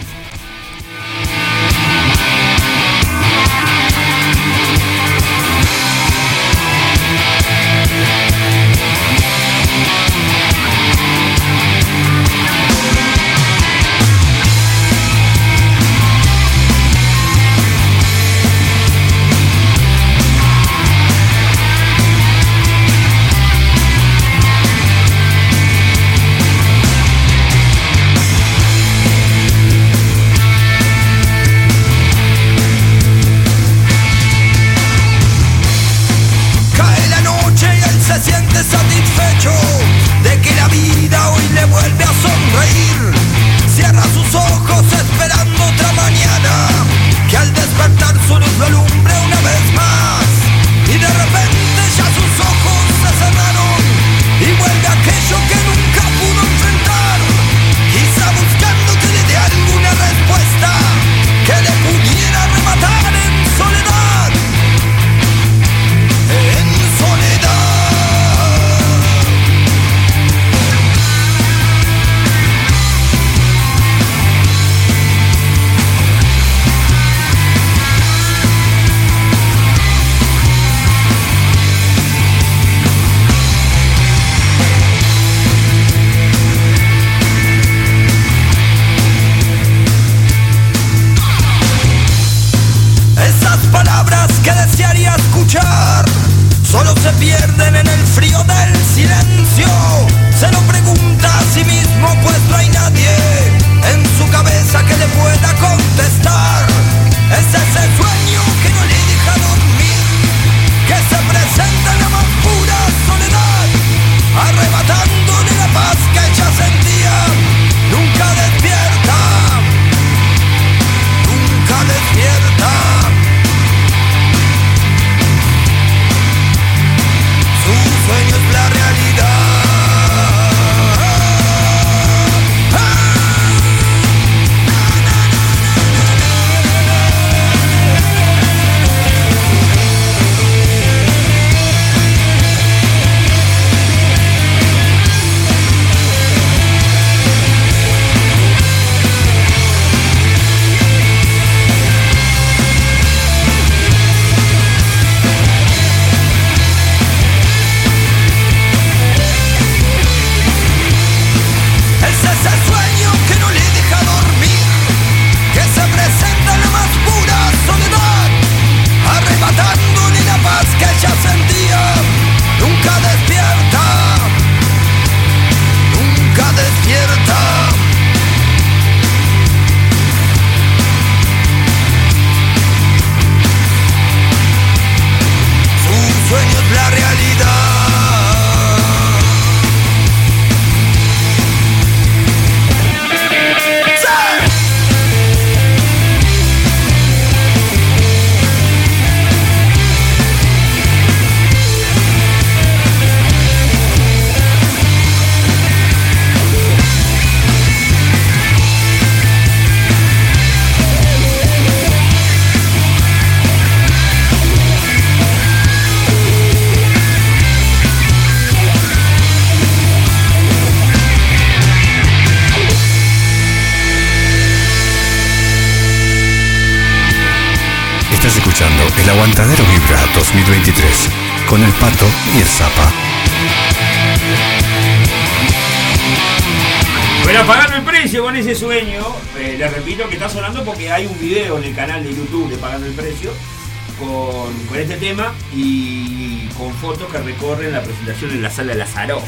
Que 247.11 247.17
recorren 247.19 247.71
la 247.73 247.81
presentación 247.81 248.31
en 248.31 248.41
la 248.41 248.49
sala 248.49 248.73
de 248.73 248.79
Lazaro. 248.79 249.21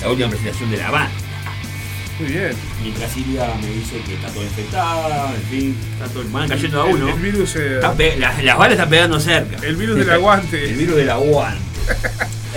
La 0.00 0.08
última 0.10 0.28
presentación 0.28 0.70
de 0.70 0.76
la 0.76 0.90
banda. 0.90 1.10
Muy 2.20 2.28
bien. 2.30 2.52
Mientras 2.82 3.10
Silvia 3.10 3.46
me 3.60 3.66
dice 3.68 3.98
que 4.06 4.14
está 4.14 4.28
todo 4.28 4.42
infectada, 4.44 5.32
en 5.34 5.42
fin, 5.50 5.76
está 5.94 6.06
todo, 6.12 6.24
van 6.30 6.48
cayendo 6.48 6.82
a 6.82 6.84
uno. 6.84 7.08
El, 7.08 7.14
el 7.14 7.20
virus. 7.20 7.56
eh, 7.56 7.80
pe- 7.96 8.16
las 8.18 8.56
balas 8.58 8.72
están 8.72 8.90
pegando 8.90 9.18
cerca. 9.18 9.56
el 9.66 9.76
virus 9.76 9.96
del 9.96 10.10
aguante. 10.10 10.64
El 10.70 10.76
virus 10.76 10.96
del 10.96 11.10
aguante. 11.10 11.60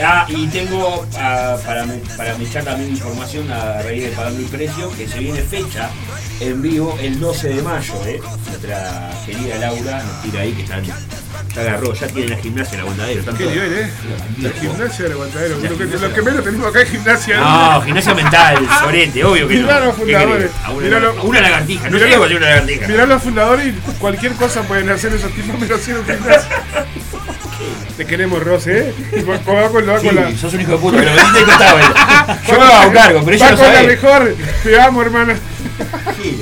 Ah, 0.04 0.26
y 0.28 0.46
tengo 0.48 1.08
ah, 1.18 1.58
para, 1.66 1.86
me- 1.86 1.96
para 2.18 2.38
mechar 2.38 2.64
también 2.66 2.90
información 2.92 3.50
a 3.52 3.82
raíz 3.82 4.04
de 4.04 4.10
Pagando 4.10 4.40
el 4.42 4.46
Precio, 4.48 4.92
que 4.96 5.08
se 5.08 5.20
viene 5.20 5.42
fecha 5.42 5.90
en 6.42 6.62
vivo 6.62 6.98
el 7.02 7.18
12 7.20 7.48
de 7.50 7.62
mayo, 7.62 7.94
¿eh? 8.06 8.20
Nuestra 8.48 9.10
querida 9.26 9.56
Laura 9.58 10.04
nos 10.04 10.22
tira 10.22 10.42
ahí 10.42 10.52
que 10.52 10.64
están, 10.64 10.84
ya 11.56 11.62
agarró, 11.62 11.94
ya 11.94 12.08
tiene 12.08 12.30
la 12.30 12.38
gimnasia 12.38 12.74
en 12.76 12.80
aguantadero. 12.82 13.22
Qué 13.26 13.32
todos- 13.32 13.54
nivel, 13.54 13.74
¿eh? 13.74 13.90
La 14.42 14.50
gimnasia 14.52 15.04
del 15.04 15.12
aguantadero. 15.14 15.56
Lo 15.58 15.78
que, 15.78 15.86
lo 15.86 16.14
que 16.14 16.22
menos 16.22 16.44
tenemos 16.44 16.68
acá 16.68 16.82
es 16.82 16.90
gimnasia. 16.90 17.38
No, 17.40 17.82
gimnasia 17.82 18.14
mental, 18.14 18.68
sorete, 18.82 19.24
obvio 19.24 19.48
que 19.48 19.56
no. 19.60 19.62
Mirá 19.64 19.80
los 19.80 19.96
¿Qué 19.96 20.02
fundadores. 20.02 20.52
A 20.64 20.72
una, 20.72 20.86
Mirá 20.86 20.98
a 20.98 21.00
los- 21.00 21.24
una 21.24 21.42
lagartija, 21.42 21.90
no 21.90 21.98
a 21.98 22.00
los- 22.00 22.10
ser 22.28 22.38
una 22.38 22.46
lagartija. 22.50 22.88
Mirá 22.88 23.06
los 23.06 23.24
fundadores 23.24 23.68
y 23.68 23.72
cualquier 24.00 24.34
cosa 24.34 24.62
pueden 24.64 24.90
hacer 24.90 25.14
esos 25.14 25.32
tipos 25.32 25.60
menos 25.60 25.80
hacer 25.80 25.98
un 25.98 26.06
gimnasio. 26.06 26.50
Te 27.98 28.06
queremos, 28.06 28.44
Rose, 28.44 28.90
¿eh? 28.90 29.24
Va 29.24 29.40
con, 29.70 29.88
va 29.88 30.00
Sí, 30.02 30.08
con 30.08 30.16
la- 30.16 30.36
sos 30.38 30.54
un 30.54 30.60
hijo 30.62 30.74
de 30.74 30.78
puta, 30.78 30.98
pero 30.98 31.12
veniste 31.16 31.40
y 31.40 31.44
costaba. 31.46 32.42
Yo 32.46 32.60
me 32.60 32.66
hago 32.66 32.92
cargo, 32.94 33.22
pero 33.24 33.38
ella 33.38 33.52
lo 33.52 33.58
con 33.58 33.66
la 33.68 33.74
sabe. 33.74 33.88
mejor. 33.88 34.36
Te 34.64 34.82
amo, 34.82 35.02
hermana. 35.02 35.36
Sí, 36.22 36.42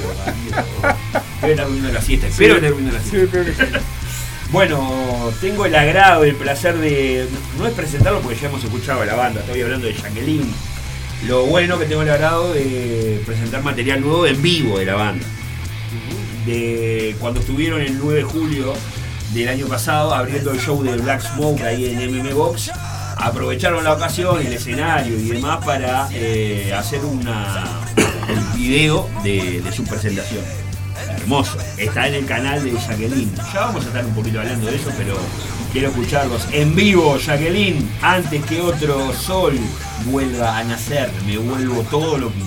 Debe 1.41 1.53
estar 1.53 1.65
durmiendo 1.67 1.91
la 1.93 2.01
siesta, 2.01 2.27
espero 2.27 2.55
que 2.55 2.57
esté 2.59 2.69
durmiendo 2.69 2.97
la 2.97 3.03
siesta. 3.03 3.79
Bueno, 4.53 5.33
tengo 5.41 5.65
el 5.65 5.73
agrado 5.73 6.23
y 6.23 6.29
el 6.29 6.35
placer 6.35 6.77
de. 6.77 7.27
No 7.57 7.65
es 7.65 7.73
presentarlo 7.73 8.21
porque 8.21 8.39
ya 8.39 8.49
hemos 8.49 8.63
escuchado 8.63 9.01
a 9.01 9.05
la 9.05 9.15
banda, 9.15 9.39
estoy 9.39 9.63
hablando 9.63 9.87
de 9.87 9.95
Jacqueline. 9.95 10.53
Lo 11.25 11.47
bueno 11.47 11.79
que 11.79 11.85
tengo 11.85 12.03
el 12.03 12.09
agrado 12.11 12.53
de 12.53 13.19
presentar 13.25 13.63
material 13.63 14.01
nuevo 14.01 14.27
en 14.27 14.39
vivo 14.43 14.77
de 14.77 14.85
la 14.85 14.93
banda. 14.93 15.25
De 16.45 17.15
cuando 17.19 17.39
estuvieron 17.39 17.81
el 17.81 17.97
9 17.97 18.19
de 18.19 18.23
julio 18.23 18.73
del 19.33 19.49
año 19.49 19.65
pasado 19.65 20.13
abriendo 20.13 20.51
el 20.51 20.59
show 20.59 20.83
de 20.83 20.97
Black 20.97 21.21
Smoke 21.21 21.63
ahí 21.63 21.85
en 21.87 22.11
MM 22.11 22.35
Box, 22.35 22.69
aprovecharon 23.17 23.83
la 23.83 23.93
ocasión, 23.93 24.39
el 24.39 24.53
escenario 24.53 25.19
y 25.19 25.29
demás 25.29 25.65
para 25.65 26.09
eh, 26.11 26.71
hacer 26.77 27.03
una, 27.03 27.63
un 28.29 28.55
video 28.55 29.09
de, 29.23 29.61
de 29.61 29.71
su 29.71 29.83
presentación. 29.83 30.62
Hermoso. 31.23 31.57
Está 31.77 32.07
en 32.09 32.15
el 32.15 32.25
canal 32.25 32.61
de 32.61 32.71
Jacqueline. 32.71 33.31
Ya 33.53 33.61
vamos 33.61 33.85
a 33.85 33.87
estar 33.87 34.05
un 34.05 34.13
poquito 34.13 34.41
hablando 34.41 34.67
de 34.67 34.75
eso, 34.75 34.91
pero 34.97 35.15
quiero 35.71 35.87
escucharlos 35.87 36.45
en 36.51 36.75
vivo, 36.75 37.17
Jacqueline. 37.17 37.89
Antes 38.01 38.43
que 38.45 38.59
otro 38.59 39.13
sol 39.13 39.57
vuelva 40.05 40.57
a 40.57 40.63
nacer, 40.65 41.09
me 41.25 41.37
vuelvo 41.37 41.81
todo 41.83 42.17
lo 42.17 42.27
que. 42.27 42.43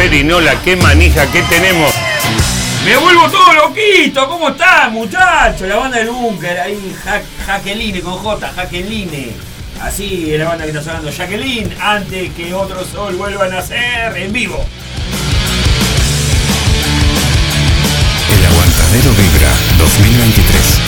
Perinola, 0.00 0.54
qué 0.64 0.76
manija 0.76 1.30
que 1.30 1.42
tenemos. 1.42 1.92
Me 2.86 2.96
vuelvo 2.96 3.28
todo 3.28 3.52
loquito, 3.52 4.26
¿cómo 4.26 4.48
están 4.48 4.94
muchachos? 4.94 5.68
La 5.68 5.76
banda 5.76 5.98
del 5.98 6.08
búnker, 6.08 6.58
ahí 6.58 6.96
Ja- 7.04 7.20
Jacqueline 7.46 8.00
con 8.00 8.14
J, 8.14 8.50
Jacqueline. 8.56 9.34
Así 9.82 10.32
es 10.32 10.38
la 10.38 10.48
banda 10.48 10.64
que 10.64 10.70
está 10.70 10.82
sonando, 10.82 11.10
Jacqueline, 11.10 11.70
antes 11.82 12.30
que 12.32 12.54
otro 12.54 12.82
sol 12.82 13.14
vuelva 13.16 13.44
a 13.44 13.48
nacer 13.48 14.16
en 14.16 14.32
vivo. 14.32 14.64
El 18.38 18.46
Aguantadero 18.46 19.10
Vibra 19.10 19.50
2023. 19.76 20.80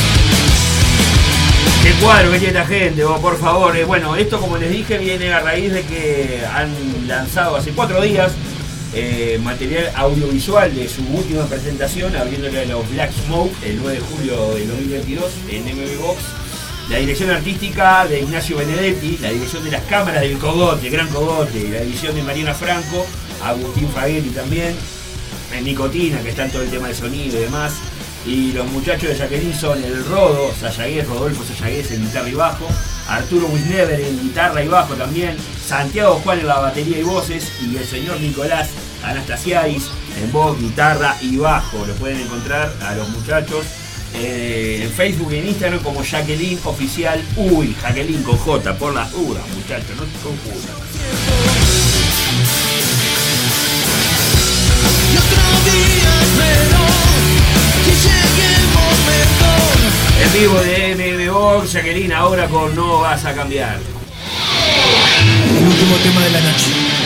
Qué 1.82 1.92
cuadro 2.00 2.30
que 2.32 2.38
tiene 2.38 2.58
esta 2.58 2.66
gente, 2.66 3.04
vos, 3.04 3.20
por 3.20 3.38
favor. 3.38 3.76
Eh, 3.76 3.84
bueno, 3.84 4.16
esto 4.16 4.40
como 4.40 4.56
les 4.56 4.70
dije 4.70 4.96
viene 4.96 5.34
a 5.34 5.40
raíz 5.40 5.70
de 5.70 5.82
que 5.82 6.42
han 6.54 6.72
lanzado 7.06 7.56
hace 7.56 7.72
cuatro 7.72 8.00
días 8.00 8.32
eh, 8.94 9.38
material 9.42 9.90
audiovisual 9.94 10.74
de 10.74 10.88
su 10.88 11.02
última 11.02 11.46
presentación, 11.46 12.14
abriéndole 12.14 12.60
a 12.60 12.64
los 12.66 12.88
Black 12.90 13.10
Smoke 13.24 13.54
el 13.64 13.78
9 13.78 13.98
de 13.98 14.00
julio 14.00 14.54
del 14.54 14.68
2022 14.68 15.32
en 15.48 15.64
MB 15.64 15.98
Box. 16.00 16.18
La 16.90 16.98
dirección 16.98 17.30
artística 17.30 18.06
de 18.06 18.20
Ignacio 18.20 18.58
Benedetti, 18.58 19.16
la 19.18 19.30
dirección 19.30 19.64
de 19.64 19.70
las 19.70 19.82
cámaras 19.84 20.20
del 20.20 20.36
Cogote, 20.36 20.90
Gran 20.90 21.08
Cogote, 21.08 21.70
la 21.70 21.78
edición 21.78 22.14
de 22.14 22.22
Mariana 22.22 22.52
Franco, 22.52 23.06
Agustín 23.42 23.88
Fagueli 23.88 24.28
también, 24.28 24.76
en 25.54 25.64
Nicotina, 25.64 26.20
que 26.22 26.30
está 26.30 26.44
en 26.44 26.50
todo 26.50 26.62
el 26.62 26.70
tema 26.70 26.88
de 26.88 26.94
sonido 26.94 27.38
y 27.38 27.42
demás. 27.42 27.74
Y 28.26 28.52
los 28.52 28.66
muchachos 28.70 29.08
de 29.08 29.16
Jacqueline 29.16 29.54
son 29.54 29.82
el 29.82 30.04
Rodo, 30.04 30.52
Sayagués, 30.54 31.08
Rodolfo 31.08 31.42
Sayagués 31.44 31.90
en 31.92 32.02
guitarra 32.02 32.28
y 32.28 32.34
bajo, 32.34 32.68
Arturo 33.08 33.46
Wisnever 33.46 33.98
en 33.98 34.20
guitarra 34.20 34.62
y 34.62 34.68
bajo 34.68 34.94
también, 34.94 35.36
Santiago 35.64 36.20
Juan 36.22 36.40
en 36.40 36.46
la 36.46 36.58
batería 36.58 36.98
y 36.98 37.02
voces, 37.02 37.50
y 37.62 37.76
el 37.76 37.84
señor 37.84 38.20
Nicolás 38.20 38.68
Anastasiadis 39.04 39.88
en 40.22 40.32
voz, 40.32 40.58
guitarra 40.58 41.16
y 41.20 41.36
bajo. 41.36 41.84
Lo 41.86 41.94
pueden 41.94 42.20
encontrar 42.20 42.72
a 42.82 42.94
los 42.94 43.08
muchachos 43.10 43.66
eh, 44.14 44.80
en 44.82 44.90
Facebook 44.92 45.32
y 45.32 45.38
en 45.38 45.48
Instagram 45.48 45.82
como 45.82 46.02
Jacqueline 46.02 46.58
Oficial 46.64 47.22
Uy, 47.36 47.74
Jacqueline 47.80 48.22
con 48.22 48.36
J, 48.36 48.74
por 48.74 48.94
las 48.94 49.10
dudas, 49.10 49.42
muchachos, 49.54 49.96
no 49.96 50.04
se 50.04 50.18
confundan. 50.22 50.76
En 60.22 60.32
vivo 60.32 60.60
de 60.60 60.94
MM 60.94 61.32
Box, 61.32 61.72
Jacqueline, 61.72 62.12
ahora 62.12 62.46
con 62.48 62.74
No 62.76 63.00
Vas 63.00 63.24
a 63.24 63.34
Cambiar. 63.34 63.78
El 65.58 65.66
último 65.66 65.96
tema 65.96 66.22
de 66.22 66.30
la 66.30 66.40
noche. 66.40 67.01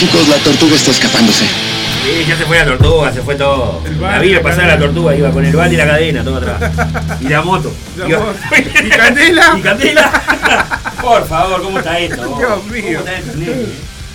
Chicos, 0.00 0.28
la 0.28 0.36
tortuga 0.36 0.74
está 0.76 0.90
escapándose. 0.90 1.44
Sí, 1.44 2.24
ya 2.26 2.36
se 2.36 2.44
fue 2.46 2.58
la 2.58 2.64
tortuga, 2.64 3.12
se 3.12 3.20
fue 3.20 3.34
todo. 3.34 3.82
La 4.00 4.18
vi 4.18 4.34
pasar 4.38 4.66
la 4.66 4.78
tortuga, 4.78 5.14
iba 5.14 5.30
con 5.30 5.44
el 5.44 5.54
balde 5.54 5.74
y 5.74 5.78
la 5.78 5.86
cadena, 5.86 6.24
todo 6.24 6.36
atrás. 6.38 6.72
Y 7.20 7.28
la 7.28 7.42
moto. 7.42 7.70
La 7.98 8.08
Iba- 8.08 8.18
moto. 8.20 8.34
¿Y 8.84 8.88
Candela? 8.88 9.54
¿Y 9.58 9.60
Candela? 9.60 10.10
Por 11.02 11.26
favor, 11.28 11.62
¿cómo 11.62 11.78
está 11.78 11.98
esto? 11.98 12.28
vos? 12.28 12.38
Dios 12.38 12.50
¿Cómo 12.50 12.72
mío. 12.72 12.98
está 13.00 13.18
esto, 13.18 13.32
nene? 13.36 13.52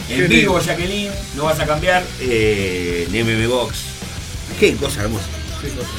En 0.10 0.18
Qué 0.18 0.28
vivo. 0.28 0.60
Jacqueline, 0.60 1.12
no 1.36 1.45
vas 1.45 1.60
a 1.60 1.66
cambiar. 1.66 2.03
Eh, 2.20 3.07
en 3.12 3.26
MM 3.28 3.48
Box. 3.48 3.78
Qué 4.60 4.76
cosa 4.76 5.02
hermosa. 5.02 5.26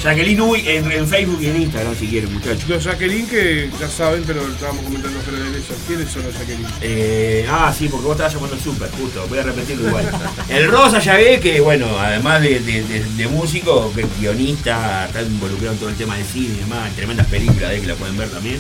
Jacqueline 0.03 0.41
Uy 0.41 0.63
en, 0.67 0.91
en 0.93 1.07
Facebook 1.09 1.39
y 1.43 1.47
en 1.49 1.63
Instagram 1.63 1.95
si 1.99 2.07
quieren, 2.09 2.33
muchachos. 2.33 2.69
Los 2.69 2.85
Jacqueline 2.85 3.27
que 3.29 3.71
ya 3.81 3.89
saben, 3.89 4.23
pero 4.27 4.47
estábamos 4.47 4.85
comentando 4.85 5.19
fuera 5.21 5.39
de 5.45 5.49
ellos. 5.51 5.65
¿Quiénes 5.87 6.11
son 6.11 6.23
los 6.25 6.35
Jacqueline? 6.35 6.67
Eh, 6.83 7.47
ah, 7.51 7.75
sí, 7.77 7.89
porque 7.89 8.05
vos 8.07 8.13
estabas 8.15 8.35
llamando 8.35 8.57
Super, 8.59 8.91
justo, 8.91 9.27
voy 9.29 9.39
a 9.39 9.43
repetirlo 9.43 9.89
igual. 9.89 10.09
El 10.49 10.69
Rosa 10.71 10.99
ya 11.01 11.15
ve 11.15 11.41
que, 11.41 11.61
bueno, 11.61 11.87
además 11.99 12.41
de, 12.43 12.61
de- 12.61 12.83
de- 12.85 13.05
de 13.05 13.29
músico, 13.29 13.93
que 13.95 14.03
es 14.03 14.07
guionista, 14.21 15.07
está 15.07 15.23
involucrado 15.23 15.73
en 15.73 15.79
todo 15.79 15.89
el 15.89 15.97
tema 15.97 16.17
del 16.17 16.27
cine 16.27 16.55
y 16.55 16.59
demás, 16.61 16.95
tremendas 16.95 17.27
películas 17.27 17.71
de 17.71 17.81
que 17.81 17.87
la 17.87 17.95
pueden 17.95 18.17
ver 18.17 18.29
también, 18.29 18.59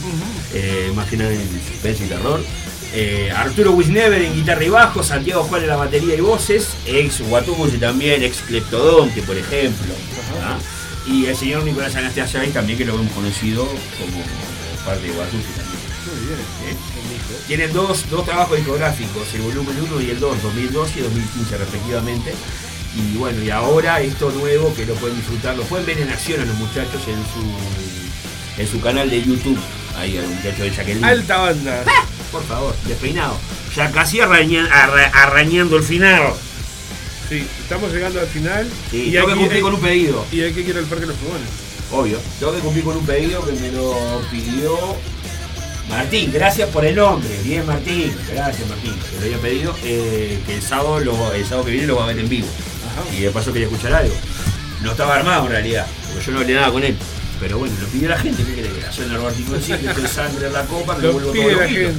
eh, 0.55 0.91
más 0.95 1.09
que 1.09 1.17
nada 1.17 1.33
en 1.33 1.41
suspense 1.71 2.05
y 2.05 2.09
terror. 2.09 2.41
Eh, 2.95 3.31
Arturo 3.35 3.73
Wisnever 3.73 4.23
en 4.23 4.33
guitarra 4.35 4.65
y 4.65 4.69
bajo, 4.71 5.03
Santiago 5.03 5.43
Juan 5.45 5.63
en 5.63 5.69
la 5.69 5.77
batería 5.77 6.15
y 6.15 6.21
voces, 6.21 6.69
ex 6.87 7.21
Guatumusi 7.21 7.77
también, 7.79 8.23
ex 8.23 8.39
Cleptodonte, 8.39 9.21
por 9.23 9.37
ejemplo. 9.37 9.93
¿ah? 10.43 10.57
Y 11.07 11.27
el 11.27 11.37
señor 11.37 11.63
Nicolás 11.65 11.95
Anastasia 11.97 12.43
también, 12.53 12.79
que 12.79 12.85
lo 12.85 12.95
hemos 12.95 13.13
conocido 13.13 13.65
como 13.65 14.23
parte 14.85 15.07
de 15.07 15.13
Guatusi 15.13 15.43
también. 15.57 15.77
Muy 16.07 16.27
bien. 16.27 16.41
¿eh? 16.41 16.77
Tienen 17.47 17.73
dos, 17.73 18.09
dos 18.11 18.25
trabajos 18.25 18.57
discográficos, 18.57 19.23
el 19.35 19.43
volumen 19.43 19.77
1 19.91 20.01
y 20.03 20.11
el 20.11 20.21
2, 20.21 20.43
2012 20.43 20.99
y 20.99 21.03
2015 21.03 21.59
respectivamente. 21.59 22.35
Y 22.97 23.17
bueno, 23.19 23.43
y 23.43 23.51
ahora 23.51 24.01
esto 24.01 24.31
nuevo 24.33 24.75
que 24.75 24.87
lo 24.87 24.95
pueden 24.95 25.17
disfrutar, 25.17 25.57
lo 25.57 25.63
pueden 25.65 25.87
ver 25.87 25.99
en 26.01 26.11
acción 26.11 26.41
a 26.41 26.45
los 26.45 26.57
muchachos 26.57 27.03
en 27.07 27.23
su, 27.33 28.61
en 28.63 28.69
su 28.69 28.81
canal 28.81 29.09
de 29.11 29.23
YouTube. 29.23 29.59
Ahí 29.99 30.17
a 30.19 30.23
los 30.23 30.31
muchachos 30.31 30.59
de 30.61 30.71
Jacqueline. 30.71 31.05
Alta 31.05 31.37
banda. 31.39 31.85
Por 32.33 32.43
favor, 32.45 32.75
despeinado. 32.87 33.37
Ya 33.77 33.91
casi 33.93 34.21
arraña- 34.21 34.69
arra- 34.73 35.11
arrañando 35.13 35.77
el 35.77 35.83
final. 35.83 36.33
Sí, 37.29 37.47
estamos 37.63 37.93
llegando 37.93 38.21
al 38.21 38.27
final. 38.29 38.69
Sí, 38.91 39.11
tengo 39.13 39.27
que 39.29 39.35
cumplir 39.35 39.63
con 39.63 39.75
un 39.75 39.81
pedido. 39.81 40.25
Y 40.33 40.43
hay 40.43 40.53
que 40.53 40.61
ir 40.61 40.77
al 40.77 40.85
Parque 40.85 41.03
de 41.03 41.07
los 41.09 41.17
Fugones. 41.17 41.49
Obvio. 41.93 42.19
Tengo 42.39 42.53
que 42.55 42.61
cumplir 42.61 42.85
con 42.85 42.97
un 42.97 43.07
pedido 43.07 43.45
que 43.45 43.53
me 43.53 43.73
lo 43.73 43.95
pidió 44.31 44.77
Martín. 45.89 46.31
Gracias 46.33 46.69
por 46.71 46.85
el 46.85 46.95
nombre. 46.97 47.29
Bien, 47.45 47.65
Martín. 47.67 48.13
Gracias, 48.33 48.69
Martín. 48.69 48.95
Que 49.11 49.17
lo 49.21 49.25
había 49.27 49.39
pedido. 49.39 49.75
eh, 49.85 50.39
que 50.47 50.55
el 50.55 50.63
sábado, 50.63 51.01
lo- 51.01 51.33
el 51.33 51.45
sábado 51.45 51.65
que 51.65 51.71
viene 51.73 51.87
lo 51.87 51.97
va 51.97 52.05
a 52.05 52.07
ver 52.09 52.19
en 52.19 52.29
vivo. 52.29 52.49
Y 53.17 53.21
de 53.23 53.31
paso 53.31 53.53
quería 53.53 53.69
escuchar 53.69 53.93
algo. 53.93 54.15
No 54.83 54.93
estaba 54.93 55.17
armado 55.17 55.47
en 55.47 55.53
realidad. 55.53 55.87
Porque 56.13 56.27
yo 56.27 56.33
no 56.33 56.41
hablé 56.41 56.55
nada 56.55 56.71
con 56.73 56.83
él. 56.83 56.97
Pero 57.41 57.59
bueno, 57.59 57.75
lo 57.81 57.87
pidió 57.89 58.09
la 58.09 58.19
gente. 58.19 58.43
¿Qué 58.45 58.55
quiere 58.55 58.71
que 58.71 58.83
haga? 58.83 58.93
Soy 58.93 59.07
Norbertino 59.07 59.53
del 59.53 59.63
Cid, 59.63 59.75
que 59.77 59.87
estoy 59.89 60.07
sangre 60.07 60.47
en 60.47 60.53
la 60.53 60.65
copa, 60.65 60.97
me 60.97 61.03
Lo 61.03 61.13
vuelvo 61.13 61.33
pide 61.33 61.51
todo 61.51 61.61
la 61.61 61.69
gente. 61.69 61.93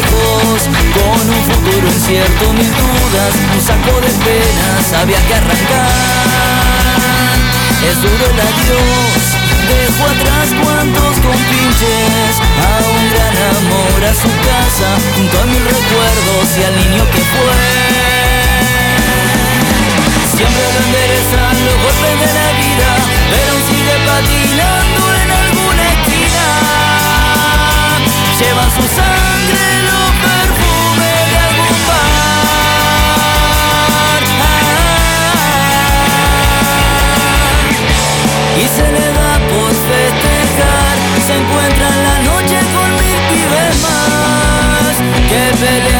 Con 0.00 1.22
un 1.28 1.42
futuro 1.44 1.86
incierto, 1.88 2.52
mil 2.52 2.70
dudas, 2.70 3.32
un 3.54 3.60
saco 3.60 4.00
de 4.00 4.10
penas 4.24 4.92
había 5.00 5.20
que 5.26 5.34
arrancar. 5.34 6.68
Es 7.82 7.96
duro 8.02 8.24
el 8.26 8.40
adiós, 8.40 9.22
dejó 9.66 10.04
atrás 10.06 10.48
cuantos 10.62 11.14
compinches, 11.18 12.34
a 12.38 12.70
un 12.84 13.04
gran 13.10 13.36
amor, 13.58 13.98
a 14.04 14.14
su 14.14 14.30
casa, 14.46 14.88
junto 15.16 15.34
a 15.40 15.44
mil 15.46 15.64
recuerdos 15.64 16.46
y 16.58 16.62
al 16.62 16.74
niño 16.76 17.04
que 17.10 17.22
fue. 17.32 17.56
Siempre 20.36 20.64
lo 20.74 20.80
enderezan 20.86 21.54
los 21.64 21.76
golpes 21.82 22.14
de 22.22 22.28
la 22.38 22.48
vida, 22.62 22.90
pero 23.30 23.52
sigue 23.66 23.96
patinando 24.06 25.02
en 25.22 25.28
alguna 25.30 25.84
esquina. 25.96 26.46
Lleva 28.38 28.62
en 28.62 28.70
su 28.70 28.84
más 45.30 45.60
que 45.60 45.97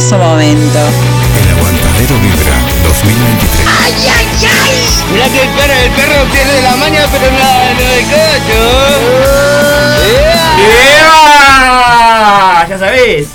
hermoso 0.00 0.18
momento. 0.18 0.78
El 1.38 1.48
Aguantadero 1.56 2.18
Vibra 2.20 2.56
2023. 2.84 3.68
¡Ay, 3.82 3.94
ay, 4.16 4.28
ay! 4.46 4.78
Mirá 5.12 5.26
que 5.28 5.42
el 5.42 5.48
perro, 5.50 5.74
el 5.74 5.90
perro 5.90 6.24
pierde 6.32 6.62
la 6.62 6.76
maña, 6.76 7.04
pero 7.10 7.30
no, 7.30 7.74
no 7.74 7.80
de 7.90 8.02
cacho. 8.04 8.60
¡Ea! 10.80 12.66
Ya 12.68 12.78
sabés. 12.78 13.28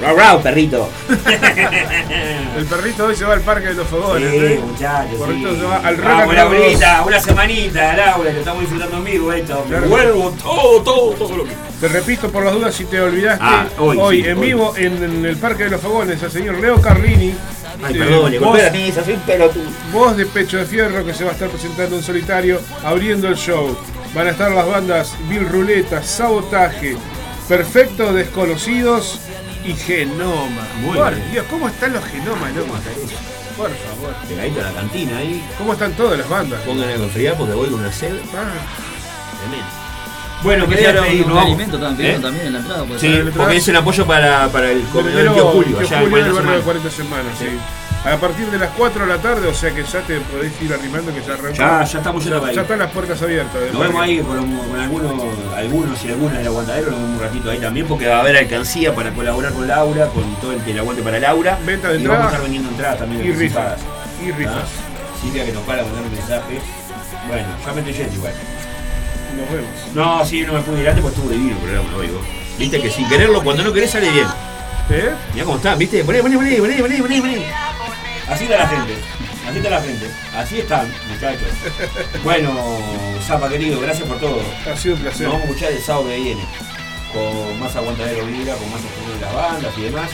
Rau, 0.00 0.16
rau, 0.16 0.40
perrito. 0.40 0.88
El 2.58 2.64
perrito 2.66 3.06
hoy 3.06 3.14
se 3.14 3.24
va 3.24 3.34
al 3.34 3.40
parque 3.42 3.68
de 3.68 3.74
los 3.74 3.86
fogones. 3.86 4.30
Sí, 4.30 4.36
¿eh? 4.36 4.60
muchachos. 4.64 5.12
El 5.12 5.18
perrito 5.18 5.50
sí. 5.54 5.60
se 5.60 5.66
va 5.66 5.76
al 5.76 5.96
Vamos, 5.96 6.18
Rock 6.18 6.22
and 6.22 6.32
Laurita, 6.34 7.02
una 7.06 7.20
semanita, 7.20 7.96
Laura, 7.96 8.30
que 8.32 8.38
estamos 8.38 8.60
disfrutando 8.62 8.96
en 8.96 9.04
vivo 9.04 9.32
esto. 9.32 9.64
Me 9.68 9.80
vuelvo 9.80 10.30
todo, 10.42 10.82
todo, 10.82 11.10
todo 11.12 11.36
lo 11.36 11.44
que. 11.44 11.52
Te 11.80 11.86
repito 11.88 12.28
por 12.32 12.44
las 12.44 12.54
dudas 12.54 12.74
si 12.74 12.84
te 12.86 13.00
olvidaste. 13.00 13.44
Ah, 13.46 13.66
hoy, 13.78 13.96
hoy, 14.00 14.22
sí, 14.22 14.28
en 14.28 14.38
hoy. 14.38 14.46
vivo 14.46 14.74
en, 14.76 15.02
en 15.04 15.24
el 15.24 15.36
Parque 15.36 15.64
de 15.64 15.70
los 15.70 15.80
Fogones, 15.80 16.20
al 16.20 16.32
señor 16.32 16.58
Leo 16.58 16.80
Carlini. 16.80 17.32
Ay, 17.80 17.94
eh, 17.94 17.98
perdón, 17.98 18.30
le 18.32 18.40
voz- 18.40 18.58
la 18.58 19.04
soy 19.04 19.12
un 19.14 19.20
pelotudo. 19.20 19.64
Voz 19.92 20.16
de 20.16 20.26
Pecho 20.26 20.56
de 20.56 20.66
Fierro 20.66 21.06
que 21.06 21.14
se 21.14 21.22
va 21.22 21.30
a 21.30 21.34
estar 21.34 21.48
presentando 21.48 21.96
en 21.96 22.02
solitario, 22.02 22.60
abriendo 22.84 23.28
el 23.28 23.36
show. 23.36 23.76
Van 24.14 24.26
a 24.26 24.30
estar 24.30 24.50
las 24.50 24.66
bandas 24.66 25.14
Bill 25.28 25.48
Ruleta, 25.48 26.02
Sabotaje, 26.02 26.96
Perfecto 27.46 28.12
Desconocidos 28.12 29.20
y 29.64 29.74
Genoma. 29.74 30.62
Muy 30.80 30.96
Por 30.96 31.14
bien. 31.14 31.32
Dios, 31.32 31.46
¿cómo 31.50 31.68
están 31.68 31.92
los 31.92 32.04
genomas, 32.04 32.54
loco? 32.54 32.74
Por 33.56 33.70
favor. 33.70 34.14
Pegadito 34.28 34.60
a 34.60 34.64
la 34.64 34.72
cantina 34.72 35.18
ahí. 35.18 35.44
¿Cómo 35.58 35.72
están 35.72 35.92
todas 35.92 36.18
las 36.18 36.28
bandas? 36.28 36.60
Pónganle 36.62 36.92
a 36.94 36.96
enfriar 36.96 37.36
porque 37.36 37.54
voy 37.54 37.68
con 37.68 37.80
una 37.80 37.92
sed. 37.92 38.14
Ah, 38.36 38.52
Tremendo. 39.40 39.66
Bueno, 40.42 40.68
quería 40.68 41.02
pedir, 41.02 41.24
un 41.24 41.34
¿no? 41.34 41.40
alimento 41.40 41.78
también, 41.80 42.16
¿Eh? 42.16 42.18
también 42.20 42.46
en 42.46 42.52
la 42.52 42.58
entrada. 42.60 42.84
Sí, 42.96 43.20
porque 43.36 43.56
es 43.56 43.66
un 43.68 43.76
apoyo 43.76 44.06
para, 44.06 44.48
para 44.48 44.70
el 44.70 44.82
comedor 44.84 45.34
Tío 45.34 45.48
Julio, 45.48 45.80
allá 45.80 46.02
en 46.02 46.10
Julio 46.10 46.24
del 46.24 46.32
40 46.32 46.32
barrio 46.32 46.32
de 46.32 46.62
semanas. 46.62 46.64
40 46.64 46.90
semanas, 46.90 47.32
sí. 47.38 47.46
A 48.04 48.16
partir 48.16 48.46
de 48.46 48.58
las 48.58 48.70
4 48.70 49.02
de 49.02 49.08
la 49.08 49.18
tarde, 49.18 49.48
o 49.48 49.54
sea 49.54 49.74
que 49.74 49.82
ya 49.82 50.00
te 50.00 50.20
podéis 50.20 50.52
ir 50.62 50.72
arrimando 50.72 51.12
que 51.12 51.20
ya. 51.20 51.36
Ya, 51.52 51.84
ya 51.84 51.98
estamos 51.98 52.22
yendo 52.22 52.38
para 52.38 52.50
ahí. 52.50 52.56
Ya 52.56 52.62
están 52.62 52.78
las 52.78 52.90
puertas 52.90 53.20
abiertas. 53.20 53.60
Nos 53.72 53.80
vemos 53.80 54.02
ahí 54.02 54.18
con, 54.20 54.56
con 54.56 54.80
algunos, 54.80 55.12
algunos 55.54 56.04
y 56.04 56.08
algunas 56.08 56.38
del 56.38 56.46
aguantadero, 56.46 56.90
nos 56.92 57.00
vemos 57.00 57.16
un 57.16 57.20
ratito 57.20 57.50
ahí 57.50 57.58
también 57.58 57.86
porque 57.86 58.06
va 58.06 58.16
a 58.16 58.20
haber 58.20 58.36
alcancía 58.36 58.94
para 58.94 59.10
colaborar 59.10 59.52
con 59.52 59.66
Laura, 59.66 60.06
con 60.06 60.34
todo 60.36 60.52
el, 60.52 60.60
el 60.66 60.78
aguante 60.78 61.02
para 61.02 61.18
Laura. 61.18 61.58
Venta 61.66 61.88
de 61.88 61.98
y 61.98 62.06
vamos 62.06 62.24
a 62.24 62.26
estar 62.28 62.42
vendiendo 62.42 62.70
entradas 62.70 62.98
también 63.00 63.26
y 63.26 63.32
rifas. 63.32 63.80
Y 64.24 64.30
rifas. 64.32 64.54
¿Ah? 64.56 65.20
Silvia 65.20 65.44
que 65.44 65.52
nos 65.52 65.62
para 65.64 65.82
mandar 65.82 66.02
un 66.02 66.12
mensaje. 66.12 66.60
Bueno, 67.26 67.48
ya 67.66 67.72
me 67.72 67.80
estoy 67.80 67.94
yendo 67.94 68.14
igual. 68.14 68.32
Nos 69.36 69.50
vemos. 69.50 69.70
No, 69.94 70.24
sí, 70.24 70.42
no 70.42 70.52
me 70.54 70.60
pude 70.60 70.80
ir 70.80 70.88
antes 70.88 71.02
porque 71.02 71.16
estuvo 71.16 71.30
divino 71.32 71.56
el 71.56 71.58
programa, 71.58 71.88
lo 71.92 72.00
digo. 72.00 72.20
Viste 72.58 72.80
que 72.80 72.90
sin 72.90 73.08
quererlo, 73.08 73.42
cuando 73.42 73.64
no 73.64 73.72
querés 73.72 73.90
sale 73.90 74.08
bien. 74.10 74.26
¿Eh? 74.90 75.10
Mirá 75.34 75.44
cómo 75.44 75.56
están, 75.58 75.76
viste, 75.76 76.02
poné, 76.04 76.22
poné, 76.22 76.36
poné, 76.36 76.56
poné, 76.56 76.76
poné, 76.78 77.20
poné. 77.20 77.46
Así 78.28 78.44
está 78.44 78.58
la 78.58 78.68
gente. 78.68 78.94
Así 79.46 79.56
está 79.56 79.70
la 79.70 79.80
gente. 79.80 80.10
Así 80.36 80.58
están, 80.58 80.92
muchachos. 81.08 81.48
Bueno, 82.22 82.78
Zapa 83.22 83.48
querido, 83.48 83.80
gracias 83.80 84.06
por 84.06 84.18
todo. 84.18 84.42
Ha 84.70 84.76
sido 84.76 84.96
un 84.96 85.00
placer. 85.00 85.22
Nos 85.22 85.32
vamos 85.32 85.48
a 85.48 85.50
escuchar 85.50 85.72
el 85.72 85.82
sábado 85.82 86.08
que 86.08 86.16
viene. 86.16 86.42
Con 87.12 87.58
más 87.58 87.74
aguantadero 87.74 88.26
vibra, 88.26 88.54
con 88.56 88.70
más 88.70 88.82
sostenido 88.82 89.14
de 89.14 89.20
las 89.20 89.34
bandas 89.34 89.78
y 89.78 89.80
demás. 89.82 90.10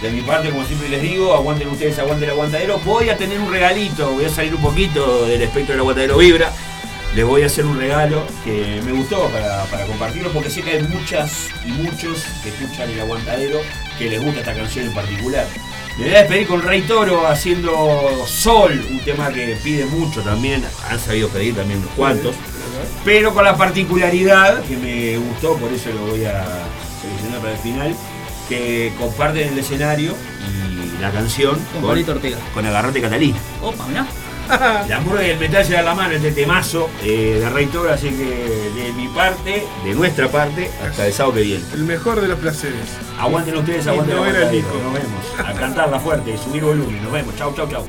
De 0.00 0.10
mi 0.10 0.22
parte, 0.22 0.48
como 0.48 0.64
siempre 0.64 0.88
les 0.88 1.02
digo, 1.02 1.34
aguanten 1.34 1.68
ustedes, 1.68 1.98
aguanten 1.98 2.24
el 2.24 2.30
aguantadero. 2.30 2.78
Voy 2.78 3.10
a 3.10 3.16
tener 3.18 3.38
un 3.38 3.52
regalito, 3.52 4.12
voy 4.12 4.24
a 4.24 4.30
salir 4.30 4.54
un 4.54 4.62
poquito 4.62 5.26
del 5.26 5.42
espectro 5.42 5.74
del 5.74 5.80
aguantadero 5.80 6.16
vibra. 6.16 6.50
Les 7.14 7.26
voy 7.26 7.42
a 7.42 7.46
hacer 7.46 7.66
un 7.66 7.78
regalo 7.78 8.24
que 8.44 8.80
me 8.84 8.92
gustó 8.92 9.28
para, 9.28 9.64
para 9.64 9.84
compartirlo 9.84 10.32
porque 10.32 10.48
sé 10.48 10.62
que 10.62 10.70
hay 10.70 10.82
muchas 10.84 11.48
y 11.66 11.72
muchos 11.72 12.24
que 12.42 12.50
escuchan 12.50 12.88
el 12.88 13.00
aguantadero 13.00 13.60
que 13.98 14.08
les 14.08 14.22
gusta 14.22 14.40
esta 14.40 14.54
canción 14.54 14.86
en 14.86 14.94
particular. 14.94 15.46
Me 16.00 16.06
voy 16.06 16.14
a 16.14 16.20
despedir 16.20 16.46
con 16.46 16.62
Rey 16.62 16.80
Toro 16.82 17.26
haciendo 17.26 18.24
Sol, 18.26 18.82
un 18.90 19.00
tema 19.00 19.30
que 19.30 19.54
pide 19.62 19.84
mucho 19.84 20.22
también, 20.22 20.64
han 20.88 20.98
sabido 20.98 21.28
pedir 21.28 21.54
también 21.54 21.80
unos 21.80 21.92
cuantos, 21.92 22.34
pero 23.04 23.34
con 23.34 23.44
la 23.44 23.54
particularidad 23.54 24.62
que 24.64 24.78
me 24.78 25.18
gustó, 25.18 25.56
por 25.56 25.70
eso 25.70 25.90
lo 25.90 26.06
voy 26.06 26.24
a 26.24 26.42
seleccionar 27.02 27.40
para 27.40 27.52
el 27.52 27.58
final, 27.58 27.94
que 28.48 28.94
comparten 28.98 29.52
el 29.52 29.58
escenario 29.58 30.14
y 30.96 31.02
la 31.02 31.10
canción 31.10 31.58
Con 31.74 31.82
Pablito 31.82 32.12
Ortega. 32.12 32.38
con 32.54 32.64
Agarrate 32.64 33.02
Catalina. 33.02 33.36
Opa, 33.62 33.86
mirá. 33.86 34.06
La 34.88 35.00
murga 35.00 35.26
y 35.26 35.30
el 35.30 35.38
metal 35.38 35.64
se 35.64 35.74
da 35.74 35.82
la 35.82 35.94
mano, 35.94 36.14
este 36.14 36.32
temazo 36.32 36.88
eh, 37.02 37.38
de 37.40 37.50
Rey 37.50 37.66
Toro, 37.66 37.92
así 37.92 38.08
que 38.10 38.24
de 38.74 38.92
mi 38.92 39.08
parte, 39.08 39.66
de 39.84 39.94
nuestra 39.94 40.28
parte, 40.28 40.70
hasta 40.84 41.06
el 41.06 41.12
sábado 41.12 41.36
que 41.36 41.42
viene. 41.42 41.64
El 41.72 41.84
mejor 41.84 42.20
de 42.20 42.28
los 42.28 42.38
placeres. 42.38 42.80
Aguanten 43.18 43.56
ustedes, 43.56 43.86
aguanten 43.86 44.16
no 44.16 44.26
el 44.26 44.50
disco. 44.50 44.74
Nos 44.82 44.94
vemos. 44.94 45.24
A 45.46 45.52
cantarla 45.52 46.00
fuerte, 46.00 46.36
subir 46.38 46.64
volumen. 46.64 47.02
Nos 47.02 47.12
vemos. 47.12 47.36
Chau, 47.36 47.54
chau, 47.54 47.68
chau. 47.68 47.84